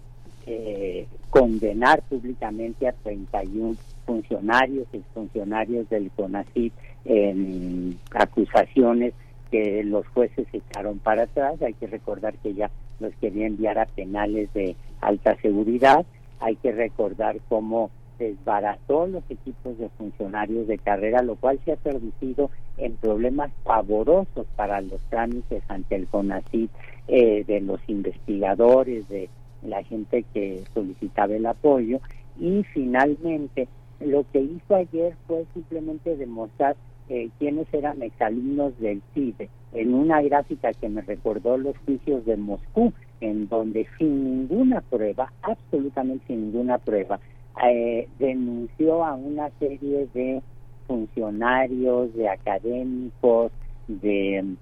eh, 0.46 1.06
condenar 1.30 2.02
públicamente 2.02 2.88
a 2.88 2.92
31 2.92 3.76
funcionarios, 4.06 4.86
funcionarios 5.12 5.88
del 5.90 6.10
CONACYT 6.12 6.72
en 7.04 7.98
acusaciones 8.12 9.12
que 9.50 9.84
los 9.84 10.06
jueces 10.08 10.46
echaron 10.52 10.98
para 10.98 11.24
atrás. 11.24 11.60
Hay 11.62 11.74
que 11.74 11.86
recordar 11.86 12.34
que 12.38 12.54
ya 12.54 12.70
los 13.00 13.12
quería 13.16 13.46
enviar 13.46 13.78
a 13.78 13.86
penales 13.86 14.52
de 14.54 14.76
alta 15.00 15.36
seguridad. 15.42 16.06
Hay 16.40 16.56
que 16.56 16.72
recordar 16.72 17.36
cómo 17.48 17.90
desbarató 18.18 19.06
los 19.06 19.24
equipos 19.28 19.78
de 19.78 19.88
funcionarios 19.90 20.66
de 20.66 20.78
carrera, 20.78 21.22
lo 21.22 21.36
cual 21.36 21.60
se 21.64 21.72
ha 21.72 21.76
traducido 21.76 22.50
en 22.78 22.96
problemas 22.96 23.50
pavorosos 23.64 24.46
para 24.56 24.80
los 24.80 25.00
trámites 25.10 25.62
ante 25.68 25.96
el 25.96 26.06
CONACYT 26.06 26.70
eh, 27.08 27.44
de 27.46 27.60
los 27.60 27.80
investigadores, 27.88 29.08
de 29.08 29.28
la 29.62 29.82
gente 29.84 30.24
que 30.34 30.64
solicitaba 30.74 31.34
el 31.34 31.46
apoyo 31.46 32.00
y 32.38 32.62
finalmente 32.74 33.68
lo 34.00 34.24
que 34.30 34.40
hizo 34.40 34.74
ayer 34.74 35.16
fue 35.26 35.46
simplemente 35.54 36.16
demostrar 36.16 36.76
eh, 37.08 37.30
quiénes 37.38 37.72
eran 37.72 38.02
exalumnos 38.02 38.78
del 38.78 39.00
CIDE 39.14 39.48
en 39.72 39.94
una 39.94 40.20
gráfica 40.22 40.72
que 40.72 40.88
me 40.88 41.02
recordó 41.02 41.56
los 41.56 41.76
juicios 41.78 42.24
de 42.24 42.36
Moscú, 42.36 42.92
en 43.20 43.48
donde 43.48 43.86
sin 43.98 44.24
ninguna 44.24 44.80
prueba, 44.80 45.32
absolutamente 45.42 46.26
sin 46.26 46.46
ninguna 46.46 46.78
prueba, 46.78 47.20
eh, 47.64 48.08
denunció 48.18 49.04
a 49.04 49.14
una 49.14 49.50
serie 49.58 50.08
de 50.12 50.42
funcionarios, 50.86 52.14
de 52.14 52.28
académicos, 52.28 53.52
de 53.88 54.56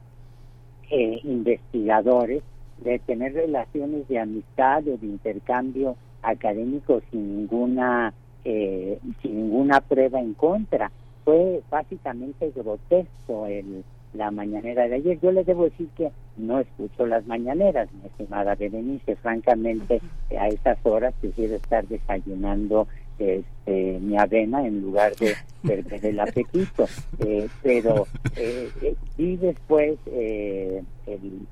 eh, 0.91 1.21
investigadores, 1.25 2.43
de 2.79 2.99
tener 3.01 3.35
relaciones 3.35 4.07
de 4.09 4.19
amistad 4.19 4.87
o 4.89 4.97
de 4.97 5.07
intercambio 5.07 5.97
académico 6.23 7.01
sin 7.11 7.37
ninguna 7.37 8.13
eh, 8.45 8.99
sin 9.23 9.37
ninguna 9.37 9.81
prueba 9.81 10.21
en 10.21 10.35
contra 10.35 10.91
fue 11.25 11.63
básicamente 11.71 12.53
grotesco 12.55 13.47
el, 13.47 13.85
la 14.15 14.31
mañanera 14.31 14.89
de 14.89 14.97
ayer. 14.97 15.21
Yo 15.21 15.33
les 15.33 15.47
debo 15.47 15.65
decir 15.65 15.89
que 15.97 16.11
no 16.37 16.61
escucho 16.61 17.07
las 17.07 17.27
mañaneras, 17.27 17.89
mi 17.93 18.07
estimada 18.07 18.55
Berenice. 18.55 19.17
Francamente, 19.17 20.01
a 20.39 20.49
esas 20.49 20.79
horas 20.85 21.15
prefiero 21.21 21.57
estar 21.57 21.87
desayunando 21.87 22.87
este, 23.19 23.99
mi 24.01 24.19
avena 24.19 24.67
en 24.67 24.81
lugar 24.81 25.15
de 25.17 25.35
perder 25.63 26.07
el 26.07 26.21
apetito. 26.21 26.87
Eh, 27.21 27.49
pero 27.63 28.07
eh, 28.37 28.69
eh, 28.83 28.97
vi 29.17 29.37
después, 29.37 29.99
eh, 30.07 30.83
el, 31.07 31.47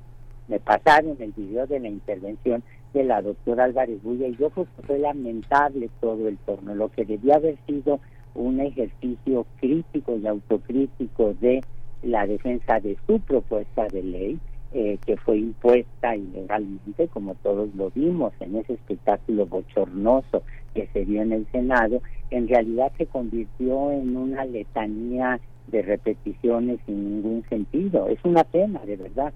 me 0.48 0.60
pasaron 0.60 1.16
el 1.20 1.32
video 1.32 1.66
de 1.66 1.80
la 1.80 1.88
intervención 1.88 2.62
de 2.92 3.04
la 3.04 3.22
doctora 3.22 3.64
Álvarez 3.64 4.02
Bulla 4.02 4.28
y 4.28 4.36
yo 4.36 4.50
creo 4.50 4.66
que 4.76 4.82
fue 4.82 4.98
lamentable 4.98 5.88
todo 6.00 6.28
el 6.28 6.36
torno. 6.38 6.74
Lo 6.74 6.90
que 6.90 7.04
debía 7.04 7.36
haber 7.36 7.56
sido 7.66 8.00
un 8.34 8.60
ejercicio 8.60 9.46
crítico 9.60 10.16
y 10.16 10.26
autocrítico 10.26 11.34
de 11.40 11.62
la 12.02 12.26
defensa 12.26 12.80
de 12.80 12.96
su 13.06 13.20
propuesta 13.20 13.86
de 13.88 14.02
ley, 14.02 14.38
eh, 14.74 14.98
que 15.04 15.16
fue 15.18 15.38
impuesta 15.38 16.16
ilegalmente, 16.16 17.08
como 17.08 17.34
todos 17.36 17.74
lo 17.74 17.90
vimos 17.90 18.32
en 18.40 18.56
ese 18.56 18.74
espectáculo 18.74 19.46
bochornoso 19.46 20.42
que 20.74 20.88
se 20.92 21.04
dio 21.04 21.22
en 21.22 21.32
el 21.32 21.46
Senado, 21.52 22.00
en 22.30 22.48
realidad 22.48 22.90
se 22.96 23.06
convirtió 23.06 23.90
en 23.92 24.16
una 24.16 24.44
letanía 24.46 25.40
de 25.66 25.82
repeticiones 25.82 26.80
sin 26.86 27.16
ningún 27.16 27.44
sentido. 27.48 28.08
Es 28.08 28.18
una 28.24 28.44
pena, 28.44 28.80
de 28.84 28.96
verdad. 28.96 29.32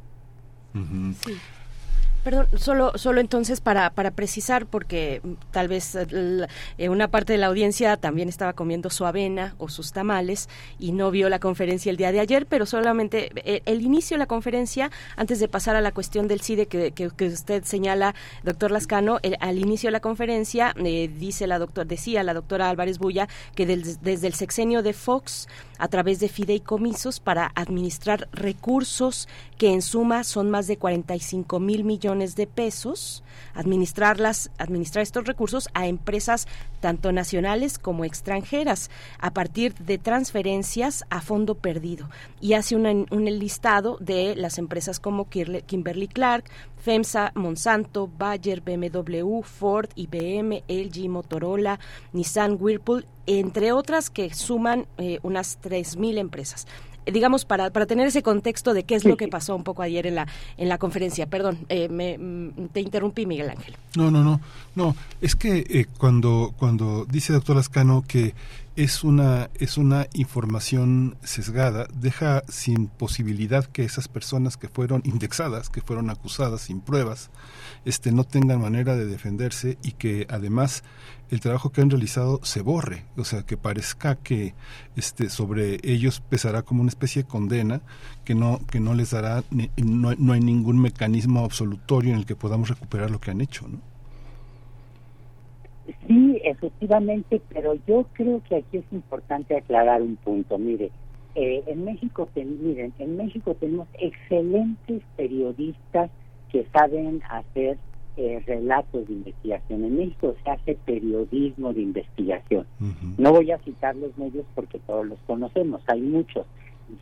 Sí. 1.25 1.37
Perdón, 2.25 2.49
solo, 2.59 2.91
solo 2.97 3.21
entonces 3.21 3.61
para, 3.61 3.89
para 3.91 4.11
precisar, 4.11 4.67
porque 4.67 5.23
tal 5.53 5.69
vez 5.69 5.95
eh, 5.95 6.49
eh, 6.77 6.89
una 6.89 7.07
parte 7.07 7.33
de 7.35 7.39
la 7.39 7.47
audiencia 7.47 7.97
también 7.97 8.29
estaba 8.29 8.53
comiendo 8.53 8.91
su 8.91 9.07
avena 9.07 9.55
o 9.59 9.69
sus 9.69 9.93
tamales 9.93 10.49
y 10.81 10.91
no 10.91 11.13
vio 11.13 11.29
la 11.29 11.39
conferencia 11.39 11.89
el 11.89 11.97
día 11.97 12.11
de 12.11 12.19
ayer, 12.19 12.45
pero 12.47 12.67
solamente 12.67 13.31
eh, 13.37 13.63
el 13.65 13.81
inicio 13.81 14.17
de 14.17 14.19
la 14.19 14.27
conferencia, 14.27 14.91
antes 15.15 15.39
de 15.39 15.47
pasar 15.47 15.77
a 15.77 15.81
la 15.81 15.93
cuestión 15.93 16.27
del 16.27 16.41
CIDE 16.41 16.67
que, 16.67 16.91
que, 16.91 17.11
que 17.17 17.27
usted 17.29 17.63
señala, 17.63 18.13
doctor 18.43 18.73
Lascano, 18.73 19.21
el- 19.23 19.37
al 19.39 19.59
inicio 19.61 19.87
de 19.87 19.93
la 19.93 20.01
conferencia 20.01 20.75
eh, 20.85 21.09
dice 21.09 21.47
la 21.47 21.61
doctor, 21.61 21.87
decía 21.87 22.25
la 22.25 22.35
doctora 22.35 22.69
Álvarez 22.71 22.99
Bulla 22.99 23.29
que 23.55 23.67
del- 23.67 24.01
desde 24.03 24.27
el 24.27 24.35
sexenio 24.35 24.83
de 24.83 24.95
Fox, 24.95 25.47
a 25.79 25.89
través 25.89 26.21
de 26.21 26.29
fideicomisos 26.29 27.21
para 27.21 27.53
administrar 27.55 28.29
recursos 28.33 29.29
que 29.59 29.73
en 29.73 29.83
suma 29.83 30.25
son 30.25 30.51
más 30.51 30.67
de 30.67 30.77
45 30.77 31.61
mil 31.61 31.85
millones 31.85 32.37
de 32.37 32.47
pesos, 32.47 33.23
administrarlas, 33.55 34.51
administrar 34.59 35.03
estos 35.03 35.25
recursos 35.25 35.69
a 35.75 35.87
empresas 35.87 36.47
tanto 36.81 37.13
nacionales 37.13 37.79
como 37.79 38.05
extranjeras 38.05 38.91
a 39.19 39.33
partir 39.33 39.75
de 39.75 39.99
transferencias 39.99 41.05
a 41.11 41.21
fondo 41.21 41.55
perdido. 41.55 42.09
Y 42.41 42.53
hace 42.53 42.77
un 42.77 43.25
listado 43.39 43.97
de 44.01 44.37
las 44.37 44.59
empresas 44.59 45.01
como 45.01 45.29
Kimberly 45.29 46.09
Clark, 46.09 46.45
FEMSA, 46.87 47.33
Monsanto, 47.35 48.09
Bayer, 48.17 48.61
BMW, 48.61 49.43
Ford, 49.43 49.89
IBM, 49.97 50.63
LG, 50.69 51.09
Motorola, 51.09 51.81
Nissan, 52.13 52.57
Whirlpool, 52.61 53.05
entre 53.27 53.73
otras 53.73 54.09
que 54.09 54.33
suman 54.33 54.87
eh, 54.97 55.19
unas 55.25 55.59
3.000 55.61 56.19
empresas. 56.19 56.69
Eh, 57.05 57.11
Digamos, 57.11 57.45
para, 57.45 57.71
para 57.71 57.87
tener 57.87 58.07
ese 58.07 58.23
contexto 58.23 58.73
de 58.73 58.85
qué 58.85 58.95
es 58.95 59.05
lo 59.05 59.17
que 59.17 59.27
pasó 59.37 59.57
un 59.57 59.65
poco 59.65 59.83
ayer 59.83 60.07
en 60.07 60.15
la, 60.15 60.29
en 60.59 60.69
la 60.69 60.79
conferencia. 60.79 61.27
Perdón, 61.27 61.67
eh, 61.71 61.89
me, 61.89 62.19
mm, 62.19 62.69
te 62.73 62.83
interrumpí, 62.83 63.27
Miguel 63.27 63.51
Ángel. 63.51 63.77
No, 63.97 64.13
no, 64.13 64.23
no, 64.23 64.41
no. 64.77 64.95
Es 65.21 65.35
que 65.35 65.67
eh, 65.69 65.87
cuando 65.99 66.55
cuando 66.57 67.05
dice 67.05 67.33
doctor 67.33 67.57
Lascano 67.57 68.05
que 68.07 68.33
es 68.77 69.05
una 69.05 69.49
es 69.59 69.79
una 69.79 70.07
información 70.13 71.17
sesgada, 71.23 71.87
deja 71.95 72.43
sin 72.49 72.89
posibilidad 72.89 73.65
que 73.65 73.85
esas 73.85 74.07
personas 74.07 74.59
que 74.59 74.69
fueron 74.69 75.01
indexadas, 75.05 75.71
que 75.71 75.81
fueron 75.81 76.11
acusadas 76.11 76.61
sin 76.61 76.83
pruebas, 76.83 77.31
este 77.87 78.13
no 78.13 78.25
tengan 78.25 78.61
manera 78.61 78.95
de 78.95 79.07
defenderse 79.07 79.79
y 79.83 79.93
que 79.93 80.27
además 80.29 80.85
el 81.31 81.41
trabajo 81.41 81.73
que 81.73 81.81
han 81.81 81.91
realizado 81.91 82.39
se 82.45 82.61
borre, 82.61 83.07
o 83.17 83.25
sea, 83.25 83.45
que 83.45 83.57
parezca 83.57 84.17
que 84.17 84.55
este 84.95 85.31
sobre 85.31 85.81
ellos 85.83 86.21
pesará 86.21 86.63
como 86.63 86.83
una 86.83 86.91
especie 86.91 87.23
de 87.23 87.29
condena 87.29 87.81
que 88.25 88.35
no 88.35 88.61
que 88.71 88.79
no 88.79 88.93
les 88.93 89.11
dará 89.11 89.43
no, 89.77 90.15
no 90.19 90.33
hay 90.35 90.41
ningún 90.41 90.81
mecanismo 90.81 91.45
absolutorio 91.45 92.13
en 92.13 92.19
el 92.19 92.27
que 92.27 92.37
podamos 92.37 92.69
recuperar 92.69 93.11
lo 93.11 93.21
que 93.21 93.31
han 93.31 93.41
hecho, 93.41 93.67
¿no? 93.69 93.96
Sí, 96.07 96.41
efectivamente, 96.45 97.41
pero 97.49 97.75
yo 97.87 98.07
creo 98.13 98.41
que 98.49 98.57
aquí 98.57 98.79
es 98.79 98.93
importante 98.93 99.57
aclarar 99.57 100.03
un 100.03 100.17
punto. 100.17 100.59
Mire, 100.59 100.91
eh, 101.35 101.63
en 101.67 101.85
México, 101.85 102.29
ten- 102.33 102.59
miren, 102.63 102.95
en 102.99 103.17
México 103.17 103.55
tenemos 103.55 103.89
excelentes 103.99 105.03
periodistas 105.17 106.11
que 106.51 106.67
saben 106.73 107.23
hacer 107.29 107.79
eh, 108.19 108.43
relatos 108.47 109.07
de 109.07 109.13
investigación. 109.13 109.85
En 109.85 109.99
México 109.99 110.35
se 110.43 110.51
hace 110.51 110.75
periodismo 110.87 111.75
de 111.75 111.83
investigación. 111.83 112.67
No 113.19 113.33
voy 113.33 113.51
a 113.51 113.59
citar 113.59 113.95
los 113.97 114.17
medios 114.17 114.47
porque 114.55 114.79
todos 114.79 115.07
los 115.07 115.19
conocemos, 115.27 115.83
hay 115.87 116.01
muchos. 116.01 116.47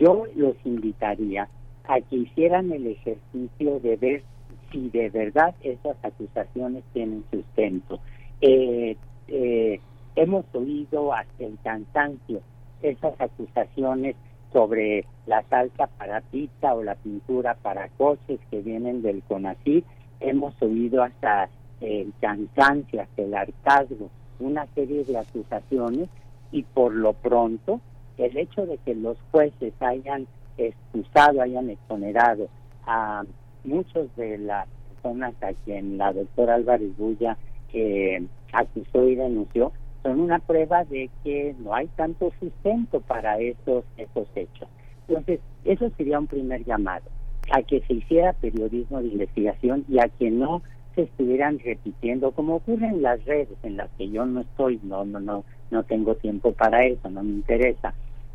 Yo 0.01 0.25
los 0.35 0.57
invitaría 0.65 1.49
a 1.85 2.01
que 2.01 2.17
hicieran 2.17 2.73
el 2.73 2.87
ejercicio 2.89 3.79
de 3.79 3.97
ver 3.97 4.25
si 4.73 4.89
de 4.91 5.09
verdad 5.11 5.55
esas 5.63 5.97
acusaciones 6.03 6.83
tienen 6.93 7.23
sustento. 7.31 8.01
Eh, 8.41 8.97
eh, 9.29 9.81
hemos 10.17 10.45
oído 10.53 11.13
hasta 11.13 11.45
el 11.45 11.59
cansancio 11.63 12.41
esas 12.83 13.19
acusaciones 13.21 14.17
sobre 14.53 15.07
la 15.27 15.43
salsa 15.49 15.87
para 15.87 16.21
pizza 16.21 16.75
o 16.75 16.83
la 16.83 16.95
pintura 16.95 17.55
para 17.55 17.89
coches 17.91 18.39
que 18.51 18.61
vienen 18.61 19.03
del 19.03 19.23
CONACYT. 19.23 19.85
Hemos 20.21 20.55
oído 20.63 21.03
hasta 21.03 21.49
el 21.81 22.13
cansancio, 22.21 23.03
hasta 23.03 23.23
el 23.23 23.35
hartazgo, 23.35 24.11
una 24.39 24.67
serie 24.75 25.05
de 25.05 25.19
acusaciones 25.19 26.09
y 26.53 26.63
por 26.63 26.95
lo 26.95 27.15
pronto 27.15 27.81
el 28.17 28.37
hecho 28.37 28.65
de 28.67 28.79
que 28.79 28.95
los 28.95 29.19
jueces 29.33 29.73
hayan 29.81 30.27
excusado, 30.57 31.43
hayan 31.43 31.71
exonerado 31.71 32.49
a 32.87 33.25
muchos 33.65 34.15
de 34.17 34.39
las 34.39 34.69
personas 34.93 35.35
a 35.43 35.53
quien 35.65 35.99
la 35.99 36.13
doctora 36.13 36.55
Álvarez 36.55 36.97
Bulla 36.97 37.37
eh, 37.75 38.25
acusó 38.53 39.07
y 39.09 39.17
denunció, 39.17 39.73
son 40.03 40.21
una 40.21 40.39
prueba 40.39 40.85
de 40.85 41.11
que 41.23 41.55
no 41.59 41.75
hay 41.75 41.89
tanto 41.97 42.33
sustento 42.39 43.01
para 43.01 43.39
esos, 43.39 43.85
esos 43.97 44.29
hechos. 44.35 44.69
Entonces, 45.09 45.41
eso 45.65 45.91
sería 45.97 46.19
un 46.19 46.27
primer 46.27 46.65
llamado, 46.65 47.05
a 47.51 47.63
que 47.63 47.81
se 47.83 47.95
hiciera 47.95 48.33
periodismo 48.35 49.01
de 49.01 49.09
investigación 49.09 49.85
y 49.89 49.99
a 49.99 50.09
que 50.09 50.31
no 50.31 50.63
se 50.95 51.03
estuvieran 51.03 51.59
repitiendo, 51.59 52.31
como 52.33 52.57
ocurre 52.57 52.87
en 52.87 53.03
las 53.03 53.25
redes 53.25 53.59
en 53.63 53.77
las 53.77 53.91
que 53.99 54.09
yo 54.09 54.25
no 54.25 54.43
estoy, 54.43 54.79
no, 54.85 55.05
no, 55.05 55.21
no, 55.21 55.45
no 55.71 55.83
tengo 55.83 56.15
tiempo 56.15 56.53
para 56.53 56.85
eso, 56.85 57.11
no 57.11 57.23
me 57.23 57.33
interesa. 57.33 57.95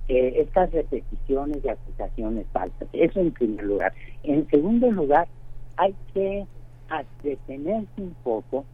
Eh, 0.09 0.41
estas 0.41 0.71
repeticiones 0.71 1.61
de 1.63 1.71
acusaciones 1.71 2.45
falsas, 2.51 2.89
eso 2.93 3.19
en 3.19 3.31
primer 3.31 3.63
lugar. 3.63 3.93
En 4.23 4.47
segundo 4.49 4.91
lugar, 4.91 5.27
hay 5.77 5.95
que 6.13 6.45
detenerse 7.23 8.01
un 8.01 8.15
poco 8.23 8.65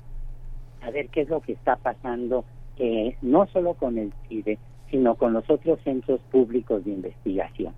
a 0.85 0.91
ver 0.91 1.09
qué 1.09 1.21
es 1.21 1.29
lo 1.29 1.41
que 1.41 1.53
está 1.53 1.75
pasando, 1.77 2.45
eh, 2.77 3.15
no 3.21 3.47
solo 3.47 3.73
con 3.73 3.97
el 3.97 4.13
CIDE, 4.27 4.59
sino 4.91 5.15
con 5.15 5.33
los 5.33 5.49
otros 5.49 5.79
centros 5.83 6.21
públicos 6.31 6.85
de 6.85 6.91
investigación. 6.91 7.73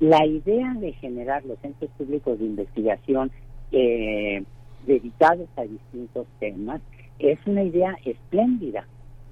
La 0.00 0.24
idea 0.24 0.74
de 0.74 0.92
generar 0.92 1.44
los 1.44 1.58
centros 1.58 1.90
públicos 1.98 2.38
de 2.38 2.46
investigación 2.46 3.30
eh, 3.72 4.42
dedicados 4.86 5.48
a 5.56 5.62
distintos 5.62 6.26
temas 6.38 6.80
es 7.18 7.38
una 7.46 7.64
idea 7.64 7.96
espléndida. 8.04 8.86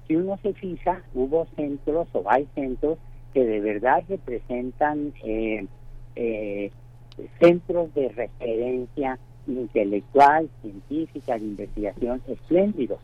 Si 0.07 0.15
uno 0.15 0.37
se 0.43 0.53
fija, 0.53 1.01
hubo 1.13 1.47
centros 1.55 2.07
o 2.13 2.23
hay 2.29 2.47
centros 2.53 2.97
que 3.33 3.45
de 3.45 3.59
verdad 3.61 4.03
representan 4.07 5.13
eh, 5.23 5.65
eh, 6.15 6.71
centros 7.39 7.93
de 7.93 8.09
referencia 8.09 9.17
intelectual, 9.47 10.49
científica, 10.61 11.37
de 11.37 11.45
investigación 11.45 12.21
espléndidos. 12.27 12.99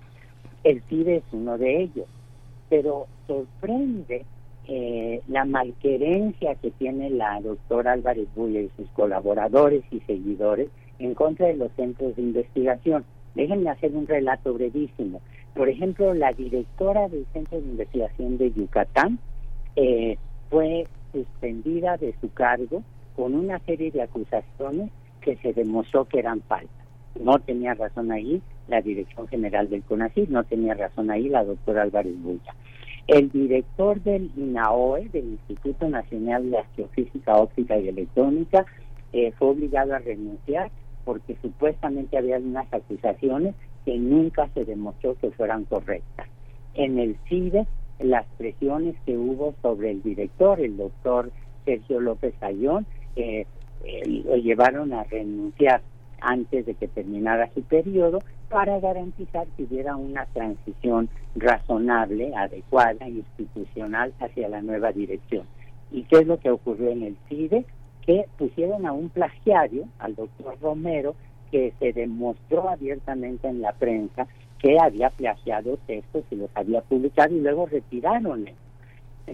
El 0.64 0.82
CIDE 0.84 1.18
es 1.18 1.24
uno 1.32 1.58
de 1.58 1.84
ellos, 1.84 2.08
pero 2.70 3.08
sorprende 3.28 4.26
eh, 4.68 5.22
la 5.28 5.46
malquerencia 5.46 6.56
que 6.56 6.72
tiene 6.72 7.10
la 7.10 7.42
doctora 7.42 7.94
Álvarez 7.94 8.28
Bulla 8.34 8.62
y 8.62 8.72
sus 8.78 8.88
colaboradores 8.92 9.84
y 9.92 10.00
seguidores 10.02 10.70
en 11.00 11.14
contra 11.16 11.48
de 11.48 11.56
los 11.56 11.72
centros 11.74 12.16
de 12.16 12.22
investigación. 12.22 13.04
Déjenme 13.36 13.70
hacer 13.70 13.94
un 13.94 14.08
relato 14.08 14.54
brevísimo. 14.54 15.22
Por 15.54 15.70
ejemplo, 15.70 16.14
la 16.14 16.32
directora 16.32 17.10
del 17.10 17.26
Centro 17.34 17.60
de 17.60 17.68
Investigación 17.68 18.38
de 18.38 18.52
Yucatán 18.54 19.20
eh, 19.76 20.18
fue 20.50 20.88
suspendida 21.12 21.98
de 21.98 22.16
su 22.22 22.32
cargo 22.32 22.84
con 23.16 23.36
una 23.36 23.60
serie 23.60 23.92
de 23.92 24.02
acusaciones 24.02 24.92
que 25.24 25.38
se 25.38 25.54
demostró 25.54 26.06
que 26.06 26.20
eran 26.20 26.42
falsas. 26.42 26.70
No 27.20 27.40
tenía 27.40 27.74
razón 27.74 28.12
ahí 28.12 28.42
la 28.68 28.82
Dirección 28.82 29.28
General 29.28 29.70
del 29.70 29.84
CONACYT, 29.84 30.30
no 30.30 30.44
tenía 30.44 30.74
razón 30.74 31.12
ahí 31.12 31.30
la 31.30 31.44
doctora 31.44 31.84
Álvarez 31.84 32.20
Bulla. 32.22 32.56
El 33.08 33.30
director 33.30 34.02
del 34.02 34.32
INAOE, 34.38 35.10
del 35.10 35.26
Instituto 35.26 35.90
Nacional 35.90 36.50
de 36.50 36.60
Astrofísica 36.60 37.36
Óptica 37.36 37.78
y 37.78 37.90
Electrónica, 37.90 38.66
eh, 39.12 39.32
fue 39.38 39.50
obligado 39.50 39.94
a 39.94 40.00
renunciar 40.00 40.72
porque 41.04 41.36
supuestamente 41.42 42.18
había 42.18 42.38
unas 42.38 42.72
acusaciones 42.74 43.56
que 43.86 43.98
nunca 43.98 44.48
se 44.54 44.64
demostró 44.64 45.16
que 45.16 45.32
fueran 45.32 45.66
correctas. 45.66 46.28
En 46.76 46.98
el 46.98 47.18
CIDE, 47.28 47.68
las 48.00 48.26
presiones 48.38 48.96
que 49.06 49.18
hubo 49.18 49.54
sobre 49.62 49.92
el 49.92 50.02
director, 50.02 50.60
el 50.60 50.78
doctor 50.78 51.32
Sergio 51.66 52.00
López 52.00 52.34
Ayón, 52.42 52.86
eh, 53.16 53.46
eh, 53.84 54.24
lo 54.26 54.36
llevaron 54.38 54.94
a 54.94 55.04
renunciar 55.04 55.82
antes 56.22 56.66
de 56.66 56.74
que 56.76 56.88
terminara 56.88 57.50
su 57.54 57.62
periodo 57.64 58.20
para 58.50 58.80
garantizar 58.80 59.46
que 59.58 59.64
hubiera 59.64 59.96
una 59.96 60.26
transición 60.28 61.10
razonable, 61.36 62.34
adecuada, 62.36 63.08
institucional 63.08 64.14
hacia 64.20 64.48
la 64.48 64.62
nueva 64.62 64.92
dirección. 64.92 65.46
¿Y 65.92 66.04
qué 66.04 66.20
es 66.20 66.28
lo 66.28 66.40
que 66.40 66.50
ocurrió 66.50 66.90
en 66.92 67.04
el 67.04 67.18
CIDE? 67.28 67.66
Que 68.06 68.26
pusieron 68.38 68.86
a 68.86 68.92
un 68.94 69.10
plagiario, 69.10 69.86
al 70.00 70.16
doctor 70.16 70.58
Romero, 70.62 71.16
que 71.52 71.74
se 71.80 71.94
demostró 71.94 72.70
abiertamente 72.70 73.48
en 73.48 73.62
la 73.62 73.74
prensa 73.74 74.28
que 74.60 74.80
había 74.80 75.10
plagiado 75.10 75.78
textos 75.86 76.24
y 76.32 76.36
los 76.36 76.50
había 76.56 76.82
publicado 76.82 77.36
y 77.36 77.42
luego 77.42 77.66
retiraron. 77.66 78.46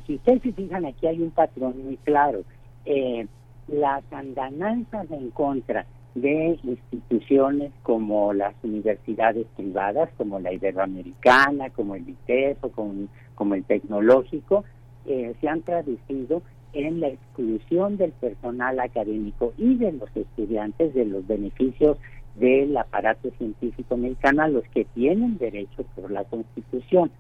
Si 0.06 0.16
ustedes 0.16 0.42
se 0.42 0.54
fijan, 0.54 0.86
aquí 0.86 1.08
hay 1.08 1.22
un 1.22 1.32
patrón 1.32 1.84
muy 1.84 1.98
claro. 1.98 2.42
Eh, 2.86 3.28
las 3.72 4.04
andanzas 4.12 5.10
en 5.12 5.32
contra 5.32 5.86
de 6.16 6.60
instituciones 6.64 7.72
como 7.84 8.34
las 8.34 8.54
universidades 8.64 9.46
privadas, 9.56 10.10
como 10.18 10.40
la 10.40 10.52
Iberoamericana, 10.52 11.70
como 11.70 11.96
el 11.96 12.10
ITESO, 12.10 12.72
como, 12.72 13.08
como 13.36 13.56
el 13.56 13.64
Tecnológico, 13.64 14.66
eh, 15.06 15.34
se 15.40 15.48
han 15.48 15.62
traducido 15.62 16.42
en 16.74 17.00
la 17.00 17.08
exclusión 17.08 17.98
del 17.98 18.12
personal 18.12 18.80
académico 18.80 19.54
y 19.58 19.76
de 19.76 19.94
los 19.94 20.10
estudiantes 20.16 20.94
de 20.94 21.06
los 21.06 21.26
beneficios 21.26 21.98
del 22.36 22.78
aparato 22.78 23.30
científico 23.38 23.98
mexicano 23.98 24.44
a 24.44 24.48
los 24.48 24.64
que 24.70 24.86
tienen 24.86 25.38
derecho 25.38 25.84
por 25.96 26.12
la 26.12 26.24
Constitución. 26.26 27.12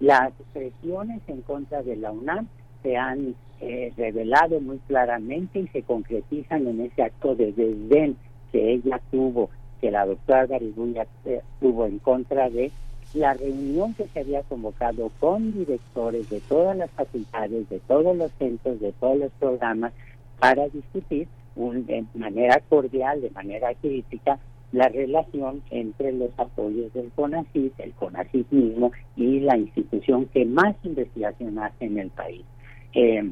Las 0.00 0.32
presiones 0.52 1.22
en 1.26 1.42
contra 1.42 1.82
de 1.82 1.96
la 1.96 2.10
UNAM 2.10 2.48
se 2.82 2.96
han 2.96 3.34
eh, 3.60 3.92
revelado 3.96 4.60
muy 4.60 4.78
claramente 4.86 5.60
y 5.60 5.68
se 5.68 5.82
concretizan 5.82 6.66
en 6.66 6.80
ese 6.80 7.02
acto 7.02 7.34
de 7.34 7.52
desdén 7.52 8.16
que 8.52 8.72
ella 8.74 9.00
tuvo, 9.10 9.50
que 9.80 9.90
la 9.90 10.06
doctora 10.06 10.46
Garibulla 10.46 11.06
eh, 11.24 11.40
tuvo 11.60 11.86
en 11.86 11.98
contra 11.98 12.50
de 12.50 12.70
la 13.14 13.34
reunión 13.34 13.94
que 13.94 14.04
se 14.08 14.20
había 14.20 14.42
convocado 14.42 15.10
con 15.20 15.52
directores 15.52 16.28
de 16.28 16.40
todas 16.40 16.76
las 16.76 16.90
facultades, 16.90 17.68
de 17.68 17.78
todos 17.80 18.16
los 18.16 18.30
centros, 18.32 18.80
de 18.80 18.92
todos 18.92 19.18
los 19.18 19.32
programas, 19.32 19.92
para 20.38 20.68
discutir 20.68 21.28
un, 21.54 21.86
de 21.86 22.04
manera 22.14 22.60
cordial, 22.68 23.22
de 23.22 23.30
manera 23.30 23.74
crítica, 23.74 24.38
la 24.72 24.88
relación 24.88 25.62
entre 25.70 26.12
los 26.12 26.30
apoyos 26.36 26.92
del 26.92 27.10
CONACYT, 27.12 27.78
el 27.80 27.92
CONACYT 27.92 28.50
mismo 28.50 28.92
y 29.16 29.40
la 29.40 29.56
institución 29.56 30.26
que 30.26 30.44
más 30.44 30.76
investigación 30.82 31.58
hace 31.58 31.86
en 31.86 31.98
el 31.98 32.10
país. 32.10 32.44
Eh, 32.92 33.30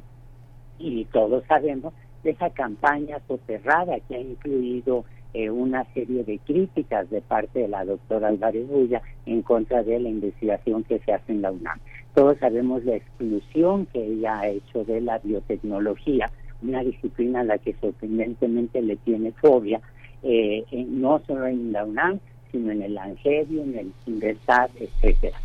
y 0.79 1.05
todos 1.07 1.45
sabemos 1.47 1.93
de 2.23 2.31
esa 2.31 2.51
campaña 2.51 3.19
soterrada 3.29 4.01
que 4.01 4.17
ha 4.17 4.21
incluido 4.21 5.05
eh, 5.35 5.51
una 5.51 5.85
serie 5.95 6.25
de 6.25 6.39
críticas 6.39 7.11
de 7.11 7.21
parte 7.21 7.61
de 7.61 7.69
la 7.69 7.85
doctora 7.85 8.29
Álvarez 8.29 8.67
Bulla 8.69 9.03
en 9.27 9.43
contra 9.43 9.83
de 9.83 9.99
la 10.01 10.09
investigación 10.09 10.85
que 10.85 11.01
se 11.01 11.13
hace 11.13 11.33
en 11.33 11.43
la 11.43 11.51
UNAM. 11.51 11.79
Todos 12.15 12.39
sabemos 12.39 12.85
la 12.85 12.95
exclusión 12.97 13.87
que 13.87 14.05
ella 14.05 14.39
ha 14.41 14.49
hecho 14.49 14.85
de 14.85 15.01
la 15.01 15.19
biotecnología, 15.19 16.31
una 16.63 16.83
disciplina 16.85 17.41
a 17.41 17.45
la 17.45 17.59
que 17.59 17.75
sorprendentemente 17.81 18.81
le 18.81 18.97
tiene 18.97 19.33
fobia, 19.33 19.81
eh, 20.23 20.65
en- 20.71 21.01
no 21.01 21.21
solo 21.27 21.47
en 21.47 21.73
la 21.73 21.85
UNAM, 21.85 22.21
sino 22.53 22.71
en 22.71 22.83
el 22.83 22.97
Angelio, 22.97 23.63
en 23.63 23.77
el 23.77 23.93
Inversat, 24.07 24.71
etcétera. 24.81 25.37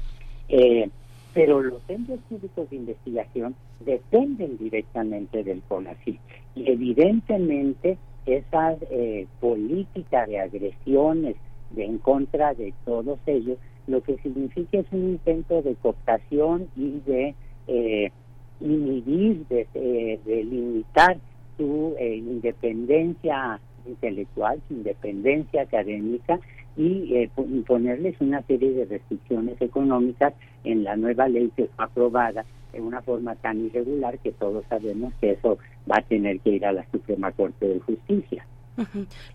Eh, 0.48 0.88
pero 1.34 1.62
los 1.62 1.82
centros 1.84 2.20
públicos 2.30 2.70
de 2.70 2.76
investigación 2.76 3.56
dependen 3.80 4.58
directamente 4.58 5.44
del 5.44 5.62
CONACYT. 5.64 6.20
Y 6.56 6.72
evidentemente 6.72 7.98
esa 8.26 8.76
eh, 8.90 9.28
política 9.40 10.26
de 10.26 10.40
agresiones 10.40 11.36
de 11.72 11.86
en 11.86 11.98
contra 12.00 12.54
de 12.54 12.74
todos 12.86 13.20
ellos 13.26 13.58
lo 13.90 14.02
que 14.02 14.18
significa 14.18 14.80
es 14.80 14.86
un 14.92 15.10
intento 15.10 15.62
de 15.62 15.76
cooptación 15.76 16.68
y 16.76 17.00
de 17.06 17.36
eh, 17.68 18.12
inhibir, 18.62 19.48
de, 19.48 19.68
eh, 19.74 20.20
de 20.26 20.44
limitar 20.44 21.18
su 21.58 21.96
eh, 21.98 22.16
independencia 22.18 23.60
intelectual, 23.88 24.62
su 24.68 24.76
independencia 24.76 25.64
académica 25.64 26.40
y 26.80 27.14
eh, 27.14 27.30
po- 27.36 27.44
imponerles 27.44 28.16
una 28.22 28.42
serie 28.44 28.72
de 28.72 28.86
restricciones 28.86 29.62
económicas 29.62 30.34
en 30.64 30.86
la 30.86 30.96
nueva 30.96 31.28
ley 31.28 31.52
que 31.56 31.66
fue 31.76 31.86
aprobada 31.86 32.46
de 32.72 32.80
una 32.80 33.02
forma 33.02 33.36
tan 33.36 33.66
irregular 33.66 34.18
que 34.20 34.32
todos 34.32 34.64
sabemos 34.70 35.14
que 35.20 35.32
eso 35.32 35.58
va 35.92 35.98
a 35.98 36.02
tener 36.04 36.40
que 36.40 36.52
ir 36.52 36.66
a 36.66 36.72
la 36.72 36.86
Suprema 36.90 37.34
Corte 37.34 37.68
de 37.68 37.80
Justicia. 37.82 38.46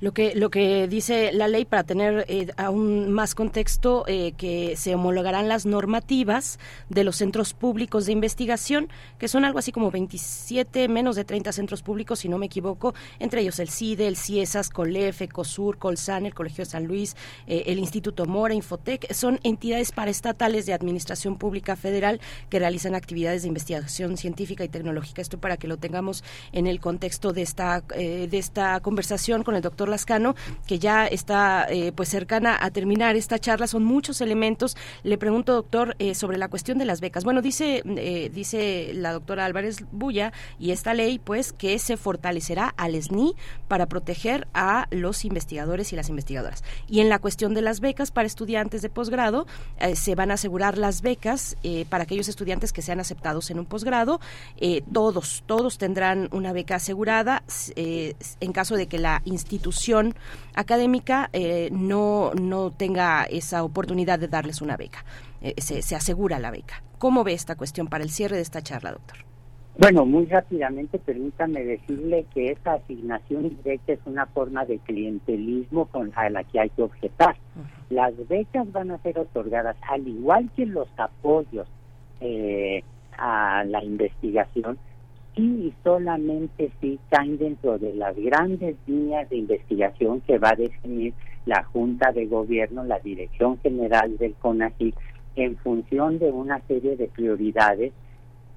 Lo 0.01 0.12
que 0.12 0.35
lo 0.35 0.51
que 0.51 0.89
dice 0.89 1.33
la 1.33 1.49
ley 1.49 1.65
para 1.65 1.85
tener 1.85 2.25
eh, 2.29 2.49
aún 2.57 3.11
más 3.12 3.35
contexto 3.35 4.05
eh, 4.07 4.33
que 4.37 4.77
se 4.77 4.95
homologarán 4.95 5.49
las 5.49 5.66
normativas 5.66 6.59
de 6.89 7.05
los 7.05 7.16
centros 7.16 7.53
públicos 7.53 8.07
de 8.07 8.12
investigación 8.12 8.89
que 9.19 9.29
son 9.29 9.45
algo 9.45 9.59
así 9.59 9.73
como 9.73 9.91
27 9.91 10.89
menos 10.89 11.16
de 11.16 11.25
30 11.25 11.53
centros 11.53 11.83
públicos 11.83 12.21
si 12.21 12.29
no 12.29 12.39
me 12.39 12.47
equivoco 12.47 12.95
entre 13.19 13.43
ellos 13.43 13.59
el 13.59 13.69
CIDE, 13.69 14.07
el 14.07 14.16
CIESAS, 14.16 14.71
COLEF, 14.71 15.23
ECOSUR, 15.23 15.79
Colsan, 15.79 16.27
el 16.27 16.35
Colegio 16.35 16.65
de 16.65 16.71
San 16.71 16.87
Luis, 16.87 17.16
eh, 17.47 17.65
el 17.66 17.79
Instituto 17.79 18.27
Mora, 18.27 18.55
Infotec 18.55 19.12
son 19.12 19.41
entidades 19.43 19.93
paraestatales 19.93 20.66
de 20.66 20.73
administración 20.73 21.37
pública 21.37 21.77
federal 21.77 22.21
que 22.49 22.59
realizan 22.59 22.95
actividades 22.95 23.43
de 23.43 23.49
investigación 23.49 24.16
científica 24.16 24.65
y 24.65 24.69
tecnológica. 24.69 25.23
Esto 25.23 25.39
para 25.39 25.57
que 25.57 25.69
lo 25.69 25.77
tengamos 25.77 26.25
en 26.53 26.66
el 26.66 26.81
contexto 26.81 27.33
de 27.33 27.43
esta 27.43 27.83
eh, 27.95 28.29
de 28.31 28.39
esta 28.39 28.81
conversación 28.81 29.34
con 29.43 29.56
el 29.56 29.62
doctor 29.62 29.89
Lascano, 29.89 30.36
que 30.66 30.78
ya 30.78 31.06
está 31.06 31.66
eh, 31.69 31.93
pues 31.93 32.09
cercana 32.09 32.56
a 32.61 32.70
terminar 32.70 33.16
esta 33.16 33.39
charla. 33.39 33.66
Son 33.66 33.85
muchos 33.85 34.20
elementos. 34.20 34.77
Le 35.02 35.19
pregunto, 35.19 35.55
doctor, 35.55 35.97
eh, 35.98 36.15
sobre 36.15 36.39
la 36.39 36.48
cuestión 36.48 36.78
de 36.78 36.85
las 36.85 37.01
becas. 37.01 37.24
Bueno, 37.24 37.43
dice, 37.43 37.82
eh, 37.85 38.31
dice 38.32 38.93
la 38.94 39.12
doctora 39.12 39.44
Álvarez 39.44 39.85
Bulla 39.90 40.32
y 40.59 40.70
esta 40.70 40.94
ley, 40.94 41.19
pues, 41.19 41.52
que 41.52 41.78
se 41.78 41.97
fortalecerá 41.97 42.69
al 42.77 42.94
SNI 42.94 43.35
para 43.69 43.86
proteger 43.86 44.47
a 44.55 44.86
los 44.90 45.24
investigadores 45.24 45.93
y 45.93 45.97
las 45.97 46.09
investigadoras. 46.09 46.62
Y 46.89 47.01
en 47.01 47.09
la 47.09 47.19
cuestión 47.19 47.55
de 47.55 47.62
las 47.62 47.81
becas 47.81 48.11
para 48.11 48.27
estudiantes 48.27 48.82
de 48.82 48.89
posgrado, 48.89 49.47
se 49.94 50.15
van 50.15 50.31
a 50.31 50.35
asegurar 50.35 50.78
las 50.78 51.02
becas 51.02 51.56
para 51.89 52.05
aquellos 52.05 52.28
estudiantes 52.28 52.73
que 52.73 52.82
sean 52.82 53.01
aceptados 53.01 53.51
en 53.51 53.59
un 53.59 53.66
posgrado. 53.66 54.20
Todos, 54.93 55.44
todos 55.47 55.78
tendrán 55.78 56.28
una 56.32 56.52
beca 56.52 56.77
asegurada 56.77 57.43
en 57.77 58.52
caso 58.52 58.77
de 58.77 58.86
que 58.86 58.98
la 58.98 59.14
institución 59.24 60.15
académica 60.55 61.31
eh, 61.32 61.69
no, 61.73 62.32
no 62.35 62.70
tenga 62.70 63.24
esa 63.24 63.62
oportunidad 63.65 64.19
de 64.19 64.28
darles 64.28 64.62
una 64.62 64.77
beca. 64.77 65.05
Eh, 65.41 65.55
se, 65.59 65.82
se 65.82 65.97
asegura 65.97 66.39
la 66.39 66.51
beca. 66.51 66.82
¿Cómo 66.99 67.24
ve 67.24 67.32
esta 67.32 67.57
cuestión 67.57 67.89
para 67.89 68.05
el 68.05 68.11
cierre 68.11 68.36
de 68.36 68.43
esta 68.43 68.62
charla, 68.62 68.93
doctor? 68.93 69.19
Bueno, 69.77 70.07
muy 70.07 70.27
rápidamente 70.27 71.01
permítame 71.01 71.65
decirle 71.65 72.27
que 72.32 72.53
esa 72.53 72.74
asignación 72.74 73.49
directa 73.49 73.93
es 73.95 73.99
una 74.07 74.27
forma 74.27 74.65
de 74.65 74.78
clientelismo 74.78 75.86
con 75.86 76.12
a 76.15 76.31
la 76.31 76.45
que 76.45 76.61
hay 76.61 76.70
que 76.70 76.82
objetar. 76.82 77.36
Las 77.91 78.15
becas 78.28 78.70
van 78.70 78.93
a 78.93 78.99
ser 78.99 79.19
otorgadas 79.19 79.77
al 79.89 80.07
igual 80.07 80.49
que 80.55 80.66
los 80.66 80.89
apoyos 80.97 81.66
eh, 82.20 82.85
a 83.19 83.65
la 83.65 83.82
investigación 83.82 84.78
y 85.36 85.73
solamente 85.82 86.70
si 86.81 86.98
caen 87.11 87.39
dentro 87.39 87.78
de 87.78 87.94
las 87.94 88.16
grandes 88.16 88.77
líneas 88.86 89.28
de 89.31 89.36
investigación 89.36 90.20
que 90.20 90.39
va 90.39 90.51
a 90.51 90.56
definir 90.56 91.12
la 91.47 91.65
Junta 91.65 92.12
de 92.12 92.27
Gobierno, 92.27 92.85
la 92.85 93.01
Dirección 93.01 93.59
General 93.59 94.16
del 94.16 94.35
CONACYT, 94.35 94.94
en 95.36 95.56
función 95.56 96.19
de 96.19 96.31
una 96.31 96.61
serie 96.69 96.97
de 96.97 97.09
prioridades 97.09 97.93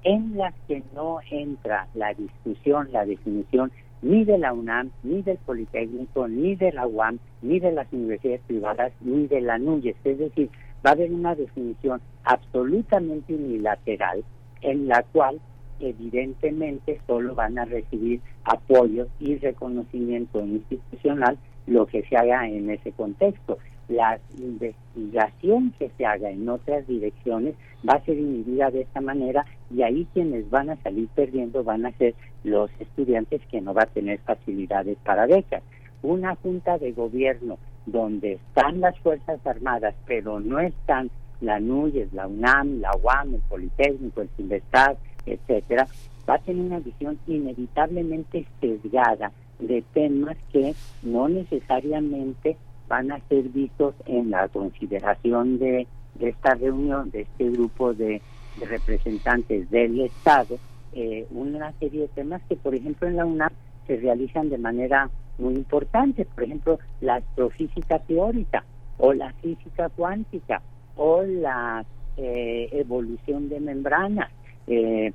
en 0.04 0.36
las 0.36 0.54
que 0.68 0.82
no 0.94 1.18
entra 1.30 1.88
la 1.94 2.14
discusión, 2.14 2.88
la 2.92 3.04
definición 3.04 3.72
ni 4.00 4.24
de 4.24 4.38
la 4.38 4.52
UNAM, 4.52 4.90
ni 5.02 5.22
del 5.22 5.38
Politécnico, 5.38 6.28
ni 6.28 6.54
de 6.54 6.72
la 6.72 6.86
UAM, 6.86 7.18
ni 7.42 7.58
de 7.58 7.72
las 7.72 7.92
universidades 7.92 8.42
privadas, 8.46 8.92
ni 9.00 9.26
de 9.26 9.40
la 9.40 9.58
NUYES. 9.58 9.96
Es 10.04 10.18
decir, 10.18 10.50
va 10.86 10.90
a 10.90 10.92
haber 10.92 11.12
una 11.12 11.34
definición 11.34 12.00
absolutamente 12.22 13.34
unilateral 13.34 14.22
en 14.60 14.86
la 14.86 15.02
cual 15.02 15.40
evidentemente 15.80 17.00
solo 17.06 17.34
van 17.34 17.58
a 17.58 17.64
recibir 17.64 18.20
apoyo 18.44 19.08
y 19.20 19.36
reconocimiento 19.36 20.40
institucional 20.40 21.38
lo 21.66 21.86
que 21.86 22.02
se 22.02 22.16
haga 22.16 22.48
en 22.48 22.70
ese 22.70 22.92
contexto. 22.92 23.58
la 23.88 24.18
investigación 24.38 25.72
que 25.78 25.90
se 25.96 26.04
haga 26.04 26.28
en 26.30 26.46
otras 26.46 26.86
direcciones 26.86 27.54
va 27.88 27.94
a 27.94 28.04
ser 28.04 28.18
inhibida 28.18 28.70
de 28.70 28.82
esta 28.82 29.00
manera 29.00 29.46
y 29.74 29.80
ahí 29.82 30.06
quienes 30.12 30.50
van 30.50 30.68
a 30.68 30.76
salir 30.82 31.08
perdiendo 31.14 31.64
van 31.64 31.86
a 31.86 31.92
ser 31.92 32.14
los 32.44 32.70
estudiantes 32.80 33.40
que 33.50 33.62
no 33.62 33.72
va 33.72 33.84
a 33.84 33.86
tener 33.86 34.18
facilidades 34.20 34.98
para 35.04 35.26
becas. 35.26 35.62
Una 36.02 36.34
junta 36.36 36.76
de 36.76 36.92
gobierno 36.92 37.58
donde 37.86 38.34
están 38.34 38.80
las 38.80 38.98
Fuerzas 38.98 39.44
Armadas, 39.46 39.94
pero 40.06 40.38
no 40.38 40.60
están 40.60 41.10
la 41.40 41.60
NUYES, 41.60 42.12
la 42.12 42.26
UNAM, 42.26 42.80
la 42.80 42.90
UAM, 43.02 43.34
el 43.34 43.40
Politécnico, 43.42 44.20
el 44.20 44.28
Sinvestar, 44.36 44.96
etcétera, 45.32 45.86
va 46.28 46.34
a 46.34 46.38
tener 46.38 46.64
una 46.64 46.80
visión 46.80 47.18
inevitablemente 47.26 48.46
sesgada 48.60 49.32
de 49.58 49.82
temas 49.92 50.36
que 50.52 50.74
no 51.02 51.28
necesariamente 51.28 52.56
van 52.88 53.12
a 53.12 53.20
ser 53.28 53.44
vistos 53.48 53.94
en 54.06 54.30
la 54.30 54.48
consideración 54.48 55.58
de, 55.58 55.86
de 56.14 56.28
esta 56.28 56.54
reunión, 56.54 57.10
de 57.10 57.22
este 57.22 57.50
grupo 57.50 57.92
de, 57.94 58.20
representantes 58.66 59.70
del 59.70 60.00
Estado, 60.00 60.58
eh, 60.92 61.26
una 61.30 61.72
serie 61.78 62.02
de 62.02 62.08
temas 62.08 62.42
que, 62.48 62.56
por 62.56 62.74
ejemplo, 62.74 63.06
en 63.06 63.16
la 63.16 63.24
UNAM 63.24 63.52
se 63.86 63.96
realizan 63.96 64.48
de 64.48 64.58
manera 64.58 65.10
muy 65.38 65.54
importante, 65.54 66.24
por 66.24 66.44
ejemplo, 66.44 66.78
la 67.00 67.16
astrofísica 67.16 68.00
teórica 68.00 68.64
o 68.98 69.12
la 69.12 69.32
física 69.34 69.88
cuántica 69.90 70.60
o 70.96 71.22
la 71.22 71.84
eh, 72.16 72.68
evolución 72.72 73.48
de 73.48 73.60
membranas. 73.60 74.30
Eh, 74.68 75.12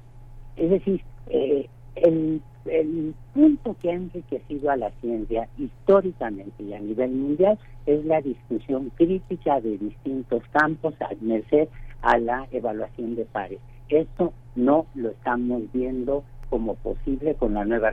es 0.55 0.69
decir, 0.69 1.01
eh, 1.27 1.67
el, 1.95 2.41
el 2.65 3.13
punto 3.33 3.75
que 3.81 3.91
ha 3.91 3.93
enriquecido 3.93 4.71
a 4.71 4.77
la 4.77 4.91
ciencia 5.01 5.47
históricamente 5.57 6.63
y 6.63 6.73
a 6.73 6.79
nivel 6.79 7.11
mundial 7.11 7.57
es 7.85 8.03
la 8.05 8.21
discusión 8.21 8.91
crítica 8.95 9.61
de 9.61 9.77
distintos 9.77 10.43
campos 10.51 10.93
a 11.01 11.09
merced 11.21 11.67
a 12.01 12.17
la 12.17 12.47
evaluación 12.51 13.15
de 13.15 13.25
pares. 13.25 13.59
Esto 13.89 14.33
no 14.55 14.85
lo 14.95 15.09
estamos 15.09 15.63
viendo 15.71 16.23
como 16.49 16.75
posible 16.75 17.35
con 17.35 17.53
la 17.53 17.65
nueva 17.65 17.91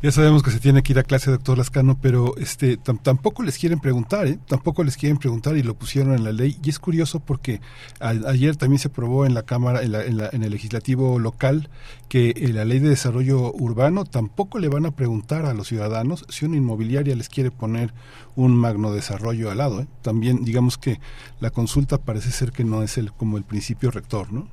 Ya 0.00 0.10
sabemos 0.10 0.42
que 0.42 0.50
se 0.50 0.58
tiene 0.58 0.82
que 0.82 0.92
ir 0.92 0.98
a 0.98 1.02
clase, 1.04 1.30
doctor 1.30 1.58
Lascano, 1.58 1.98
pero 2.00 2.36
este 2.38 2.78
tam- 2.78 3.00
tampoco 3.00 3.42
les 3.42 3.58
quieren 3.58 3.78
preguntar, 3.78 4.26
¿eh? 4.26 4.38
Tampoco 4.48 4.82
les 4.84 4.96
quieren 4.96 5.18
preguntar 5.18 5.56
y 5.56 5.62
lo 5.62 5.74
pusieron 5.74 6.14
en 6.14 6.24
la 6.24 6.32
ley. 6.32 6.56
Y 6.62 6.70
es 6.70 6.78
curioso 6.78 7.20
porque 7.20 7.60
ayer 8.00 8.56
también 8.56 8.78
se 8.78 8.88
aprobó 8.88 9.26
en 9.26 9.34
la 9.34 9.42
Cámara, 9.42 9.82
en, 9.82 9.92
la- 9.92 10.04
en 10.04 10.16
la- 10.16 10.30
en 10.32 10.42
el 10.42 10.50
legislativo 10.50 11.18
local, 11.18 11.68
que 12.08 12.30
eh, 12.30 12.52
la 12.52 12.64
ley 12.64 12.78
de 12.80 12.88
desarrollo 12.88 13.52
urbano 13.52 14.04
tampoco 14.04 14.58
le 14.58 14.68
van 14.68 14.86
a 14.86 14.90
preguntar 14.90 15.46
a 15.46 15.54
los 15.54 15.68
ciudadanos 15.68 16.24
si 16.28 16.44
una 16.44 16.56
inmobiliaria 16.56 17.14
les 17.14 17.28
quiere 17.28 17.50
poner 17.50 17.92
un 18.34 18.56
magno 18.56 18.92
desarrollo 18.92 19.50
al 19.50 19.58
lado. 19.58 19.80
¿eh? 19.82 19.86
También 20.02 20.44
digamos 20.44 20.78
que 20.78 20.98
la 21.40 21.50
consulta 21.50 21.98
parece 21.98 22.30
ser 22.30 22.50
que 22.52 22.64
no 22.64 22.82
es 22.82 22.98
el 22.98 23.12
como 23.12 23.36
el 23.36 23.44
principio 23.44 23.90
rector, 23.90 24.32
¿no? 24.32 24.48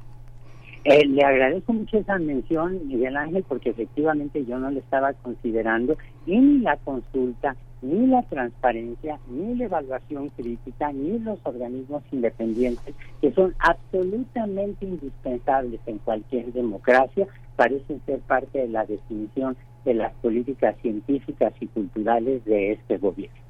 Eh, 0.86 1.06
le 1.06 1.24
agradezco 1.24 1.74
mucho 1.74 1.98
esa 1.98 2.18
mención, 2.18 2.88
Miguel 2.88 3.18
Ángel, 3.18 3.44
porque 3.48 3.72
efectivamente 3.72 4.46
yo 4.46 4.58
no 4.60 4.72
le 4.72 4.80
estaba 4.80 5.14
considerando 5.14 5.98
ni 6.26 6.60
la 6.60 6.78
consulta, 6.78 7.58
ni 7.82 8.08
la 8.08 8.24
transparencia, 8.24 9.20
ni 9.30 9.56
la 9.56 9.66
evaluación 9.66 10.30
crítica, 10.30 10.92
ni 10.94 11.20
los 11.20 11.40
organismos 11.44 12.04
independientes, 12.12 12.96
que 13.22 13.32
son 13.34 13.54
absolutamente 13.60 14.86
indispensables 14.86 15.82
en 15.86 15.98
cualquier 16.00 16.54
democracia, 16.54 17.28
parecen 17.58 18.02
ser 18.06 18.20
parte 18.20 18.60
de 18.60 18.70
la 18.70 18.86
definición 18.86 19.58
de 19.84 19.96
las 19.96 20.14
políticas 20.16 20.76
científicas 20.82 21.54
y 21.60 21.68
culturales 21.68 22.46
de 22.46 22.72
este 22.72 22.98
gobierno. 22.98 23.49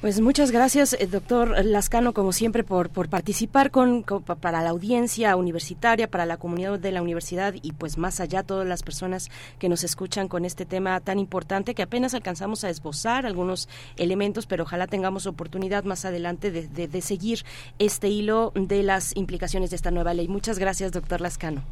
Pues 0.00 0.18
muchas 0.22 0.50
gracias, 0.50 0.94
eh, 0.94 1.06
doctor 1.06 1.62
Lascano, 1.62 2.14
como 2.14 2.32
siempre, 2.32 2.64
por, 2.64 2.88
por 2.88 3.10
participar 3.10 3.70
con, 3.70 4.02
con- 4.02 4.22
pa- 4.22 4.34
para 4.34 4.62
la 4.62 4.70
audiencia 4.70 5.36
universitaria, 5.36 6.08
para 6.10 6.24
la 6.24 6.38
comunidad 6.38 6.78
de 6.78 6.90
la 6.90 7.02
universidad 7.02 7.52
y 7.60 7.72
pues 7.72 7.98
más 7.98 8.18
allá 8.18 8.42
todas 8.42 8.66
las 8.66 8.82
personas 8.82 9.28
que 9.58 9.68
nos 9.68 9.84
escuchan 9.84 10.26
con 10.26 10.46
este 10.46 10.64
tema 10.64 10.98
tan 11.00 11.18
importante 11.18 11.74
que 11.74 11.82
apenas 11.82 12.14
alcanzamos 12.14 12.64
a 12.64 12.70
esbozar 12.70 13.26
algunos 13.26 13.68
elementos, 13.98 14.46
pero 14.46 14.62
ojalá 14.64 14.86
tengamos 14.86 15.26
oportunidad 15.26 15.84
más 15.84 16.06
adelante 16.06 16.50
de, 16.50 16.66
de- 16.66 16.88
de 16.88 17.00
seguir 17.02 17.40
este 17.78 18.08
hilo 18.08 18.52
de 18.54 18.82
las 18.82 19.14
implicaciones 19.18 19.68
de 19.68 19.76
esta 19.76 19.90
nueva 19.90 20.14
ley. 20.14 20.28
Muchas 20.28 20.58
gracias, 20.58 20.92
doctor 20.92 21.20
Lascano. 21.20 21.62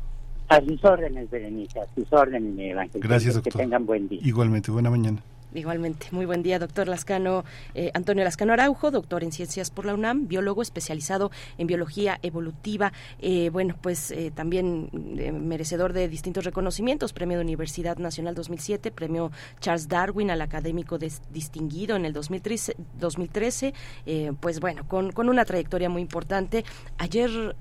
A 0.51 0.61
sus 0.63 0.85
órdenes, 0.85 1.31
Berenice, 1.31 1.81
a 1.81 1.87
sus 1.95 2.13
órdenes, 2.13 2.53
Miguel 2.55 2.79
Ángel. 2.79 3.01
Gracias, 3.01 3.37
Que 3.37 3.41
doctor. 3.45 3.63
tengan 3.63 3.87
buen 3.87 4.07
día. 4.07 4.21
Igualmente, 4.23 4.71
buena 4.71 4.91
mañana. 4.91 5.23
Igualmente, 5.55 6.09
muy 6.11 6.27
buen 6.27 6.43
día, 6.43 6.59
doctor 6.59 6.89
Lascano, 6.89 7.43
eh, 7.75 7.91
Antonio 7.95 8.23
Lascano 8.23 8.53
Araujo, 8.53 8.91
doctor 8.91 9.25
en 9.25 9.33
ciencias 9.33 9.71
por 9.71 9.87
la 9.87 9.95
UNAM, 9.95 10.29
biólogo 10.29 10.61
especializado 10.61 11.31
en 11.57 11.67
biología 11.67 12.19
evolutiva, 12.23 12.93
eh, 13.19 13.49
bueno, 13.51 13.75
pues 13.81 14.11
eh, 14.11 14.31
también 14.35 14.91
eh, 15.19 15.33
merecedor 15.33 15.95
de 15.95 16.07
distintos 16.09 16.45
reconocimientos, 16.45 17.15
Premio 17.15 17.39
de 17.39 17.45
Universidad 17.45 17.97
Nacional 17.97 18.35
2007, 18.35 18.91
Premio 18.91 19.33
Charles 19.61 19.89
Darwin 19.89 20.31
al 20.31 20.43
académico 20.43 20.99
distinguido 20.99 21.97
en 21.97 22.05
el 22.05 22.13
2013, 22.13 22.77
2013 22.99 23.73
eh, 24.05 24.33
pues 24.39 24.61
bueno, 24.61 24.87
con, 24.87 25.13
con 25.13 25.31
una 25.31 25.47
trayectoria 25.47 25.89
muy 25.89 26.03
importante. 26.03 26.65
Ayer 26.99 27.57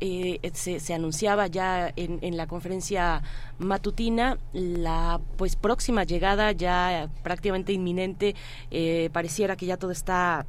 se, 0.54 0.82
se 0.82 0.94
anunciaba 0.94 1.48
ya 1.48 1.94
en, 1.96 2.20
en 2.22 2.36
la 2.36 2.48
conferencia 2.48 3.24
matutina 3.60 4.38
la 4.54 5.20
pues 5.38 5.56
próxima 5.56 6.04
llegada 6.04 6.52
ya 6.52 7.10
prácticamente 7.24 7.77
inminente 7.78 8.36
eh, 8.72 9.10
pareciera 9.14 9.56
que 9.56 9.66
ya 9.66 9.78
todo 9.78 9.92
está 9.92 10.46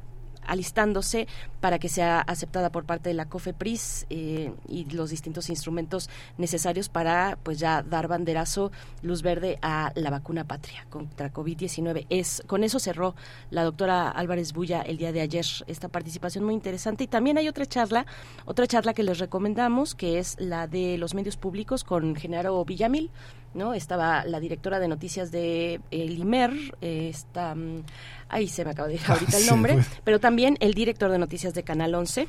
alistándose 0.49 1.27
para 1.61 1.79
que 1.79 1.89
sea 1.89 2.21
aceptada 2.21 2.71
por 2.71 2.85
parte 2.85 3.09
de 3.09 3.13
la 3.13 3.25
COFEPRIS 3.25 4.07
eh, 4.09 4.51
y 4.67 4.85
los 4.85 5.09
distintos 5.09 5.49
instrumentos 5.49 6.09
necesarios 6.37 6.89
para 6.89 7.37
pues 7.43 7.59
ya 7.59 7.83
dar 7.83 8.07
banderazo 8.07 8.71
luz 9.01 9.21
verde 9.21 9.59
a 9.61 9.91
la 9.95 10.09
vacuna 10.09 10.45
patria 10.45 10.85
contra 10.89 11.31
COVID-19. 11.31 12.05
Es 12.09 12.41
con 12.47 12.63
eso 12.63 12.79
cerró 12.79 13.15
la 13.51 13.63
doctora 13.63 14.09
Álvarez 14.09 14.53
Bulla 14.53 14.81
el 14.81 14.97
día 14.97 15.11
de 15.11 15.21
ayer 15.21 15.45
esta 15.67 15.87
participación 15.87 16.43
muy 16.43 16.53
interesante 16.53 17.03
y 17.03 17.07
también 17.07 17.37
hay 17.37 17.47
otra 17.47 17.65
charla, 17.65 18.05
otra 18.45 18.67
charla 18.67 18.93
que 18.93 19.03
les 19.03 19.19
recomendamos 19.19 19.95
que 19.95 20.19
es 20.19 20.35
la 20.39 20.67
de 20.67 20.97
los 20.97 21.13
medios 21.13 21.37
públicos 21.37 21.83
con 21.83 22.15
Genaro 22.15 22.63
Villamil 22.65 23.11
¿no? 23.53 23.73
Estaba 23.73 24.23
la 24.25 24.39
directora 24.39 24.79
de 24.79 24.87
noticias 24.87 25.31
de 25.31 25.79
el 25.91 26.17
IMER, 26.19 26.51
eh, 26.81 27.09
está, 27.09 27.55
mm, 27.55 27.83
ahí 28.29 28.47
se 28.47 28.63
me 28.65 28.71
acaba 28.71 28.87
de 28.87 28.95
ir 28.95 29.01
ahorita 29.07 29.37
el 29.37 29.43
Sí, 29.43 29.49
nombre, 29.49 29.73
pues. 29.73 29.87
pero 30.03 30.19
también 30.19 30.57
el 30.59 30.73
director 30.73 31.11
de 31.11 31.17
noticias 31.19 31.53
de 31.53 31.63
Canal 31.63 31.93
11. 31.95 32.27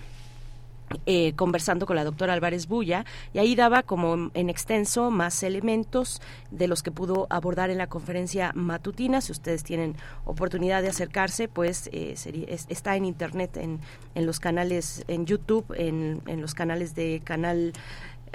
eh, 1.07 1.35
conversando 1.37 1.87
con 1.87 1.95
la 1.95 2.03
doctora 2.03 2.33
Álvarez 2.33 2.67
Bulla 2.67 3.05
y 3.33 3.39
ahí 3.39 3.55
daba 3.55 3.85
como 3.85 4.33
en 4.35 4.51
extenso 4.51 5.13
más 5.13 5.45
elementos 5.45 6.21
de 6.51 6.67
los 6.67 6.83
que 6.83 6.91
pudo 6.91 7.29
abordar 7.31 7.71
en 7.71 7.79
la 7.79 7.87
conferencia 7.87 8.51
matutina. 8.57 9.21
Si 9.21 9.31
ustedes 9.31 9.63
tienen 9.63 9.95
oportunidad 10.25 10.83
de 10.83 10.89
acercarse, 10.89 11.47
pues 11.47 11.89
eh, 11.93 12.15
sería- 12.17 12.47
es- 12.49 12.67
está 12.71 12.97
en 12.97 13.05
internet, 13.05 13.57
en, 13.57 13.79
en 14.17 14.27
los 14.27 14.41
canales, 14.41 15.05
en 15.07 15.27
YouTube, 15.27 15.65
en, 15.79 16.23
en 16.27 16.41
los 16.41 16.55
canales 16.55 16.97
de 16.97 17.21
Canal 17.23 17.73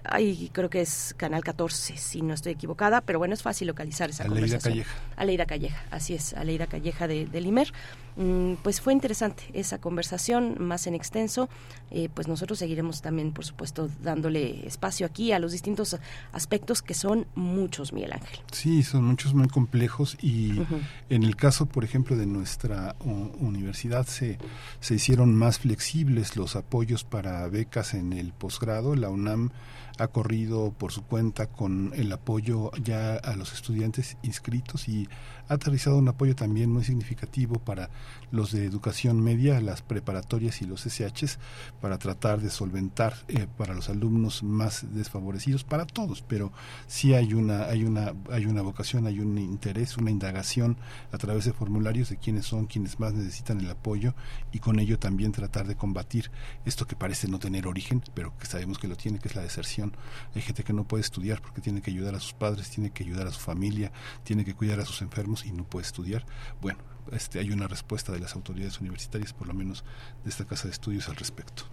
Ay, 0.10 0.50
creo 0.54 0.70
que 0.70 0.82
es 0.82 1.14
Canal 1.18 1.44
14, 1.44 1.98
si 1.98 2.22
no 2.22 2.34
estoy 2.34 2.54
equivocada, 2.54 3.02
pero 3.02 3.20
bueno, 3.20 3.34
es 3.34 3.44
fácil 3.44 3.68
localizar 3.68 4.10
esa 4.10 4.24
Aleida 4.24 4.42
conversación. 4.42 4.74
Calleja. 4.74 4.96
Aleida 5.16 5.46
Calleja, 5.46 5.84
así 5.92 6.14
es, 6.14 6.34
Aleida 6.34 6.68
Calleja 6.68 7.08
de, 7.08 7.26
del 7.26 7.46
IMER. 7.46 7.72
Mm, 8.18 8.54
pues 8.64 8.80
fue 8.80 8.94
interesante 8.94 9.44
esa 9.54 9.80
conversación, 9.80 10.56
más 10.60 10.88
en 10.88 10.96
extenso. 10.96 11.50
Eh, 11.92 12.10
pues 12.14 12.28
nosotros 12.28 12.60
seguiremos 12.60 13.02
también, 13.02 13.34
por 13.34 13.46
supuesto, 13.46 13.90
dándole 14.02 14.66
espacio 14.66 15.06
aquí 15.06 15.32
a 15.32 15.40
los 15.40 15.52
distintos 15.52 15.98
aspectos 16.32 16.82
que 16.82 16.94
son 16.94 17.28
muchos, 17.36 17.92
Miguel 17.92 18.14
Ángel. 18.14 18.40
Sí, 18.52 18.84
son 18.84 19.04
muchos 19.04 19.34
muy 19.34 19.48
complejos 19.48 20.18
y 20.22 20.62
en 21.10 21.24
el 21.24 21.36
caso, 21.36 21.66
por 21.66 21.84
ejemplo, 21.84 22.16
de 22.16 22.26
nuestra 22.26 22.96
universidad 23.40 24.08
se, 24.08 24.38
se 24.80 24.96
hicieron 24.96 25.36
más 25.36 25.60
flexibles 25.60 26.38
los 26.38 26.56
apoyos 26.56 27.04
para 27.04 27.48
becas 27.48 27.94
en 27.94 28.14
el 28.14 28.32
posgrado. 28.32 28.96
La 28.96 29.10
UNAM 29.10 29.52
ha 30.00 30.08
corrido 30.08 30.72
por 30.72 30.92
su 30.92 31.04
cuenta 31.04 31.48
con 31.48 31.92
el 31.96 32.12
apoyo 32.12 32.72
ya 32.84 33.16
a 33.16 33.36
los 33.36 33.54
estudiantes 33.54 34.18
inscritos 34.24 34.88
y 34.88 35.08
ha 35.48 35.54
aterrizado 35.56 35.98
un 35.98 36.08
apoyo 36.08 36.36
también 36.36 36.72
muy 36.72 36.84
significativo 36.84 37.60
para 37.60 37.90
los 38.32 38.52
de 38.52 38.66
educación 38.66 39.22
media, 39.22 39.62
las 39.62 39.82
preparatorias 39.82 40.62
y 40.62 40.66
los 40.66 40.86
SHs 40.86 41.40
para 41.82 41.98
tratar 41.98 42.42
de 42.42 42.50
solventar 42.50 43.14
eh, 43.28 43.48
para 43.58 43.74
los 43.74 43.90
alumnos 43.90 44.44
más 44.44 44.86
desfavorecidos, 44.94 45.64
para 45.64 45.86
todos, 45.86 46.22
pero 46.22 46.52
sí 46.88 47.14
hay 47.14 47.34
una, 47.34 47.66
hay 47.66 47.84
una, 47.84 48.14
hay 48.32 48.46
una 48.46 48.62
vocación, 48.62 49.08
hay 49.08 49.20
un 49.20 49.38
interés, 49.38 49.98
una 49.98 50.12
indagación 50.12 50.78
a 51.12 51.18
través 51.18 51.46
de 51.46 51.54
formularios 51.54 52.10
de 52.10 52.18
quiénes 52.18 52.46
son 52.46 52.66
quienes 52.66 53.00
más 53.00 53.14
necesitan 53.14 53.60
el 53.60 53.70
apoyo 53.70 54.16
y 54.52 54.60
con 54.60 54.80
ello 54.80 55.00
también 55.00 55.32
tratar 55.32 55.68
de 55.68 55.76
combatir 55.76 56.32
esto 56.66 56.88
que 56.88 56.96
parece 56.96 57.28
no 57.28 57.40
tener 57.40 57.68
origen, 57.68 58.04
pero 58.14 58.38
que 58.38 58.46
sabemos 58.46 58.80
que 58.80 58.88
lo 58.88 58.96
tiene, 58.96 59.20
que 59.20 59.28
es 59.28 59.36
la 59.36 59.42
deserción. 59.42 59.96
Hay 60.34 60.42
gente 60.42 60.64
que 60.64 60.74
no 60.74 60.86
puede 60.86 61.02
estudiar 61.02 61.42
porque 61.42 61.62
tiene 61.62 61.82
que 61.82 61.92
ayudar 61.92 62.16
a 62.16 62.20
sus 62.20 62.34
padres, 62.34 62.70
tiene 62.70 62.92
que 62.92 63.04
ayudar 63.04 63.28
a 63.28 63.32
su 63.32 63.40
familia, 63.40 63.92
tiene 64.24 64.46
que 64.46 64.54
cuidar 64.54 64.80
a 64.80 64.86
sus 64.86 65.02
enfermos 65.02 65.35
y 65.44 65.52
no 65.52 65.64
puede 65.64 65.86
estudiar. 65.86 66.26
Bueno, 66.62 66.80
este, 67.12 67.40
hay 67.40 67.52
una 67.52 67.68
respuesta 67.68 68.12
de 68.12 68.20
las 68.20 68.36
autoridades 68.36 68.80
universitarias, 68.80 69.34
por 69.34 69.48
lo 69.48 69.54
menos 69.54 69.84
de 70.24 70.30
esta 70.30 70.46
casa 70.46 70.66
de 70.66 70.72
estudios 70.72 71.10
al 71.10 71.16
respecto. 71.16 71.64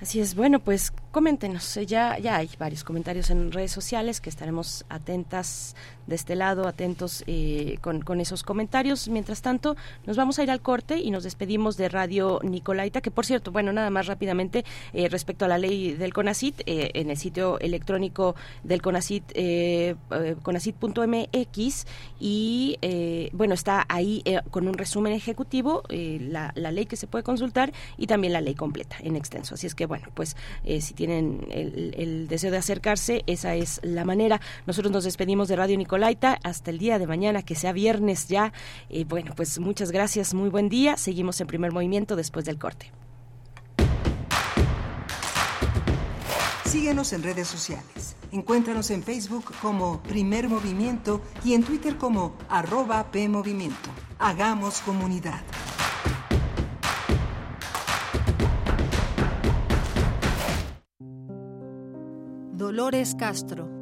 Así 0.00 0.20
es, 0.20 0.34
bueno, 0.34 0.58
pues 0.58 0.92
coméntenos, 1.10 1.78
ya, 1.86 2.18
ya 2.18 2.36
hay 2.36 2.50
varios 2.58 2.84
comentarios 2.84 3.30
en 3.30 3.50
redes 3.50 3.72
sociales 3.72 4.20
que 4.20 4.28
estaremos 4.28 4.84
atentas 4.90 5.74
de 6.06 6.14
este 6.14 6.36
lado, 6.36 6.66
atentos 6.68 7.24
eh, 7.26 7.78
con, 7.80 8.00
con, 8.00 8.20
esos 8.20 8.42
comentarios. 8.42 9.08
Mientras 9.08 9.42
tanto, 9.42 9.76
nos 10.06 10.16
vamos 10.16 10.38
a 10.38 10.42
ir 10.42 10.50
al 10.50 10.60
corte 10.60 10.98
y 10.98 11.10
nos 11.10 11.24
despedimos 11.24 11.76
de 11.76 11.88
Radio 11.88 12.40
Nicolaita, 12.42 13.00
que 13.00 13.10
por 13.10 13.26
cierto, 13.26 13.50
bueno, 13.50 13.72
nada 13.72 13.90
más 13.90 14.06
rápidamente 14.06 14.64
eh, 14.92 15.08
respecto 15.08 15.44
a 15.44 15.48
la 15.48 15.58
ley 15.58 15.92
del 15.92 16.12
CONACIT, 16.12 16.62
eh, 16.66 16.90
en 16.94 17.10
el 17.10 17.16
sitio 17.16 17.58
electrónico 17.58 18.36
del 18.62 18.82
CONACIT, 18.82 19.24
conacit.mx, 20.42 21.86
y 22.20 22.78
bueno, 23.32 23.54
está 23.54 23.84
ahí 23.88 24.22
con 24.50 24.68
un 24.68 24.74
resumen 24.74 25.12
ejecutivo, 25.12 25.82
la, 25.90 26.52
la 26.54 26.70
ley 26.70 26.86
que 26.86 26.96
se 26.96 27.06
puede 27.06 27.24
consultar 27.24 27.72
y 27.98 28.06
también 28.06 28.32
la 28.32 28.40
ley 28.40 28.54
completa 28.54 28.96
en 29.00 29.16
extenso. 29.16 29.54
Así 29.54 29.66
es 29.66 29.74
que 29.74 29.86
bueno, 29.86 30.08
pues 30.14 30.36
si 30.80 30.94
tienen 30.94 31.46
el, 31.50 31.94
el, 31.96 32.28
deseo 32.28 32.50
de 32.50 32.58
acercarse, 32.58 33.22
esa 33.26 33.54
es 33.54 33.80
la 33.82 34.04
manera. 34.04 34.40
Nosotros 34.66 34.92
nos 34.92 35.04
despedimos 35.04 35.48
de 35.48 35.56
Radio 35.56 35.76
Nicolaita 35.76 35.95
hasta 36.42 36.70
el 36.70 36.78
día 36.78 36.98
de 36.98 37.06
mañana, 37.06 37.42
que 37.42 37.54
sea 37.54 37.72
viernes 37.72 38.28
ya. 38.28 38.52
Eh, 38.88 39.04
bueno, 39.04 39.32
pues 39.34 39.58
muchas 39.58 39.90
gracias, 39.90 40.34
muy 40.34 40.48
buen 40.48 40.68
día. 40.68 40.96
Seguimos 40.96 41.40
en 41.40 41.46
primer 41.46 41.72
movimiento 41.72 42.16
después 42.16 42.44
del 42.44 42.58
corte. 42.58 42.92
Síguenos 46.64 47.12
en 47.12 47.22
redes 47.22 47.48
sociales. 47.48 48.16
Encuéntranos 48.32 48.90
en 48.90 49.02
Facebook 49.02 49.44
como 49.62 50.02
Primer 50.02 50.48
Movimiento 50.48 51.22
y 51.44 51.54
en 51.54 51.62
Twitter 51.62 51.96
como 51.96 52.36
arroba 52.48 53.10
PMovimiento. 53.10 53.90
Hagamos 54.18 54.80
comunidad. 54.80 55.42
Dolores 62.52 63.14
Castro. 63.14 63.75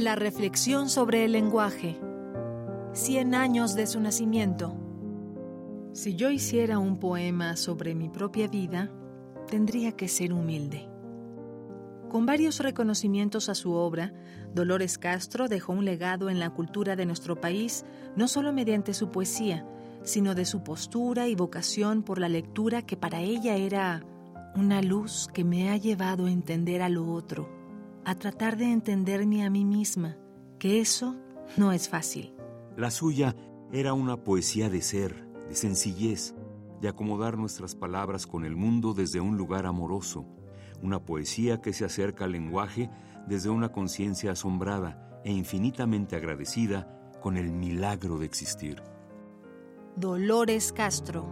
La 0.00 0.16
reflexión 0.16 0.88
sobre 0.88 1.26
el 1.26 1.32
lenguaje. 1.32 2.00
Cien 2.94 3.34
años 3.34 3.74
de 3.74 3.86
su 3.86 4.00
nacimiento. 4.00 4.74
Si 5.92 6.16
yo 6.16 6.30
hiciera 6.30 6.78
un 6.78 6.98
poema 6.98 7.54
sobre 7.54 7.94
mi 7.94 8.08
propia 8.08 8.48
vida, 8.48 8.90
tendría 9.46 9.92
que 9.92 10.08
ser 10.08 10.32
humilde. 10.32 10.88
Con 12.08 12.24
varios 12.24 12.60
reconocimientos 12.60 13.50
a 13.50 13.54
su 13.54 13.72
obra, 13.72 14.14
Dolores 14.54 14.96
Castro 14.96 15.48
dejó 15.48 15.74
un 15.74 15.84
legado 15.84 16.30
en 16.30 16.38
la 16.38 16.48
cultura 16.48 16.96
de 16.96 17.04
nuestro 17.04 17.38
país, 17.38 17.84
no 18.16 18.26
solo 18.26 18.54
mediante 18.54 18.94
su 18.94 19.10
poesía, 19.10 19.66
sino 20.02 20.34
de 20.34 20.46
su 20.46 20.62
postura 20.64 21.28
y 21.28 21.34
vocación 21.34 22.04
por 22.04 22.18
la 22.18 22.30
lectura 22.30 22.80
que 22.80 22.96
para 22.96 23.20
ella 23.20 23.56
era 23.56 24.02
una 24.56 24.80
luz 24.80 25.28
que 25.30 25.44
me 25.44 25.68
ha 25.68 25.76
llevado 25.76 26.24
a 26.24 26.30
entender 26.30 26.80
a 26.80 26.88
lo 26.88 27.12
otro, 27.12 27.59
a 28.04 28.14
tratar 28.14 28.56
de 28.56 28.70
entenderme 28.70 29.44
a 29.44 29.50
mí 29.50 29.64
misma, 29.64 30.16
que 30.58 30.80
eso 30.80 31.16
no 31.56 31.72
es 31.72 31.88
fácil. 31.88 32.34
La 32.76 32.90
suya 32.90 33.36
era 33.72 33.92
una 33.94 34.16
poesía 34.16 34.68
de 34.70 34.82
ser, 34.82 35.26
de 35.48 35.54
sencillez, 35.54 36.34
de 36.80 36.88
acomodar 36.88 37.36
nuestras 37.36 37.74
palabras 37.74 38.26
con 38.26 38.44
el 38.44 38.56
mundo 38.56 38.94
desde 38.94 39.20
un 39.20 39.36
lugar 39.36 39.66
amoroso, 39.66 40.26
una 40.82 41.04
poesía 41.04 41.60
que 41.60 41.72
se 41.72 41.84
acerca 41.84 42.24
al 42.24 42.32
lenguaje 42.32 42.90
desde 43.26 43.50
una 43.50 43.70
conciencia 43.70 44.32
asombrada 44.32 45.20
e 45.24 45.32
infinitamente 45.32 46.16
agradecida 46.16 46.88
con 47.20 47.36
el 47.36 47.52
milagro 47.52 48.18
de 48.18 48.26
existir. 48.26 48.82
Dolores 49.96 50.72
Castro, 50.72 51.26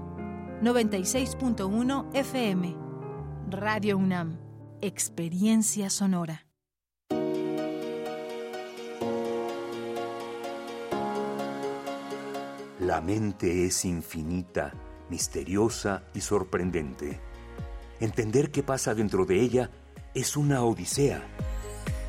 96.1 0.62 2.14
FM, 2.14 2.76
Radio 3.50 3.96
UNAM, 3.96 4.38
Experiencia 4.82 5.88
Sonora. 5.88 6.47
La 12.80 13.00
mente 13.00 13.66
es 13.66 13.84
infinita, 13.84 14.72
misteriosa 15.10 16.04
y 16.14 16.20
sorprendente. 16.20 17.18
Entender 17.98 18.52
qué 18.52 18.62
pasa 18.62 18.94
dentro 18.94 19.24
de 19.24 19.40
ella 19.40 19.70
es 20.14 20.36
una 20.36 20.62
odisea. 20.62 21.20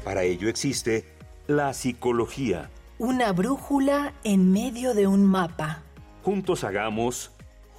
Para 0.04 0.22
ello 0.22 0.48
existe 0.48 1.06
la 1.48 1.74
psicología. 1.74 2.70
Una 3.00 3.32
brújula 3.32 4.14
en 4.24 4.52
medio 4.52 4.94
de 4.94 5.08
un 5.08 5.26
mapa. 5.26 5.82
Juntos 6.24 6.64
hagamos 6.64 7.32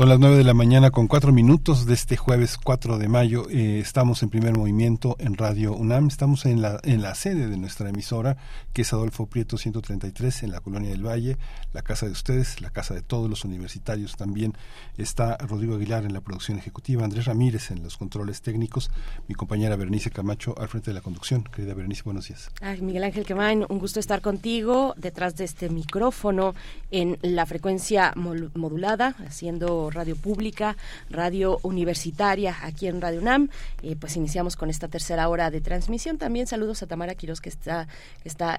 Son 0.00 0.08
las 0.08 0.18
9 0.18 0.38
de 0.38 0.44
la 0.44 0.54
mañana 0.54 0.90
con 0.90 1.08
cuatro 1.08 1.30
minutos 1.30 1.84
de 1.84 1.92
este 1.92 2.16
jueves 2.16 2.56
4 2.56 2.96
de 2.96 3.06
mayo. 3.06 3.50
Eh, 3.50 3.80
estamos 3.80 4.22
en 4.22 4.30
primer 4.30 4.56
movimiento 4.56 5.14
en 5.18 5.36
Radio 5.36 5.74
UNAM. 5.74 6.06
Estamos 6.06 6.46
en 6.46 6.62
la, 6.62 6.80
en 6.84 7.02
la 7.02 7.14
sede 7.14 7.48
de 7.48 7.58
nuestra 7.58 7.90
emisora, 7.90 8.38
que 8.72 8.80
es 8.80 8.92
Adolfo 8.94 9.26
Prieto 9.26 9.58
133, 9.58 10.44
en 10.44 10.52
la 10.52 10.60
Colonia 10.60 10.88
del 10.88 11.06
Valle, 11.06 11.36
la 11.74 11.82
casa 11.82 12.06
de 12.06 12.12
ustedes, 12.12 12.62
la 12.62 12.70
casa 12.70 12.94
de 12.94 13.02
todos 13.02 13.28
los 13.28 13.44
universitarios. 13.44 14.16
También 14.16 14.54
está 14.96 15.36
Rodrigo 15.36 15.74
Aguilar 15.74 16.06
en 16.06 16.14
la 16.14 16.22
producción 16.22 16.56
ejecutiva, 16.56 17.04
Andrés 17.04 17.26
Ramírez 17.26 17.70
en 17.70 17.82
los 17.82 17.98
controles 17.98 18.40
técnicos, 18.40 18.90
mi 19.28 19.34
compañera 19.34 19.76
Berenice 19.76 20.10
Camacho 20.10 20.54
al 20.58 20.68
frente 20.68 20.92
de 20.92 20.94
la 20.94 21.02
conducción. 21.02 21.44
Querida 21.44 21.74
Berenice, 21.74 22.04
buenos 22.06 22.26
días. 22.26 22.50
Ay, 22.62 22.80
Miguel 22.80 23.04
Ángel 23.04 23.26
Quemain, 23.26 23.66
un 23.68 23.78
gusto 23.78 24.00
estar 24.00 24.22
contigo 24.22 24.94
detrás 24.96 25.36
de 25.36 25.44
este 25.44 25.68
micrófono 25.68 26.54
en 26.90 27.18
la 27.20 27.44
frecuencia 27.44 28.14
modulada, 28.16 29.14
haciendo 29.26 29.89
radio 29.90 30.16
pública, 30.16 30.76
radio 31.08 31.58
universitaria 31.62 32.56
aquí 32.62 32.86
en 32.86 33.00
Radio 33.00 33.20
UNAM. 33.20 33.48
Eh, 33.82 33.96
pues 33.96 34.16
iniciamos 34.16 34.56
con 34.56 34.70
esta 34.70 34.88
tercera 34.88 35.28
hora 35.28 35.50
de 35.50 35.60
transmisión. 35.60 36.18
También 36.18 36.46
saludos 36.46 36.82
a 36.82 36.86
Tamara 36.86 37.14
Quiroz 37.14 37.40
que 37.40 37.48
está, 37.50 37.88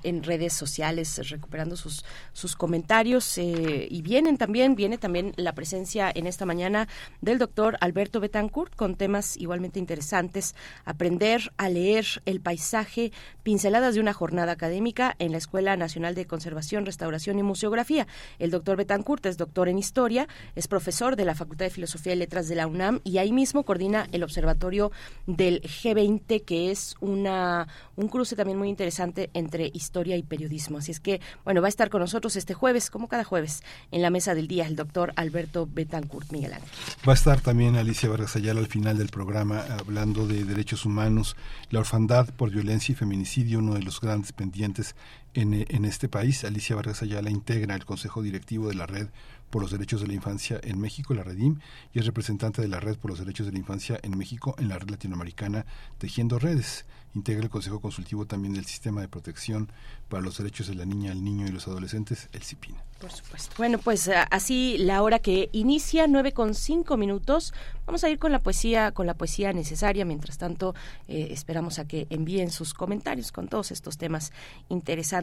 en 0.04 0.24
redes 0.24 0.54
sociales 0.54 1.30
recuperando 1.30 1.76
sus, 1.76 2.06
sus 2.34 2.56
comentarios. 2.56 3.38
eh, 3.38 3.88
y 3.90 4.02
vienen 4.02 4.38
también, 4.38 4.76
viene 4.76 4.98
también 4.98 5.34
la 5.38 5.54
presencia 5.54 6.12
en 6.14 6.28
esta 6.28 6.46
mañana 6.46 6.88
del 7.22 7.38
doctor 7.38 7.78
Alberto 7.82 8.20
Betancourt 8.20 8.76
con 8.76 8.96
temas 8.96 9.38
igualmente 9.38 9.80
interesantes. 9.80 10.56
Aprender 10.86 11.52
a 11.58 11.70
leer 11.70 12.06
el 12.26 12.42
paisaje, 12.42 13.12
pinceladas 13.44 13.96
de 13.96 14.02
una 14.02 14.14
jornada 14.14 14.52
académica 14.52 15.16
en 15.20 15.32
la 15.32 15.38
Escuela 15.38 15.76
Nacional 15.78 16.16
de 16.16 16.26
Conservación, 16.26 16.86
Restauración 16.86 17.40
y 17.40 17.44
Museografía. 17.44 18.08
El 18.40 18.52
doctor 18.52 18.78
Betancourt 18.78 19.26
es 19.26 19.38
doctor 19.38 19.70
en 19.70 19.80
historia, 19.80 20.28
es 20.56 20.68
profesor 20.68 21.16
de 21.16 21.21
la 21.26 21.36
Facultad 21.36 21.66
de 21.66 21.72
Filosofía 21.72 22.14
y 22.14 22.18
Letras 22.18 22.48
de 22.48 22.56
la 22.56 22.68
UNAM 22.68 23.02
y 23.04 23.18
ahí 23.18 23.32
mismo 23.32 23.64
coordina 23.64 24.08
el 24.12 24.24
observatorio 24.24 24.92
del 25.28 25.62
G20, 25.62 26.44
que 26.44 26.72
es 26.72 26.96
una 27.00 27.68
un 27.96 28.08
cruce 28.08 28.36
también 28.36 28.58
muy 28.58 28.70
interesante 28.70 29.30
entre 29.34 29.70
historia 29.74 30.18
y 30.18 30.24
periodismo. 30.24 30.80
Así 30.80 30.92
es 30.92 31.00
que, 31.00 31.22
bueno, 31.44 31.62
va 31.62 31.68
a 31.68 31.70
estar 31.70 31.90
con 31.90 32.02
nosotros 32.02 32.36
este 32.36 32.54
jueves, 32.54 32.90
como 32.90 33.08
cada 33.08 33.24
jueves, 33.24 33.64
en 33.92 34.02
la 34.02 34.10
mesa 34.10 34.34
del 34.34 34.48
día, 34.48 34.66
el 34.66 34.76
doctor 34.76 35.14
Alberto 35.16 35.68
Betancourt, 35.72 36.32
Miguel 36.32 36.54
Ángel. 36.54 36.70
Va 37.08 37.14
a 37.14 37.16
estar 37.16 37.42
también 37.42 37.76
Alicia 37.76 38.10
Vargas 38.10 38.36
Ayala 38.36 38.60
al 38.60 38.68
final 38.68 38.98
del 38.98 39.10
programa 39.10 39.64
hablando 39.80 40.28
de 40.28 40.44
derechos 40.44 40.86
humanos, 40.86 41.36
la 41.70 41.80
orfandad 41.80 42.30
por 42.30 42.50
violencia 42.50 42.94
y 42.94 42.96
feminicidio, 42.96 43.60
uno 43.60 43.76
de 43.76 43.84
los 43.84 44.02
grandes 44.02 44.32
pendientes 44.32 44.96
en, 45.34 45.86
este 45.86 46.10
país. 46.10 46.44
Alicia 46.44 46.76
Vargas 46.76 47.02
Ayala 47.02 47.30
integra 47.30 47.76
el 47.76 47.86
Consejo 47.86 48.22
Directivo 48.22 48.68
de 48.68 48.76
la 48.76 48.86
Red 48.86 49.08
por 49.50 49.62
los 49.62 49.72
Derechos 49.72 50.02
de 50.02 50.08
la 50.08 50.14
Infancia 50.14 50.60
en 50.64 50.80
México, 50.80 51.14
la 51.14 51.24
Redim, 51.24 51.60
y 51.94 52.00
es 52.00 52.06
representante 52.06 52.62
de 52.62 52.70
la 52.70 52.80
Red 52.80 52.98
por 52.98 53.12
los 53.12 53.20
Derechos 53.20 53.46
de 53.46 53.52
la 53.52 53.60
Infancia 53.60 54.00
en 54.02 54.18
México 54.18 54.56
en 54.58 54.70
la 54.70 54.80
Red 54.80 54.90
Latinoamericana 54.90 55.66
Tejiendo 55.98 56.40
Redes. 56.40 56.86
Integra 57.14 57.44
el 57.44 57.50
Consejo 57.50 57.82
Consultivo 57.82 58.26
también 58.26 58.54
del 58.54 58.66
Sistema 58.66 59.02
de 59.02 59.10
Protección 59.10 59.70
para 60.08 60.24
los 60.24 60.38
Derechos 60.38 60.68
de 60.68 60.76
la 60.76 60.86
Niña, 60.86 61.12
el 61.12 61.22
Niño 61.22 61.46
y 61.46 61.52
los 61.52 61.68
Adolescentes, 61.68 62.30
el 62.32 62.42
CIPIN. 62.42 62.76
Por 63.02 63.12
supuesto. 63.12 63.54
Bueno, 63.58 63.80
pues 63.80 64.10
así 64.30 64.78
la 64.78 65.02
hora 65.02 65.20
que 65.20 65.50
inicia, 65.52 66.08
nueve 66.08 66.32
con 66.32 66.56
cinco 66.56 66.96
minutos. 66.96 67.54
Vamos 67.86 68.04
a 68.06 68.10
ir 68.10 68.18
con 68.18 68.32
la 68.32 68.40
poesía, 68.40 68.92
con 68.92 69.08
la 69.08 69.16
poesía 69.16 69.52
necesaria. 69.52 70.06
Mientras 70.06 70.38
tanto, 70.38 70.74
eh, 71.10 71.28
esperamos 71.32 71.80
a 71.80 71.86
que 71.86 72.08
envíen 72.12 72.52
sus 72.52 72.74
comentarios 72.74 73.34
con 73.34 73.50
todos 73.50 73.72
estos 73.72 73.98
temas 73.98 74.32
interesantes 74.70 75.21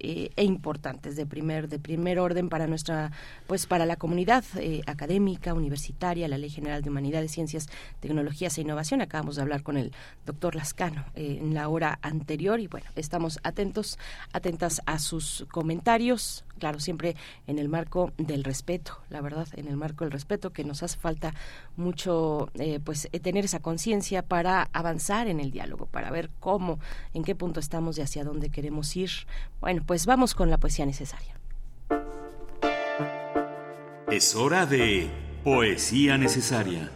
eh, 0.00 0.30
e 0.36 0.44
importantes 0.44 1.16
de 1.16 1.26
primer, 1.26 1.68
de 1.68 1.78
primer 1.78 2.18
orden 2.18 2.48
para 2.48 2.66
nuestra, 2.66 3.12
pues 3.46 3.66
para 3.66 3.86
la 3.86 3.96
comunidad 3.96 4.44
eh, 4.56 4.82
académica, 4.86 5.54
universitaria, 5.54 6.28
la 6.28 6.38
Ley 6.38 6.50
General 6.50 6.82
de 6.82 6.90
Humanidades, 6.90 7.32
Ciencias, 7.32 7.68
Tecnologías 8.00 8.56
e 8.56 8.62
Innovación. 8.62 9.02
Acabamos 9.02 9.36
de 9.36 9.42
hablar 9.42 9.62
con 9.62 9.76
el 9.76 9.92
doctor 10.24 10.54
Lascano 10.54 11.04
eh, 11.14 11.38
en 11.40 11.54
la 11.54 11.68
hora 11.68 11.98
anterior 12.02 12.60
y 12.60 12.68
bueno, 12.68 12.86
estamos 12.96 13.38
atentos, 13.42 13.98
atentas 14.32 14.80
a 14.86 14.98
sus 14.98 15.46
comentarios 15.50 16.44
claro, 16.58 16.80
siempre 16.80 17.16
en 17.46 17.58
el 17.58 17.68
marco 17.68 18.12
del 18.16 18.44
respeto, 18.44 18.98
la 19.10 19.20
verdad, 19.20 19.48
en 19.54 19.68
el 19.68 19.76
marco 19.76 20.04
del 20.04 20.12
respeto, 20.12 20.52
que 20.52 20.64
nos 20.64 20.82
hace 20.82 20.98
falta 20.98 21.34
mucho, 21.76 22.50
eh, 22.54 22.80
pues, 22.82 23.08
eh, 23.12 23.20
tener 23.20 23.44
esa 23.44 23.60
conciencia 23.60 24.22
para 24.22 24.68
avanzar 24.72 25.28
en 25.28 25.40
el 25.40 25.50
diálogo, 25.50 25.86
para 25.86 26.10
ver 26.10 26.30
cómo, 26.40 26.78
en 27.12 27.24
qué 27.24 27.34
punto 27.34 27.60
estamos 27.60 27.98
y 27.98 28.02
hacia 28.02 28.24
dónde 28.24 28.50
queremos 28.50 28.94
ir. 28.96 29.10
Bueno, 29.60 29.82
pues 29.86 30.06
vamos 30.06 30.34
con 30.34 30.50
la 30.50 30.58
poesía 30.58 30.86
necesaria. 30.86 31.34
Es 34.10 34.36
hora 34.36 34.66
de 34.66 35.10
Poesía 35.42 36.16
Necesaria. 36.16 36.92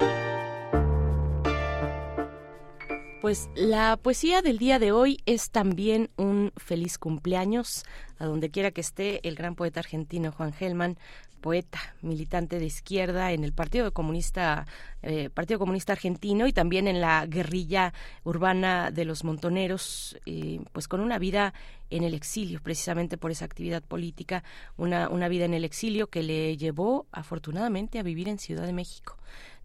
Pues 3.20 3.51
la 3.57 3.97
poesía 3.97 4.43
del 4.43 4.59
día 4.59 4.78
de 4.78 4.93
hoy 4.93 5.19
es 5.27 5.51
también 5.51 6.09
un 6.16 6.53
feliz 6.57 6.99
cumpleaños 6.99 7.85
a 8.16 8.27
donde 8.27 8.49
quiera 8.49 8.70
que 8.70 8.81
esté 8.81 9.27
el 9.27 9.35
gran 9.35 9.57
poeta 9.57 9.81
argentino 9.81 10.31
Juan 10.31 10.53
Gelman, 10.53 10.97
poeta, 11.40 11.81
militante 12.01 12.61
de 12.61 12.66
izquierda 12.66 13.32
en 13.32 13.43
el 13.43 13.53
Partido 13.53 13.93
Comunista, 13.93 14.66
eh, 15.03 15.31
Partido 15.31 15.59
Comunista 15.59 15.95
Argentino 15.95 16.47
y 16.47 16.53
también 16.53 16.86
en 16.86 17.01
la 17.01 17.27
guerrilla 17.27 17.93
urbana 18.23 18.93
de 18.93 19.05
los 19.05 19.24
montoneros, 19.24 20.16
eh, 20.24 20.61
pues 20.73 20.86
con 20.86 21.01
una 21.01 21.19
vida 21.19 21.55
en 21.90 22.05
el 22.05 22.15
exilio, 22.15 22.61
precisamente 22.62 23.19
por 23.19 23.32
esa 23.32 23.47
actividad 23.47 23.82
política, 23.82 24.45
una, 24.77 25.09
una 25.09 25.27
vida 25.27 25.45
en 25.45 25.55
el 25.55 25.65
exilio 25.65 26.07
que 26.07 26.23
le 26.23 26.57
llevó 26.57 27.07
afortunadamente 27.11 27.99
a 27.99 28.05
vivir 28.05 28.28
en 28.28 28.39
Ciudad 28.39 28.65
de 28.65 28.73
México. 28.73 29.16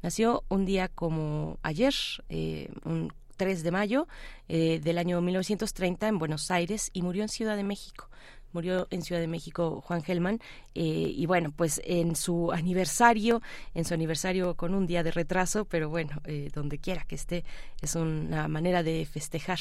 Nació 0.01 0.43
un 0.49 0.65
día 0.65 0.89
como 0.89 1.59
ayer, 1.61 1.93
eh, 2.29 2.69
un 2.83 3.13
3 3.43 3.61
de 3.61 3.71
mayo 3.71 4.07
eh, 4.47 4.79
del 4.81 4.97
año 4.97 5.19
1930 5.19 6.07
en 6.07 6.17
Buenos 6.17 6.49
Aires 6.49 6.89
y 6.93 7.01
murió 7.01 7.23
en 7.23 7.27
Ciudad 7.27 7.57
de 7.57 7.65
México. 7.65 8.09
Murió 8.53 8.87
en 8.91 9.01
Ciudad 9.01 9.19
de 9.19 9.27
México 9.27 9.81
Juan 9.85 10.03
Gelman 10.03 10.39
eh, 10.75 11.13
y 11.15 11.25
bueno, 11.25 11.51
pues 11.55 11.81
en 11.83 12.15
su 12.15 12.51
aniversario, 12.51 13.41
en 13.73 13.85
su 13.85 13.93
aniversario 13.93 14.55
con 14.55 14.73
un 14.73 14.87
día 14.87 15.03
de 15.03 15.11
retraso, 15.11 15.65
pero 15.65 15.89
bueno, 15.89 16.21
eh, 16.25 16.49
donde 16.53 16.77
quiera 16.77 17.03
que 17.03 17.15
esté, 17.15 17.43
es 17.81 17.95
una 17.95 18.47
manera 18.47 18.83
de 18.83 19.05
festejar, 19.05 19.59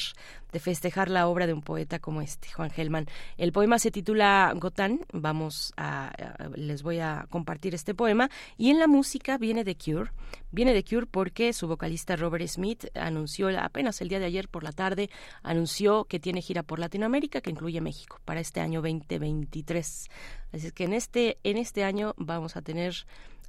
de 0.51 0.59
festejar 0.59 1.09
la 1.09 1.27
obra 1.27 1.47
de 1.47 1.53
un 1.53 1.61
poeta 1.61 1.99
como 1.99 2.21
este, 2.21 2.49
Juan 2.51 2.69
Gelman. 2.69 3.07
El 3.37 3.51
poema 3.51 3.79
se 3.79 3.91
titula 3.91 4.53
Gotán, 4.55 5.01
vamos 5.11 5.73
a, 5.77 6.13
les 6.55 6.83
voy 6.83 6.99
a 6.99 7.27
compartir 7.29 7.75
este 7.75 7.93
poema 7.93 8.29
y 8.57 8.69
en 8.69 8.79
la 8.79 8.87
música 8.87 9.37
viene 9.37 9.63
The 9.63 9.75
Cure, 9.75 10.11
viene 10.51 10.73
The 10.73 10.83
Cure 10.83 11.07
porque 11.07 11.53
su 11.53 11.67
vocalista 11.67 12.15
Robert 12.15 12.47
Smith 12.47 12.85
anunció 12.95 13.49
apenas 13.59 14.01
el 14.01 14.09
día 14.09 14.19
de 14.19 14.25
ayer 14.25 14.47
por 14.47 14.63
la 14.63 14.71
tarde, 14.71 15.09
anunció 15.41 16.05
que 16.05 16.19
tiene 16.19 16.41
gira 16.41 16.63
por 16.63 16.79
Latinoamérica 16.79 17.41
que 17.41 17.49
incluye 17.49 17.81
México 17.81 18.19
para 18.25 18.39
este 18.39 18.59
año 18.59 18.81
2023. 18.83 20.09
Así 20.51 20.67
es 20.67 20.73
que 20.73 20.83
en 20.83 20.93
este, 20.93 21.37
en 21.43 21.57
este 21.57 21.83
año 21.83 22.13
vamos 22.17 22.55
a 22.55 22.61
tener 22.61 22.95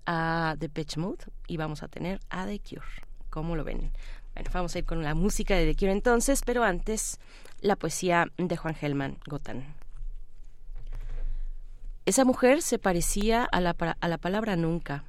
a 0.06 0.56
The 0.58 0.68
Pitch 0.68 0.96
Mode 0.96 1.24
y 1.46 1.56
vamos 1.56 1.82
a 1.82 1.88
tener 1.88 2.20
a 2.30 2.46
The 2.46 2.60
Cure. 2.60 2.86
¿Cómo 3.30 3.56
lo 3.56 3.64
ven? 3.64 3.92
Bueno, 4.34 4.50
vamos 4.52 4.74
a 4.74 4.78
ir 4.78 4.84
con 4.84 5.02
la 5.02 5.14
música 5.14 5.56
de 5.56 5.66
The 5.66 5.76
Cure 5.76 5.92
entonces, 5.92 6.42
pero 6.44 6.64
antes 6.64 7.18
la 7.60 7.76
poesía 7.76 8.26
de 8.36 8.56
Juan 8.56 8.74
Gelman 8.74 9.18
Gotan. 9.26 9.74
Esa 12.06 12.24
mujer 12.24 12.60
se 12.60 12.78
parecía 12.78 13.44
a 13.44 13.60
la, 13.60 13.74
a 14.00 14.08
la 14.08 14.18
palabra 14.18 14.56
nunca. 14.56 15.04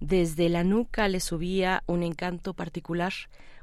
Desde 0.00 0.48
la 0.48 0.64
nuca 0.64 1.06
le 1.06 1.20
subía 1.20 1.84
un 1.86 2.02
encanto 2.02 2.54
particular, 2.54 3.12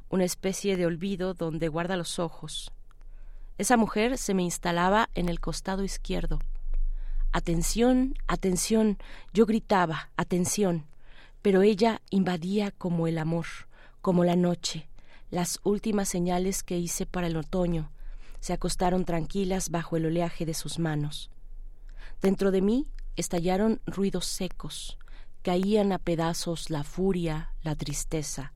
una 0.10 0.24
especie 0.24 0.78
de 0.78 0.86
olvido 0.86 1.34
donde 1.34 1.68
guarda 1.68 1.98
los 1.98 2.20
ojos. 2.20 2.72
Esa 3.60 3.76
mujer 3.76 4.18
se 4.18 4.34
me 4.34 4.42
instalaba 4.42 5.10
en 5.16 5.28
el 5.28 5.42
costado 5.42 5.84
izquierdo. 5.84 6.40
Atención, 7.34 8.16
atención, 8.26 8.98
yo 9.34 9.46
gritaba, 9.46 10.12
atención, 10.16 10.86
pero 11.42 11.62
ella 11.62 12.02
invadía 12.10 12.72
como 12.72 13.06
el 13.06 13.18
amor, 13.18 13.48
como 14.02 14.24
la 14.24 14.38
noche, 14.38 14.88
las 15.30 15.60
últimas 15.64 16.08
señales 16.08 16.64
que 16.64 16.78
hice 16.78 17.06
para 17.06 17.28
el 17.28 17.36
otoño. 17.36 17.92
se 18.40 18.54
acostaron 18.54 19.04
tranquilas 19.04 19.70
bajo 19.70 19.98
el 19.98 20.06
oleaje 20.06 20.46
de 20.46 20.54
sus 20.54 20.80
manos. 20.80 21.30
Dentro 22.22 22.52
de 22.52 22.62
mí 22.62 22.88
estallaron 23.18 23.82
ruidos 23.86 24.26
secos, 24.26 24.98
caían 25.42 25.92
a 25.92 25.98
pedazos 25.98 26.70
la 26.70 26.86
furia, 26.86 27.52
la 27.62 27.76
tristeza. 27.76 28.54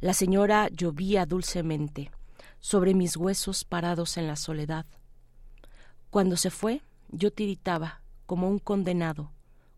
La 0.00 0.14
señora 0.14 0.70
llovía 0.70 1.26
dulcemente 1.26 2.10
sobre 2.60 2.94
mis 2.94 3.16
huesos 3.16 3.64
parados 3.64 4.16
en 4.16 4.26
la 4.26 4.36
soledad. 4.36 4.86
Cuando 6.10 6.36
se 6.36 6.50
fue, 6.50 6.82
yo 7.08 7.32
tiritaba 7.32 8.02
como 8.26 8.48
un 8.48 8.58
condenado, 8.58 9.32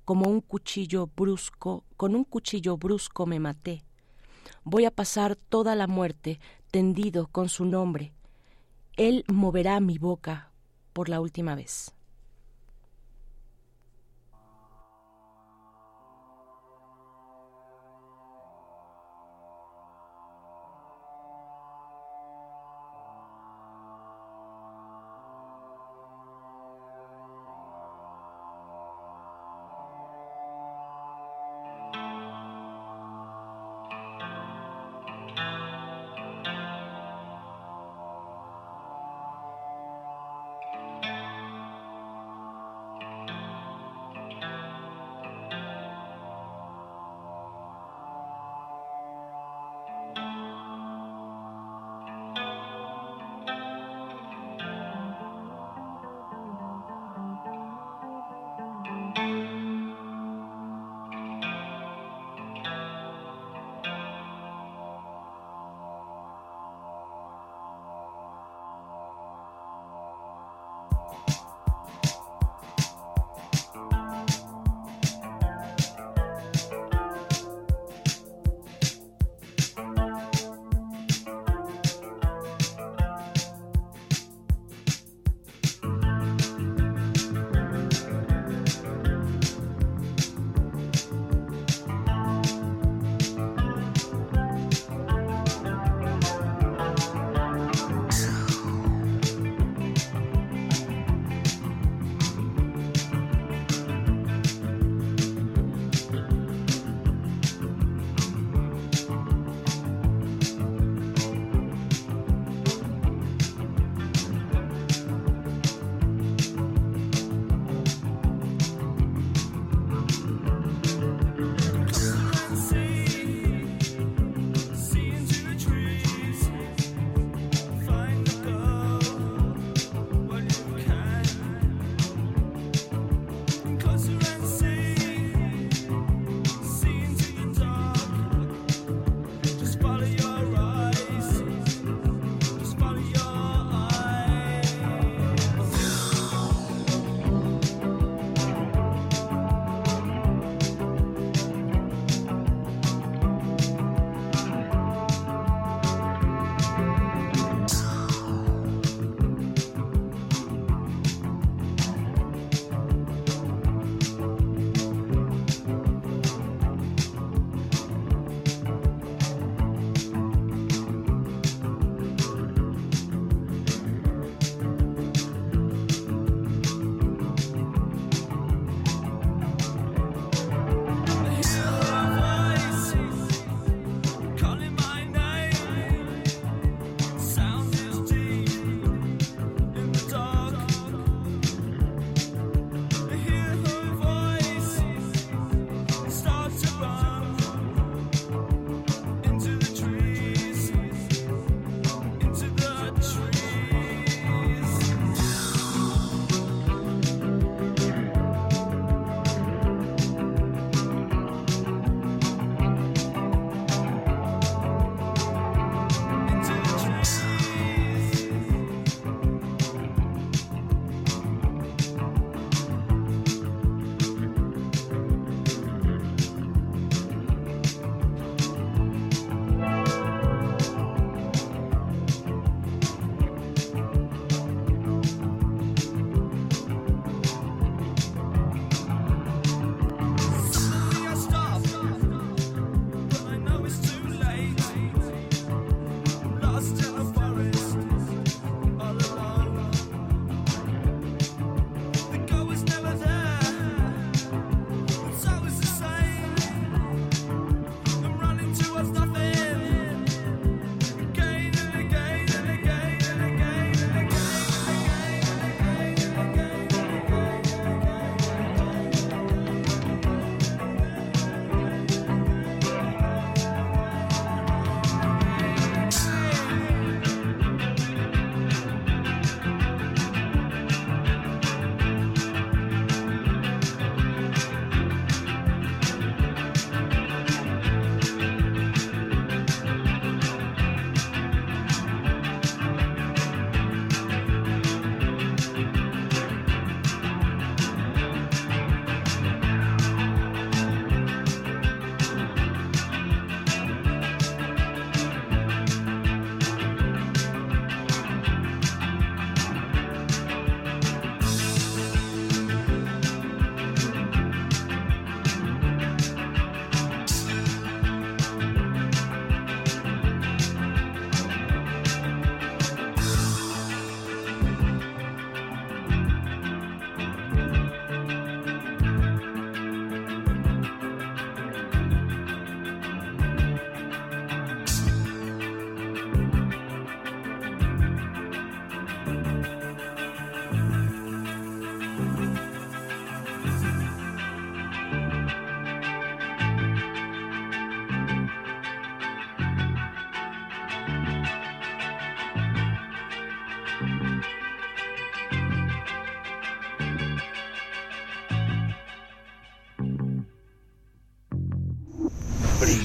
como 0.04 0.28
un 0.28 0.40
cuchillo 0.40 1.08
brusco, 1.16 1.84
con 1.96 2.14
un 2.14 2.24
cuchillo 2.24 2.76
brusco 2.76 3.26
me 3.26 3.40
maté. 3.40 3.84
Voy 4.64 4.84
a 4.84 4.90
pasar 4.90 5.36
toda 5.36 5.74
la 5.74 5.86
muerte 5.86 6.40
tendido 6.70 7.28
con 7.28 7.48
su 7.48 7.64
nombre. 7.64 8.12
Él 8.96 9.24
moverá 9.28 9.80
mi 9.80 9.98
boca 9.98 10.52
por 10.92 11.08
la 11.08 11.20
última 11.20 11.54
vez. 11.54 11.94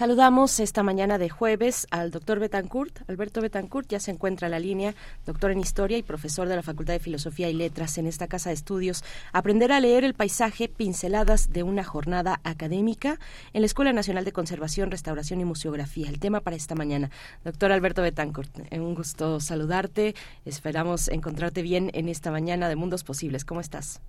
Saludamos 0.00 0.60
esta 0.60 0.82
mañana 0.82 1.18
de 1.18 1.28
jueves 1.28 1.86
al 1.90 2.10
doctor 2.10 2.38
Betancourt. 2.38 3.00
Alberto 3.06 3.42
Betancourt 3.42 3.86
ya 3.86 4.00
se 4.00 4.10
encuentra 4.10 4.46
en 4.46 4.52
la 4.52 4.58
línea, 4.58 4.94
doctor 5.26 5.50
en 5.50 5.60
Historia 5.60 5.98
y 5.98 6.02
profesor 6.02 6.48
de 6.48 6.56
la 6.56 6.62
Facultad 6.62 6.94
de 6.94 7.00
Filosofía 7.00 7.50
y 7.50 7.52
Letras 7.52 7.98
en 7.98 8.06
esta 8.06 8.26
casa 8.26 8.48
de 8.48 8.54
estudios. 8.54 9.04
Aprender 9.34 9.72
a 9.72 9.78
leer 9.78 10.04
el 10.04 10.14
paisaje, 10.14 10.68
pinceladas 10.68 11.52
de 11.52 11.64
una 11.64 11.84
jornada 11.84 12.40
académica 12.44 13.18
en 13.52 13.60
la 13.60 13.66
Escuela 13.66 13.92
Nacional 13.92 14.24
de 14.24 14.32
Conservación, 14.32 14.90
Restauración 14.90 15.42
y 15.42 15.44
Museografía. 15.44 16.08
El 16.08 16.18
tema 16.18 16.40
para 16.40 16.56
esta 16.56 16.74
mañana. 16.74 17.10
Doctor 17.44 17.70
Alberto 17.70 18.00
Betancourt, 18.00 18.72
un 18.72 18.94
gusto 18.94 19.38
saludarte. 19.38 20.14
Esperamos 20.46 21.08
encontrarte 21.08 21.60
bien 21.60 21.90
en 21.92 22.08
esta 22.08 22.30
mañana 22.30 22.70
de 22.70 22.76
Mundos 22.76 23.04
Posibles. 23.04 23.44
¿Cómo 23.44 23.60
estás? 23.60 24.00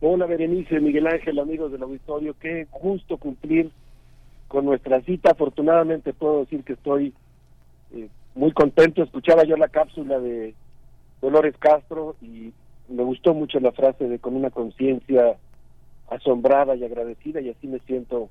Hola 0.00 0.26
Berenice, 0.26 0.78
Miguel 0.78 1.08
Ángel, 1.08 1.40
amigos 1.40 1.72
del 1.72 1.82
auditorio, 1.82 2.36
qué 2.40 2.68
gusto 2.70 3.16
cumplir 3.16 3.72
con 4.52 4.66
nuestra 4.66 5.00
cita. 5.00 5.30
Afortunadamente 5.30 6.12
puedo 6.12 6.40
decir 6.40 6.62
que 6.62 6.74
estoy 6.74 7.14
eh, 7.94 8.08
muy 8.34 8.52
contento. 8.52 9.02
Escuchaba 9.02 9.44
yo 9.44 9.56
la 9.56 9.68
cápsula 9.68 10.20
de 10.20 10.54
Dolores 11.22 11.56
Castro 11.58 12.16
y 12.20 12.52
me 12.90 13.02
gustó 13.02 13.32
mucho 13.32 13.58
la 13.60 13.72
frase 13.72 14.06
de 14.06 14.18
con 14.18 14.36
una 14.36 14.50
conciencia 14.50 15.38
asombrada 16.10 16.76
y 16.76 16.84
agradecida 16.84 17.40
y 17.40 17.48
así 17.48 17.66
me 17.66 17.78
siento 17.78 18.28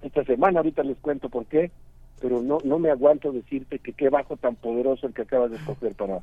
esta 0.00 0.22
semana. 0.22 0.60
Ahorita 0.60 0.84
les 0.84 0.96
cuento 0.98 1.28
por 1.28 1.46
qué, 1.46 1.72
pero 2.20 2.40
no, 2.40 2.58
no 2.62 2.78
me 2.78 2.92
aguanto 2.92 3.32
decirte 3.32 3.80
que 3.80 3.94
qué 3.94 4.10
bajo 4.10 4.36
tan 4.36 4.54
poderoso 4.54 5.08
el 5.08 5.12
que 5.12 5.22
acabas 5.22 5.50
de 5.50 5.56
escoger 5.56 5.94
para 5.94 6.20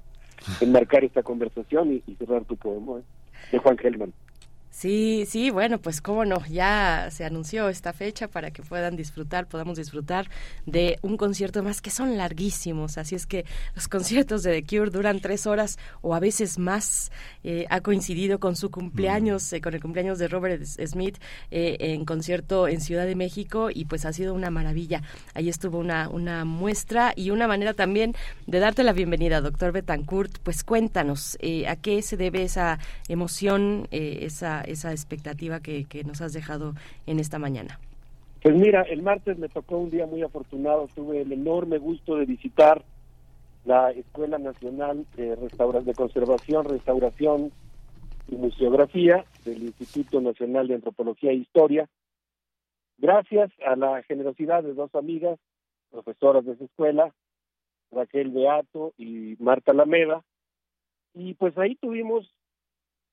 enmarcar 0.62 1.04
esta 1.04 1.24
conversación 1.24 2.02
y, 2.08 2.16
cerrar 2.16 2.46
tu 2.46 2.56
poema 2.56 3.00
¿eh? 3.00 3.04
de 3.52 3.58
Juan 3.58 3.78
Gelman. 3.78 4.14
Sí, 4.72 5.26
sí, 5.28 5.50
bueno, 5.50 5.80
pues 5.80 6.00
cómo 6.00 6.24
no, 6.24 6.46
ya 6.48 7.10
se 7.12 7.26
anunció 7.26 7.68
esta 7.68 7.92
fecha 7.92 8.30
para 8.30 8.52
que 8.52 8.64
puedan 8.64 8.96
disfrutar, 8.96 9.46
podamos 9.46 9.78
disfrutar 9.78 10.30
de 10.66 10.98
un 11.02 11.18
concierto 11.18 11.62
más 11.62 11.82
que 11.82 11.90
son 11.92 12.16
larguísimos, 12.16 12.98
así 12.98 13.16
es 13.16 13.26
que 13.28 13.46
los 13.76 13.90
conciertos 13.90 14.44
de 14.44 14.62
The 14.62 14.66
Cure 14.66 14.90
duran 14.90 15.20
tres 15.20 15.46
horas 15.46 15.78
o 16.02 16.16
a 16.16 16.22
veces 16.22 16.58
más. 16.58 17.12
Eh, 17.44 17.66
ha 17.70 17.82
coincidido 17.82 18.40
con 18.40 18.56
su 18.56 18.72
cumpleaños, 18.72 19.52
eh, 19.52 19.60
con 19.60 19.74
el 19.74 19.82
cumpleaños 19.82 20.20
de 20.20 20.30
Robert 20.30 20.64
Smith 20.64 21.18
eh, 21.52 21.76
en 21.80 22.06
concierto 22.06 22.70
en 22.70 22.80
Ciudad 22.80 23.06
de 23.06 23.16
México 23.16 23.70
y 23.74 23.86
pues 23.86 24.06
ha 24.06 24.14
sido 24.14 24.34
una 24.34 24.52
maravilla. 24.52 25.02
Ahí 25.34 25.50
estuvo 25.50 25.80
una, 25.80 26.08
una 26.08 26.46
muestra 26.46 27.12
y 27.16 27.32
una 27.32 27.46
manera 27.46 27.74
también 27.74 28.16
de 28.48 28.60
darte 28.60 28.84
la 28.84 28.94
bienvenida, 28.94 29.42
doctor 29.42 29.74
Betancourt. 29.74 30.40
Pues 30.44 30.64
cuéntanos, 30.64 31.38
¿a 31.68 31.76
qué 31.76 32.02
se 32.02 32.16
debe 32.16 32.44
esa 32.44 32.80
emoción, 33.10 33.88
esa 33.92 34.61
esa 34.62 34.92
expectativa 34.92 35.60
que, 35.60 35.86
que, 35.86 36.04
nos 36.04 36.22
has 36.22 36.34
dejado 36.34 36.74
en 37.06 37.20
esta 37.20 37.40
mañana? 37.40 37.80
Pues 38.42 38.56
mira, 38.56 38.82
el 38.84 39.02
martes 39.04 39.38
me 39.38 39.50
tocó 39.50 39.78
un 39.78 39.90
día 39.92 40.06
muy 40.06 40.24
afortunado, 40.24 40.88
tuve 40.96 41.22
el 41.22 41.32
enorme 41.32 41.78
gusto 41.78 42.16
de 42.16 42.26
visitar 42.26 42.84
la 43.66 43.92
Escuela 43.92 44.40
Nacional 44.40 45.06
de, 45.16 45.36
de 45.36 45.94
Conservación, 45.94 46.66
Restauración 46.66 47.52
y 48.28 48.36
Museografía 48.36 49.26
del 49.46 49.64
Instituto 49.64 50.22
Nacional 50.22 50.68
de 50.68 50.76
Antropología 50.76 51.32
e 51.32 51.36
Historia. 51.36 51.88
Gracias 52.98 53.52
a 53.66 53.76
la 53.76 54.02
generosidad 54.04 54.64
de 54.64 54.74
dos 54.74 54.94
amigas, 54.96 55.40
profesoras 55.92 56.46
de 56.46 56.54
esa 56.54 56.64
escuela, 56.64 57.14
Raquel 57.92 58.32
Beato 58.32 58.94
y 58.98 59.36
Marta 59.40 59.74
Lameda, 59.74 60.24
y 61.14 61.34
pues 61.34 61.58
ahí 61.58 61.76
tuvimos 61.76 62.32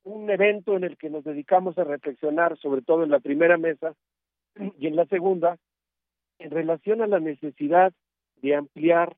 un 0.04 0.30
evento 0.30 0.76
en 0.76 0.84
el 0.84 0.96
que 0.96 1.10
nos 1.10 1.24
dedicamos 1.24 1.78
a 1.78 1.84
reflexionar, 1.84 2.58
sobre 2.58 2.82
todo 2.82 3.04
en 3.04 3.10
la 3.10 3.20
primera 3.20 3.58
mesa 3.58 3.94
y 4.78 4.86
en 4.86 4.96
la 4.96 5.06
segunda, 5.06 5.58
en 6.38 6.50
relación 6.50 7.02
a 7.02 7.06
la 7.06 7.20
necesidad 7.20 7.92
de 8.36 8.54
ampliar 8.54 9.16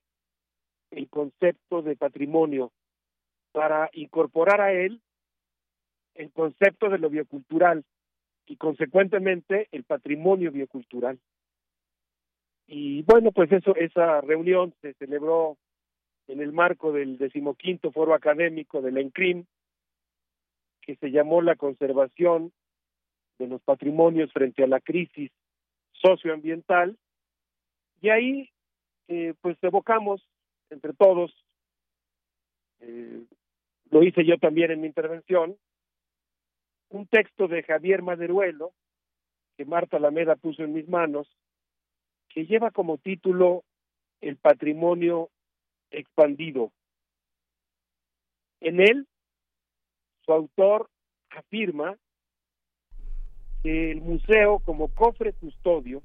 el 0.91 1.09
concepto 1.09 1.83
de 1.83 1.97
patrimonio 1.97 2.73
para 3.53 3.91
incorporar 3.93 4.61
a 4.61 4.73
él 4.73 5.01
el 6.15 6.31
concepto 6.33 6.89
de 6.89 6.99
lo 6.99 7.09
biocultural 7.09 7.85
y 8.47 8.57
consecuentemente 8.57 9.69
el 9.73 9.85
patrimonio 9.85 10.51
biocultural. 10.51 11.19
Y 12.67 13.03
bueno, 13.03 13.33
pues 13.33 13.51
eso, 13.53 13.75
esa 13.77 14.21
reunión 14.21 14.75
se 14.81 14.95
celebró 14.95 15.57
en 16.29 16.41
el 16.41 16.53
marco 16.53 16.93
del 16.93 17.19
decimoquinto 17.19 17.91
foro 17.91 18.15
académico 18.15 18.81
de 18.81 18.93
la 18.93 19.01
ENCRIM, 19.01 19.45
que 20.91 21.07
se 21.07 21.13
llamó 21.13 21.41
la 21.41 21.55
conservación 21.55 22.53
de 23.39 23.47
los 23.47 23.63
patrimonios 23.63 24.33
frente 24.33 24.65
a 24.65 24.67
la 24.67 24.81
crisis 24.81 25.31
socioambiental. 25.93 26.99
Y 28.01 28.09
ahí 28.09 28.51
eh, 29.07 29.35
pues 29.41 29.57
evocamos 29.63 30.27
entre 30.69 30.93
todos 30.95 31.33
eh, 32.81 33.25
lo 33.91 34.03
hice 34.03 34.25
yo 34.25 34.39
también 34.39 34.71
en 34.71 34.81
mi 34.81 34.87
intervención 34.87 35.57
un 36.89 37.07
texto 37.07 37.47
de 37.47 37.63
Javier 37.63 38.03
Maderuelo 38.03 38.73
que 39.57 39.65
Marta 39.65 39.99
Alameda 39.99 40.35
puso 40.35 40.65
en 40.65 40.73
mis 40.73 40.89
manos 40.89 41.29
que 42.29 42.47
lleva 42.47 42.71
como 42.71 42.99
título 42.99 43.65
el 44.21 44.37
patrimonio 44.37 45.31
expandido. 45.91 46.73
En 48.61 48.81
él 48.81 49.07
su 50.31 50.35
autor 50.35 50.89
afirma 51.31 51.97
que 53.65 53.91
el 53.91 54.01
museo 54.01 54.61
como 54.61 54.87
cofre 54.87 55.33
custodio, 55.33 56.03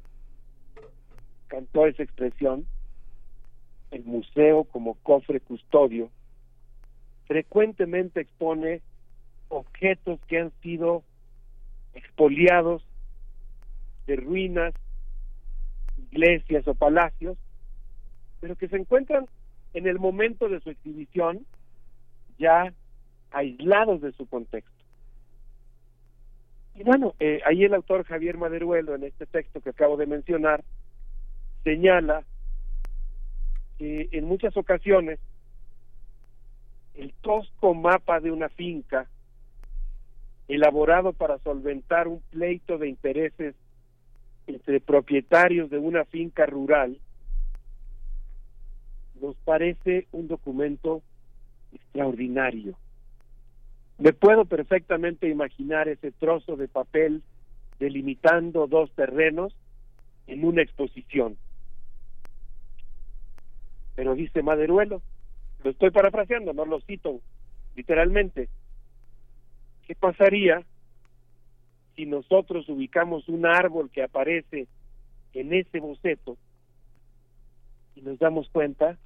cantó 1.45 1.85
esa 1.85 2.01
expresión, 2.01 2.65
el 3.91 4.03
museo 4.03 4.63
como 4.63 4.95
cofre 4.95 5.41
custodio, 5.41 6.09
frecuentemente 7.27 8.21
expone 8.21 8.81
objetos 9.49 10.19
que 10.27 10.39
han 10.39 10.51
sido 10.63 11.03
expoliados 11.93 12.83
de 14.07 14.15
ruinas, 14.15 14.73
iglesias 15.97 16.67
o 16.67 16.73
palacios, 16.73 17.37
pero 18.41 18.55
que 18.55 18.69
se 18.69 18.77
encuentran 18.77 19.27
en 19.75 19.85
el 19.85 19.99
momento 19.99 20.49
de 20.49 20.61
su 20.61 20.71
exhibición 20.71 21.45
ya 22.39 22.73
aislados 23.35 24.01
de 24.01 24.13
su 24.13 24.25
contexto. 24.27 24.71
Y 26.73 26.83
bueno, 26.83 27.13
eh, 27.19 27.41
ahí 27.45 27.63
el 27.63 27.73
autor 27.73 28.05
Javier 28.05 28.37
Maderuelo, 28.37 28.95
en 28.95 29.03
este 29.03 29.25
texto 29.25 29.59
que 29.61 29.69
acabo 29.69 29.97
de 29.97 30.07
mencionar, 30.07 30.63
señala 31.63 32.23
que 33.77 34.07
en 34.11 34.25
muchas 34.25 34.55
ocasiones 34.55 35.19
el 36.95 37.13
tosco 37.21 37.73
mapa 37.73 38.21
de 38.21 38.31
una 38.31 38.47
finca, 38.47 39.07
elaborado 40.47 41.11
para 41.11 41.37
solventar 41.39 42.07
un 42.07 42.21
pleito 42.31 42.77
de 42.77 42.87
intereses 42.87 43.55
entre 44.47 44.79
propietarios 44.79 45.69
de 45.69 45.77
una 45.77 46.05
finca 46.05 46.45
rural, 46.45 46.97
nos 49.19 49.35
parece 49.37 50.07
un 50.13 50.27
documento 50.27 51.01
extraordinario 51.73 52.77
me 53.97 54.13
puedo 54.13 54.45
perfectamente 54.45 55.29
imaginar 55.29 55.87
ese 55.87 56.11
trozo 56.11 56.55
de 56.55 56.67
papel 56.67 57.23
delimitando 57.79 58.67
dos 58.67 58.91
terrenos 58.91 59.55
en 60.27 60.43
una 60.43 60.61
exposición. 60.61 61.37
Pero 63.95 64.15
dice 64.15 64.43
Maderuelo, 64.43 65.01
lo 65.63 65.71
estoy 65.71 65.91
parafraseando, 65.91 66.53
no 66.53 66.65
lo 66.65 66.81
cito 66.81 67.21
literalmente. 67.75 68.49
¿Qué 69.87 69.95
pasaría 69.95 70.63
si 71.95 72.05
nosotros 72.05 72.67
ubicamos 72.67 73.29
un 73.29 73.45
árbol 73.45 73.89
que 73.89 74.03
aparece 74.03 74.67
en 75.33 75.53
ese 75.53 75.79
boceto 75.79 76.37
y 77.95 78.01
nos 78.01 78.19
damos 78.19 78.49
cuenta 78.49 78.97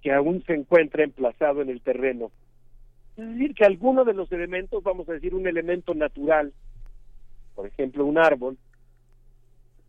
que 0.00 0.12
aún 0.12 0.42
se 0.44 0.54
encuentra 0.54 1.04
emplazado 1.04 1.60
en 1.60 1.68
el 1.68 1.82
terreno 1.82 2.30
es 3.18 3.28
decir, 3.30 3.54
que 3.54 3.64
alguno 3.64 4.04
de 4.04 4.14
los 4.14 4.30
elementos, 4.30 4.82
vamos 4.82 5.08
a 5.08 5.12
decir 5.12 5.34
un 5.34 5.48
elemento 5.48 5.92
natural, 5.92 6.52
por 7.56 7.66
ejemplo 7.66 8.04
un 8.06 8.16
árbol, 8.16 8.56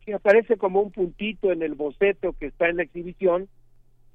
que 0.03 0.15
aparece 0.15 0.57
como 0.57 0.81
un 0.81 0.91
puntito 0.91 1.51
en 1.51 1.61
el 1.61 1.76
boceto 1.76 2.34
que 2.34 2.47
está 2.47 2.69
en 2.69 2.77
la 2.77 2.84
exhibición, 2.84 3.47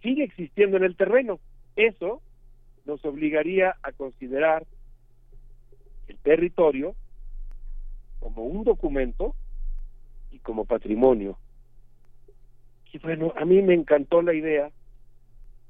sigue 0.02 0.24
existiendo 0.24 0.76
en 0.76 0.84
el 0.84 0.96
terreno. 0.96 1.38
Eso 1.76 2.22
nos 2.86 3.04
obligaría 3.04 3.76
a 3.84 3.92
considerar 3.92 4.66
el 6.08 6.18
territorio 6.18 6.96
como 8.18 8.42
un 8.42 8.64
documento 8.64 9.36
y 10.32 10.40
como 10.40 10.64
patrimonio. 10.64 11.38
Y 12.92 12.98
bueno, 12.98 13.32
a 13.36 13.44
mí 13.44 13.62
me 13.62 13.74
encantó 13.74 14.22
la 14.22 14.34
idea 14.34 14.70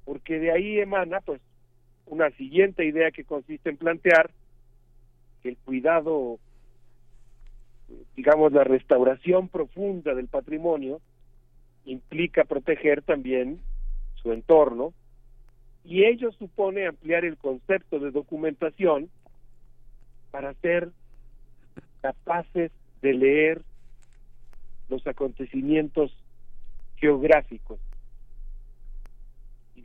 porque 0.06 0.38
de 0.38 0.50
ahí 0.50 0.78
emana 0.78 1.20
pues 1.20 1.40
una 2.06 2.30
siguiente 2.32 2.84
idea 2.84 3.10
que 3.10 3.24
consiste 3.24 3.70
en 3.70 3.76
plantear 3.76 4.30
que 5.42 5.50
el 5.50 5.56
cuidado, 5.58 6.38
digamos, 8.16 8.52
la 8.52 8.64
restauración 8.64 9.48
profunda 9.48 10.14
del 10.14 10.28
patrimonio 10.28 11.00
implica 11.84 12.44
proteger 12.44 13.02
también 13.02 13.60
su 14.14 14.32
entorno 14.32 14.92
y 15.84 16.04
ello 16.04 16.32
supone 16.32 16.86
ampliar 16.86 17.24
el 17.24 17.36
concepto 17.36 17.98
de 17.98 18.10
documentación 18.10 19.10
para 20.30 20.54
ser 20.54 20.90
capaces 22.00 22.72
de 23.02 23.12
leer 23.12 23.62
los 24.88 25.06
acontecimientos 25.06 26.16
geográficos. 26.96 27.78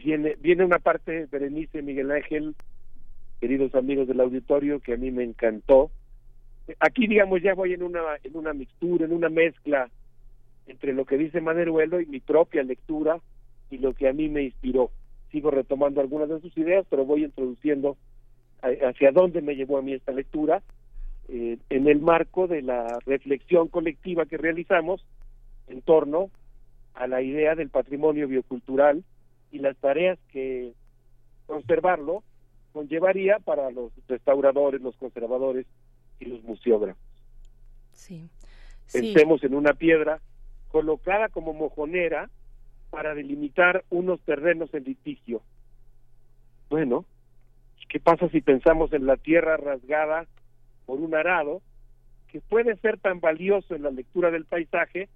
Viene, 0.03 0.37
viene 0.39 0.63
una 0.63 0.79
parte, 0.79 1.27
Berenice 1.29 1.81
Miguel 1.81 2.09
Ángel, 2.11 2.55
queridos 3.41 3.75
amigos 3.75 4.07
del 4.07 4.21
auditorio, 4.21 4.79
que 4.79 4.93
a 4.93 4.97
mí 4.97 5.11
me 5.11 5.25
encantó. 5.25 5.91
Aquí, 6.79 7.05
digamos, 7.05 7.41
ya 7.41 7.53
voy 7.53 7.73
en 7.73 7.83
una, 7.83 7.99
en 8.23 8.37
una 8.37 8.53
mixtura, 8.53 9.05
en 9.05 9.11
una 9.11 9.27
mezcla 9.27 9.89
entre 10.67 10.93
lo 10.93 11.03
que 11.03 11.17
dice 11.17 11.41
Maneruelo 11.41 11.99
y 11.99 12.05
mi 12.05 12.21
propia 12.21 12.63
lectura 12.63 13.19
y 13.69 13.79
lo 13.79 13.93
que 13.93 14.07
a 14.07 14.13
mí 14.13 14.29
me 14.29 14.43
inspiró. 14.43 14.89
Sigo 15.33 15.51
retomando 15.51 15.99
algunas 15.99 16.29
de 16.29 16.39
sus 16.39 16.57
ideas, 16.57 16.85
pero 16.89 17.03
voy 17.03 17.25
introduciendo 17.25 17.97
hacia 18.61 19.11
dónde 19.11 19.41
me 19.41 19.55
llevó 19.55 19.79
a 19.79 19.81
mí 19.81 19.93
esta 19.93 20.13
lectura 20.13 20.61
eh, 21.27 21.57
en 21.69 21.87
el 21.87 21.99
marco 21.99 22.47
de 22.47 22.61
la 22.61 22.99
reflexión 23.05 23.67
colectiva 23.67 24.25
que 24.25 24.37
realizamos 24.37 25.05
en 25.67 25.81
torno 25.81 26.29
a 26.93 27.05
la 27.07 27.21
idea 27.21 27.55
del 27.55 27.69
patrimonio 27.69 28.27
biocultural 28.29 29.03
y 29.51 29.59
las 29.59 29.77
tareas 29.77 30.19
que 30.31 30.73
conservarlo 31.45 32.23
conllevaría 32.71 33.39
para 33.39 33.71
los 33.71 33.91
restauradores, 34.07 34.81
los 34.81 34.95
conservadores 34.97 35.65
y 36.19 36.25
los 36.25 36.43
museógrafos. 36.43 37.01
Sí. 37.93 38.29
Sí. 38.85 39.01
Pensemos 39.01 39.43
en 39.43 39.55
una 39.55 39.73
piedra 39.73 40.19
colocada 40.69 41.29
como 41.29 41.53
mojonera 41.53 42.29
para 42.89 43.13
delimitar 43.13 43.83
unos 43.89 44.19
terrenos 44.21 44.73
en 44.73 44.83
litigio. 44.83 45.41
Bueno, 46.69 47.05
¿qué 47.87 47.99
pasa 47.99 48.29
si 48.29 48.41
pensamos 48.41 48.93
en 48.93 49.05
la 49.05 49.17
tierra 49.17 49.57
rasgada 49.57 50.27
por 50.85 50.99
un 50.99 51.13
arado, 51.13 51.61
que 52.29 52.41
puede 52.41 52.75
ser 52.77 52.99
tan 52.99 53.19
valioso 53.19 53.75
en 53.75 53.83
la 53.83 53.91
lectura 53.91 54.31
del 54.31 54.45
paisaje 54.45 55.07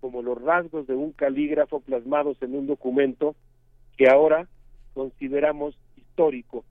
como 0.00 0.22
los 0.22 0.40
rasgos 0.42 0.86
de 0.86 0.94
un 0.94 1.12
calígrafo 1.12 1.80
plasmados 1.80 2.36
en 2.42 2.54
un 2.54 2.66
documento 2.66 3.34
que 3.96 4.08
ahora 4.08 4.48
consideramos 4.94 5.76
histórico? 5.96 6.64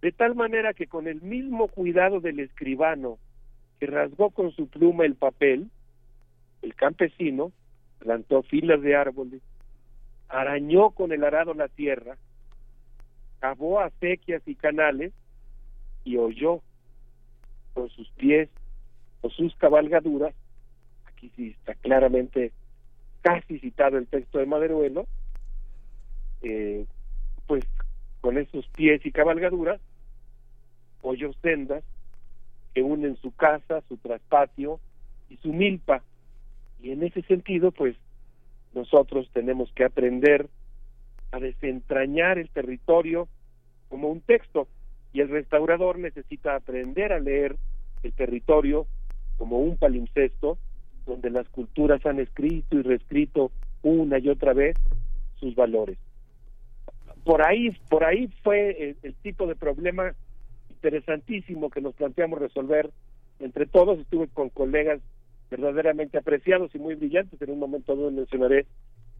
De 0.00 0.12
tal 0.12 0.34
manera 0.34 0.74
que 0.74 0.86
con 0.86 1.08
el 1.08 1.20
mismo 1.22 1.68
cuidado 1.68 2.20
del 2.20 2.40
escribano 2.40 3.18
que 3.80 3.86
rasgó 3.86 4.30
con 4.30 4.52
su 4.52 4.68
pluma 4.68 5.04
el 5.04 5.14
papel, 5.14 5.70
el 6.62 6.74
campesino 6.74 7.52
plantó 7.98 8.42
filas 8.42 8.80
de 8.82 8.96
árboles, 8.96 9.42
arañó 10.28 10.90
con 10.90 11.12
el 11.12 11.24
arado 11.24 11.54
la 11.54 11.68
tierra, 11.68 12.16
cavó 13.40 13.80
acequias 13.80 14.42
y 14.46 14.54
canales 14.54 15.12
y 16.04 16.16
oyó 16.16 16.60
con 17.74 17.88
sus 17.90 18.08
pies 18.10 18.48
o 19.20 19.30
sus 19.30 19.54
cabalgaduras, 19.56 20.34
aquí 21.06 21.30
sí 21.36 21.56
está 21.58 21.74
claramente 21.74 22.52
casi 23.22 23.58
citado 23.58 23.98
el 23.98 24.06
texto 24.06 24.38
de 24.38 24.46
Maderuelo, 24.46 25.06
eh, 26.42 26.86
pues 27.46 27.64
con 28.20 28.38
esos 28.38 28.66
pies 28.68 29.04
y 29.04 29.12
cabalgaduras 29.12 29.80
oyó 31.02 31.32
sendas 31.42 31.84
que 32.74 32.82
unen 32.82 33.16
su 33.16 33.34
casa, 33.34 33.82
su 33.88 33.96
traspatio 33.96 34.80
y 35.30 35.36
su 35.38 35.52
milpa. 35.52 36.02
Y 36.80 36.90
en 36.90 37.02
ese 37.02 37.22
sentido, 37.22 37.72
pues 37.72 37.96
nosotros 38.74 39.28
tenemos 39.32 39.72
que 39.72 39.84
aprender 39.84 40.48
a 41.32 41.38
desentrañar 41.38 42.38
el 42.38 42.48
territorio 42.50 43.28
como 43.88 44.08
un 44.08 44.20
texto 44.20 44.68
y 45.12 45.20
el 45.20 45.28
restaurador 45.28 45.98
necesita 45.98 46.54
aprender 46.54 47.12
a 47.12 47.20
leer 47.20 47.56
el 48.02 48.12
territorio 48.12 48.86
como 49.36 49.58
un 49.58 49.76
palimpsesto 49.76 50.58
donde 51.06 51.30
las 51.30 51.48
culturas 51.48 52.04
han 52.04 52.20
escrito 52.20 52.76
y 52.76 52.82
reescrito 52.82 53.50
una 53.82 54.18
y 54.18 54.28
otra 54.28 54.52
vez 54.52 54.76
sus 55.40 55.54
valores. 55.54 55.98
Por 57.24 57.42
ahí, 57.42 57.70
por 57.88 58.04
ahí 58.04 58.28
fue 58.42 58.70
el, 58.90 58.96
el 59.02 59.14
tipo 59.14 59.46
de 59.46 59.54
problema 59.56 60.12
interesantísimo 60.70 61.70
que 61.70 61.80
nos 61.80 61.94
planteamos 61.94 62.38
resolver 62.38 62.90
entre 63.40 63.66
todos. 63.66 63.98
Estuve 63.98 64.28
con 64.28 64.48
colegas 64.50 65.00
verdaderamente 65.50 66.18
apreciados 66.18 66.74
y 66.74 66.78
muy 66.78 66.94
brillantes. 66.94 67.40
En 67.42 67.50
un 67.50 67.58
momento 67.58 67.94
no 67.94 68.10
mencionaré, 68.10 68.66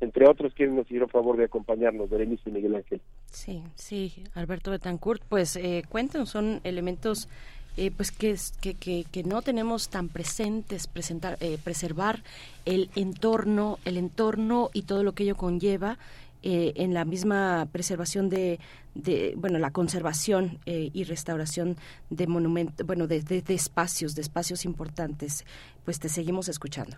entre 0.00 0.28
otros, 0.28 0.52
quienes 0.54 0.74
nos 0.76 0.86
hicieron 0.86 1.08
favor 1.08 1.36
de 1.36 1.44
acompañarnos, 1.44 2.08
Berenice 2.10 2.48
y 2.48 2.52
Miguel 2.52 2.76
Ángel. 2.76 3.00
Sí, 3.26 3.62
sí, 3.74 4.24
Alberto 4.34 4.70
Betancourt, 4.70 5.22
pues 5.28 5.56
eh, 5.56 5.82
son 6.24 6.60
elementos 6.64 7.28
eh, 7.76 7.90
pues 7.96 8.10
que, 8.10 8.30
es- 8.30 8.52
que, 8.60 8.74
que, 8.74 9.04
que 9.10 9.22
no 9.22 9.40
tenemos 9.42 9.88
tan 9.88 10.08
presentes, 10.08 10.86
presentar, 10.86 11.36
eh, 11.40 11.58
preservar 11.62 12.20
el 12.64 12.90
entorno, 12.96 13.78
el 13.84 13.96
entorno 13.96 14.68
y 14.72 14.82
todo 14.82 15.02
lo 15.04 15.12
que 15.12 15.22
ello 15.24 15.36
conlleva 15.36 15.96
eh, 16.42 16.72
en 16.76 16.94
la 16.94 17.04
misma 17.04 17.66
preservación 17.72 18.28
de, 18.28 18.58
de 18.94 19.34
bueno, 19.36 19.58
la 19.58 19.70
conservación 19.70 20.58
eh, 20.66 20.90
y 20.92 21.04
restauración 21.04 21.76
de 22.10 22.26
monumentos, 22.26 22.86
bueno, 22.86 23.06
de, 23.06 23.22
de- 23.22 23.42
de 23.42 23.54
espacios, 23.54 24.14
de 24.14 24.22
espacios 24.22 24.64
importantes. 24.64 25.44
Pues 25.84 25.98
te 25.98 26.08
seguimos 26.08 26.48
escuchando. 26.48 26.96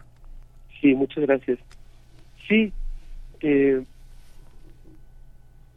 Sí, 0.81 0.95
muchas 0.95 1.25
gracias. 1.25 1.59
Sí, 2.49 2.73
eh, 3.41 3.83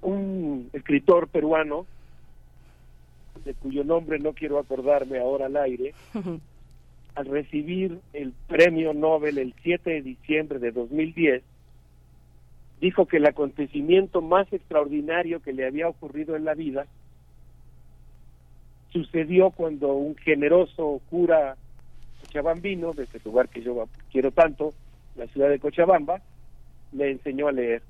un 0.01 0.69
escritor 0.73 1.27
peruano, 1.29 1.85
de 3.45 3.53
cuyo 3.55 3.83
nombre 3.83 4.19
no 4.19 4.33
quiero 4.33 4.59
acordarme 4.59 5.19
ahora 5.19 5.45
al 5.47 5.57
aire, 5.57 5.93
al 7.15 7.25
recibir 7.25 7.99
el 8.13 8.33
premio 8.47 8.93
Nobel 8.93 9.37
el 9.37 9.53
7 9.63 9.89
de 9.89 10.01
diciembre 10.01 10.59
de 10.59 10.71
2010, 10.71 11.43
dijo 12.83 13.05
que 13.05 13.15
el 13.15 13.25
acontecimiento 13.25 14.21
más 14.21 14.51
extraordinario 14.51 15.41
que 15.41 15.53
le 15.53 15.65
había 15.65 15.87
ocurrido 15.87 16.35
en 16.35 16.43
la 16.43 16.53
vida 16.53 16.85
sucedió 18.89 19.51
cuando 19.51 19.93
un 19.93 20.17
generoso 20.17 20.99
cura 21.09 21.55
cochabambino, 22.19 22.91
de 22.91 23.03
ese 23.03 23.21
lugar 23.23 23.47
que 23.47 23.61
yo 23.61 23.87
quiero 24.11 24.31
tanto, 24.31 24.73
la 25.15 25.27
ciudad 25.27 25.49
de 25.49 25.59
Cochabamba, 25.59 26.21
le 26.91 27.11
enseñó 27.11 27.47
a 27.47 27.53
leer 27.53 27.83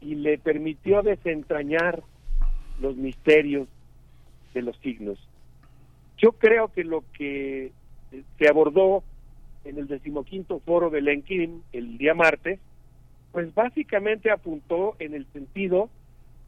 y 0.00 0.14
le 0.14 0.38
permitió 0.38 1.02
desentrañar 1.02 2.00
los 2.80 2.96
misterios 2.96 3.66
de 4.54 4.62
los 4.62 4.76
signos. 4.78 5.18
Yo 6.18 6.30
creo 6.32 6.68
que 6.68 6.84
lo 6.84 7.02
que 7.14 7.72
se 8.38 8.48
abordó 8.48 9.02
en 9.64 9.76
el 9.76 9.88
decimoquinto 9.88 10.60
foro 10.60 10.88
de 10.88 11.00
Lenkin 11.00 11.64
el 11.72 11.98
día 11.98 12.14
martes, 12.14 12.60
pues 13.32 13.54
básicamente 13.54 14.30
apuntó 14.30 14.96
en 14.98 15.14
el 15.14 15.26
sentido 15.32 15.90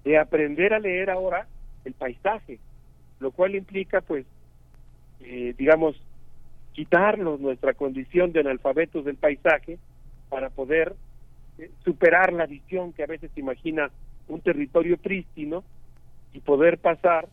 de 0.04 0.18
aprender 0.18 0.72
a 0.72 0.78
leer 0.78 1.10
ahora 1.10 1.46
el 1.84 1.92
paisaje, 1.92 2.58
lo 3.18 3.30
cual 3.30 3.54
implica 3.54 4.00
pues, 4.00 4.26
eh, 5.20 5.54
digamos, 5.58 6.00
quitarnos 6.72 7.40
nuestra 7.40 7.74
condición 7.74 8.32
de 8.32 8.40
analfabetos 8.40 9.04
del 9.04 9.16
paisaje 9.16 9.78
para 10.28 10.50
poder 10.50 10.94
eh, 11.58 11.70
superar 11.84 12.32
la 12.32 12.46
visión 12.46 12.92
que 12.92 13.02
a 13.02 13.06
veces 13.06 13.30
imagina 13.36 13.90
un 14.28 14.40
territorio 14.40 14.96
prístino 14.96 15.64
y 16.32 16.40
poder 16.40 16.78
pasar 16.78 17.28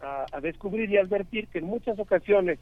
a, 0.00 0.26
a 0.30 0.40
descubrir 0.40 0.90
y 0.90 0.98
advertir 0.98 1.48
que 1.48 1.58
en 1.58 1.64
muchas 1.64 1.98
ocasiones 1.98 2.58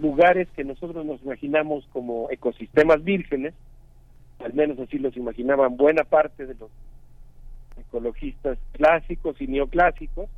lugares 0.00 0.48
que 0.56 0.64
nosotros 0.64 1.04
nos 1.04 1.22
imaginamos 1.22 1.86
como 1.92 2.28
ecosistemas 2.30 3.02
vírgenes, 3.04 3.54
al 4.40 4.52
menos 4.54 4.78
así 4.78 4.98
los 4.98 5.16
imaginaban 5.16 5.76
buena 5.76 6.04
parte 6.04 6.46
de 6.46 6.54
los 6.54 6.70
ecologistas 7.78 8.58
clásicos 8.72 9.40
y 9.40 9.46
neoclásicos, 9.46 10.28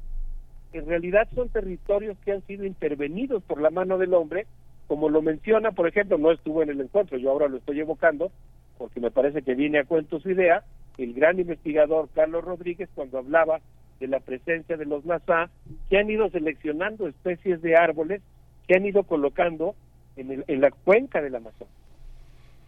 en 0.72 0.86
realidad 0.86 1.28
son 1.34 1.48
territorios 1.48 2.16
que 2.24 2.32
han 2.32 2.42
sido 2.46 2.64
intervenidos 2.64 3.42
por 3.42 3.60
la 3.60 3.70
mano 3.70 3.98
del 3.98 4.14
hombre, 4.14 4.46
como 4.86 5.08
lo 5.08 5.22
menciona, 5.22 5.72
por 5.72 5.88
ejemplo, 5.88 6.18
no 6.18 6.30
estuvo 6.32 6.62
en 6.62 6.70
el 6.70 6.80
encuentro, 6.80 7.16
yo 7.18 7.30
ahora 7.30 7.48
lo 7.48 7.56
estoy 7.58 7.80
evocando, 7.80 8.30
porque 8.78 9.00
me 9.00 9.10
parece 9.10 9.42
que 9.42 9.54
viene 9.54 9.78
a 9.78 9.84
cuento 9.84 10.20
su 10.20 10.30
idea, 10.30 10.64
el 10.98 11.14
gran 11.14 11.38
investigador 11.40 12.08
Carlos 12.14 12.44
Rodríguez 12.44 12.88
cuando 12.94 13.18
hablaba 13.18 13.60
de 14.00 14.06
la 14.08 14.20
presencia 14.20 14.76
de 14.76 14.84
los 14.86 15.04
NASA 15.04 15.50
que 15.88 15.98
han 15.98 16.10
ido 16.10 16.28
seleccionando 16.30 17.06
especies 17.08 17.62
de 17.62 17.76
árboles 17.76 18.22
que 18.66 18.76
han 18.76 18.84
ido 18.86 19.02
colocando 19.04 19.74
en, 20.16 20.30
el- 20.30 20.44
en 20.46 20.60
la 20.60 20.70
cuenca 20.70 21.22
del 21.22 21.34
Amazonas 21.36 21.72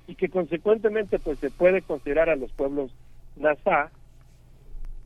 y 0.06 0.14
que 0.14 0.28
consecuentemente 0.28 1.18
pues 1.18 1.38
se 1.38 1.50
puede 1.50 1.82
considerar 1.82 2.28
a 2.28 2.36
los 2.36 2.52
pueblos 2.52 2.92
NASA 3.36 3.90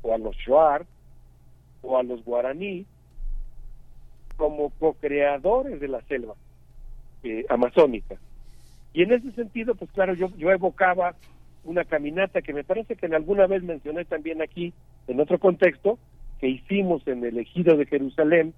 o 0.03 0.15
a 0.15 0.19
los 0.19 0.37
Shuar 0.37 0.87
o 1.83 1.99
a 1.99 2.03
los 2.03 2.25
guaraní 2.25 2.87
como 4.37 4.71
co-creadores 4.79 5.81
de 5.81 5.89
la 5.89 6.03
selva 6.03 6.35
eh, 7.23 7.45
amazónica. 7.49 8.17
Y 8.93 9.03
en 9.03 9.13
ese 9.13 9.33
sentido, 9.33 9.75
pues 9.75 9.91
claro, 9.93 10.15
yo, 10.15 10.31
yo 10.37 10.51
evocaba 10.51 11.15
una 11.65 11.85
caminata 11.85 12.43
que 12.43 12.53
me 12.53 12.65
parece 12.65 12.97
que 12.97 13.07
en 13.07 13.15
alguna 13.15 13.47
vez 13.47 13.63
mencioné 13.63 14.05
también 14.05 14.41
aquí, 14.41 14.73
en 15.09 15.21
otro 15.21 15.39
contexto, 15.39 15.99
que 16.41 16.49
hicimos 16.49 17.07
en 17.07 17.25
el 17.25 17.39
ejido 17.39 17.77
de 17.77 17.87
Jerusalén, 17.87 18.55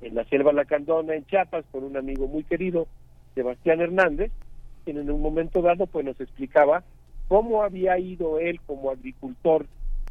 en 0.00 0.14
la 0.14 0.24
selva 0.24 0.52
Lacandona, 0.52 1.14
en 1.14 1.26
Chiapas, 1.26 1.64
con 1.70 1.84
un 1.84 1.96
amigo 1.96 2.28
muy 2.28 2.44
querido, 2.44 2.86
Sebastián 3.34 3.80
Hernández, 3.80 4.30
quien 4.84 4.98
en 4.98 5.10
un 5.10 5.20
momento 5.20 5.62
dado 5.62 5.86
pues 5.86 6.04
nos 6.04 6.20
explicaba 6.20 6.84
cómo 7.28 7.62
había 7.62 7.98
ido 7.98 8.38
él 8.38 8.60
como 8.66 8.90
agricultor 8.90 9.66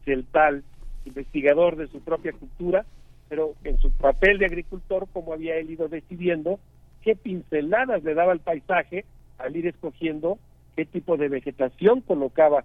celtal, 0.05 0.63
investigador 1.05 1.75
de 1.75 1.87
su 1.87 2.01
propia 2.01 2.33
cultura, 2.33 2.85
pero 3.29 3.53
en 3.63 3.77
su 3.77 3.91
papel 3.91 4.37
de 4.37 4.45
agricultor, 4.45 5.07
cómo 5.13 5.33
había 5.33 5.57
él 5.57 5.69
ido 5.69 5.87
decidiendo 5.87 6.59
qué 7.01 7.15
pinceladas 7.15 8.03
le 8.03 8.13
daba 8.13 8.31
al 8.31 8.39
paisaje 8.39 9.05
al 9.37 9.55
ir 9.55 9.67
escogiendo 9.67 10.37
qué 10.75 10.85
tipo 10.85 11.17
de 11.17 11.29
vegetación 11.29 12.01
colocaba, 12.01 12.63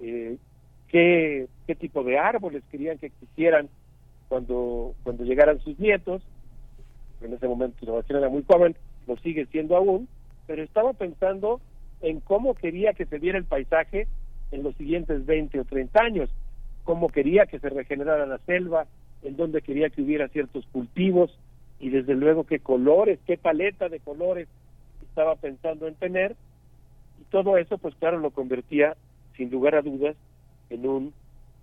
eh, 0.00 0.36
qué, 0.88 1.46
qué 1.66 1.74
tipo 1.74 2.02
de 2.04 2.18
árboles 2.18 2.62
querían 2.70 2.98
que 2.98 3.06
existieran 3.06 3.68
cuando, 4.28 4.94
cuando 5.02 5.24
llegaran 5.24 5.60
sus 5.60 5.78
nietos. 5.78 6.22
En 7.20 7.32
ese 7.32 7.46
momento 7.46 7.84
Sebastián 7.84 8.18
era 8.18 8.28
muy 8.28 8.44
joven, 8.44 8.74
lo 9.06 9.16
sigue 9.18 9.46
siendo 9.46 9.76
aún, 9.76 10.08
pero 10.46 10.62
estaba 10.62 10.92
pensando 10.92 11.60
en 12.00 12.20
cómo 12.20 12.54
quería 12.54 12.92
que 12.92 13.06
se 13.06 13.18
viera 13.18 13.38
el 13.38 13.44
paisaje 13.44 14.06
en 14.50 14.62
los 14.62 14.74
siguientes 14.76 15.24
20 15.24 15.60
o 15.60 15.64
30 15.64 16.02
años, 16.02 16.30
cómo 16.84 17.08
quería 17.08 17.46
que 17.46 17.58
se 17.58 17.68
regenerara 17.68 18.26
la 18.26 18.38
selva, 18.38 18.86
en 19.22 19.36
dónde 19.36 19.62
quería 19.62 19.88
que 19.90 20.02
hubiera 20.02 20.28
ciertos 20.28 20.66
cultivos 20.72 21.38
y 21.78 21.90
desde 21.90 22.14
luego 22.14 22.44
qué 22.44 22.58
colores, 22.58 23.18
qué 23.26 23.38
paleta 23.38 23.88
de 23.88 24.00
colores 24.00 24.48
estaba 25.02 25.36
pensando 25.36 25.86
en 25.86 25.94
tener 25.94 26.36
y 27.20 27.24
todo 27.30 27.56
eso 27.56 27.78
pues 27.78 27.94
claro 27.96 28.18
lo 28.18 28.30
convertía 28.30 28.96
sin 29.36 29.50
lugar 29.50 29.74
a 29.76 29.82
dudas 29.82 30.16
en 30.70 30.86
un 30.86 31.12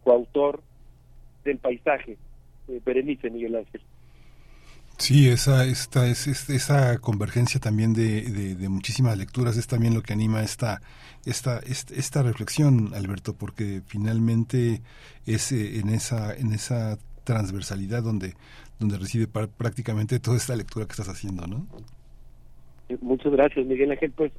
coautor 0.03 0.61
del 1.43 1.57
paisaje, 1.57 2.17
eh, 2.67 2.81
Berenice 2.85 3.29
Miguel 3.29 3.55
Ángel. 3.55 3.81
Sí, 4.99 5.29
esa, 5.29 5.65
esta, 5.65 6.07
es, 6.07 6.27
es- 6.27 6.49
esa 6.49 6.97
convergencia 6.99 7.59
también 7.59 7.93
de, 7.93 8.21
de- 8.23 8.55
de 8.55 8.69
muchísimas 8.69 9.17
lecturas 9.17 9.55
es 9.57 9.65
también 9.65 9.93
lo 9.93 10.01
que 10.01 10.11
anima 10.13 10.41
esta, 10.43 10.81
esta, 11.25 11.59
esta, 11.59 11.93
esta 11.95 12.21
reflexión, 12.21 12.93
Alberto, 12.93 13.33
porque 13.33 13.81
finalmente 13.87 14.81
es 15.25 15.51
eh, 15.53 15.79
en 15.79 15.89
esa, 15.89 16.35
en 16.35 16.51
esa 16.53 16.97
transversalidad 17.23 18.03
donde, 18.03 18.33
donde 18.77 18.97
reside 18.97 19.27
par- 19.27 19.47
prácticamente 19.47 20.19
toda 20.19 20.35
esta 20.37 20.55
lectura 20.55 20.85
que 20.85 20.91
estás 20.91 21.07
haciendo, 21.09 21.47
¿no? 21.47 21.65
Muchas 23.01 23.31
gracias, 23.31 23.65
Miguel 23.65 23.91
Ángel. 23.91 24.11
Pues 24.11 24.33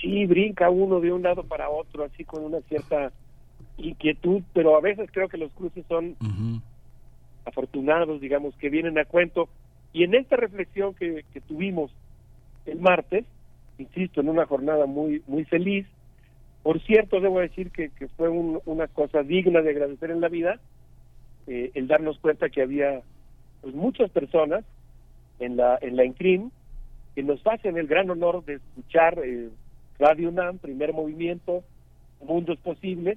sí, 0.00 0.24
brinca 0.26 0.70
uno 0.70 1.00
de 1.00 1.12
un 1.12 1.22
lado 1.22 1.42
para 1.44 1.68
otro, 1.68 2.04
así 2.04 2.24
con 2.24 2.44
una 2.44 2.60
cierta 2.68 3.10
inquietud, 3.78 4.42
pero 4.52 4.76
a 4.76 4.80
veces 4.80 5.08
creo 5.12 5.28
que 5.28 5.38
los 5.38 5.50
cruces 5.52 5.84
son 5.88 6.14
afortunados, 7.44 8.20
digamos, 8.20 8.54
que 8.56 8.68
vienen 8.70 8.98
a 8.98 9.04
cuento. 9.04 9.48
Y 9.92 10.04
en 10.04 10.14
esta 10.14 10.36
reflexión 10.36 10.94
que, 10.94 11.24
que 11.32 11.40
tuvimos 11.40 11.90
el 12.66 12.78
martes, 12.80 13.24
insisto, 13.78 14.20
en 14.20 14.28
una 14.28 14.46
jornada 14.46 14.86
muy 14.86 15.22
muy 15.26 15.44
feliz, 15.44 15.86
por 16.62 16.80
cierto, 16.82 17.20
debo 17.20 17.38
decir 17.40 17.70
que, 17.70 17.90
que 17.90 18.08
fue 18.08 18.28
un- 18.28 18.60
una 18.66 18.88
cosa 18.88 19.22
digna 19.22 19.62
de 19.62 19.70
agradecer 19.70 20.10
en 20.10 20.20
la 20.20 20.28
vida, 20.28 20.58
eh, 21.46 21.70
el 21.74 21.86
darnos 21.86 22.18
cuenta 22.18 22.48
que 22.48 22.62
había 22.62 23.02
pues 23.62 23.74
muchas 23.74 24.10
personas 24.10 24.64
en 25.38 25.56
la 25.56 25.78
en 25.80 25.96
la 25.96 26.04
INCRIM 26.04 26.50
que 27.14 27.22
nos 27.22 27.40
hacen 27.46 27.76
el 27.78 27.86
gran 27.86 28.10
honor 28.10 28.44
de 28.44 28.54
escuchar 28.54 29.18
eh, 29.24 29.48
Radio 29.98 30.28
UNAM, 30.28 30.58
primer 30.58 30.92
movimiento, 30.92 31.62
Mundos 32.20 32.58
Posibles, 32.58 33.16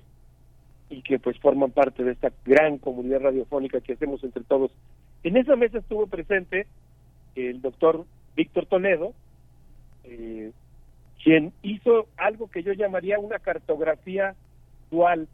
y 0.90 1.02
que 1.02 1.20
pues 1.20 1.38
forman 1.40 1.72
parte 1.72 2.04
de 2.04 2.12
esta 2.14 2.32
gran 2.46 2.78
comunidad 2.78 3.20
radiofónica 3.22 3.82
que 3.82 3.94
hacemos 3.94 4.24
entre 4.24 4.44
todos. 4.44 4.72
En 5.24 5.38
esa 5.38 5.56
mesa 5.56 5.80
estuvo 5.80 6.08
presente 6.08 6.68
el 7.36 7.62
doctor 7.62 8.06
Víctor 8.36 8.66
Toledo, 8.66 9.14
eh, 10.06 10.52
quien 11.22 11.52
hizo 11.62 12.08
algo 12.18 12.50
que 12.50 12.64
yo 12.64 12.74
llamaría 12.74 13.20
una 13.20 13.40
cartografía 13.40 14.36
dual, 14.90 15.28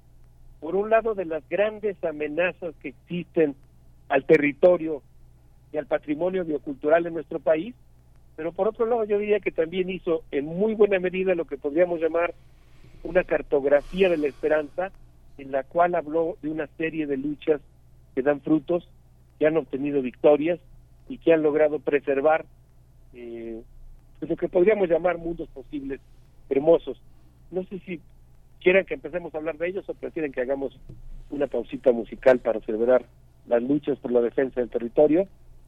por 0.60 0.76
un 0.76 0.90
lado 0.90 1.14
de 1.14 1.26
las 1.26 1.48
grandes 1.48 2.04
amenazas 2.04 2.74
que 2.82 2.90
existen 2.90 3.56
al 4.10 4.26
territorio 4.26 5.04
y 5.72 5.78
al 5.78 5.86
patrimonio 5.86 6.44
biocultural 6.44 7.06
en 7.06 7.14
nuestro 7.14 7.40
país, 7.40 7.76
pero 8.36 8.52
por 8.52 8.68
otro 8.68 8.86
lado 8.86 9.04
yo 9.06 9.20
diría 9.20 9.40
que 9.40 9.52
también 9.52 9.90
hizo 9.90 10.24
en 10.32 10.46
muy 10.46 10.74
buena 10.74 11.00
medida 11.00 11.36
lo 11.36 11.46
que 11.46 11.58
podríamos 11.58 12.02
llamar 12.02 12.34
una 13.04 13.24
cartografía 13.24 14.10
de 14.10 14.18
la 14.18 14.28
esperanza, 14.28 14.92
en 15.38 15.52
la 15.52 15.64
cual 15.64 15.96
habló 15.96 16.38
de 16.42 16.50
una 16.50 16.68
serie 16.78 17.06
de 17.06 17.18
luchas 17.18 17.62
que 18.16 18.22
dan 18.22 18.42
frutos, 18.42 18.90
que 19.40 19.48
han 19.48 19.58
obtenido 19.58 20.02
victorias 20.02 20.60
y 21.08 21.18
que 21.18 21.34
han 21.34 21.44
logrado 21.44 21.80
preservar 21.80 22.46
eh, 23.14 23.62
pues 24.20 24.30
lo 24.30 24.38
que 24.38 24.50
podríamos 24.50 24.90
llamar 24.90 25.18
mundos 25.18 25.50
posibles 25.50 26.00
hermosos. 26.50 27.02
No 27.52 27.64
sé 27.66 27.80
si 27.80 28.02
quieran 28.62 28.86
que 28.86 28.96
empecemos 28.96 29.34
a 29.34 29.38
hablar 29.38 29.58
de 29.58 29.68
ellos 29.68 29.88
o 29.88 29.94
prefieren 29.94 30.32
que 30.32 30.42
hagamos 30.42 30.78
una 31.30 31.48
pausita 31.48 31.92
musical 31.92 32.40
para 32.40 32.62
celebrar 32.62 33.06
las 33.48 33.62
luchas 33.62 33.98
por 34.00 34.12
la 34.12 34.22
defensa 34.22 34.60
del 34.60 34.70
territorio 34.70 35.28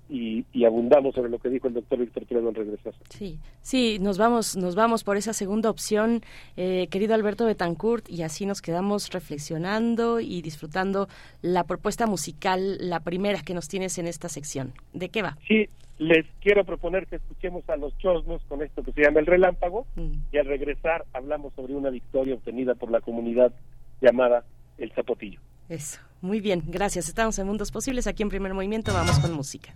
y, 0.09 0.45
y 0.53 0.65
abundamos 0.65 1.15
sobre 1.15 1.29
lo 1.29 1.39
que 1.39 1.49
dijo 1.49 1.67
el 1.67 1.73
doctor 1.73 1.99
Víctor 1.99 2.25
Toledo 2.25 2.49
al 2.49 2.55
regresar. 2.55 2.93
Sí, 3.09 3.39
sí, 3.61 3.97
nos 3.99 4.17
vamos, 4.17 4.55
nos 4.55 4.75
vamos 4.75 5.03
por 5.03 5.17
esa 5.17 5.33
segunda 5.33 5.69
opción, 5.69 6.21
eh, 6.55 6.87
querido 6.89 7.13
Alberto 7.13 7.45
Betancourt, 7.45 8.09
y 8.09 8.23
así 8.23 8.45
nos 8.45 8.61
quedamos 8.61 9.09
reflexionando 9.11 10.19
y 10.19 10.41
disfrutando 10.41 11.07
la 11.41 11.63
propuesta 11.63 12.07
musical, 12.07 12.77
la 12.79 13.01
primera 13.01 13.41
que 13.41 13.53
nos 13.53 13.67
tienes 13.67 13.97
en 13.97 14.07
esta 14.07 14.29
sección. 14.29 14.73
¿De 14.93 15.09
qué 15.09 15.21
va? 15.21 15.37
Sí, 15.47 15.67
les 15.99 16.25
quiero 16.41 16.63
proponer 16.63 17.07
que 17.07 17.15
escuchemos 17.15 17.67
a 17.69 17.75
los 17.75 17.97
chosnos 17.97 18.41
con 18.47 18.61
esto 18.61 18.83
que 18.83 18.91
se 18.91 19.01
llama 19.01 19.19
el 19.19 19.25
relámpago 19.25 19.87
y 20.31 20.37
al 20.37 20.45
regresar 20.45 21.05
hablamos 21.13 21.53
sobre 21.55 21.73
una 21.73 21.89
victoria 21.89 22.35
obtenida 22.35 22.75
por 22.75 22.91
la 22.91 23.01
comunidad 23.01 23.51
llamada 23.99 24.43
el 24.77 24.91
Zapotillo. 24.91 25.39
Eso, 25.69 25.99
muy 26.21 26.41
bien, 26.41 26.63
gracias. 26.67 27.07
Estamos 27.07 27.37
en 27.39 27.47
Mundos 27.47 27.71
Posibles, 27.71 28.07
aquí 28.07 28.23
en 28.23 28.29
Primer 28.29 28.53
Movimiento, 28.53 28.93
vamos 28.93 29.19
con 29.19 29.33
música. 29.33 29.73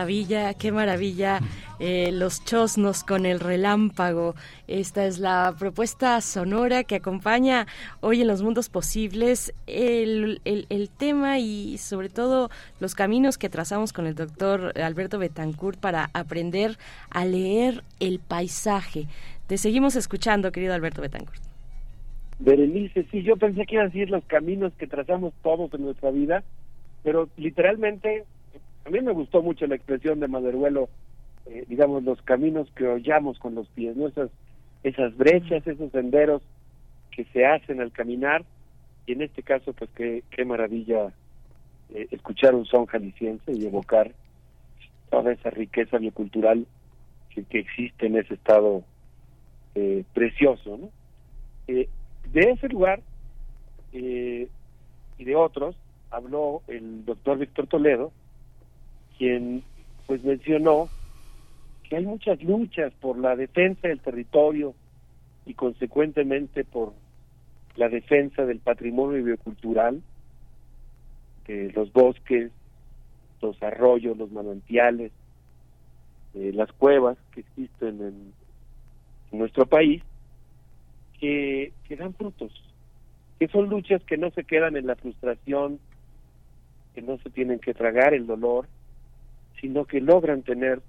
Maravilla, 0.00 0.54
qué 0.54 0.72
maravilla. 0.72 1.40
Eh, 1.78 2.10
los 2.12 2.42
chosnos 2.44 3.04
con 3.04 3.26
el 3.26 3.38
relámpago. 3.38 4.34
Esta 4.66 5.06
es 5.06 5.18
la 5.18 5.54
propuesta 5.58 6.20
sonora 6.20 6.84
que 6.84 6.96
acompaña 6.96 7.66
hoy 8.00 8.22
en 8.22 8.28
los 8.28 8.42
mundos 8.42 8.68
posibles 8.68 9.52
el, 9.66 10.40
el, 10.44 10.90
tema 10.90 11.38
y 11.38 11.78
sobre 11.78 12.08
todo 12.10 12.50
los 12.80 12.94
caminos 12.94 13.38
que 13.38 13.48
trazamos 13.48 13.92
con 13.92 14.06
el 14.06 14.14
doctor 14.14 14.78
Alberto 14.78 15.18
Betancourt 15.18 15.78
para 15.78 16.10
aprender 16.12 16.76
a 17.10 17.24
leer 17.24 17.82
el 17.98 18.20
paisaje. 18.20 19.06
Te 19.46 19.56
seguimos 19.58 19.96
escuchando, 19.96 20.52
querido 20.52 20.74
Alberto 20.74 21.02
Betancourt. 21.02 21.42
Berenice, 22.38 23.06
sí, 23.10 23.22
yo 23.22 23.36
pensé 23.36 23.66
que 23.66 23.74
iban 23.74 23.86
a 23.86 23.90
decir 23.90 24.10
los 24.10 24.24
caminos 24.24 24.72
que 24.78 24.86
trazamos 24.86 25.34
todos 25.42 25.72
en 25.74 25.82
nuestra 25.82 26.10
vida, 26.10 26.42
pero 27.02 27.28
literalmente, 27.36 28.24
a 28.84 28.90
mí 28.90 29.00
me 29.00 29.12
gustó 29.12 29.42
mucho 29.42 29.66
la 29.66 29.76
expresión 29.76 30.20
de 30.20 30.28
Maderuelo, 30.28 30.88
eh, 31.46 31.64
digamos, 31.68 32.02
los 32.04 32.20
caminos 32.22 32.70
que 32.74 32.86
hollamos 32.86 33.38
con 33.38 33.54
los 33.54 33.68
pies, 33.68 33.96
¿no? 33.96 34.06
Esas, 34.06 34.30
esas 34.82 35.16
brechas, 35.16 35.66
esos 35.66 35.90
senderos 35.92 36.42
que 37.10 37.24
se 37.32 37.44
hacen 37.46 37.80
al 37.80 37.92
caminar, 37.92 38.44
y 39.06 39.12
en 39.12 39.22
este 39.22 39.42
caso, 39.42 39.72
pues 39.72 39.90
qué, 39.94 40.22
qué 40.30 40.44
maravilla 40.44 41.12
eh, 41.94 42.06
escuchar 42.10 42.54
un 42.54 42.64
son 42.66 42.86
jalisciense 42.86 43.52
y 43.52 43.66
evocar 43.66 44.12
toda 45.10 45.32
esa 45.32 45.50
riqueza 45.50 45.98
biocultural 45.98 46.66
que, 47.30 47.44
que 47.44 47.58
existe 47.58 48.06
en 48.06 48.16
ese 48.16 48.34
estado 48.34 48.84
eh, 49.74 50.04
precioso, 50.14 50.78
¿no? 50.78 50.90
Eh, 51.68 51.88
de 52.32 52.40
ese 52.40 52.68
lugar 52.68 53.00
eh, 53.92 54.48
y 55.18 55.24
de 55.24 55.36
otros 55.36 55.76
habló 56.10 56.62
el 56.66 57.04
doctor 57.04 57.38
Víctor 57.38 57.68
Toledo, 57.68 58.12
quien 59.20 59.62
pues 60.06 60.24
mencionó 60.24 60.88
que 61.82 61.96
hay 61.96 62.06
muchas 62.06 62.42
luchas 62.42 62.90
por 63.02 63.18
la 63.18 63.36
defensa 63.36 63.86
del 63.86 64.00
territorio 64.00 64.74
y 65.44 65.52
consecuentemente 65.52 66.64
por 66.64 66.94
la 67.76 67.90
defensa 67.90 68.46
del 68.46 68.60
patrimonio 68.60 69.22
biocultural, 69.22 70.00
de 71.46 71.70
los 71.72 71.92
bosques, 71.92 72.50
los 73.42 73.62
arroyos, 73.62 74.16
los 74.16 74.32
manantiales, 74.32 75.12
eh, 76.32 76.52
las 76.54 76.72
cuevas 76.72 77.18
que 77.32 77.40
existen 77.40 78.00
en, 78.00 78.32
en 79.32 79.38
nuestro 79.38 79.66
país, 79.66 80.02
que, 81.18 81.74
que 81.86 81.96
dan 81.96 82.14
frutos, 82.14 82.52
que 83.38 83.48
son 83.48 83.68
luchas 83.68 84.02
que 84.04 84.16
no 84.16 84.30
se 84.30 84.44
quedan 84.44 84.78
en 84.78 84.86
la 84.86 84.96
frustración, 84.96 85.78
que 86.94 87.02
no 87.02 87.18
se 87.18 87.28
tienen 87.28 87.58
que 87.58 87.74
tragar 87.74 88.14
el 88.14 88.26
dolor, 88.26 88.66
sino 89.60 89.84
que 89.84 90.00
logran 90.00 90.42
tener 90.42 90.80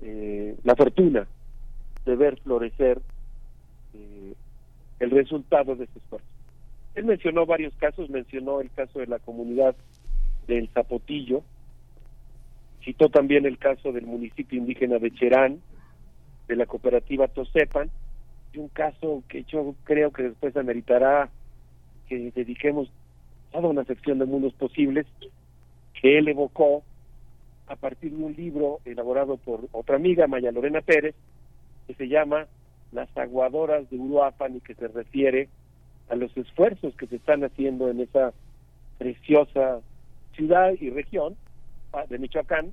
eh, 0.00 0.56
la 0.64 0.74
fortuna 0.76 1.26
de 2.04 2.16
ver 2.16 2.40
florecer 2.40 3.00
eh, 3.94 4.34
el 5.00 5.10
resultado 5.10 5.76
de 5.76 5.84
ese 5.84 5.98
esfuerzo. 5.98 6.26
Él 6.94 7.04
mencionó 7.04 7.46
varios 7.46 7.74
casos, 7.74 8.10
mencionó 8.10 8.60
el 8.60 8.70
caso 8.70 8.98
de 8.98 9.06
la 9.06 9.18
comunidad 9.18 9.76
del 10.46 10.68
Zapotillo, 10.70 11.42
citó 12.84 13.08
también 13.08 13.46
el 13.46 13.58
caso 13.58 13.92
del 13.92 14.06
municipio 14.06 14.58
indígena 14.58 14.98
de 14.98 15.12
Cherán, 15.12 15.60
de 16.48 16.56
la 16.56 16.66
cooperativa 16.66 17.28
Tosepan, 17.28 17.90
y 18.52 18.58
un 18.58 18.68
caso 18.68 19.22
que 19.28 19.44
yo 19.44 19.74
creo 19.84 20.10
que 20.10 20.24
después 20.24 20.56
ameritará 20.56 21.28
que 22.08 22.32
dediquemos 22.34 22.90
toda 23.52 23.68
una 23.68 23.84
sección 23.84 24.18
de 24.18 24.24
mundos 24.24 24.54
posibles, 24.54 25.06
que 26.00 26.18
él 26.18 26.28
evocó 26.28 26.82
a 27.68 27.76
partir 27.76 28.12
de 28.12 28.22
un 28.22 28.34
libro 28.34 28.80
elaborado 28.84 29.36
por 29.36 29.68
otra 29.72 29.96
amiga, 29.96 30.26
Maya 30.26 30.50
Lorena 30.50 30.80
Pérez, 30.80 31.14
que 31.86 31.94
se 31.94 32.08
llama 32.08 32.46
Las 32.92 33.14
aguadoras 33.16 33.88
de 33.90 33.98
Uruapan 33.98 34.56
y 34.56 34.60
que 34.60 34.74
se 34.74 34.88
refiere 34.88 35.48
a 36.08 36.16
los 36.16 36.34
esfuerzos 36.36 36.94
que 36.96 37.06
se 37.06 37.16
están 37.16 37.44
haciendo 37.44 37.90
en 37.90 38.00
esa 38.00 38.32
preciosa 38.96 39.80
ciudad 40.34 40.72
y 40.80 40.90
región 40.90 41.36
de 42.08 42.18
Michoacán 42.18 42.72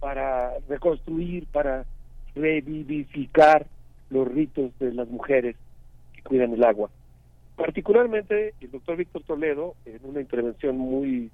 para 0.00 0.58
reconstruir, 0.68 1.46
para 1.46 1.84
revivificar 2.34 3.66
los 4.10 4.28
ritos 4.28 4.78
de 4.78 4.92
las 4.92 5.08
mujeres 5.08 5.56
que 6.12 6.22
cuidan 6.22 6.52
el 6.52 6.64
agua. 6.64 6.90
Particularmente 7.56 8.54
el 8.60 8.70
doctor 8.70 8.96
Víctor 8.96 9.22
Toledo, 9.22 9.74
en 9.86 10.00
una 10.04 10.20
intervención 10.20 10.76
muy 10.76 11.30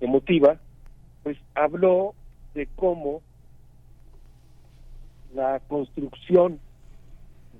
emotiva, 0.00 0.58
pues 1.24 1.36
habló 1.54 2.14
de 2.56 2.66
cómo 2.74 3.20
la 5.34 5.60
construcción 5.60 6.58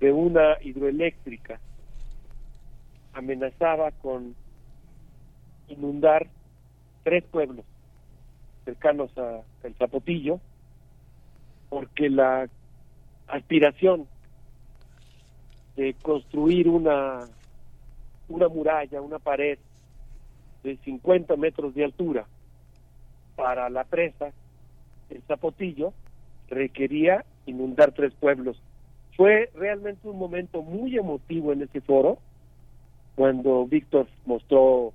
de 0.00 0.10
una 0.10 0.56
hidroeléctrica 0.62 1.60
amenazaba 3.12 3.90
con 3.90 4.34
inundar 5.68 6.28
tres 7.04 7.24
pueblos 7.24 7.66
cercanos 8.64 9.10
a 9.18 9.42
el 9.64 9.74
Zapotillo, 9.74 10.40
porque 11.68 12.08
la 12.08 12.48
aspiración 13.28 14.06
de 15.76 15.94
construir 16.00 16.68
una 16.68 17.26
una 18.28 18.48
muralla, 18.48 19.00
una 19.02 19.18
pared 19.18 19.58
de 20.64 20.76
50 20.78 21.36
metros 21.36 21.74
de 21.74 21.84
altura 21.84 22.26
para 23.36 23.68
la 23.68 23.84
presa, 23.84 24.32
el 25.10 25.22
Zapotillo, 25.22 25.92
requería 26.48 27.24
inundar 27.46 27.92
tres 27.92 28.12
pueblos. 28.14 28.60
Fue 29.16 29.50
realmente 29.54 30.08
un 30.08 30.18
momento 30.18 30.62
muy 30.62 30.96
emotivo 30.96 31.52
en 31.52 31.62
ese 31.62 31.80
foro, 31.80 32.18
cuando 33.14 33.66
Víctor 33.66 34.08
mostró 34.26 34.92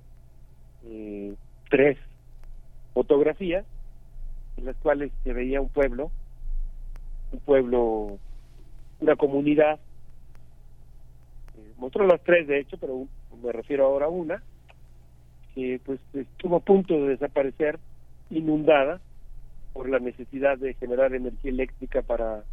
eh, 0.84 1.34
tres 1.68 1.98
fotografías 2.94 3.64
en 4.56 4.66
las 4.66 4.76
cuales 4.76 5.10
se 5.24 5.32
veía 5.32 5.60
un 5.60 5.68
pueblo, 5.68 6.10
un 7.32 7.40
pueblo, 7.40 8.18
una 9.00 9.16
comunidad, 9.16 9.80
eh, 11.56 11.72
mostró 11.78 12.06
las 12.06 12.22
tres 12.22 12.46
de 12.46 12.60
hecho, 12.60 12.76
pero 12.78 13.06
me 13.42 13.50
refiero 13.50 13.86
ahora 13.86 14.06
a 14.06 14.10
una, 14.10 14.42
que 15.54 15.80
pues 15.84 15.98
estuvo 16.14 16.56
a 16.56 16.60
punto 16.60 16.94
de 16.94 17.08
desaparecer 17.08 17.78
inundada 18.30 19.00
por 19.72 19.88
la 19.88 19.98
necesidad 19.98 20.58
de 20.58 20.74
generar 20.74 21.14
energía 21.14 21.50
eléctrica 21.50 22.02
para 22.02 22.44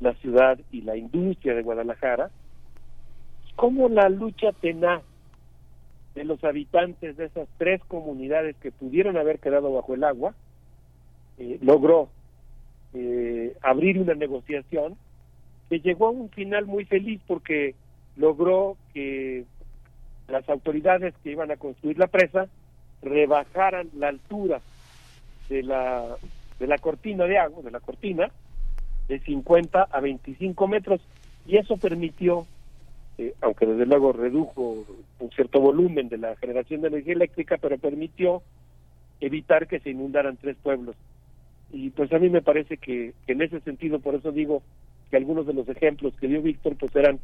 la 0.00 0.14
ciudad 0.14 0.58
y 0.70 0.82
la 0.82 0.96
industria 0.96 1.54
de 1.54 1.62
Guadalajara, 1.62 2.30
como 3.56 3.88
la 3.88 4.08
lucha 4.08 4.52
tenaz 4.52 5.02
de 6.14 6.24
los 6.24 6.42
habitantes 6.44 7.16
de 7.16 7.26
esas 7.26 7.48
tres 7.58 7.82
comunidades 7.84 8.56
que 8.56 8.72
pudieron 8.72 9.16
haber 9.16 9.38
quedado 9.38 9.72
bajo 9.72 9.94
el 9.94 10.04
agua, 10.04 10.34
eh, 11.38 11.58
logró 11.62 12.08
eh, 12.94 13.56
abrir 13.62 13.98
una 13.98 14.14
negociación 14.14 14.96
que 15.68 15.80
llegó 15.80 16.08
a 16.08 16.10
un 16.10 16.30
final 16.30 16.66
muy 16.66 16.84
feliz 16.84 17.20
porque 17.26 17.74
logró 18.16 18.76
que 18.92 19.44
las 20.28 20.48
autoridades 20.48 21.14
que 21.22 21.32
iban 21.32 21.50
a 21.50 21.56
construir 21.56 21.98
la 21.98 22.06
presa 22.06 22.48
rebajaran 23.02 23.88
la 23.94 24.08
altura 24.08 24.60
de 25.50 25.62
la 25.64 26.16
de 26.58 26.66
la 26.66 26.78
cortina 26.78 27.24
de 27.24 27.38
agua, 27.38 27.62
de 27.62 27.70
la 27.70 27.80
cortina, 27.80 28.30
de 29.08 29.18
50 29.20 29.82
a 29.90 30.00
25 30.00 30.68
metros, 30.68 31.00
y 31.46 31.56
eso 31.56 31.78
permitió, 31.78 32.46
eh, 33.18 33.34
aunque 33.40 33.66
desde 33.66 33.86
luego 33.86 34.12
redujo 34.12 34.84
un 35.18 35.30
cierto 35.30 35.58
volumen 35.60 36.08
de 36.08 36.18
la 36.18 36.36
generación 36.36 36.82
de 36.82 36.88
energía 36.88 37.14
eléctrica, 37.14 37.56
pero 37.56 37.78
permitió 37.78 38.42
evitar 39.20 39.66
que 39.66 39.80
se 39.80 39.90
inundaran 39.90 40.36
tres 40.36 40.56
pueblos. 40.62 40.96
Y 41.72 41.90
pues 41.90 42.12
a 42.12 42.18
mí 42.18 42.28
me 42.28 42.42
parece 42.42 42.76
que, 42.76 43.14
que 43.26 43.32
en 43.32 43.42
ese 43.42 43.60
sentido, 43.60 43.98
por 44.00 44.14
eso 44.14 44.30
digo 44.30 44.62
que 45.10 45.16
algunos 45.16 45.46
de 45.46 45.54
los 45.54 45.68
ejemplos 45.68 46.14
que 46.20 46.28
dio 46.28 46.42
Víctor, 46.42 46.76
pues 46.78 46.94
eran, 46.94 47.18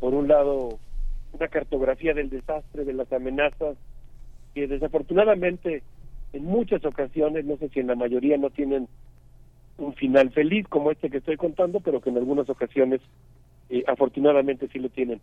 por 0.00 0.14
un 0.14 0.28
lado, 0.28 0.78
una 1.34 1.48
cartografía 1.48 2.14
del 2.14 2.30
desastre, 2.30 2.84
de 2.84 2.94
las 2.94 3.12
amenazas, 3.12 3.76
que 4.54 4.66
desafortunadamente 4.66 5.82
en 6.32 6.44
muchas 6.44 6.84
ocasiones, 6.84 7.44
no 7.44 7.56
sé 7.56 7.68
si 7.68 7.80
en 7.80 7.88
la 7.88 7.94
mayoría 7.94 8.36
no 8.36 8.50
tienen 8.50 8.88
un 9.78 9.94
final 9.94 10.30
feliz 10.30 10.66
como 10.68 10.90
este 10.90 11.10
que 11.10 11.18
estoy 11.18 11.36
contando, 11.36 11.80
pero 11.80 12.00
que 12.00 12.10
en 12.10 12.18
algunas 12.18 12.48
ocasiones 12.48 13.00
eh, 13.70 13.84
afortunadamente 13.86 14.68
sí 14.68 14.78
lo 14.78 14.88
tienen. 14.88 15.20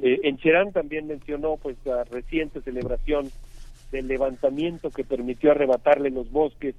Eh, 0.00 0.20
en 0.24 0.38
Cherán 0.38 0.72
también 0.72 1.06
mencionó 1.06 1.56
pues 1.56 1.76
la 1.84 2.04
reciente 2.04 2.60
celebración 2.60 3.30
del 3.92 4.08
levantamiento 4.08 4.90
que 4.90 5.04
permitió 5.04 5.52
arrebatarle 5.52 6.10
los 6.10 6.30
bosques 6.30 6.74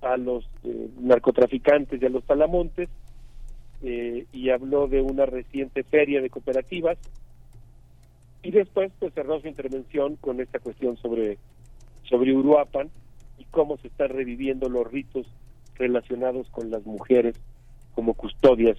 a 0.00 0.16
los 0.16 0.48
eh, 0.64 0.88
narcotraficantes 1.00 2.00
y 2.00 2.06
a 2.06 2.08
los 2.08 2.24
talamontes 2.24 2.88
eh, 3.82 4.26
y 4.32 4.50
habló 4.50 4.88
de 4.88 5.02
una 5.02 5.26
reciente 5.26 5.82
feria 5.82 6.22
de 6.22 6.30
cooperativas 6.30 6.96
y 8.42 8.50
después 8.50 8.90
pues 8.98 9.12
cerró 9.12 9.40
su 9.40 9.48
intervención 9.48 10.16
con 10.16 10.40
esta 10.40 10.58
cuestión 10.58 10.96
sobre 10.96 11.36
sobre 12.10 12.34
Uruapan 12.34 12.90
y 13.38 13.44
cómo 13.44 13.78
se 13.78 13.88
están 13.88 14.10
reviviendo 14.10 14.68
los 14.68 14.86
ritos 14.86 15.26
relacionados 15.76 16.48
con 16.50 16.70
las 16.70 16.84
mujeres 16.84 17.40
como 17.94 18.12
custodias 18.12 18.76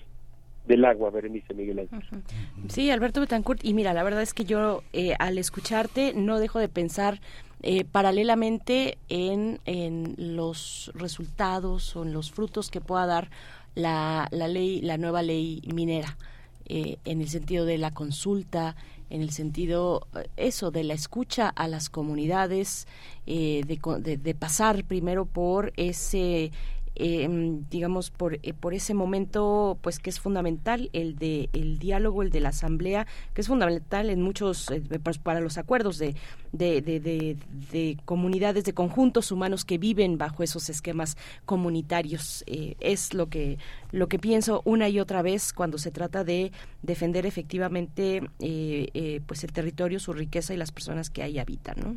del 0.67 0.85
agua, 0.85 1.09
Berenice 1.09 1.55
Miguel 1.55 1.79
Ángel. 1.79 2.21
Sí, 2.67 2.91
Alberto 2.91 3.19
Betancourt, 3.21 3.65
y 3.65 3.73
mira, 3.73 3.93
la 3.93 4.03
verdad 4.03 4.21
es 4.21 4.33
que 4.35 4.45
yo 4.45 4.83
eh, 4.93 5.15
al 5.17 5.39
escucharte 5.39 6.13
no 6.13 6.39
dejo 6.39 6.59
de 6.59 6.69
pensar 6.69 7.19
eh, 7.63 7.83
paralelamente 7.83 8.97
en, 9.09 9.59
en 9.65 10.15
los 10.17 10.91
resultados 10.93 11.95
o 11.95 12.03
en 12.03 12.13
los 12.13 12.31
frutos 12.31 12.69
que 12.69 12.81
pueda 12.81 13.07
dar 13.07 13.29
la, 13.73 14.27
la 14.31 14.47
ley, 14.47 14.81
la 14.81 14.97
nueva 14.97 15.23
ley 15.23 15.61
minera, 15.73 16.17
eh, 16.65 16.97
en 17.05 17.21
el 17.21 17.27
sentido 17.27 17.65
de 17.65 17.77
la 17.77 17.91
consulta, 17.91 18.75
en 19.11 19.21
el 19.21 19.31
sentido 19.31 20.07
eh, 20.15 20.27
eso 20.37 20.71
de 20.71 20.83
la 20.83 20.93
escucha 20.93 21.49
a 21.49 21.67
las 21.67 21.89
comunidades, 21.89 22.87
eh, 23.27 23.61
de, 23.67 23.79
de- 24.01 24.17
de 24.17 24.35
pasar 24.35 24.83
primero 24.85 25.25
por 25.25 25.73
ese 25.77 26.51
eh, 26.95 27.27
digamos 27.69 28.11
por 28.11 28.39
eh, 28.43 28.53
por 28.53 28.73
ese 28.73 28.93
momento 28.93 29.77
pues 29.81 29.99
que 29.99 30.09
es 30.09 30.19
fundamental 30.19 30.89
el 30.93 31.15
de 31.17 31.49
el 31.53 31.79
diálogo 31.79 32.21
el 32.21 32.29
de 32.31 32.41
la 32.41 32.49
asamblea 32.49 33.07
que 33.33 33.41
es 33.41 33.47
fundamental 33.47 34.09
en 34.09 34.21
muchos 34.21 34.69
eh, 34.71 34.81
pues, 35.01 35.17
para 35.17 35.39
los 35.39 35.57
acuerdos 35.57 35.97
de 35.97 36.15
de, 36.51 36.81
de, 36.81 36.99
de- 36.99 37.37
de 37.71 37.97
comunidades 38.03 38.65
de 38.65 38.73
conjuntos 38.73 39.31
humanos 39.31 39.63
que 39.63 39.77
viven 39.77 40.17
bajo 40.17 40.43
esos 40.43 40.69
esquemas 40.69 41.15
comunitarios. 41.45 42.43
Eh, 42.47 42.75
es 42.79 43.13
lo 43.13 43.29
que 43.29 43.57
lo 43.91 44.07
que 44.07 44.19
pienso 44.19 44.61
una 44.65 44.89
y 44.89 44.99
otra 44.99 45.21
vez 45.21 45.53
cuando 45.53 45.77
se 45.77 45.91
trata 45.91 46.23
de 46.23 46.51
defender 46.81 47.25
efectivamente 47.25 48.21
eh, 48.39 48.89
eh, 48.93 49.21
pues 49.25 49.43
el 49.43 49.53
territorio 49.53 49.99
su 49.99 50.11
riqueza 50.13 50.53
y 50.53 50.57
las 50.57 50.71
personas 50.71 51.09
que 51.09 51.23
ahí 51.23 51.39
habitan 51.39 51.75
no 51.79 51.95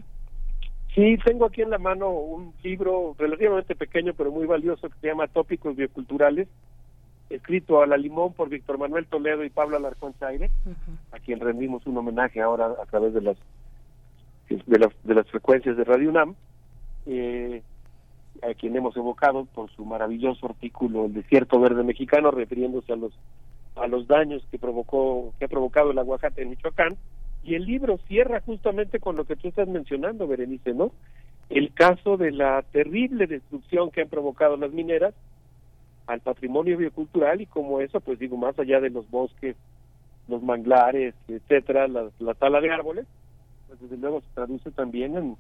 Sí, 0.95 1.19
tengo 1.25 1.47
aquí 1.47 1.63
en 1.63 1.71
la 1.71 1.79
mano 1.79 2.11
un 2.11 2.55
libro 2.63 3.17
relativamente 3.19 3.75
pequeño 3.75 4.15
pero 4.15 4.31
muy 4.31 4.47
valioso 4.47 4.89
que 4.89 4.99
se 5.01 5.09
llama 5.09 5.27
Tópicos 5.27 5.75
Bioculturales, 5.75 6.47
escrito 7.31 7.83
a 7.83 7.87
la 7.87 7.97
limón 7.97 8.33
por 8.33 8.49
Víctor 8.49 8.79
Manuel 8.79 9.07
Toledo 9.07 9.45
y 9.45 9.51
Pablo 9.51 9.77
Alarcón 9.77 10.15
Chaire, 10.21 10.51
a 11.11 11.19
quien 11.19 11.41
rendimos 11.41 11.85
un 11.87 11.97
homenaje 11.97 12.41
ahora 12.41 12.67
a 12.81 12.87
través 12.87 13.13
de 13.13 13.23
las 13.23 13.37
de 14.49 14.79
las, 14.79 14.93
de 15.03 15.15
las 15.15 15.29
frecuencias 15.31 15.77
de 15.77 15.85
Radio 15.85 16.11
UNAM, 16.11 16.37
eh, 17.07 17.63
a 18.43 18.55
quien 18.55 18.77
hemos 18.77 18.97
evocado 18.97 19.47
por 19.47 19.71
su 19.71 19.85
maravilloso 19.85 20.47
artículo 20.47 21.07
El 21.07 21.15
desierto 21.15 21.59
verde 21.59 21.83
mexicano, 21.83 22.31
refiriéndose 22.31 22.93
a 22.93 22.97
los 22.97 23.13
a 23.75 23.89
los 23.89 24.07
daños 24.07 24.47
que 24.53 24.59
provocó 24.61 25.33
que 25.39 25.47
ha 25.47 25.49
provocado 25.49 25.91
el 25.91 25.99
aguacate 25.99 26.43
en 26.43 26.51
Michoacán 26.51 26.97
y 27.45 27.55
el 27.55 27.67
libro 27.67 27.99
cierra 28.09 28.41
justamente 28.41 29.01
con 29.01 29.17
lo 29.17 29.25
que 29.25 29.37
tú 29.37 29.49
estás 29.49 29.69
mencionando, 29.69 30.27
Berenice, 30.27 30.73
¿no? 30.73 30.93
El 31.51 31.73
caso 31.75 32.17
de 32.17 32.31
la 32.31 32.63
terrible 32.73 33.27
destrucción 33.27 33.91
que 33.91 34.01
han 34.01 34.09
provocado 34.09 34.57
las 34.57 34.73
mineras 34.73 35.15
al 36.07 36.21
patrimonio 36.21 36.79
biocultural 36.79 37.41
y 37.43 37.47
como 37.47 37.81
eso, 37.81 38.01
pues 38.01 38.19
digo, 38.19 38.37
más 38.37 38.59
allá 38.59 38.81
de 38.81 38.91
los 38.91 39.11
bosques, 39.11 39.57
los 40.27 40.43
manglares, 40.43 41.15
etcétera, 41.29 41.87
la, 41.87 42.09
la 42.19 42.35
tala 42.35 42.63
de 42.63 42.71
árboles, 42.71 43.07
pues 43.69 43.81
desde 43.81 43.99
luego 43.99 44.23
se 44.23 44.35
traduce 44.35 44.71
también 44.71 45.37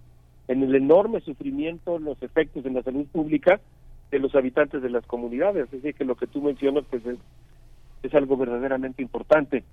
en, 0.48 0.62
el 0.62 0.74
enorme 0.74 1.20
sufrimiento, 1.20 1.98
los 1.98 2.22
efectos 2.22 2.66
en 2.66 2.74
la 2.74 2.82
salud 2.82 3.06
pública 3.06 3.60
de 4.10 4.18
los 4.18 4.34
habitantes 4.34 4.82
de 4.82 4.90
las 4.90 5.06
comunidades. 5.06 5.64
Es 5.64 5.70
decir, 5.70 5.94
que 5.94 6.04
lo 6.04 6.16
que 6.16 6.26
tú 6.26 6.42
mencionas, 6.42 6.84
pues 6.90 7.04
es, 7.06 7.18
es 8.02 8.14
algo 8.14 8.36
verdaderamente 8.36 9.00
importante 9.00 9.64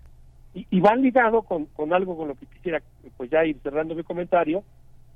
y, 0.53 0.67
y 0.69 0.79
van 0.79 1.01
ligado 1.01 1.43
con, 1.43 1.65
con 1.67 1.93
algo 1.93 2.17
con 2.17 2.27
lo 2.27 2.35
que 2.35 2.45
quisiera 2.45 2.81
pues 3.17 3.29
ya 3.29 3.45
ir 3.45 3.57
cerrando 3.63 3.95
mi 3.95 4.03
comentario 4.03 4.63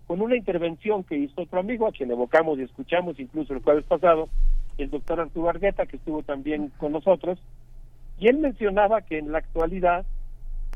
con 0.07 0.21
una 0.21 0.35
intervención 0.35 1.03
que 1.03 1.17
hizo 1.17 1.41
otro 1.41 1.59
amigo 1.59 1.87
a 1.87 1.91
quien 1.91 2.11
evocamos 2.11 2.59
y 2.59 2.63
escuchamos 2.63 3.19
incluso 3.19 3.53
el 3.53 3.61
jueves 3.61 3.85
pasado 3.85 4.29
el 4.77 4.89
doctor 4.89 5.19
Arturo 5.19 5.49
Argueta 5.49 5.85
que 5.85 5.97
estuvo 5.97 6.23
también 6.23 6.71
con 6.77 6.91
nosotros 6.91 7.39
y 8.19 8.27
él 8.27 8.37
mencionaba 8.37 9.01
que 9.01 9.17
en 9.17 9.31
la 9.31 9.39
actualidad 9.39 10.05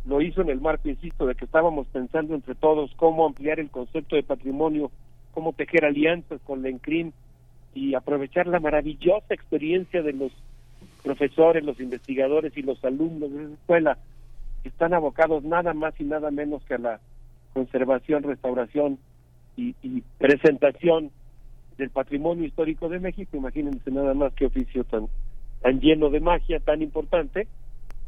lo 0.06 0.22
hizo 0.22 0.42
en 0.42 0.50
el 0.50 0.62
marco 0.62 0.90
insisto 0.90 1.26
de 1.26 1.36
que 1.36 1.46
estábamos 1.46 1.88
pensando 1.88 2.34
entre 2.34 2.56
todos 2.56 2.92
cómo 2.96 3.26
ampliar 3.26 3.60
el 3.60 3.70
concepto 3.70 4.16
de 4.16 4.24
patrimonio 4.24 4.92
cómo 5.34 5.54
tejer 5.54 5.86
alianzas 5.86 6.42
con 6.42 6.64
la 6.64 6.70
y 7.74 7.94
aprovechar 7.94 8.48
la 8.48 8.60
maravillosa 8.60 9.34
experiencia 9.34 10.02
de 10.02 10.14
los 10.14 10.32
profesores, 11.04 11.64
los 11.64 11.80
investigadores 11.80 12.56
y 12.58 12.62
los 12.62 12.84
alumnos 12.84 13.32
de 13.32 13.44
esa 13.44 13.54
escuela 13.54 13.98
están 14.64 14.94
abocados 14.94 15.44
nada 15.44 15.74
más 15.74 15.94
y 16.00 16.04
nada 16.04 16.32
menos 16.32 16.64
que 16.66 16.76
a 16.76 16.80
la 16.80 17.00
conservación, 17.54 18.24
restauración 18.24 19.00
y, 19.58 19.74
presentación 20.18 21.12
del 21.78 21.90
patrimonio 21.90 22.46
histórico 22.46 22.88
de 22.88 23.00
México. 23.00 23.36
Imagínense 23.36 23.92
nada 23.92 24.14
más 24.14 24.34
qué 24.34 24.46
oficio 24.46 24.86
tan, 24.86 25.10
lleno 25.80 26.10
de 26.10 26.22
magia, 26.22 26.60
tan 26.60 26.82
importante. 26.82 27.48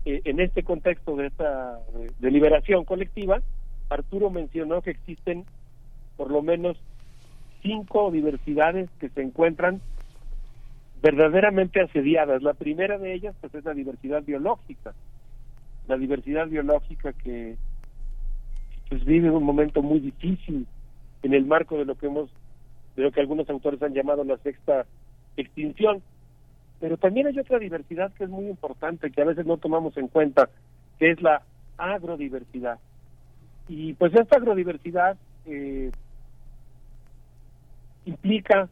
Eh, 0.05 0.21
en 0.25 0.39
este 0.39 0.63
contexto 0.63 1.15
de 1.15 1.27
esta 1.27 1.80
deliberación 2.19 2.85
colectiva, 2.85 3.41
Arturo 3.89 4.30
mencionó 4.30 4.81
que 4.81 4.91
existen 4.91 5.45
por 6.15 6.31
lo 6.31 6.41
menos 6.41 6.77
cinco 7.61 8.11
diversidades 8.11 8.89
que 8.99 9.09
se 9.09 9.21
encuentran 9.21 9.81
verdaderamente 11.01 11.81
asediadas. 11.81 12.41
La 12.41 12.53
primera 12.53 12.97
de 12.97 13.13
ellas 13.13 13.35
pues 13.41 13.53
es 13.55 13.65
la 13.65 13.73
diversidad 13.73 14.23
biológica, 14.23 14.93
la 15.88 15.98
diversidad 15.98 16.48
biológica 16.48 17.14
que 17.14 17.56
pues 18.90 19.06
vive 19.06 19.30
un 19.32 19.43
momento 19.43 19.82
muy 19.82 20.00
difícil 20.00 20.68
en 21.24 21.34
el 21.34 21.45
marco 21.45 21.77
de 21.77 21.85
lo 21.85 21.95
que 21.95 22.08
hemos 22.08 22.30
de 22.95 23.03
lo 23.03 23.11
que 23.11 23.22
algunos 23.22 23.50
autores 23.50 23.82
han 23.82 23.93
llamado 23.93 24.24
la 24.24 24.38
sexta 24.40 24.85
extinción. 25.38 26.01
Pero 26.80 26.98
también 26.98 27.27
hay 27.27 27.40
otra 27.40 27.60
diversidad 27.60 28.11
que 28.14 28.26
es 28.26 28.30
muy 28.30 28.48
importante, 28.48 29.11
que 29.11 29.22
a 29.22 29.26
veces 29.26 29.45
no 29.45 29.58
tomamos 29.58 29.95
en 29.98 30.08
cuenta, 30.08 30.50
que 31.00 31.11
es 31.11 31.22
la 31.22 31.43
agrodiversidad. 31.77 32.80
Y 33.69 33.93
pues 33.93 34.14
esta 34.14 34.38
agrodiversidad 34.38 35.16
eh, 35.45 35.92
implica 38.06 38.68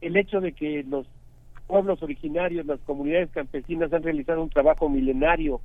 el 0.00 0.16
hecho 0.16 0.40
de 0.40 0.52
que 0.52 0.84
los 0.84 1.06
pueblos 1.70 2.02
originarios, 2.02 2.66
las 2.66 2.80
comunidades 2.80 3.30
campesinas 3.30 3.92
han 3.92 4.02
realizado 4.02 4.42
un 4.42 4.50
trabajo 4.50 4.88
milenario 4.88 5.60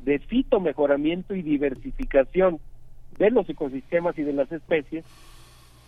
de 0.00 0.18
fitomejoramiento 0.18 1.34
y 1.34 1.40
diversificación 1.40 2.60
de 3.16 3.30
los 3.30 3.48
ecosistemas 3.48 4.18
y 4.18 4.22
de 4.22 4.34
las 4.34 4.52
especies, 4.52 5.02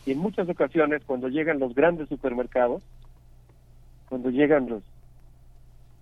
y 0.07 0.13
en 0.13 0.19
muchas 0.19 0.49
ocasiones 0.49 1.03
cuando 1.05 1.29
llegan 1.29 1.59
los 1.59 1.75
grandes 1.75 2.09
supermercados, 2.09 2.83
cuando 4.09 4.31
llegan 4.31 4.71
los, 4.71 4.83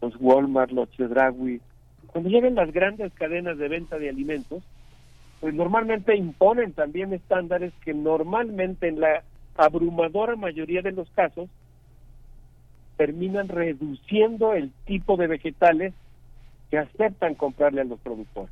los 0.01 0.15
Walmart, 0.21 0.71
los 0.71 0.89
Chedraui, 0.93 1.61
cuando 2.07 2.31
llegan 2.31 2.55
las 2.55 2.73
grandes 2.73 3.13
cadenas 3.15 3.59
de 3.59 3.67
venta 3.67 3.99
de 3.99 4.09
alimentos, 4.09 4.63
pues 5.41 5.55
normalmente 5.55 6.15
imponen 6.15 6.73
también 6.73 7.13
estándares 7.13 7.73
que 7.85 7.95
normalmente 7.95 8.87
en 8.87 9.01
la 9.01 9.25
abrumadora 9.57 10.37
mayoría 10.37 10.83
de 10.83 10.93
los 10.93 11.11
casos 11.11 11.51
terminan 12.97 13.49
reduciendo 13.49 14.55
el 14.55 14.71
tipo 14.87 15.17
de 15.17 15.27
vegetales 15.27 15.95
que 16.71 16.79
aceptan 16.79 17.35
comprarle 17.35 17.83
a 17.83 17.85
los 17.85 18.01
productores. 18.01 18.51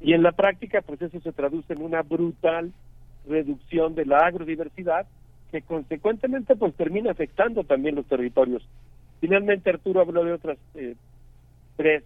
Y 0.00 0.12
en 0.12 0.22
la 0.22 0.32
práctica, 0.32 0.82
pues 0.82 1.00
eso 1.00 1.20
se 1.20 1.32
traduce 1.32 1.72
en 1.72 1.82
una 1.82 2.02
brutal 2.02 2.72
reducción 3.26 3.94
de 3.94 4.04
la 4.04 4.18
agrodiversidad 4.18 5.06
que 5.50 5.62
consecuentemente 5.62 6.56
pues 6.56 6.74
termina 6.74 7.12
afectando 7.12 7.64
también 7.64 7.94
los 7.94 8.06
territorios. 8.06 8.62
Finalmente 9.20 9.70
Arturo 9.70 10.00
habló 10.00 10.24
de 10.24 10.32
otras 10.32 10.58
eh, 10.74 10.96
tres 11.76 12.02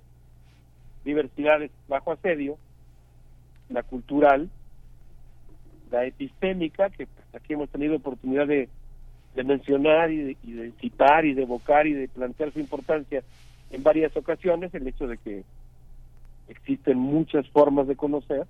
diversidades 1.04 1.70
bajo 1.88 2.12
asedio, 2.12 2.58
la 3.70 3.82
cultural, 3.82 4.50
la 5.90 6.04
epistémica, 6.04 6.90
que 6.90 7.08
aquí 7.32 7.54
hemos 7.54 7.70
tenido 7.70 7.96
oportunidad 7.96 8.46
de, 8.46 8.68
de 9.38 9.44
mencionar 9.44 10.10
y 10.10 10.16
de, 10.16 10.36
y 10.42 10.52
de 10.52 10.72
citar 10.80 11.24
y 11.24 11.32
de 11.32 11.42
evocar 11.42 11.86
y 11.86 11.92
de 11.92 12.08
plantear 12.08 12.52
su 12.52 12.58
importancia 12.58 13.22
en 13.70 13.84
varias 13.84 14.16
ocasiones, 14.16 14.74
el 14.74 14.88
hecho 14.88 15.06
de 15.06 15.16
que 15.16 15.44
existen 16.48 16.98
muchas 16.98 17.48
formas 17.50 17.86
de 17.86 17.94
conocer 17.94 18.48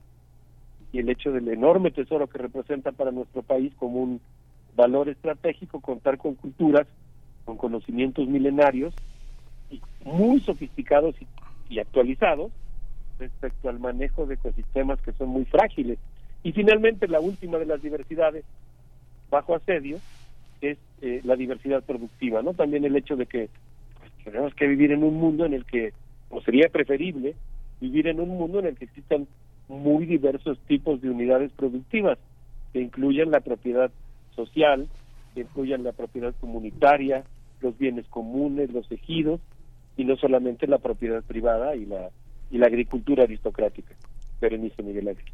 y 0.91 1.01
el 1.01 1.11
hecho 1.11 1.31
del 1.31 1.47
enorme 1.49 1.91
tesoro 1.91 2.27
que 2.27 2.39
representa 2.39 2.91
para 2.93 3.11
nuestro 3.11 3.43
país 3.43 3.71
como 3.77 4.01
un 4.01 4.21
valor 4.77 5.11
estratégico 5.11 5.83
contar 5.83 6.17
con 6.17 6.37
culturas, 6.37 6.87
con 7.45 7.59
conocimientos 7.59 8.27
milenarios 8.27 8.95
y 9.71 9.83
muy 10.05 10.41
sofisticados 10.41 11.15
y, 11.21 11.27
y 11.75 11.81
actualizados 11.81 12.51
respecto 13.19 13.69
al 13.69 13.79
manejo 13.79 14.25
de 14.25 14.37
ecosistemas 14.37 15.03
que 15.03 15.13
son 15.13 15.29
muy 15.29 15.45
frágiles. 15.45 15.99
Y 16.43 16.53
finalmente 16.53 17.09
la 17.09 17.21
última 17.21 17.59
de 17.59 17.67
las 17.67 17.83
diversidades 17.83 18.47
bajo 19.29 19.55
asedio 19.55 19.99
es 20.61 20.79
eh, 21.03 21.21
la 21.25 21.37
diversidad 21.37 21.83
productiva, 21.83 22.43
¿no? 22.43 22.55
También 22.55 22.85
el 22.85 22.97
hecho 22.97 23.17
de 23.17 23.27
que 23.27 23.49
pues, 23.99 24.13
tenemos 24.25 24.55
que 24.55 24.67
vivir 24.67 24.93
en 24.93 25.05
un 25.05 25.15
mundo 25.15 25.45
en 25.45 25.55
el 25.55 25.65
que, 25.65 25.93
o 26.31 26.41
sería 26.43 26.69
preferible, 26.69 27.35
vivir 27.81 28.09
en 28.09 28.21
un 28.21 28.31
mundo 28.31 28.59
en 28.59 28.67
el 28.67 28.77
que 28.77 28.87
existan 28.87 29.27
muy 29.69 30.07
diversos 30.07 30.59
tipos 30.67 31.01
de 31.01 31.11
unidades 31.11 31.53
productivas, 31.53 32.19
que 32.73 32.81
incluyan 32.81 33.31
la 33.31 33.41
propiedad 33.41 33.91
social, 34.35 34.89
que 35.35 35.43
incluyan 35.43 35.85
la 35.85 35.93
propiedad 35.93 36.35
comunitaria, 36.41 37.25
los 37.61 37.77
bienes 37.79 38.07
comunes, 38.09 38.73
los 38.73 38.91
ejidos, 38.91 39.41
y 39.97 40.05
no 40.05 40.17
solamente 40.17 40.67
la 40.67 40.79
propiedad 40.79 41.23
privada 41.23 41.75
y 41.77 41.85
la, 41.85 42.11
y 42.51 42.59
la 42.59 42.67
agricultura 42.67 43.25
aristocrática. 43.25 43.95
Berenice 44.41 44.83
Miguel 44.83 45.09
Ángel. 45.09 45.33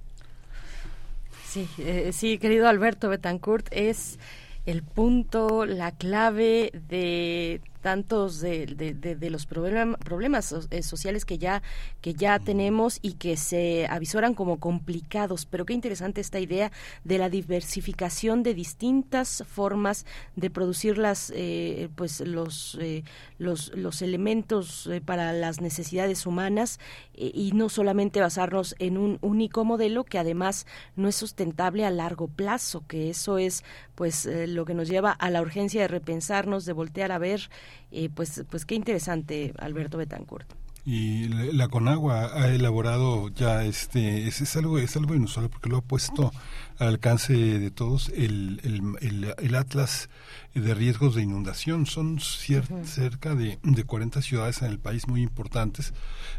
Sí, 1.43 1.69
eh, 1.79 2.11
sí, 2.13 2.39
querido 2.39 2.67
Alberto 2.67 3.09
Betancourt, 3.09 3.69
es 3.71 4.19
el 4.67 4.83
punto, 4.83 5.67
la 5.67 5.93
clave 5.93 6.71
de 6.89 7.61
tantos 7.85 8.41
de, 8.41 8.65
de, 8.65 8.95
de, 8.95 9.15
de 9.15 9.31
los 9.31 9.47
problem- 9.47 9.99
problemas 9.99 10.55
eh, 10.71 10.83
sociales 10.83 11.27
que 11.27 11.37
ya 11.37 11.63
que 12.01 12.15
ya 12.15 12.39
tenemos 12.39 12.99
y 13.03 13.13
que 13.13 13.37
se 13.37 13.87
avisoran 13.91 14.33
como 14.35 14.59
complicados. 14.59 15.45
Pero 15.45 15.67
qué 15.67 15.75
interesante 15.75 16.23
esta 16.23 16.41
idea 16.41 16.73
de 17.05 17.19
la 17.19 17.29
diversificación 17.29 18.43
de 18.43 18.55
distintas 18.55 19.45
formas 19.47 20.07
de 20.35 20.49
producir 20.49 20.97
las 20.97 21.31
eh, 21.37 21.91
pues 21.95 22.21
los 22.21 22.79
eh, 22.81 23.05
los 23.39 23.71
los 23.77 24.01
elementos 24.01 24.87
eh, 24.87 25.03
para 25.03 25.35
las 25.35 25.61
necesidades 25.61 26.25
humanas 26.25 26.81
y 27.17 27.53
no 27.53 27.69
solamente 27.69 28.21
basarnos 28.21 28.75
en 28.79 28.97
un 28.97 29.19
único 29.21 29.65
modelo 29.65 30.05
que 30.05 30.19
además 30.19 30.67
no 30.97 31.07
es 31.09 31.17
sustentable 31.17 31.85
a 31.85 31.91
largo 31.91 32.29
plazo 32.29 32.83
que 32.89 33.11
eso 33.11 33.37
es 33.39 33.63
pues 33.95 34.27
lo 34.49 34.65
que 34.65 34.75
nos 34.75 34.89
lleva 34.89 35.13
a 35.13 35.31
la 35.31 35.43
urgencia 35.43 35.83
de 35.83 35.89
repensarnos 35.89 36.65
de 36.65 36.73
voltear 36.73 37.13
a 37.13 37.19
ver 37.19 37.51
eh, 37.93 38.09
pues 38.15 38.45
pues 38.51 38.65
qué 38.65 38.75
interesante 38.75 39.53
Alberto 39.59 39.99
Betancourt. 39.99 40.47
Y 40.87 41.29
la 41.29 41.45
la 41.45 41.69
Conagua 41.69 42.31
ha 42.35 42.49
elaborado 42.49 43.31
ya 43.31 43.65
este 43.65 44.27
es, 44.29 44.43
es 44.43 44.55
algo 44.57 44.79
es 44.79 44.95
algo 44.97 45.15
inusual 45.15 45.49
porque 45.49 45.71
lo 45.71 45.79
ha 45.79 45.81
puesto 45.81 46.31
al 46.77 46.89
alcance 46.89 47.33
de 47.33 47.71
todos 47.71 48.11
el, 48.11 48.61
el, 48.65 48.83
el, 49.01 49.35
el 49.39 49.55
atlas 49.55 50.11
de 50.55 50.75
riesgos 50.75 51.15
de 51.15 51.23
inundación. 51.23 51.87
Son 51.87 52.19
cier- 52.19 52.85
cerca 52.85 53.35
de, 53.35 53.59
de 53.63 53.85
40 53.85 54.21
ciudades 54.21 54.61
en 54.61 54.69
el 54.69 54.79
país 54.79 55.09
muy 55.09 55.23
importantes 55.23 55.95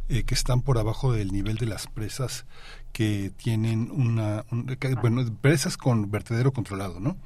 eh, 0.09 0.21
que 0.23 0.35
están 0.35 0.61
por 0.61 0.77
abajo 0.77 1.11
del 1.11 1.31
nivel 1.31 1.57
de 1.57 1.65
las 1.65 1.87
presas 1.87 2.45
que 2.91 3.31
tienen 3.35 3.89
una 3.91 4.45
un- 4.51 4.67
que- 4.67 4.93
bueno 4.93 5.25
presas 5.41 5.75
con 5.75 6.11
vertedero 6.11 6.51
controlado 6.53 6.99
no 6.99 7.17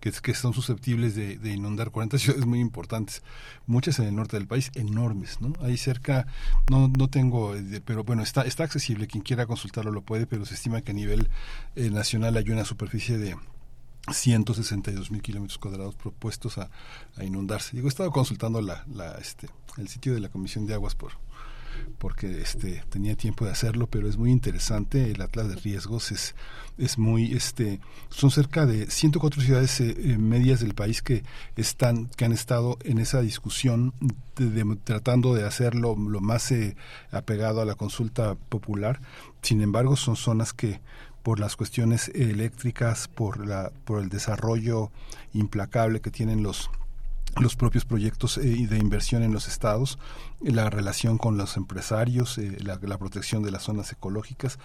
que, 0.00 0.34
son 0.34 0.54
susceptibles 0.54 1.14
de, 1.14 1.52
inundar 1.52 1.90
40 1.90 2.18
ciudades 2.18 2.46
muy 2.46 2.60
importantes, 2.60 3.22
muchas 3.66 3.98
en 3.98 4.06
el 4.06 4.16
norte 4.16 4.36
del 4.36 4.46
país, 4.46 4.70
enormes, 4.74 5.40
¿no? 5.40 5.52
Ahí 5.60 5.76
cerca, 5.76 6.26
no, 6.70 6.88
no 6.88 7.08
tengo, 7.08 7.54
eh, 7.54 7.82
pero 7.84 8.04
bueno, 8.04 8.22
está, 8.22 8.42
está 8.42 8.64
accesible, 8.64 9.06
quien 9.06 9.22
quiera 9.22 9.46
consultarlo 9.46 9.90
lo 9.90 10.02
puede, 10.02 10.26
pero 10.26 10.44
se 10.44 10.54
estima 10.54 10.82
que 10.82 10.92
a 10.92 10.94
nivel 10.94 11.28
eh, 11.76 11.90
nacional 11.90 12.36
hay 12.36 12.50
una 12.50 12.64
superficie 12.64 13.18
de 13.18 13.36
162 14.12 15.10
mil 15.10 15.22
kilómetros 15.22 15.58
cuadrados 15.58 15.94
propuestos 15.94 16.58
a, 16.58 16.70
a 17.16 17.24
inundarse. 17.24 17.76
Digo, 17.76 17.88
he 17.88 17.90
estado 17.90 18.10
consultando 18.10 18.62
la, 18.62 18.84
la, 18.92 19.12
este, 19.18 19.48
el 19.76 19.88
sitio 19.88 20.14
de 20.14 20.20
la 20.20 20.28
Comisión 20.28 20.66
de 20.66 20.74
Aguas 20.74 20.94
por 20.94 21.12
porque 21.98 22.40
este 22.40 22.82
tenía 22.90 23.16
tiempo 23.16 23.44
de 23.44 23.50
hacerlo 23.52 23.86
pero 23.88 24.08
es 24.08 24.16
muy 24.16 24.30
interesante. 24.30 25.10
El 25.10 25.20
atlas 25.22 25.48
de 25.48 25.56
riesgos 25.56 26.12
es 26.12 26.34
es 26.78 26.96
muy 26.96 27.32
este 27.34 27.80
son 28.08 28.30
cerca 28.30 28.64
de 28.64 28.88
104 28.88 29.42
ciudades 29.42 29.80
eh, 29.80 29.96
eh, 29.98 30.16
medias 30.18 30.60
del 30.60 30.74
país 30.74 31.02
que 31.02 31.24
están 31.56 32.06
que 32.16 32.24
han 32.24 32.32
estado 32.32 32.78
en 32.84 32.98
esa 32.98 33.20
discusión 33.20 33.92
de- 34.36 34.50
de- 34.50 34.76
tratando 34.84 35.34
de 35.34 35.44
hacerlo 35.44 35.96
lo 35.98 36.20
más 36.20 36.52
eh, 36.52 36.76
apegado 37.10 37.60
a 37.60 37.64
la 37.64 37.74
consulta 37.74 38.36
popular. 38.36 39.00
Sin 39.42 39.60
embargo 39.60 39.96
son 39.96 40.14
zonas 40.16 40.52
que 40.52 40.80
por 41.24 41.40
las 41.40 41.56
cuestiones 41.56 42.10
eléctricas 42.14 43.08
por 43.08 43.44
la 43.44 43.72
por 43.84 44.00
el 44.00 44.08
desarrollo 44.08 44.90
implacable 45.34 46.00
que 46.00 46.10
tienen 46.12 46.42
los 46.44 46.70
los 47.40 47.56
propios 47.56 47.84
proyectos 47.84 48.38
eh, 48.38 48.66
de 48.68 48.78
inversión 48.78 49.22
en 49.22 49.32
los 49.32 49.48
estados, 49.48 49.98
la 50.40 50.70
relación 50.70 51.18
con 51.18 51.36
los 51.36 51.56
empresarios, 51.56 52.38
eh, 52.38 52.56
la, 52.60 52.98
protección 52.98 53.42
de 53.42 53.50
las 53.50 53.64
zonas 53.64 53.92
ecológicas. 53.92 54.58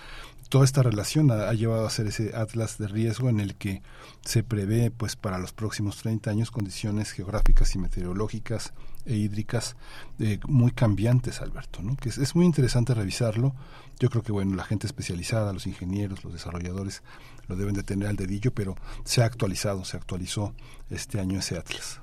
Toda 0.49 0.65
esta 0.65 0.83
relación 0.83 1.31
ha, 1.31 1.51
llevado 1.53 1.83
a 1.83 1.87
hacer 1.87 2.07
ese 2.07 2.35
atlas 2.35 2.77
de 2.77 2.87
riesgo 2.87 3.29
en 3.29 3.39
el 3.39 3.55
que 3.55 3.81
se 4.23 4.43
prevé 4.43 4.91
pues 4.91 5.15
para 5.15 5.39
los 5.39 5.53
próximos 5.53 5.97
30 5.97 6.29
años 6.29 6.51
condiciones 6.51 7.11
geográficas 7.11 7.73
y 7.75 7.79
meteorológicas 7.79 8.73
e 9.05 9.15
hídricas 9.15 9.75
eh, 10.19 10.39
muy 10.47 10.71
cambiantes, 10.71 11.41
Alberto, 11.41 11.81
¿no? 11.81 11.95
que 11.97 12.09
es, 12.09 12.17
es 12.17 12.35
muy 12.35 12.45
interesante 12.45 12.93
revisarlo. 12.93 13.55
Yo 13.99 14.09
creo 14.09 14.23
que 14.23 14.31
bueno, 14.31 14.55
la 14.55 14.63
gente 14.63 14.87
especializada, 14.87 15.53
los 15.53 15.67
ingenieros, 15.67 16.23
los 16.23 16.33
desarrolladores 16.33 17.03
lo 17.47 17.55
deben 17.55 17.73
de 17.73 17.83
tener 17.83 18.07
al 18.07 18.15
dedillo, 18.15 18.53
pero 18.53 18.75
se 19.03 19.21
ha 19.21 19.25
actualizado, 19.25 19.85
se 19.85 19.97
actualizó 19.97 20.53
este 20.89 21.19
año 21.19 21.39
ese 21.39 21.57
atlas. 21.57 21.99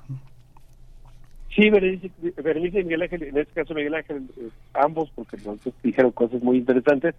Sí, 1.55 1.69
Berenice, 1.69 2.81
y 2.81 2.85
Miguel 2.85 3.03
Ángel, 3.03 3.23
en 3.25 3.39
este 3.39 3.53
caso 3.55 3.75
Miguel 3.75 3.95
Ángel, 3.95 4.29
eh, 4.37 4.49
ambos, 4.75 5.11
porque 5.15 5.37
los 5.39 5.62
dos 5.62 5.75
dijeron 5.83 6.12
cosas 6.12 6.43
muy 6.43 6.59
interesantes. 6.59 7.15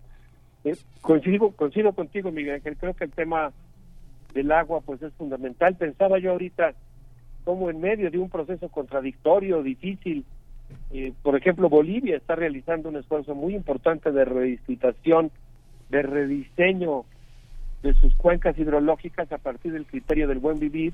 Eh, 0.64 0.76
coincido, 1.02 1.52
coincido 1.52 1.92
contigo, 1.92 2.32
Miguel 2.32 2.56
Ángel, 2.56 2.78
creo 2.78 2.94
que 2.94 3.04
el 3.04 3.12
tema 3.12 3.52
del 4.34 4.52
agua 4.52 4.80
pues 4.82 5.02
es 5.02 5.12
fundamental. 5.14 5.76
Pensaba 5.76 6.18
yo 6.20 6.32
ahorita 6.32 6.74
como 7.44 7.70
en 7.70 7.82
medio 7.82 8.10
de 8.12 8.20
un 8.20 8.30
proceso 8.30 8.70
contradictorio, 8.70 9.64
difícil, 9.64 10.24
eh, 10.92 11.12
por 11.22 11.36
ejemplo, 11.36 11.70
Bolivia 11.70 12.16
está 12.16 12.36
realizando 12.36 12.90
un 12.90 12.96
esfuerzo 12.96 13.36
muy 13.36 13.56
importante 13.56 14.12
de 14.12 14.26
redistribución, 14.26 15.32
de 15.90 16.02
rediseño 16.04 17.04
de 17.84 17.94
sus 17.96 18.16
cuencas 18.16 18.58
hidrológicas 18.58 19.32
a 19.32 19.38
partir 19.40 19.74
del 19.74 19.86
criterio 19.86 20.28
del 20.28 20.40
buen 20.40 20.60
vivir, 20.60 20.94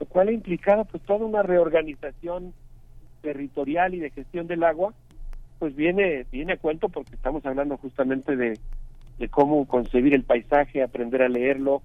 lo 0.00 0.06
cual 0.06 0.28
ha 0.28 0.32
implicado 0.32 0.84
pues 0.84 1.02
toda 1.04 1.24
una 1.24 1.42
reorganización 1.42 2.52
territorial 3.26 3.92
y 3.92 3.98
de 3.98 4.10
gestión 4.10 4.46
del 4.46 4.62
agua, 4.62 4.94
pues 5.58 5.74
viene 5.74 6.26
viene 6.30 6.52
a 6.52 6.56
cuento 6.58 6.88
porque 6.88 7.16
estamos 7.16 7.44
hablando 7.44 7.76
justamente 7.76 8.36
de, 8.36 8.56
de 9.18 9.28
cómo 9.28 9.66
concebir 9.66 10.14
el 10.14 10.22
paisaje, 10.22 10.80
aprender 10.80 11.22
a 11.22 11.28
leerlo 11.28 11.82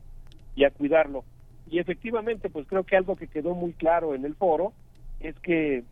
y 0.56 0.66
a 0.66 0.70
cuidarlo. 0.70 1.24
Y 1.68 1.80
efectivamente, 1.80 2.50
pues 2.50 2.68
creo 2.68 2.84
que 2.84 2.96
algo 2.96 3.16
que 3.16 3.26
quedó 3.26 3.56
muy 3.56 3.74
claro 3.74 4.14
en 4.14 4.24
el 4.24 4.36
foro 4.36 4.74
es 5.20 5.36
que 5.40 5.84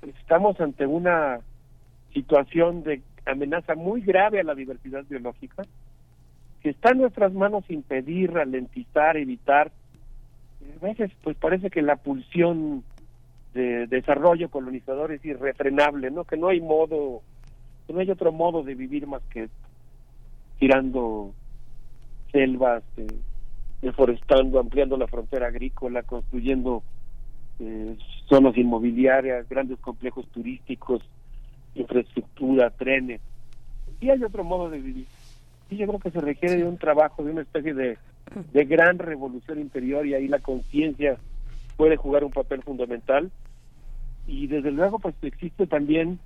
pues, 0.00 0.16
estamos 0.16 0.60
ante 0.60 0.84
una 0.84 1.38
situación 2.12 2.82
de 2.82 3.02
amenaza 3.24 3.76
muy 3.76 4.00
grave 4.00 4.40
a 4.40 4.44
la 4.44 4.56
diversidad 4.56 5.04
biológica, 5.08 5.62
que 6.60 6.70
está 6.70 6.90
en 6.90 6.98
nuestras 6.98 7.32
manos 7.32 7.64
impedir, 7.68 8.32
ralentizar, 8.32 9.16
evitar. 9.16 9.70
A 10.80 10.84
veces, 10.84 11.12
pues 11.22 11.36
parece 11.36 11.70
que 11.70 11.82
la 11.82 11.96
pulsión 11.96 12.82
de 13.54 13.86
desarrollo 13.86 14.48
colonizador 14.48 15.12
es 15.12 15.24
irrefrenable, 15.24 16.10
¿no? 16.10 16.24
Que 16.24 16.36
no 16.36 16.48
hay 16.48 16.60
modo, 16.60 17.22
no 17.88 18.00
hay 18.00 18.10
otro 18.10 18.32
modo 18.32 18.62
de 18.62 18.74
vivir 18.74 19.06
más 19.06 19.22
que 19.30 19.48
tirando 20.58 21.32
selvas, 22.30 22.82
eh, 22.96 23.06
deforestando, 23.82 24.58
ampliando 24.58 24.96
la 24.96 25.06
frontera 25.06 25.48
agrícola, 25.48 26.02
construyendo 26.02 26.82
eh, 27.58 27.96
zonas 28.28 28.56
inmobiliarias, 28.56 29.48
grandes 29.48 29.78
complejos 29.80 30.26
turísticos, 30.28 31.02
infraestructura, 31.74 32.70
trenes. 32.70 33.20
Y 34.00 34.10
hay 34.10 34.22
otro 34.24 34.44
modo 34.44 34.70
de 34.70 34.80
vivir. 34.80 35.06
Y 35.68 35.76
yo 35.76 35.86
creo 35.86 36.00
que 36.00 36.10
se 36.10 36.20
requiere 36.20 36.56
de 36.56 36.64
un 36.64 36.78
trabajo, 36.78 37.22
de 37.22 37.32
una 37.32 37.42
especie 37.42 37.74
de, 37.74 37.98
de 38.52 38.64
gran 38.64 38.98
revolución 38.98 39.58
interior 39.60 40.06
y 40.06 40.14
ahí 40.14 40.28
la 40.28 40.38
conciencia 40.38 41.18
puede 41.82 41.96
jugar 41.96 42.22
un 42.22 42.30
papel 42.30 42.62
fundamental. 42.62 43.32
Y 44.28 44.46
desde 44.46 44.70
luego, 44.70 45.00
pues 45.00 45.16
existe 45.22 45.66
también 45.66 46.20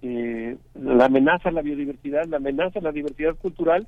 eh, 0.00 0.56
la 0.74 1.04
amenaza 1.04 1.50
a 1.50 1.52
la 1.52 1.60
biodiversidad, 1.60 2.24
la 2.24 2.38
amenaza 2.38 2.78
a 2.78 2.82
la 2.82 2.90
diversidad 2.90 3.36
cultural. 3.36 3.86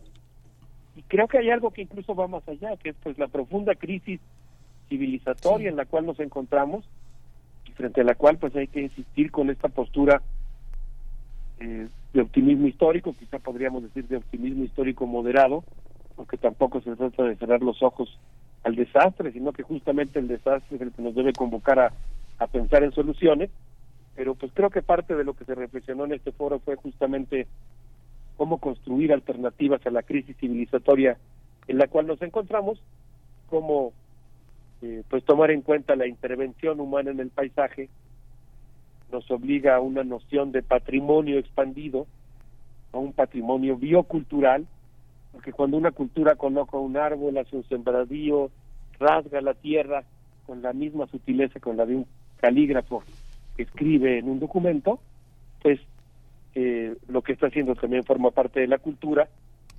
Y 0.96 1.02
creo 1.04 1.26
que 1.26 1.38
hay 1.38 1.48
algo 1.48 1.70
que 1.70 1.80
incluso 1.80 2.14
va 2.14 2.28
más 2.28 2.46
allá, 2.46 2.76
que 2.76 2.90
es 2.90 2.96
pues 3.02 3.18
la 3.18 3.28
profunda 3.28 3.74
crisis 3.76 4.20
civilizatoria 4.90 5.70
en 5.70 5.76
la 5.76 5.86
cual 5.86 6.04
nos 6.04 6.20
encontramos 6.20 6.84
y 7.66 7.72
frente 7.72 8.02
a 8.02 8.04
la 8.04 8.14
cual 8.14 8.36
pues 8.36 8.54
hay 8.54 8.66
que 8.66 8.82
insistir 8.82 9.30
con 9.30 9.48
esta 9.48 9.70
postura 9.70 10.20
eh, 11.60 11.88
de 12.12 12.20
optimismo 12.20 12.66
histórico, 12.66 13.14
quizá 13.18 13.38
podríamos 13.38 13.84
decir 13.84 14.06
de 14.06 14.18
optimismo 14.18 14.64
histórico 14.64 15.06
moderado, 15.06 15.64
aunque 16.18 16.36
tampoco 16.36 16.82
se 16.82 16.94
trata 16.94 17.24
de 17.24 17.36
cerrar 17.36 17.62
los 17.62 17.82
ojos 17.82 18.18
al 18.64 18.74
desastre, 18.74 19.32
sino 19.32 19.52
que 19.52 19.62
justamente 19.62 20.18
el 20.18 20.28
desastre 20.28 20.76
es 20.76 20.82
el 20.82 20.92
que 20.92 21.02
nos 21.02 21.14
debe 21.14 21.32
convocar 21.32 21.78
a, 21.78 21.92
a 22.38 22.46
pensar 22.46 22.82
en 22.82 22.92
soluciones, 22.92 23.50
pero 24.16 24.34
pues 24.34 24.52
creo 24.54 24.70
que 24.70 24.82
parte 24.82 25.14
de 25.14 25.24
lo 25.24 25.34
que 25.34 25.44
se 25.44 25.54
reflexionó 25.54 26.04
en 26.04 26.12
este 26.12 26.32
foro 26.32 26.58
fue 26.58 26.76
justamente 26.76 27.46
cómo 28.36 28.58
construir 28.58 29.12
alternativas 29.12 29.84
a 29.86 29.90
la 29.90 30.02
crisis 30.02 30.36
civilizatoria 30.38 31.18
en 31.68 31.78
la 31.78 31.88
cual 31.88 32.06
nos 32.06 32.20
encontramos, 32.22 32.82
cómo 33.48 33.92
eh, 34.82 35.02
pues 35.08 35.24
tomar 35.24 35.50
en 35.50 35.62
cuenta 35.62 35.94
la 35.94 36.06
intervención 36.06 36.80
humana 36.80 37.10
en 37.10 37.20
el 37.20 37.28
paisaje 37.28 37.88
nos 39.12 39.30
obliga 39.30 39.76
a 39.76 39.80
una 39.80 40.04
noción 40.04 40.52
de 40.52 40.62
patrimonio 40.62 41.38
expandido, 41.38 42.06
a 42.92 42.98
un 42.98 43.12
patrimonio 43.12 43.76
biocultural, 43.76 44.66
porque 45.32 45.52
cuando 45.52 45.76
una 45.76 45.92
cultura 45.92 46.34
coloca 46.34 46.76
un 46.76 46.96
árbol, 46.96 47.38
hace 47.38 47.56
un 47.56 47.64
sembradío, 47.68 48.50
rasga 48.98 49.40
la 49.40 49.54
tierra 49.54 50.04
con 50.46 50.62
la 50.62 50.72
misma 50.72 51.06
sutileza 51.06 51.60
con 51.60 51.76
la 51.76 51.86
de 51.86 51.96
un 51.96 52.06
calígrafo, 52.40 53.02
escribe 53.56 54.18
en 54.18 54.28
un 54.28 54.40
documento, 54.40 55.00
pues 55.62 55.80
eh, 56.54 56.96
lo 57.08 57.22
que 57.22 57.32
está 57.32 57.46
haciendo 57.46 57.74
también 57.74 58.04
forma 58.04 58.30
parte 58.30 58.60
de 58.60 58.66
la 58.66 58.78
cultura 58.78 59.28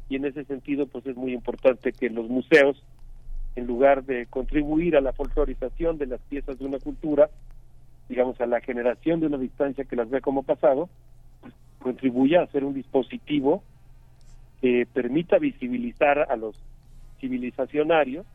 y 0.07 0.15
en 0.15 0.25
ese 0.25 0.45
sentido 0.45 0.87
pues 0.87 1.05
es 1.05 1.15
muy 1.15 1.33
importante 1.33 1.91
que 1.91 2.09
los 2.09 2.29
museos 2.29 2.81
en 3.55 3.67
lugar 3.67 4.05
de 4.05 4.27
contribuir 4.27 4.95
a 4.95 5.01
la 5.01 5.11
folclorización 5.11 5.97
de 5.97 6.05
las 6.05 6.21
piezas 6.21 6.57
de 6.59 6.65
una 6.65 6.79
cultura 6.79 7.29
digamos 8.07 8.39
a 8.39 8.45
la 8.45 8.61
generación 8.61 9.19
de 9.19 9.27
una 9.27 9.37
distancia 9.37 9.83
que 9.83 9.97
las 9.97 10.09
ve 10.09 10.21
como 10.21 10.43
pasado 10.43 10.89
pues, 11.41 11.53
contribuya 11.79 12.41
a 12.41 12.47
ser 12.47 12.63
un 12.63 12.73
dispositivo 12.73 13.63
que 14.61 14.87
permita 14.93 15.37
visibilizar 15.39 16.19
a 16.31 16.35
los 16.35 16.55
civilizacionarios 17.19 18.25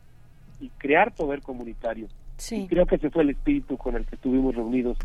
y 0.59 0.69
crear 0.77 1.13
poder 1.13 1.41
comunitario 1.41 2.07
Sí. 2.37 2.63
y 2.63 2.67
creo 2.67 2.85
que 2.85 2.95
ese 2.95 3.09
fue 3.09 3.23
el 3.23 3.31
espíritu 3.31 3.77
con 3.77 3.95
el 3.95 4.05
que 4.05 4.15
estuvimos 4.15 4.55
reunidos 4.55 4.97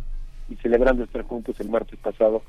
y 0.50 0.56
celebrando 0.56 1.04
estar 1.04 1.22
juntos 1.22 1.58
el 1.60 1.70
martes 1.70 1.98
pasado 1.98 2.42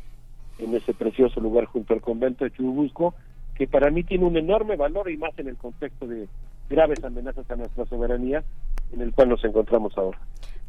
en 0.60 0.76
ese 0.76 0.94
precioso 0.94 1.40
lugar 1.40 1.66
junto 1.66 1.94
al 1.94 2.02
convento 2.02 2.44
de 2.44 2.52
Churubusco, 2.52 3.16
que 3.56 3.66
para 3.68 3.90
mí 3.92 4.04
tiene 4.04 4.26
un 4.26 4.36
enorme 4.38 4.76
valor 4.76 5.10
y 5.10 5.18
más 5.18 5.38
en 5.40 5.48
el 5.48 5.56
contexto 5.58 6.06
de 6.06 6.28
graves 6.70 7.04
amenazas 7.04 7.50
a 7.50 7.56
nuestra 7.56 7.86
soberanía 7.86 8.44
en 8.92 9.02
el 9.02 9.14
cual 9.14 9.30
nos 9.30 9.44
encontramos 9.44 9.98
ahora. 9.98 10.20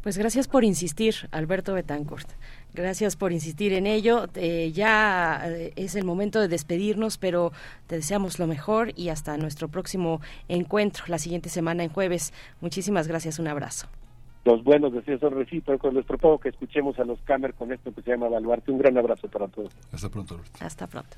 Pues 0.05 0.19
gracias 0.19 0.47
por 0.47 0.63
insistir, 0.63 1.15
Alberto 1.31 1.73
Betancourt. 1.73 2.29
Gracias 2.75 3.15
por 3.15 3.31
insistir 3.31 3.73
en 3.73 3.87
ello. 3.87 4.27
Eh, 4.35 4.71
ya 4.71 5.41
eh, 5.45 5.73
es 5.75 5.95
el 5.95 6.03
momento 6.03 6.39
de 6.39 6.47
despedirnos, 6.47 7.17
pero 7.17 7.51
te 7.87 7.95
deseamos 7.95 8.37
lo 8.37 8.45
mejor 8.45 8.91
y 8.95 9.09
hasta 9.09 9.35
nuestro 9.37 9.67
próximo 9.67 10.21
encuentro 10.47 11.05
la 11.07 11.17
siguiente 11.17 11.49
semana 11.49 11.83
en 11.83 11.89
jueves. 11.89 12.33
Muchísimas 12.61 13.07
gracias, 13.07 13.39
un 13.39 13.47
abrazo. 13.47 13.87
Los 14.43 14.63
buenos 14.63 14.93
deseos 14.93 15.19
son 15.21 15.33
recíprocos. 15.33 15.91
Les 15.91 16.05
propongo 16.05 16.37
que 16.37 16.49
escuchemos 16.49 16.99
a 16.99 17.03
los 17.03 17.19
Camer 17.21 17.55
con 17.55 17.71
esto 17.73 17.91
que 17.91 18.03
se 18.03 18.11
llama 18.11 18.29
Baluarte. 18.29 18.71
Un 18.71 18.77
gran 18.77 18.95
abrazo 18.99 19.27
para 19.27 19.47
todos. 19.47 19.73
Hasta 19.91 20.09
pronto, 20.09 20.35
Alberto. 20.35 20.59
Hasta 20.63 20.85
pronto. 20.85 21.17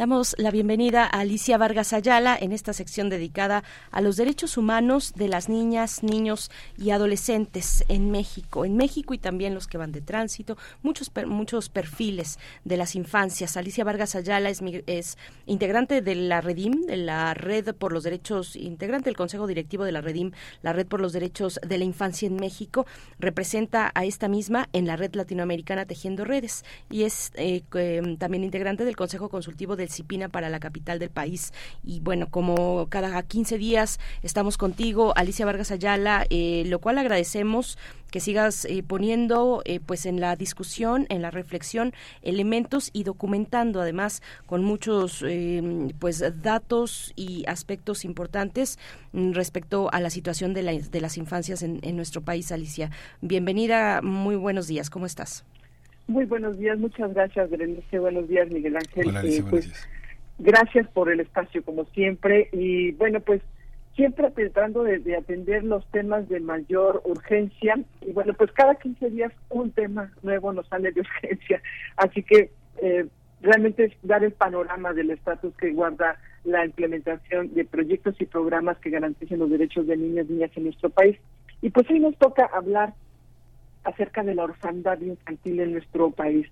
Damos 0.00 0.34
la 0.38 0.50
bienvenida 0.50 1.04
a 1.04 1.20
Alicia 1.20 1.58
Vargas 1.58 1.92
Ayala 1.92 2.34
en 2.40 2.52
esta 2.52 2.72
sección 2.72 3.10
dedicada 3.10 3.64
a 3.90 4.00
los 4.00 4.16
derechos 4.16 4.56
humanos 4.56 5.12
de 5.14 5.28
las 5.28 5.50
niñas, 5.50 6.02
niños 6.02 6.50
y 6.78 6.88
adolescentes 6.88 7.84
en 7.88 8.10
México, 8.10 8.64
en 8.64 8.78
México 8.78 9.12
y 9.12 9.18
también 9.18 9.52
los 9.52 9.66
que 9.66 9.76
van 9.76 9.92
de 9.92 10.00
tránsito, 10.00 10.56
muchos 10.82 11.12
muchos 11.26 11.68
perfiles 11.68 12.38
de 12.64 12.78
las 12.78 12.94
infancias. 12.94 13.58
Alicia 13.58 13.84
Vargas 13.84 14.14
Ayala 14.14 14.48
es, 14.48 14.62
es 14.86 15.18
integrante 15.44 16.00
de 16.00 16.14
la 16.14 16.40
Redim, 16.40 16.86
de 16.86 16.96
la 16.96 17.34
Red 17.34 17.74
por 17.74 17.92
los 17.92 18.02
Derechos, 18.02 18.56
integrante 18.56 19.10
del 19.10 19.18
Consejo 19.18 19.46
Directivo 19.46 19.84
de 19.84 19.92
la 19.92 20.00
Redim, 20.00 20.32
la 20.62 20.72
Red 20.72 20.86
por 20.86 21.02
los 21.02 21.12
Derechos 21.12 21.60
de 21.62 21.76
la 21.76 21.84
Infancia 21.84 22.26
en 22.26 22.36
México, 22.36 22.86
representa 23.18 23.92
a 23.94 24.06
esta 24.06 24.28
misma 24.28 24.70
en 24.72 24.86
la 24.86 24.96
Red 24.96 25.14
Latinoamericana 25.14 25.84
Tejiendo 25.84 26.24
Redes 26.24 26.64
y 26.88 27.02
es 27.02 27.32
eh, 27.34 27.64
que, 27.70 28.16
también 28.18 28.44
integrante 28.44 28.86
del 28.86 28.96
Consejo 28.96 29.28
Consultivo 29.28 29.76
del 29.76 29.89
CIPINA 29.90 30.28
para 30.28 30.48
la 30.48 30.60
capital 30.60 30.98
del 30.98 31.10
país. 31.10 31.52
Y 31.84 32.00
bueno, 32.00 32.28
como 32.30 32.86
cada 32.88 33.22
15 33.22 33.58
días 33.58 34.00
estamos 34.22 34.56
contigo, 34.56 35.12
Alicia 35.16 35.44
Vargas 35.46 35.70
Ayala, 35.70 36.26
eh, 36.30 36.64
lo 36.66 36.78
cual 36.78 36.98
agradecemos 36.98 37.78
que 38.10 38.18
sigas 38.20 38.64
eh, 38.64 38.82
poniendo 38.82 39.62
eh, 39.64 39.78
pues 39.78 40.04
en 40.04 40.20
la 40.20 40.34
discusión, 40.34 41.06
en 41.10 41.22
la 41.22 41.30
reflexión, 41.30 41.92
elementos 42.22 42.90
y 42.92 43.04
documentando 43.04 43.80
además 43.80 44.20
con 44.46 44.64
muchos 44.64 45.24
pues 46.00 46.24
datos 46.42 47.12
y 47.14 47.44
aspectos 47.46 48.04
importantes 48.04 48.78
respecto 49.12 49.90
a 49.92 50.00
la 50.00 50.10
situación 50.10 50.54
de, 50.54 50.62
la- 50.62 50.72
de 50.72 51.00
las 51.00 51.16
infancias 51.18 51.62
en 51.62 51.96
nuestro 51.96 52.20
país, 52.22 52.50
Alicia. 52.52 52.90
Bienvenida, 53.20 54.00
muy 54.02 54.36
buenos 54.36 54.66
días, 54.66 54.90
¿cómo 54.90 55.06
estás? 55.06 55.44
Muy 56.10 56.24
buenos 56.24 56.58
días, 56.58 56.76
muchas 56.76 57.14
gracias, 57.14 57.48
Berenice. 57.50 58.00
Buenos 58.00 58.26
días, 58.26 58.50
Miguel 58.50 58.74
Ángel. 58.76 59.06
Hola, 59.06 59.20
Alicia, 59.20 59.42
Eh, 59.42 59.46
pues, 59.48 59.66
días. 59.66 59.88
gracias 60.40 60.88
por 60.88 61.08
el 61.08 61.20
espacio, 61.20 61.62
como 61.64 61.84
siempre. 61.94 62.48
Y 62.50 62.90
bueno, 62.92 63.20
pues 63.20 63.40
siempre 63.94 64.28
tratando 64.32 64.82
de, 64.82 64.98
de 64.98 65.16
atender 65.16 65.62
los 65.62 65.88
temas 65.92 66.28
de 66.28 66.40
mayor 66.40 67.00
urgencia. 67.04 67.78
Y 68.00 68.10
bueno, 68.10 68.34
pues 68.34 68.50
cada 68.50 68.74
15 68.74 69.08
días 69.10 69.32
un 69.50 69.70
tema 69.70 70.10
nuevo 70.22 70.52
nos 70.52 70.66
sale 70.66 70.90
de 70.90 71.00
urgencia. 71.22 71.62
Así 71.96 72.24
que 72.24 72.50
eh, 72.82 73.06
realmente 73.40 73.84
es 73.84 73.92
dar 74.02 74.24
el 74.24 74.32
panorama 74.32 74.92
del 74.92 75.12
estatus 75.12 75.54
que 75.58 75.70
guarda 75.70 76.18
la 76.42 76.64
implementación 76.66 77.54
de 77.54 77.64
proyectos 77.64 78.20
y 78.20 78.26
programas 78.26 78.78
que 78.78 78.90
garanticen 78.90 79.38
los 79.38 79.50
derechos 79.50 79.86
de 79.86 79.96
niñas 79.96 80.26
y 80.28 80.32
niñas 80.32 80.50
en 80.56 80.64
nuestro 80.64 80.90
país. 80.90 81.16
Y 81.62 81.70
pues 81.70 81.88
hoy 81.88 82.00
nos 82.00 82.18
toca 82.18 82.46
hablar 82.52 82.94
acerca 83.84 84.22
de 84.22 84.34
la 84.34 84.44
orfandad 84.44 85.00
infantil 85.00 85.60
en 85.60 85.72
nuestro 85.72 86.10
país. 86.10 86.46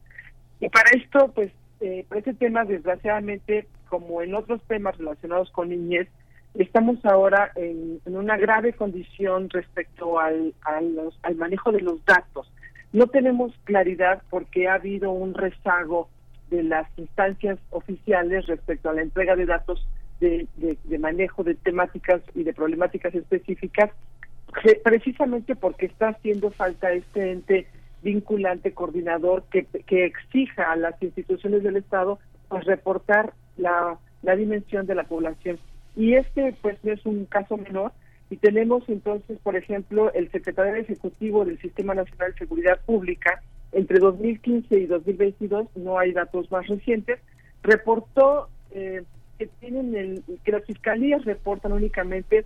Y 0.61 0.69
para 0.69 0.91
esto, 0.91 1.31
pues, 1.35 1.53
eh, 1.81 2.05
para 2.09 2.19
este 2.21 2.35
tema, 2.35 2.65
desgraciadamente, 2.65 3.67
como 3.89 4.23
en 4.23 4.35
otros 4.35 4.61
temas 4.67 4.97
relacionados 4.99 5.51
con 5.53 5.69
niñez, 5.69 6.09
estamos 6.55 7.05
ahora 7.05 7.53
en, 7.55 8.01
una 8.07 8.37
grave 8.37 8.73
condición 8.73 9.49
respecto 9.51 10.19
al, 10.19 10.55
al 10.65 11.35
manejo 11.37 11.71
de 11.73 11.81
los 11.83 12.05
datos. 12.05 12.51
No 12.93 13.07
tenemos 13.07 13.53
claridad 13.65 14.23
porque 14.31 14.67
ha 14.67 14.75
habido 14.75 15.13
un 15.13 15.35
rezago 15.35 16.09
de 16.51 16.63
las 16.63 16.89
instancias 16.97 17.59
oficiales 17.71 18.47
respecto 18.47 18.89
a 18.89 18.95
la 18.95 19.03
entrega 19.03 19.37
de 19.37 19.45
datos 19.47 19.87
de, 20.21 20.47
de- 20.57 20.79
de 20.83 20.99
manejo 20.99 21.45
de 21.45 21.55
temáticas 21.55 22.23
y 22.35 22.43
de 22.43 22.55
problemáticas 22.55 23.15
específicas, 23.15 23.91
precisamente 24.83 25.57
porque 25.57 25.87
está 25.87 26.09
haciendo 26.09 26.51
falta 26.51 26.93
este 26.93 27.33
ente 27.33 27.67
vinculante, 28.03 28.73
coordinador, 28.73 29.45
que, 29.51 29.65
que 29.65 30.05
exija 30.05 30.71
a 30.71 30.77
las 30.77 31.01
instituciones 31.03 31.63
del 31.63 31.77
Estado 31.77 32.19
pues 32.49 32.65
reportar 32.65 33.33
la, 33.57 33.99
la 34.23 34.37
dimensión 34.37 34.87
de 34.87 34.95
la 34.95 35.05
población. 35.05 35.59
Y 35.97 36.15
este 36.15 36.55
pues 36.63 36.79
no 36.83 36.93
es 36.93 37.05
un 37.07 37.27
caso 37.27 37.57
menor, 37.57 37.93
y 38.31 38.37
tenemos 38.37 38.85
entonces, 38.89 39.39
por 39.43 39.57
ejemplo, 39.57 40.13
el 40.13 40.31
secretario 40.31 40.75
ejecutivo 40.75 41.45
del 41.45 41.59
Sistema 41.61 41.95
Nacional 41.95 42.33
de 42.33 42.39
Seguridad 42.39 42.79
Pública, 42.85 43.43
entre 43.73 43.99
2015 43.99 44.79
y 44.79 44.87
2022, 44.87 45.69
no 45.77 45.99
hay 45.99 46.13
datos 46.13 46.51
más 46.51 46.67
recientes, 46.67 47.21
reportó 47.63 48.49
eh, 48.73 49.03
que 49.39 49.47
tienen 49.61 49.95
el, 49.95 50.23
que 50.45 50.53
las 50.53 50.65
fiscalías 50.65 51.25
reportan 51.25 51.73
únicamente 51.73 52.45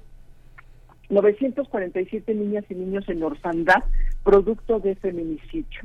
947 1.09 2.35
niñas 2.35 2.65
y 2.69 2.75
niños 2.75 3.09
en 3.09 3.23
orfandad 3.23 3.85
producto 4.25 4.79
de 4.81 4.95
feminicidio. 4.97 5.81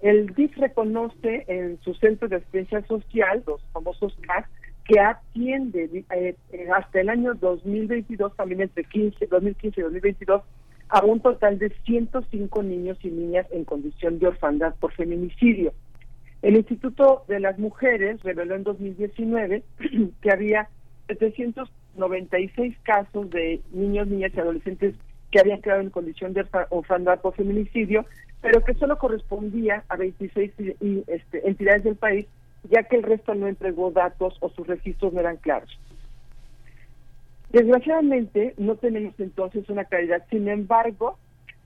El 0.00 0.34
DIF 0.34 0.56
reconoce 0.56 1.44
en 1.46 1.78
su 1.82 1.94
centro 1.94 2.28
de 2.28 2.36
asistencia 2.36 2.84
social, 2.86 3.42
los 3.46 3.60
famosos 3.72 4.16
CAS, 4.22 4.46
que 4.84 4.98
atiende 4.98 6.04
eh, 6.10 6.36
eh, 6.52 6.68
hasta 6.74 7.00
el 7.00 7.10
año 7.10 7.34
2022, 7.34 8.34
también 8.34 8.62
entre 8.62 8.84
15, 8.84 9.26
2015 9.26 9.80
y 9.80 9.84
2022, 9.84 10.42
a 10.88 11.04
un 11.04 11.20
total 11.20 11.58
de 11.58 11.70
105 11.84 12.62
niños 12.62 12.98
y 13.02 13.08
niñas 13.08 13.46
en 13.50 13.64
condición 13.64 14.18
de 14.18 14.28
orfandad 14.28 14.74
por 14.80 14.92
feminicidio. 14.92 15.72
El 16.42 16.56
Instituto 16.56 17.24
de 17.28 17.38
las 17.38 17.58
Mujeres 17.58 18.22
reveló 18.22 18.56
en 18.56 18.64
2019 18.64 19.62
que 20.22 20.30
había 20.30 20.68
796 21.94 22.76
casos 22.82 23.30
de 23.30 23.60
niños, 23.72 24.06
niñas 24.08 24.32
y 24.34 24.40
adolescentes 24.40 24.94
que 25.30 25.40
habían 25.40 25.60
quedado 25.62 25.80
en 25.80 25.90
condición 25.90 26.32
de 26.32 26.44
orfa- 26.44 26.66
orfandad 26.70 27.20
por 27.20 27.34
feminicidio, 27.34 28.04
pero 28.40 28.64
que 28.64 28.74
solo 28.74 28.98
correspondía 28.98 29.84
a 29.88 29.96
26 29.96 30.52
y- 30.58 30.76
y, 30.84 31.04
este, 31.06 31.46
entidades 31.48 31.84
del 31.84 31.96
país, 31.96 32.26
ya 32.68 32.82
que 32.84 32.96
el 32.96 33.02
resto 33.02 33.34
no 33.34 33.46
entregó 33.46 33.90
datos 33.90 34.36
o 34.40 34.48
sus 34.50 34.66
registros 34.66 35.12
no 35.12 35.20
eran 35.20 35.36
claros. 35.36 35.70
Desgraciadamente, 37.50 38.54
no 38.58 38.76
tenemos 38.76 39.18
entonces 39.18 39.68
una 39.68 39.84
claridad. 39.84 40.24
Sin 40.30 40.48
embargo, 40.48 41.18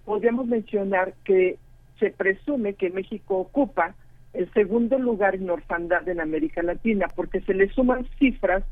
podemos 0.05 0.47
mencionar 0.47 1.15
que 1.25 1.59
se 1.99 2.11
presume 2.11 2.75
que 2.75 2.91
México 2.91 3.37
ocupa 3.39 3.95
el 4.33 4.51
segundo 4.53 4.99
lugar 4.99 5.35
en 5.37 5.49
orfandad 5.51 6.09
en 6.09 6.21
América 6.21 6.63
Latina, 6.63 7.07
porque 7.15 7.41
se 7.43 7.55
le 7.55 7.69
suman 7.69 8.07
cifras 8.19 8.65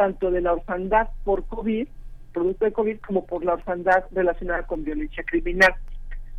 tanto 0.00 0.30
de 0.30 0.40
la 0.40 0.54
orfandad 0.54 1.08
por 1.24 1.44
COVID, 1.44 1.86
producto 2.32 2.64
de 2.64 2.72
COVID, 2.72 3.00
como 3.00 3.26
por 3.26 3.44
la 3.44 3.52
orfandad 3.52 4.04
relacionada 4.12 4.62
con 4.62 4.82
violencia 4.82 5.22
criminal. 5.24 5.74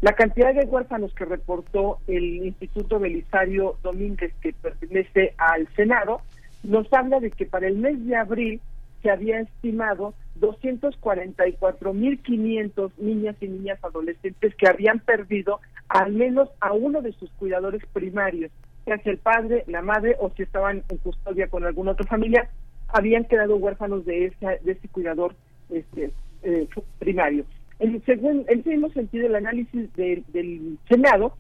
La 0.02 0.14
cantidad 0.14 0.52
de 0.52 0.66
huérfanos 0.66 1.14
que 1.14 1.26
reportó 1.26 2.00
el 2.08 2.48
Instituto 2.48 2.98
Belisario 2.98 3.78
Domínguez, 3.84 4.34
que 4.42 4.54
pertenece 4.54 5.36
al 5.38 5.68
Senado, 5.76 6.22
nos 6.64 6.92
habla 6.92 7.20
de 7.20 7.30
que 7.30 7.46
para 7.46 7.68
el 7.68 7.78
mes 7.78 8.04
de 8.04 8.16
abril 8.16 8.60
se 9.04 9.12
había 9.12 9.42
estimado 9.42 10.16
244.500 10.40 12.92
niñas 12.98 13.36
y 13.42 13.48
niñas 13.48 13.78
adolescentes 13.84 14.56
que 14.56 14.68
habían 14.68 15.02
perdido 15.02 15.60
al 15.88 16.14
menos 16.14 16.50
a 16.62 16.74
uno 16.74 17.04
de 17.04 17.12
sus 17.12 17.30
cuidadores 17.34 17.86
primarios, 17.94 18.50
ya 18.88 18.98
sea 18.98 19.12
el 19.12 19.20
padre, 19.20 19.66
la 19.68 19.84
madre 19.84 20.16
o 20.20 20.32
si 20.32 20.42
estaban 20.42 20.82
en 20.90 20.98
custodia 20.98 21.48
con 21.48 21.64
alguna 21.64 21.92
otra 21.92 22.08
familia, 22.08 22.50
habían 22.94 23.26
quedado 23.26 23.56
huérfanos 23.58 24.06
de 24.06 24.26
ese, 24.26 24.60
de 24.64 24.72
ese 24.74 24.88
cuidador 24.90 25.36
este, 25.70 26.12
eh, 26.44 26.68
primario. 27.00 27.46
En, 27.80 28.04
según, 28.06 28.46
ese 28.48 28.70
mismo 28.70 28.90
sentido, 28.90 29.28
el 29.28 29.36
análisis 29.36 29.92
de- 29.96 30.24
del 30.30 30.78
Senado 30.88 31.34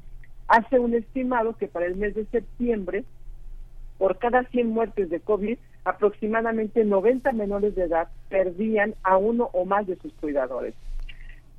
hace 0.47 0.79
un 0.79 0.93
estimado 0.93 1.55
que 1.57 1.67
para 1.67 1.85
el 1.85 1.95
mes 1.95 2.15
de 2.15 2.25
septiembre 2.25 3.03
por 3.97 4.17
cada 4.17 4.43
100 4.45 4.67
muertes 4.67 5.09
de 5.09 5.19
COVID, 5.19 5.57
aproximadamente 5.85 6.83
90 6.83 7.31
menores 7.33 7.75
de 7.75 7.83
edad 7.83 8.07
perdían 8.29 8.95
a 9.03 9.17
uno 9.17 9.49
o 9.53 9.65
más 9.65 9.85
de 9.87 9.95
sus 9.97 10.13
cuidadores. 10.13 10.73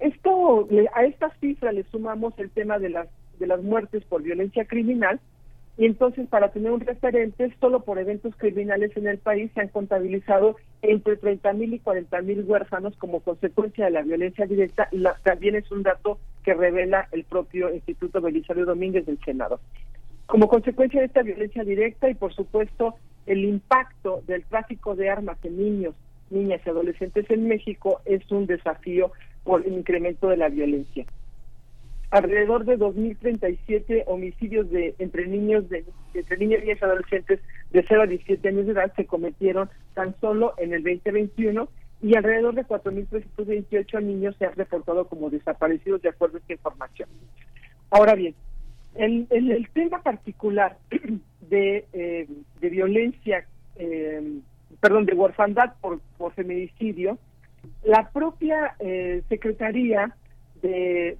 Esto, 0.01 0.69
a 0.95 1.05
esta 1.05 1.31
cifra 1.41 1.71
le 1.73 1.85
sumamos 1.85 2.37
el 2.39 2.51
tema 2.51 2.79
de 2.81 2.89
las, 2.91 3.09
de 3.39 3.47
las 3.47 3.63
muertes 3.63 4.05
por 4.05 4.23
violencia 4.23 4.65
criminal, 4.65 5.21
y 5.79 5.87
entonces 5.87 6.29
para 6.29 6.51
tener 6.53 6.71
un 6.71 6.81
referente, 6.81 7.55
solo 7.61 7.81
por 7.81 7.99
eventos 7.99 8.35
criminales 8.37 8.95
en 8.97 9.07
el 9.07 9.19
país 9.19 9.51
se 9.55 9.61
han 9.63 9.69
contabilizado 9.69 10.57
entre 10.83 11.17
30 11.17 11.53
mil 11.55 11.73
y 11.75 11.79
40 11.79 12.21
mil 12.23 12.45
huérfanos 12.45 12.95
como 12.97 13.21
consecuencia 13.21 13.87
de 13.87 13.91
la 13.93 14.03
violencia 14.03 14.47
directa, 14.47 14.89
la- 14.93 15.17
también 15.23 15.55
es 15.55 15.71
un 15.73 15.83
dato 15.83 16.19
que 16.45 16.55
revela 16.55 17.09
el 17.13 17.25
propio 17.25 17.73
Instituto 17.73 18.21
Belisario 18.21 18.67
Domínguez 18.67 19.07
del 19.07 19.19
Senado. 19.25 19.61
Como 20.27 20.49
consecuencia 20.49 21.01
de 21.01 21.07
esta 21.07 21.23
violencia 21.23 21.65
directa 21.65 22.09
y 22.11 22.15
por 22.15 22.35
supuesto 22.35 22.97
el 23.27 23.45
impacto 23.45 24.23
del 24.27 24.45
tráfico 24.45 24.95
de 24.95 25.09
armas 25.09 25.39
en 25.45 25.57
niños, 25.57 25.95
niñas 26.31 26.61
y 26.67 26.71
adolescentes 26.71 27.31
en 27.31 27.47
México 27.49 28.01
es 28.05 28.29
un 28.31 28.47
desafío 28.47 29.13
por 29.45 29.67
el 29.67 29.73
incremento 29.73 30.29
de 30.29 30.37
la 30.37 30.49
violencia. 30.49 31.07
Alrededor 32.13 32.67
de 32.67 32.79
2.037 32.79 34.05
homicidios 34.07 34.71
de 34.71 34.95
entre 34.99 35.27
niños 35.27 35.67
de 35.71 35.83
entre 36.13 36.37
niños, 36.37 36.61
y 36.63 36.71
adolescentes 36.71 37.41
de 37.71 37.85
0 37.89 38.03
a 38.03 38.07
17 38.07 38.49
años 38.49 38.67
de 38.67 38.73
edad 38.73 38.93
se 38.95 39.07
cometieron 39.07 39.71
tan 39.95 40.15
solo 40.21 40.53
en 40.59 40.75
el 40.75 40.83
2021 40.83 41.71
y 42.03 42.15
alrededor 42.15 42.55
de 42.55 42.67
4.328 42.67 44.03
niños 44.03 44.37
se 44.39 44.45
han 44.45 44.55
reportado 44.57 45.07
como 45.09 45.31
desaparecidos 45.31 46.03
de 46.03 46.11
acuerdo 46.11 46.37
a 46.37 46.41
esta 46.41 46.53
información. 46.53 47.09
Ahora 47.91 48.15
bien, 48.15 48.35
el, 48.95 49.27
el, 49.31 49.51
el 49.51 49.71
tema 49.71 50.03
particular 50.03 50.77
de, 51.49 51.87
eh, 51.95 52.29
de 52.61 52.69
violencia, 52.69 53.47
eh, 53.77 54.39
perdón, 54.81 55.07
de 55.07 55.15
orfandad 55.17 55.73
por, 55.81 56.01
por 56.19 56.35
feminicidio, 56.35 57.19
la 57.85 58.11
propia 58.11 58.75
eh, 58.81 59.23
Secretaría 59.31 60.15
de, 60.61 61.17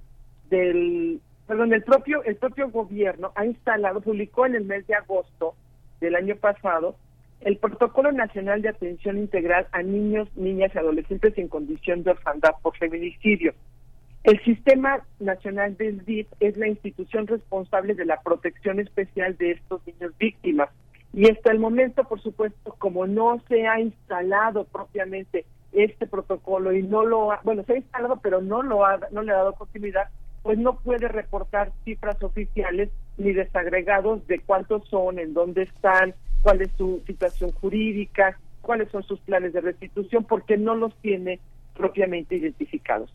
del, 0.53 1.19
perdón, 1.47 1.73
el 1.73 1.83
propio, 1.83 2.23
el 2.23 2.35
propio 2.35 2.69
gobierno 2.69 3.31
ha 3.35 3.45
instalado, 3.45 4.01
publicó 4.01 4.45
en 4.45 4.55
el 4.55 4.65
mes 4.65 4.85
de 4.85 4.93
agosto 4.93 5.55
del 5.99 6.15
año 6.15 6.35
pasado 6.35 6.95
el 7.41 7.57
Protocolo 7.57 8.11
Nacional 8.11 8.61
de 8.61 8.69
Atención 8.69 9.17
Integral 9.17 9.67
a 9.71 9.81
Niños, 9.81 10.29
Niñas 10.35 10.71
y 10.73 10.77
Adolescentes 10.77 11.37
en 11.37 11.47
condición 11.47 12.03
de 12.03 12.11
orfandad 12.11 12.51
por 12.61 12.77
feminicidio. 12.77 13.53
El 14.23 14.41
Sistema 14.45 15.03
Nacional 15.19 15.75
del 15.75 16.05
DIF 16.05 16.27
es 16.39 16.55
la 16.55 16.67
institución 16.67 17.27
responsable 17.27 17.95
de 17.95 18.05
la 18.05 18.21
protección 18.21 18.79
especial 18.79 19.35
de 19.37 19.51
estos 19.51 19.85
niños 19.85 20.13
víctimas. 20.17 20.69
Y 21.13 21.29
hasta 21.29 21.51
el 21.51 21.59
momento, 21.59 22.05
por 22.05 22.21
supuesto, 22.21 22.75
como 22.77 23.05
no 23.05 23.41
se 23.49 23.67
ha 23.67 23.79
instalado 23.81 24.63
propiamente 24.63 25.45
este 25.73 26.07
protocolo 26.07 26.71
y 26.71 26.83
no 26.83 27.03
lo 27.03 27.31
ha, 27.31 27.41
bueno, 27.43 27.63
se 27.63 27.73
ha 27.73 27.77
instalado, 27.77 28.19
pero 28.21 28.41
no 28.41 28.61
lo 28.61 28.85
ha, 28.85 28.99
no 29.11 29.23
le 29.23 29.31
ha 29.33 29.37
dado 29.37 29.53
continuidad, 29.53 30.07
pues 30.43 30.59
no 30.59 30.77
puede 30.77 31.07
reportar 31.07 31.71
cifras 31.85 32.21
oficiales 32.21 32.89
ni 33.17 33.31
desagregados 33.31 34.27
de 34.27 34.39
cuántos 34.39 34.87
son, 34.89 35.17
en 35.17 35.33
dónde 35.33 35.63
están, 35.63 36.13
cuál 36.41 36.61
es 36.61 36.69
su 36.77 37.01
situación 37.07 37.51
jurídica, 37.53 38.37
cuáles 38.61 38.89
son 38.89 39.03
sus 39.03 39.19
planes 39.21 39.53
de 39.53 39.61
restitución, 39.61 40.25
porque 40.25 40.57
no 40.57 40.75
los 40.75 40.93
tiene 40.97 41.39
propiamente 41.75 42.35
identificados. 42.35 43.11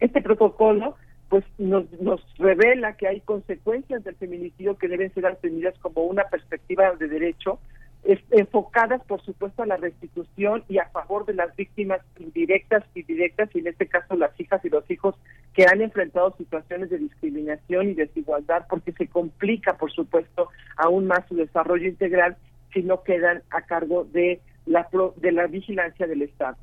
Este 0.00 0.22
protocolo 0.22 0.96
pues 1.28 1.44
nos, 1.58 1.84
nos 2.00 2.20
revela 2.38 2.96
que 2.96 3.06
hay 3.06 3.20
consecuencias 3.20 4.02
del 4.02 4.16
feminicidio 4.16 4.76
que 4.76 4.88
deben 4.88 5.14
ser 5.14 5.26
atendidas 5.26 5.78
como 5.78 6.02
una 6.02 6.24
perspectiva 6.24 6.90
de 6.96 7.06
derecho, 7.06 7.60
enfocadas 8.02 9.02
por 9.04 9.22
supuesto 9.22 9.62
a 9.62 9.66
la 9.66 9.76
restitución 9.76 10.64
y 10.68 10.78
a 10.78 10.88
favor 10.88 11.26
de 11.26 11.34
las 11.34 11.54
víctimas 11.54 12.00
indirectas 12.18 12.82
y 12.94 13.02
directas, 13.02 13.50
y 13.54 13.58
en 13.58 13.68
este 13.68 13.86
caso 13.86 14.16
las 14.16 14.38
hijas 14.40 14.64
y 14.64 14.70
los 14.70 14.90
hijos 14.90 15.14
que 15.54 15.66
han 15.66 15.82
enfrentado 15.82 16.34
situaciones 16.36 16.90
de 16.90 16.98
discriminación 16.98 17.90
y 17.90 17.94
desigualdad, 17.94 18.66
porque 18.68 18.92
se 18.92 19.06
complica 19.06 19.76
por 19.76 19.92
supuesto 19.92 20.48
aún 20.76 21.06
más 21.06 21.26
su 21.28 21.36
desarrollo 21.36 21.88
integral 21.88 22.36
si 22.72 22.82
no 22.82 23.02
quedan 23.02 23.42
a 23.50 23.62
cargo 23.62 24.04
de 24.04 24.40
la, 24.66 24.88
de 25.16 25.32
la 25.32 25.46
vigilancia 25.46 26.06
del 26.06 26.22
Estado. 26.22 26.56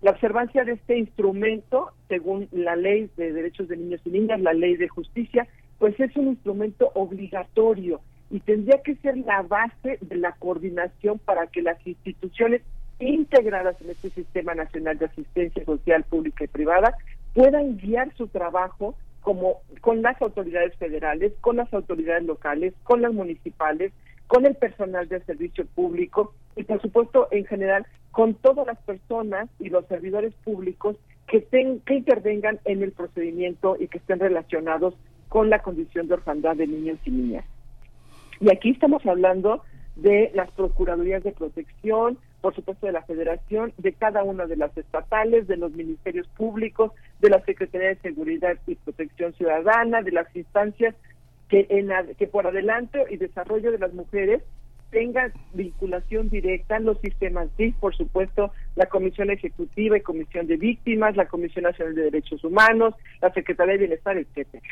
La 0.00 0.12
observancia 0.12 0.64
de 0.64 0.72
este 0.72 0.96
instrumento, 0.96 1.92
según 2.08 2.48
la 2.52 2.74
ley 2.74 3.10
de 3.16 3.32
derechos 3.32 3.68
de 3.68 3.76
niños 3.76 4.00
y 4.06 4.10
niñas, 4.10 4.40
la 4.40 4.54
ley 4.54 4.76
de 4.76 4.88
justicia, 4.88 5.46
pues 5.78 5.98
es 6.00 6.16
un 6.16 6.28
instrumento 6.28 6.90
obligatorio 6.94 8.00
y 8.30 8.40
tendría 8.40 8.80
que 8.82 8.94
ser 8.96 9.16
la 9.18 9.42
base 9.42 9.98
de 10.00 10.16
la 10.16 10.32
coordinación 10.32 11.18
para 11.18 11.46
que 11.48 11.62
las 11.62 11.84
instituciones 11.86 12.62
integradas 12.98 13.80
en 13.80 13.90
este 13.90 14.10
Sistema 14.10 14.54
Nacional 14.54 14.98
de 14.98 15.06
Asistencia 15.06 15.64
Social 15.64 16.04
Pública 16.04 16.44
y 16.44 16.48
Privada 16.48 16.94
puedan 17.34 17.76
guiar 17.78 18.14
su 18.16 18.28
trabajo 18.28 18.94
como 19.20 19.58
con 19.80 20.02
las 20.02 20.20
autoridades 20.22 20.74
federales, 20.76 21.32
con 21.40 21.56
las 21.56 21.72
autoridades 21.74 22.24
locales, 22.24 22.74
con 22.84 23.02
las 23.02 23.12
municipales, 23.12 23.92
con 24.26 24.46
el 24.46 24.54
personal 24.54 25.08
del 25.08 25.24
servicio 25.24 25.66
público 25.74 26.34
y 26.56 26.62
por 26.64 26.80
supuesto 26.80 27.28
en 27.30 27.44
general 27.46 27.86
con 28.12 28.34
todas 28.34 28.66
las 28.66 28.78
personas 28.82 29.48
y 29.58 29.68
los 29.70 29.86
servidores 29.86 30.32
públicos 30.44 30.96
que, 31.26 31.40
ten- 31.40 31.80
que 31.80 31.94
intervengan 31.94 32.58
en 32.64 32.82
el 32.82 32.92
procedimiento 32.92 33.76
y 33.78 33.88
que 33.88 33.98
estén 33.98 34.18
relacionados 34.20 34.94
con 35.28 35.48
la 35.48 35.60
condición 35.60 36.08
de 36.08 36.14
orfandad 36.14 36.56
de 36.56 36.66
niños 36.66 36.98
y 37.04 37.10
niñas. 37.10 37.44
Y 38.40 38.50
aquí 38.50 38.70
estamos 38.70 39.04
hablando 39.06 39.62
de 39.96 40.30
las 40.34 40.50
Procuradurías 40.52 41.22
de 41.22 41.32
Protección, 41.32 42.18
por 42.40 42.54
supuesto 42.54 42.86
de 42.86 42.92
la 42.92 43.02
Federación, 43.02 43.74
de 43.76 43.92
cada 43.92 44.22
una 44.22 44.46
de 44.46 44.56
las 44.56 44.76
estatales, 44.76 45.46
de 45.46 45.58
los 45.58 45.72
ministerios 45.72 46.26
públicos, 46.28 46.92
de 47.20 47.28
la 47.28 47.42
Secretaría 47.44 47.88
de 47.88 47.96
Seguridad 47.96 48.56
y 48.66 48.76
Protección 48.76 49.34
Ciudadana, 49.34 50.00
de 50.00 50.12
las 50.12 50.34
instancias 50.34 50.94
que, 51.48 51.66
en 51.68 51.90
que 52.16 52.26
por 52.28 52.46
adelanto 52.46 52.98
y 53.10 53.18
desarrollo 53.18 53.72
de 53.72 53.78
las 53.78 53.92
mujeres 53.92 54.42
tenga 54.90 55.30
vinculación 55.52 56.30
directa 56.30 56.76
en 56.76 56.84
los 56.84 56.98
sistemas 57.00 57.54
DIF, 57.58 57.76
por 57.76 57.94
supuesto, 57.94 58.52
la 58.74 58.86
Comisión 58.86 59.30
Ejecutiva 59.30 59.98
y 59.98 60.00
Comisión 60.00 60.46
de 60.46 60.56
Víctimas, 60.56 61.14
la 61.14 61.26
Comisión 61.26 61.64
Nacional 61.64 61.94
de 61.94 62.04
Derechos 62.04 62.42
Humanos, 62.42 62.94
la 63.20 63.32
Secretaría 63.32 63.74
de 63.74 63.80
Bienestar, 63.80 64.16
etcétera. 64.16 64.66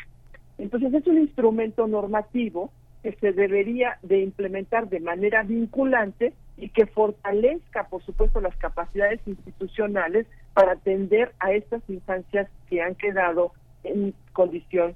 Entonces 0.57 0.93
es 0.93 1.07
un 1.07 1.19
instrumento 1.19 1.87
normativo 1.87 2.71
que 3.03 3.13
se 3.13 3.31
debería 3.31 3.97
de 4.01 4.19
implementar 4.19 4.89
de 4.89 4.99
manera 4.99 5.43
vinculante 5.43 6.33
y 6.57 6.69
que 6.69 6.85
fortalezca, 6.85 7.87
por 7.87 8.03
supuesto, 8.03 8.41
las 8.41 8.55
capacidades 8.57 9.21
institucionales 9.25 10.27
para 10.53 10.73
atender 10.73 11.33
a 11.39 11.53
estas 11.53 11.81
infancias 11.89 12.49
que 12.69 12.81
han 12.81 12.95
quedado 12.95 13.53
en 13.83 14.13
condición 14.33 14.95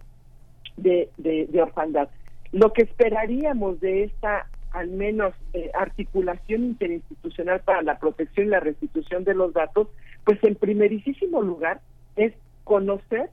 de, 0.77 1.09
orfandad. 1.61 2.09
Lo 2.51 2.73
que 2.73 2.83
esperaríamos 2.83 3.79
de 3.79 4.03
esta, 4.03 4.47
al 4.71 4.89
menos, 4.89 5.33
eh, 5.53 5.71
articulación 5.73 6.65
interinstitucional 6.65 7.61
para 7.61 7.81
la 7.81 7.97
protección 7.97 8.47
y 8.47 8.49
la 8.49 8.59
restitución 8.59 9.23
de 9.23 9.33
los 9.33 9.53
datos, 9.53 9.87
pues 10.25 10.43
en 10.43 10.55
primerísimo 10.55 11.41
lugar 11.41 11.79
es 12.15 12.33
conocer 12.63 13.29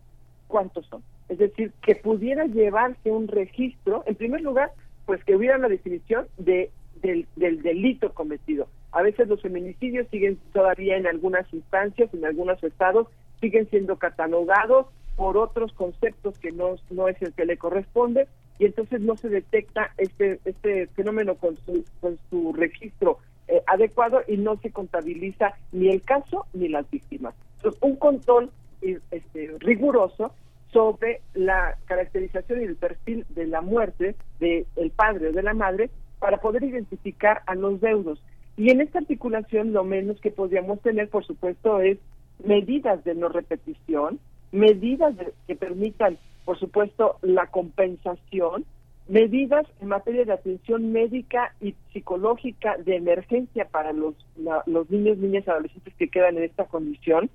cuántos 0.47 0.86
son. 0.86 1.02
Es 1.31 1.39
decir, 1.39 1.73
que 1.81 1.94
pudiera 1.94 2.44
llevarse 2.47 3.10
un 3.10 3.28
registro, 3.28 4.02
en 4.07 4.17
primer 4.17 4.41
lugar, 4.42 4.73
pues 5.07 5.23
que 5.25 5.36
hubiera 5.36 5.57
una 5.57 5.68
definición 5.68 6.26
de, 6.39 6.70
del, 7.02 7.26
del 7.36 7.62
delito 7.62 8.12
cometido. 8.12 8.67
A 8.91 9.02
veces 9.02 9.28
los 9.28 9.41
feminicidios 9.41 10.09
siguen 10.09 10.39
todavía 10.52 10.97
en 10.97 11.07
algunas 11.07 11.47
instancias, 11.55 12.12
en 12.12 12.25
algunos 12.25 12.62
estados, 12.65 13.07
siguen 13.41 13.70
siendo 13.70 13.97
catalogados 13.97 14.86
por 15.15 15.36
otros 15.36 15.73
conceptos 15.73 16.36
que 16.41 16.50
no, 16.50 16.75
no 16.91 17.07
es 17.07 17.20
el 17.23 17.33
que 17.33 17.44
le 17.44 17.57
corresponde 17.57 18.26
y 18.59 18.67
entonces 18.67 19.00
no 19.00 19.17
se 19.17 19.28
detecta 19.28 19.92
este, 19.99 20.41
este 20.44 20.89
fenómeno 20.89 21.36
con 21.36 21.57
su, 21.59 21.84
con 22.00 22.18
su 22.28 22.52
registro 22.52 23.18
eh, 23.47 23.62
adecuado 23.67 24.23
y 24.26 24.36
no 24.36 24.57
se 24.57 24.73
contabiliza 24.73 25.55
ni 25.70 25.91
el 25.91 26.02
caso 26.02 26.47
ni 26.55 26.68
las 26.68 26.91
víctimas. 26.91 27.34
Entonces, 27.57 27.81
un 27.83 27.97
control 27.97 28.50
eh, 28.83 28.99
este, 29.12 29.55
riguroso 29.60 30.33
sobre 30.73 31.20
la 31.34 31.76
caracterización 31.86 32.60
y 32.60 32.65
el 32.65 32.76
perfil 32.76 33.24
de 33.31 33.47
la 33.47 33.60
muerte 33.60 34.15
del 34.39 34.90
padre 34.94 35.28
o 35.28 35.32
de 35.32 35.42
la 35.42 35.55
madre 35.55 35.90
para 36.18 36.39
poder 36.40 36.62
identificar 36.65 37.42
a 37.47 37.55
los 37.55 37.81
deudos. 37.81 38.23
Y 38.57 38.70
en 38.70 38.81
esta 38.81 38.99
articulación 38.99 39.73
lo 39.73 39.84
menos 39.84 40.20
que 40.20 40.31
podríamos 40.31 40.81
tener, 40.82 41.08
por 41.08 41.24
supuesto, 41.24 41.81
es 41.81 41.99
medidas 42.44 43.02
de 43.05 43.15
no 43.15 43.28
repetición, 43.28 44.18
medidas 44.52 45.16
de- 45.16 45.32
que 45.47 45.57
permitan, 45.57 46.18
por 46.44 46.58
supuesto, 46.58 47.16
la 47.23 47.47
compensación, 47.47 48.65
medidas 49.08 49.66
en 49.81 49.89
materia 49.89 50.24
de 50.24 50.32
atención 50.32 50.92
médica 50.92 51.55
y 51.60 51.74
psicológica 51.92 52.76
de 52.78 52.97
emergencia 52.97 53.65
para 53.66 53.92
los, 53.92 54.15
la- 54.36 54.62
los 54.66 54.89
niños, 54.90 55.18
niñas 55.18 55.49
adolescentes 55.49 55.94
que 55.94 56.08
quedan 56.08 56.36
en 56.36 56.44
esta 56.44 56.65
condición, 56.66 57.31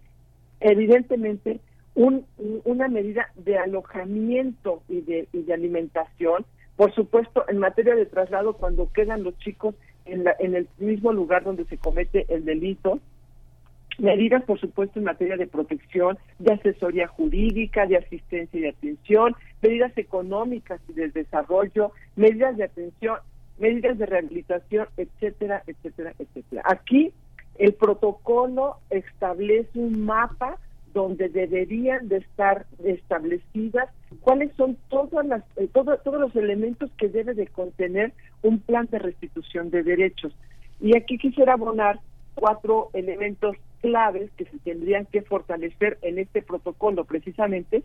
evidentemente 0.59 1.59
un- 1.95 2.25
un- 2.38 2.61
una 2.65 2.88
medida 2.88 3.30
de 3.35 3.57
alojamiento 3.57 4.83
y 4.90 5.01
de, 5.01 5.27
y 5.33 5.43
de 5.43 5.53
alimentación, 5.53 6.45
por 6.75 6.93
supuesto 6.93 7.45
en 7.48 7.57
materia 7.57 7.95
de 7.95 8.06
traslado 8.06 8.53
cuando 8.53 8.91
quedan 8.91 9.24
los 9.24 9.38
chicos 9.40 9.75
en, 10.06 10.24
la- 10.25 10.35
en 10.40 10.56
el 10.56 10.67
mismo 10.77 11.14
lugar 11.14 11.43
donde 11.43 11.65
se 11.65 11.77
comete 11.77 12.25
el 12.30 12.45
delito, 12.45 12.99
medidas 13.98 14.43
por 14.43 14.59
supuesto 14.59 14.99
en 14.99 15.06
materia 15.06 15.38
de 15.38 15.48
protección, 15.48 16.17
de 16.40 16.53
asesoría 16.53 17.07
jurídica, 17.07 17.85
de 17.85 17.98
asistencia 17.98 18.57
y 18.59 18.64
de 18.64 18.69
atención, 18.69 19.35
medidas 19.61 19.98
económicas 19.98 20.82
y 20.90 20.93
de 20.93 21.09
desarrollo, 21.09 21.91
medidas 22.17 22.57
de 22.57 22.65
atención, 22.65 23.17
medidas 23.57 23.98
de 23.98 24.06
rehabilitación, 24.06 24.88
etcétera, 24.98 25.64
etcétera, 25.65 26.14
etcétera. 26.19 26.61
Aquí 26.65 27.14
el 27.57 27.74
protocolo 27.74 28.75
establece 28.90 29.80
un 29.80 30.03
mapa 30.03 30.57
donde 30.95 31.27
deberían 31.30 32.07
de 32.07 32.17
estar 32.17 32.65
establecidas 32.83 33.90
cuáles 34.22 34.51
son 34.56 34.77
todas 34.88 35.25
las 35.25 35.43
eh, 35.57 35.67
todo- 35.72 35.98
todos 35.98 36.19
los 36.19 36.35
elementos 36.35 36.90
que 36.98 37.09
debe 37.09 37.33
de 37.35 37.48
contener 37.48 38.14
un 38.41 38.59
plan 38.59 38.88
de 38.90 38.98
restitución 38.99 39.69
de 39.69 39.83
derechos. 39.83 40.33
Y 40.80 40.98
aquí 40.98 41.17
quisiera 41.17 41.53
abonar 41.53 41.99
cuatro 42.33 42.90
elementos 42.93 43.56
claves 43.82 44.32
que 44.38 44.45
se 44.45 44.57
tendrían 44.59 45.06
que 45.06 45.22
fortalecer 45.22 45.98
en 46.01 46.17
este 46.17 46.41
protocolo 46.41 47.03
precisamente. 47.03 47.83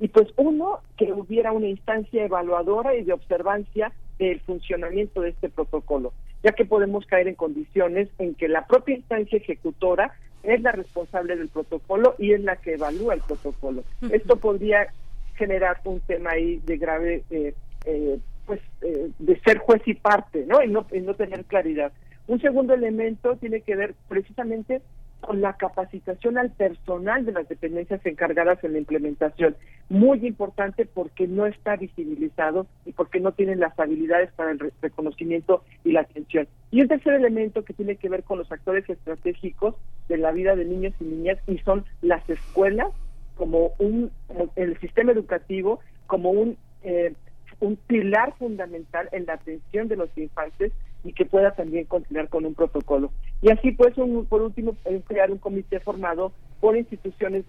Y 0.00 0.08
pues 0.08 0.28
uno, 0.36 0.78
que 0.96 1.12
hubiera 1.12 1.52
una 1.52 1.66
instancia 1.68 2.24
evaluadora 2.24 2.94
y 2.94 3.02
de 3.04 3.12
observancia 3.12 3.92
del 4.18 4.40
funcionamiento 4.40 5.20
de 5.20 5.30
este 5.30 5.48
protocolo, 5.50 6.12
ya 6.44 6.52
que 6.52 6.64
podemos 6.64 7.04
caer 7.06 7.26
en 7.28 7.34
condiciones 7.34 8.08
en 8.18 8.34
que 8.34 8.48
la 8.48 8.66
propia 8.66 8.94
instancia 8.96 9.36
ejecutora 9.36 10.14
es 10.42 10.60
la 10.62 10.72
responsable 10.72 11.36
del 11.36 11.48
protocolo 11.48 12.14
y 12.18 12.32
es 12.32 12.40
la 12.40 12.56
que 12.56 12.74
evalúa 12.74 13.14
el 13.14 13.20
protocolo. 13.20 13.84
Esto 14.10 14.36
podría 14.36 14.88
generar 15.36 15.80
un 15.84 16.00
tema 16.00 16.30
ahí 16.32 16.60
de 16.64 16.76
grave, 16.76 17.22
eh, 17.30 17.54
eh, 17.84 18.18
pues, 18.46 18.60
eh, 18.82 19.10
de 19.18 19.40
ser 19.40 19.58
juez 19.58 19.82
y 19.86 19.94
parte, 19.94 20.44
¿no? 20.46 20.62
Y 20.62 20.68
no, 20.68 20.86
y 20.92 21.00
no 21.00 21.14
tener 21.14 21.44
claridad. 21.44 21.92
Un 22.26 22.40
segundo 22.40 22.74
elemento 22.74 23.36
tiene 23.36 23.60
que 23.60 23.76
ver 23.76 23.94
precisamente 24.08 24.82
con 25.22 25.40
la 25.40 25.54
capacitación 25.54 26.36
al 26.36 26.50
personal 26.50 27.24
de 27.24 27.32
las 27.32 27.48
dependencias 27.48 28.04
encargadas 28.04 28.62
en 28.64 28.72
la 28.72 28.78
implementación. 28.78 29.56
Muy 29.88 30.26
importante 30.26 30.84
porque 30.84 31.26
no 31.28 31.46
está 31.46 31.76
visibilizado 31.76 32.66
y 32.84 32.92
porque 32.92 33.20
no 33.20 33.32
tienen 33.32 33.60
las 33.60 33.78
habilidades 33.78 34.32
para 34.32 34.50
el 34.50 34.58
re- 34.58 34.72
reconocimiento 34.82 35.62
y 35.84 35.92
la 35.92 36.00
atención. 36.00 36.48
Y 36.70 36.82
un 36.82 36.88
tercer 36.88 37.14
elemento 37.14 37.64
que 37.64 37.72
tiene 37.72 37.96
que 37.96 38.08
ver 38.08 38.24
con 38.24 38.38
los 38.38 38.50
actores 38.50 38.88
estratégicos 38.90 39.76
de 40.08 40.18
la 40.18 40.32
vida 40.32 40.56
de 40.56 40.64
niños 40.64 40.94
y 41.00 41.04
niñas 41.04 41.38
y 41.46 41.58
son 41.58 41.84
las 42.02 42.28
escuelas 42.28 42.88
como 43.36 43.72
un 43.78 44.10
el 44.56 44.78
sistema 44.80 45.12
educativo 45.12 45.80
como 46.06 46.30
un 46.30 46.56
eh, 46.82 47.14
un 47.60 47.76
pilar 47.76 48.34
fundamental 48.38 49.08
en 49.12 49.24
la 49.26 49.34
atención 49.34 49.88
de 49.88 49.96
los 49.96 50.10
infantes 50.18 50.72
y 51.04 51.12
que 51.12 51.24
pueda 51.24 51.52
también 51.52 51.84
continuar 51.86 52.28
con 52.28 52.46
un 52.46 52.54
protocolo. 52.54 53.10
Y 53.40 53.50
así 53.50 53.72
pues, 53.72 53.96
un- 53.98 54.26
por 54.26 54.42
último, 54.42 54.76
crear 55.06 55.30
un 55.30 55.38
comité 55.38 55.80
formado 55.80 56.32
por 56.60 56.76
instituciones 56.76 57.44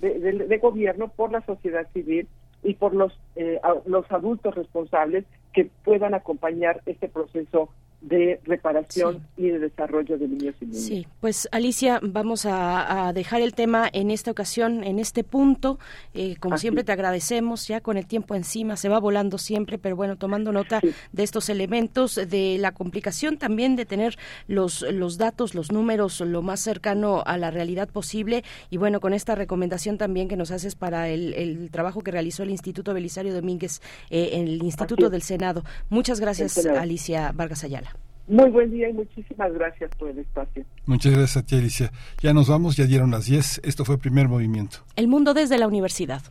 de, 0.00 0.18
de- 0.20 0.32
gobierno, 0.58 1.08
por 1.08 1.30
la 1.30 1.42
sociedad 1.42 1.86
civil 1.92 2.26
y 2.62 2.74
por 2.74 2.94
los, 2.94 3.12
eh, 3.36 3.60
los 3.86 4.10
adultos 4.10 4.54
responsables 4.54 5.24
que 5.52 5.70
puedan 5.84 6.14
acompañar 6.14 6.80
este 6.86 7.08
proceso 7.08 7.68
de 8.00 8.40
reparación 8.44 9.26
y 9.36 9.48
de 9.48 9.58
desarrollo 9.58 10.16
de 10.18 10.28
niños 10.28 10.54
y 10.60 10.66
niñas. 10.66 10.82
Sí, 10.82 11.06
pues 11.20 11.48
Alicia, 11.50 11.98
vamos 12.02 12.46
a, 12.46 13.08
a 13.08 13.12
dejar 13.12 13.40
el 13.40 13.54
tema 13.54 13.88
en 13.92 14.10
esta 14.10 14.30
ocasión, 14.30 14.84
en 14.84 14.98
este 14.98 15.24
punto. 15.24 15.78
Eh, 16.14 16.36
como 16.38 16.54
Así. 16.54 16.62
siempre 16.62 16.84
te 16.84 16.92
agradecemos, 16.92 17.66
ya 17.66 17.80
con 17.80 17.96
el 17.96 18.06
tiempo 18.06 18.34
encima, 18.34 18.76
se 18.76 18.88
va 18.88 19.00
volando 19.00 19.36
siempre, 19.36 19.78
pero 19.78 19.96
bueno, 19.96 20.16
tomando 20.16 20.52
nota 20.52 20.80
de 21.12 21.22
estos 21.22 21.48
elementos, 21.48 22.14
de 22.14 22.56
la 22.58 22.72
complicación 22.72 23.36
también 23.36 23.74
de 23.74 23.84
tener 23.84 24.16
los, 24.46 24.82
los 24.82 25.18
datos, 25.18 25.54
los 25.54 25.72
números 25.72 26.20
lo 26.20 26.42
más 26.42 26.60
cercano 26.60 27.22
a 27.26 27.36
la 27.36 27.50
realidad 27.50 27.88
posible. 27.88 28.44
Y 28.70 28.76
bueno, 28.76 29.00
con 29.00 29.12
esta 29.12 29.34
recomendación 29.34 29.98
también 29.98 30.28
que 30.28 30.36
nos 30.36 30.50
haces 30.50 30.74
para 30.74 31.08
el, 31.08 31.34
el 31.34 31.70
trabajo 31.70 32.02
que 32.02 32.10
realizó 32.10 32.42
el 32.44 32.50
Instituto 32.50 32.94
Belisario 32.94 33.34
Domínguez, 33.34 33.82
eh, 34.10 34.30
en 34.32 34.48
el 34.48 34.62
Instituto 34.62 35.10
del 35.10 35.22
Senado. 35.22 35.64
Muchas 35.90 36.20
gracias. 36.20 36.64
Alicia 36.66 37.32
Vargas 37.34 37.64
Ayala. 37.64 37.87
Muy 38.28 38.50
buen 38.50 38.70
día 38.70 38.90
y 38.90 38.92
muchísimas 38.92 39.52
gracias 39.54 39.90
por 39.98 40.10
el 40.10 40.18
espacio. 40.18 40.62
Muchas 40.84 41.12
gracias 41.12 41.36
a 41.38 41.46
ti, 41.46 41.56
Alicia. 41.56 41.90
Ya 42.20 42.34
nos 42.34 42.48
vamos, 42.48 42.76
ya 42.76 42.84
dieron 42.84 43.10
las 43.10 43.24
10. 43.24 43.62
Esto 43.64 43.86
fue 43.86 43.96
Primer 43.96 44.28
Movimiento. 44.28 44.78
El 44.96 45.08
mundo 45.08 45.32
desde 45.32 45.56
la 45.56 45.66
universidad. 45.66 46.22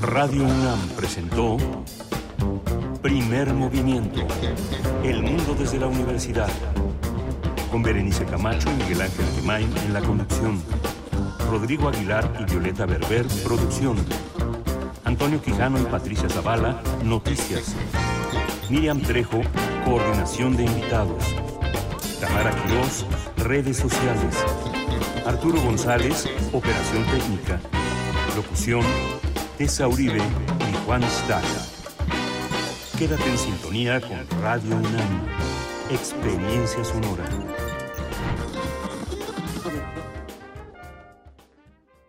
Radio 0.00 0.44
UNAM 0.44 0.78
presentó 0.96 1.58
Primer 3.02 3.52
Movimiento. 3.52 4.26
El 5.04 5.22
mundo 5.22 5.54
desde 5.58 5.78
la 5.78 5.88
universidad. 5.88 6.48
Con 7.70 7.82
Berenice 7.82 8.24
Camacho 8.24 8.70
y 8.70 8.82
Miguel 8.82 9.02
Ángel 9.02 9.26
Gemain 9.36 9.76
en 9.86 9.92
la 9.92 10.00
conducción. 10.00 10.62
Rodrigo 11.50 11.88
Aguilar 11.88 12.32
y 12.40 12.50
Violeta 12.50 12.86
Berber, 12.86 13.26
producción. 13.44 13.96
Antonio 15.04 15.42
Quijano 15.42 15.78
y 15.78 15.84
Patricia 15.84 16.30
Zavala, 16.30 16.80
noticias. 17.04 17.76
Miriam 18.72 19.02
Trejo, 19.02 19.42
coordinación 19.84 20.56
de 20.56 20.64
invitados. 20.64 21.22
Tamara 22.18 22.50
Quirós, 22.52 23.04
redes 23.36 23.76
sociales. 23.76 24.34
Arturo 25.26 25.60
González, 25.60 26.26
operación 26.54 27.04
técnica. 27.04 27.60
Locución, 28.34 28.80
Tessa 29.58 29.86
Uribe 29.86 30.16
y 30.16 30.86
Juan 30.86 31.02
Staca. 31.02 31.46
Quédate 32.98 33.28
en 33.28 33.36
sintonía 33.36 34.00
con 34.00 34.40
Radio 34.40 34.74
UNAM. 34.76 35.26
Experiencia 35.90 36.82
sonora. 36.82 37.24